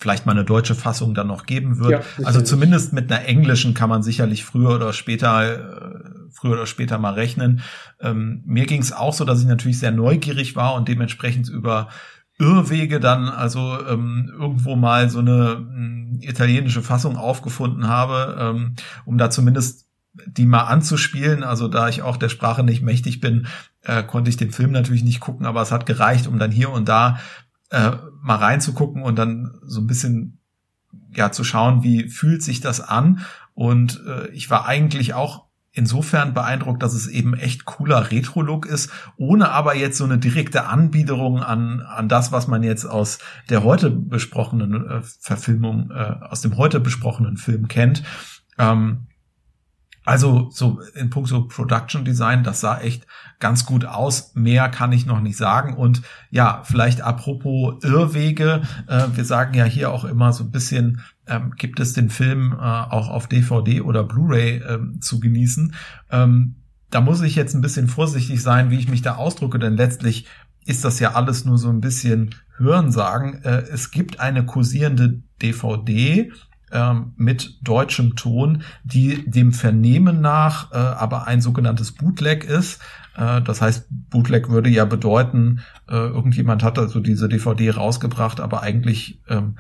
vielleicht 0.05 0.27
mal 0.27 0.33
eine 0.33 0.45
deutsche 0.45 0.75
Fassung 0.75 1.15
dann 1.15 1.29
noch 1.29 1.47
geben 1.47 1.79
wird. 1.79 1.91
Ja, 1.91 2.25
also 2.27 2.43
zumindest 2.43 2.93
mit 2.93 3.11
einer 3.11 3.25
englischen 3.25 3.73
kann 3.73 3.89
man 3.89 4.03
sicherlich 4.03 4.45
früher 4.45 4.75
oder 4.75 4.93
später 4.93 5.55
äh, 5.55 6.29
früher 6.31 6.53
oder 6.53 6.67
später 6.67 6.99
mal 6.99 7.15
rechnen. 7.15 7.63
Ähm, 8.01 8.43
mir 8.45 8.67
ging 8.67 8.83
es 8.83 8.93
auch 8.93 9.15
so, 9.15 9.25
dass 9.25 9.41
ich 9.41 9.47
natürlich 9.47 9.79
sehr 9.79 9.93
neugierig 9.93 10.57
war 10.57 10.75
und 10.75 10.89
dementsprechend 10.89 11.49
über 11.49 11.89
Irrwege 12.39 13.01
dann 13.01 13.31
also 13.31 13.79
ähm, 13.89 14.31
irgendwo 14.39 14.77
mal 14.77 15.09
so 15.09 15.21
eine 15.21 15.53
ähm, 15.53 16.19
italienische 16.21 16.83
Fassung 16.83 17.17
aufgefunden 17.17 17.89
habe, 17.89 18.37
ähm, 18.39 18.75
um 19.07 19.17
da 19.17 19.31
zumindest 19.31 19.89
die 20.27 20.45
mal 20.45 20.65
anzuspielen. 20.65 21.43
Also 21.43 21.67
da 21.69 21.89
ich 21.89 22.03
auch 22.03 22.19
der 22.19 22.29
Sprache 22.29 22.63
nicht 22.63 22.83
mächtig 22.83 23.21
bin, 23.21 23.47
äh, 23.83 24.03
konnte 24.03 24.29
ich 24.29 24.37
den 24.37 24.51
Film 24.51 24.71
natürlich 24.71 25.03
nicht 25.03 25.21
gucken, 25.21 25.47
aber 25.47 25.63
es 25.63 25.73
hat 25.73 25.87
gereicht, 25.87 26.27
um 26.27 26.39
dann 26.39 26.51
hier 26.51 26.71
und 26.71 26.89
da 26.89 27.21
äh, 27.71 27.93
mal 28.23 28.37
reinzugucken 28.37 29.03
und 29.03 29.17
dann 29.17 29.59
so 29.63 29.81
ein 29.81 29.87
bisschen 29.87 30.39
ja 31.15 31.33
zu 31.33 31.45
schauen, 31.45 31.83
wie 31.83 32.09
fühlt 32.09 32.43
sich 32.43 32.61
das 32.61 32.81
an. 32.81 33.25
Und 33.55 34.03
äh, 34.07 34.29
ich 34.29 34.51
war 34.51 34.67
eigentlich 34.67 35.15
auch 35.15 35.45
insofern 35.73 36.35
beeindruckt, 36.35 36.83
dass 36.83 36.95
es 36.95 37.09
eben 37.09 37.35
echt 37.35 37.65
cooler 37.65 38.13
Retro-Look 38.13 38.65
ist, 38.65 38.91
ohne 39.17 39.51
aber 39.51 39.75
jetzt 39.75 39.99
so 39.99 40.05
eine 40.05 40.19
direkte 40.19 40.67
Anbiederung 40.67 41.43
an, 41.43 41.81
an 41.81 42.09
das, 42.09 42.31
was 42.31 42.47
man 42.47 42.63
jetzt 42.63 42.85
aus 42.85 43.19
der 43.51 43.65
heute 43.65 43.91
besprochenen 43.91 44.89
äh, 44.89 45.03
Verfilmung, 45.21 45.91
äh, 45.91 46.15
aus 46.29 46.43
dem 46.43 46.57
heute 46.57 46.79
besprochenen 46.79 47.37
Film 47.37 47.67
kennt. 47.67 48.05
Ähm, 48.57 49.09
also 50.05 50.51
so 50.51 50.81
in 50.95 51.11
puncto 51.11 51.43
Production 51.43 52.05
Design, 52.05 52.45
das 52.45 52.61
sah 52.61 52.79
echt 52.81 53.07
ganz 53.41 53.65
gut 53.65 53.85
aus. 53.85 54.33
Mehr 54.35 54.69
kann 54.69 54.93
ich 54.93 55.07
noch 55.07 55.21
nicht 55.21 55.37
sagen. 55.37 55.75
Und 55.75 56.03
ja, 56.31 56.63
vielleicht 56.65 57.01
apropos 57.01 57.83
Irrwege. 57.83 58.63
Äh, 58.87 59.07
wir 59.15 59.25
sagen 59.25 59.55
ja 59.55 59.65
hier 59.65 59.91
auch 59.91 60.05
immer 60.05 60.33
so 60.33 60.45
ein 60.45 60.51
bisschen, 60.51 61.01
ähm, 61.27 61.55
gibt 61.57 61.81
es 61.81 61.95
den 61.95 62.11
Film 62.11 62.53
äh, 62.53 62.57
auch 62.63 63.09
auf 63.09 63.29
DVD 63.29 63.81
oder 63.81 64.05
Blu-ray 64.05 64.63
ähm, 64.69 65.01
zu 65.01 65.21
genießen. 65.21 65.75
Ähm, 66.11 66.57
da 66.91 67.01
muss 67.01 67.23
ich 67.23 67.35
jetzt 67.35 67.55
ein 67.55 67.63
bisschen 67.63 67.89
vorsichtig 67.89 68.43
sein, 68.43 68.71
wie 68.71 68.79
ich 68.79 68.89
mich 68.89 69.03
da 69.03 69.17
ausdrücke, 69.17 69.59
denn 69.59 69.77
letztlich 69.77 70.27
ist 70.67 70.85
das 70.85 71.01
ja 71.01 71.15
alles 71.15 71.45
nur 71.45 71.59
so 71.59 71.69
ein 71.69 71.81
bisschen 71.81 72.35
Hörensagen. 72.57 73.43
Äh, 73.43 73.63
es 73.73 73.91
gibt 73.91 74.21
eine 74.21 74.45
kursierende 74.45 75.23
DVD 75.43 76.31
ähm, 76.75 77.13
mit 77.17 77.59
deutschem 77.63 78.17
Ton, 78.17 78.65
die 78.83 79.31
dem 79.31 79.53
Vernehmen 79.53 80.21
nach 80.21 80.73
äh, 80.73 80.77
aber 80.77 81.27
ein 81.27 81.41
sogenanntes 81.41 81.93
Bootleg 81.93 82.45
ist. 82.45 82.83
Äh, 83.17 83.41
das 83.43 83.63
heißt, 83.63 83.87
Bootleg 84.11 84.51
würde 84.51 84.69
ja 84.69 84.85
bedeuten, 84.85 85.61
äh, 85.89 85.95
irgendjemand 85.95 86.63
hat 86.63 86.79
also 86.79 87.01
diese 87.01 87.29
DVD 87.29 87.71
rausgebracht, 87.71 88.41
aber 88.41 88.63
eigentlich 88.63 89.21
ähm, 89.29 89.57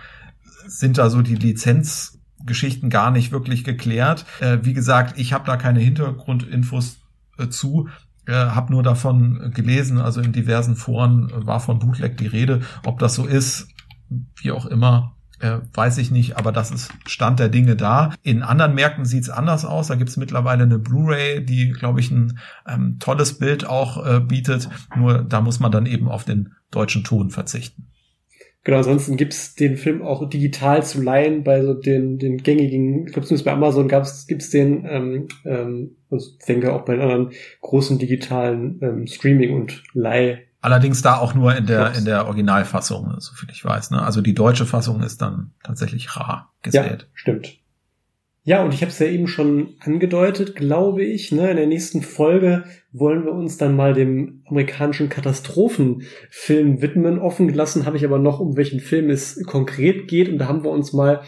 sind 0.66 0.98
da 0.98 1.08
so 1.08 1.22
die 1.22 1.36
Lizenzgeschichten 1.36 2.90
gar 2.90 3.10
nicht 3.12 3.30
wirklich 3.30 3.62
geklärt. 3.62 4.26
Äh, 4.40 4.58
wie 4.62 4.74
gesagt, 4.74 5.18
ich 5.18 5.32
habe 5.32 5.46
da 5.46 5.56
keine 5.56 5.80
Hintergrundinfos 5.80 6.98
äh, 7.38 7.48
zu. 7.48 7.88
Äh, 8.26 8.32
habe 8.32 8.72
nur 8.72 8.82
davon 8.82 9.52
gelesen, 9.54 9.98
also 9.98 10.20
in 10.20 10.32
diversen 10.32 10.76
Foren 10.76 11.30
war 11.32 11.60
von 11.60 11.78
Bootleg 11.78 12.16
die 12.16 12.26
Rede. 12.26 12.62
Ob 12.84 12.98
das 12.98 13.14
so 13.14 13.26
ist, 13.26 13.68
wie 14.36 14.50
auch 14.50 14.66
immer, 14.66 15.13
äh, 15.44 15.60
weiß 15.74 15.98
ich 15.98 16.10
nicht, 16.10 16.38
aber 16.38 16.52
das 16.52 16.70
ist 16.70 16.90
Stand 17.06 17.38
der 17.38 17.50
Dinge 17.50 17.76
da. 17.76 18.14
In 18.22 18.42
anderen 18.42 18.74
Märkten 18.74 19.04
sieht's 19.04 19.28
anders 19.28 19.66
aus. 19.66 19.88
Da 19.88 19.94
gibt's 19.94 20.16
mittlerweile 20.16 20.62
eine 20.62 20.78
Blu-ray, 20.78 21.44
die, 21.44 21.70
glaube 21.70 22.00
ich, 22.00 22.10
ein 22.10 22.38
ähm, 22.66 22.96
tolles 22.98 23.38
Bild 23.38 23.66
auch 23.66 24.04
äh, 24.06 24.20
bietet. 24.20 24.70
Nur 24.96 25.22
da 25.22 25.42
muss 25.42 25.60
man 25.60 25.70
dann 25.70 25.84
eben 25.84 26.08
auf 26.08 26.24
den 26.24 26.54
deutschen 26.70 27.04
Ton 27.04 27.28
verzichten. 27.28 27.88
Genau, 28.64 28.78
ansonsten 28.78 29.18
gibt's 29.18 29.54
den 29.54 29.76
Film 29.76 30.00
auch 30.00 30.26
digital 30.30 30.82
zu 30.82 31.02
leihen 31.02 31.44
bei 31.44 31.62
so 31.62 31.74
den, 31.74 32.18
den 32.18 32.38
gängigen, 32.38 33.06
ich 33.06 33.12
glaube 33.12 33.26
zumindest 33.26 33.44
bei 33.44 33.52
Amazon 33.52 33.88
gab's, 33.88 34.26
gibt's 34.26 34.48
den, 34.48 34.86
ähm, 34.88 35.28
ähm, 35.44 35.96
also 36.10 36.30
ich 36.40 36.46
denke 36.46 36.72
auch 36.72 36.86
bei 36.86 36.94
den 36.94 37.02
anderen 37.02 37.32
großen 37.60 37.98
digitalen 37.98 38.80
ähm, 38.80 39.06
Streaming- 39.06 39.54
und 39.54 39.82
Leih- 39.92 40.38
Allerdings 40.64 41.02
da 41.02 41.18
auch 41.18 41.34
nur 41.34 41.54
in 41.54 41.66
der, 41.66 41.94
in 41.94 42.06
der 42.06 42.26
Originalfassung, 42.26 43.16
so 43.18 43.34
viel 43.34 43.50
ich 43.52 43.62
weiß. 43.62 43.90
Ne? 43.90 44.02
Also 44.02 44.22
die 44.22 44.32
deutsche 44.32 44.64
Fassung 44.64 45.02
ist 45.02 45.20
dann 45.20 45.50
tatsächlich 45.62 46.16
rar 46.16 46.54
gesät. 46.62 47.02
Ja, 47.02 47.06
stimmt. 47.12 47.58
Ja, 48.44 48.64
und 48.64 48.72
ich 48.72 48.80
habe 48.80 48.90
es 48.90 48.98
ja 48.98 49.04
eben 49.04 49.28
schon 49.28 49.74
angedeutet, 49.80 50.56
glaube 50.56 51.04
ich. 51.04 51.32
Ne? 51.32 51.50
In 51.50 51.58
der 51.58 51.66
nächsten 51.66 52.00
Folge 52.00 52.64
wollen 52.92 53.26
wir 53.26 53.32
uns 53.32 53.58
dann 53.58 53.76
mal 53.76 53.92
dem 53.92 54.42
amerikanischen 54.46 55.10
Katastrophenfilm 55.10 56.80
widmen. 56.80 57.18
Offen 57.18 57.48
gelassen 57.48 57.84
habe 57.84 57.98
ich 57.98 58.04
aber 58.06 58.18
noch, 58.18 58.40
um 58.40 58.56
welchen 58.56 58.80
Film 58.80 59.10
es 59.10 59.44
konkret 59.44 60.08
geht. 60.08 60.30
Und 60.30 60.38
da 60.38 60.48
haben 60.48 60.64
wir 60.64 60.70
uns 60.70 60.94
mal 60.94 61.20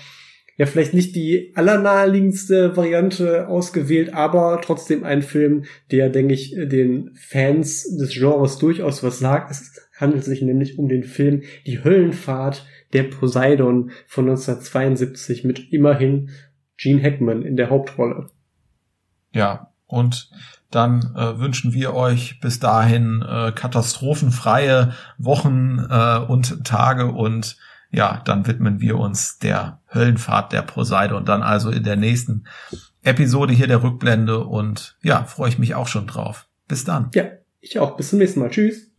ja 0.56 0.66
vielleicht 0.66 0.94
nicht 0.94 1.14
die 1.14 1.52
allernaheliegendste 1.54 2.76
Variante 2.76 3.48
ausgewählt, 3.48 4.14
aber 4.14 4.60
trotzdem 4.62 5.04
ein 5.04 5.22
Film, 5.22 5.64
der, 5.90 6.08
denke 6.08 6.34
ich, 6.34 6.54
den 6.56 7.10
Fans 7.14 7.84
des 7.96 8.14
Genres 8.14 8.58
durchaus 8.58 9.02
was 9.02 9.18
sagt. 9.18 9.50
Es 9.50 9.72
handelt 9.98 10.24
sich 10.24 10.42
nämlich 10.42 10.78
um 10.78 10.88
den 10.88 11.04
Film 11.04 11.42
Die 11.66 11.84
Höllenfahrt 11.84 12.66
der 12.92 13.04
Poseidon 13.04 13.90
von 14.06 14.28
1972 14.28 15.44
mit 15.44 15.72
immerhin 15.72 16.30
Gene 16.76 17.02
Hackman 17.02 17.42
in 17.42 17.56
der 17.56 17.70
Hauptrolle. 17.70 18.28
Ja, 19.32 19.72
und 19.86 20.30
dann 20.70 21.14
äh, 21.16 21.38
wünschen 21.38 21.72
wir 21.72 21.94
euch 21.94 22.40
bis 22.40 22.58
dahin 22.58 23.22
äh, 23.22 23.52
katastrophenfreie 23.52 24.92
Wochen 25.18 25.78
äh, 25.88 26.18
und 26.18 26.64
Tage 26.64 27.06
und 27.06 27.56
ja, 27.90 28.20
dann 28.24 28.46
widmen 28.46 28.80
wir 28.80 28.98
uns 28.98 29.38
der 29.38 29.80
Höllenfahrt 29.97 30.52
der 30.52 30.62
Poseidon 30.62 31.24
dann 31.24 31.43
also 31.43 31.70
in 31.70 31.82
der 31.82 31.97
nächsten 31.97 32.44
Episode 33.02 33.52
hier 33.52 33.66
der 33.66 33.82
Rückblende 33.82 34.44
und 34.44 34.97
ja, 35.02 35.24
freue 35.24 35.48
ich 35.48 35.59
mich 35.59 35.74
auch 35.74 35.89
schon 35.89 36.06
drauf. 36.06 36.47
Bis 36.68 36.85
dann. 36.85 37.10
Ja, 37.14 37.24
ich 37.60 37.78
auch. 37.78 37.97
Bis 37.97 38.10
zum 38.10 38.18
nächsten 38.18 38.40
Mal. 38.40 38.51
Tschüss. 38.51 38.90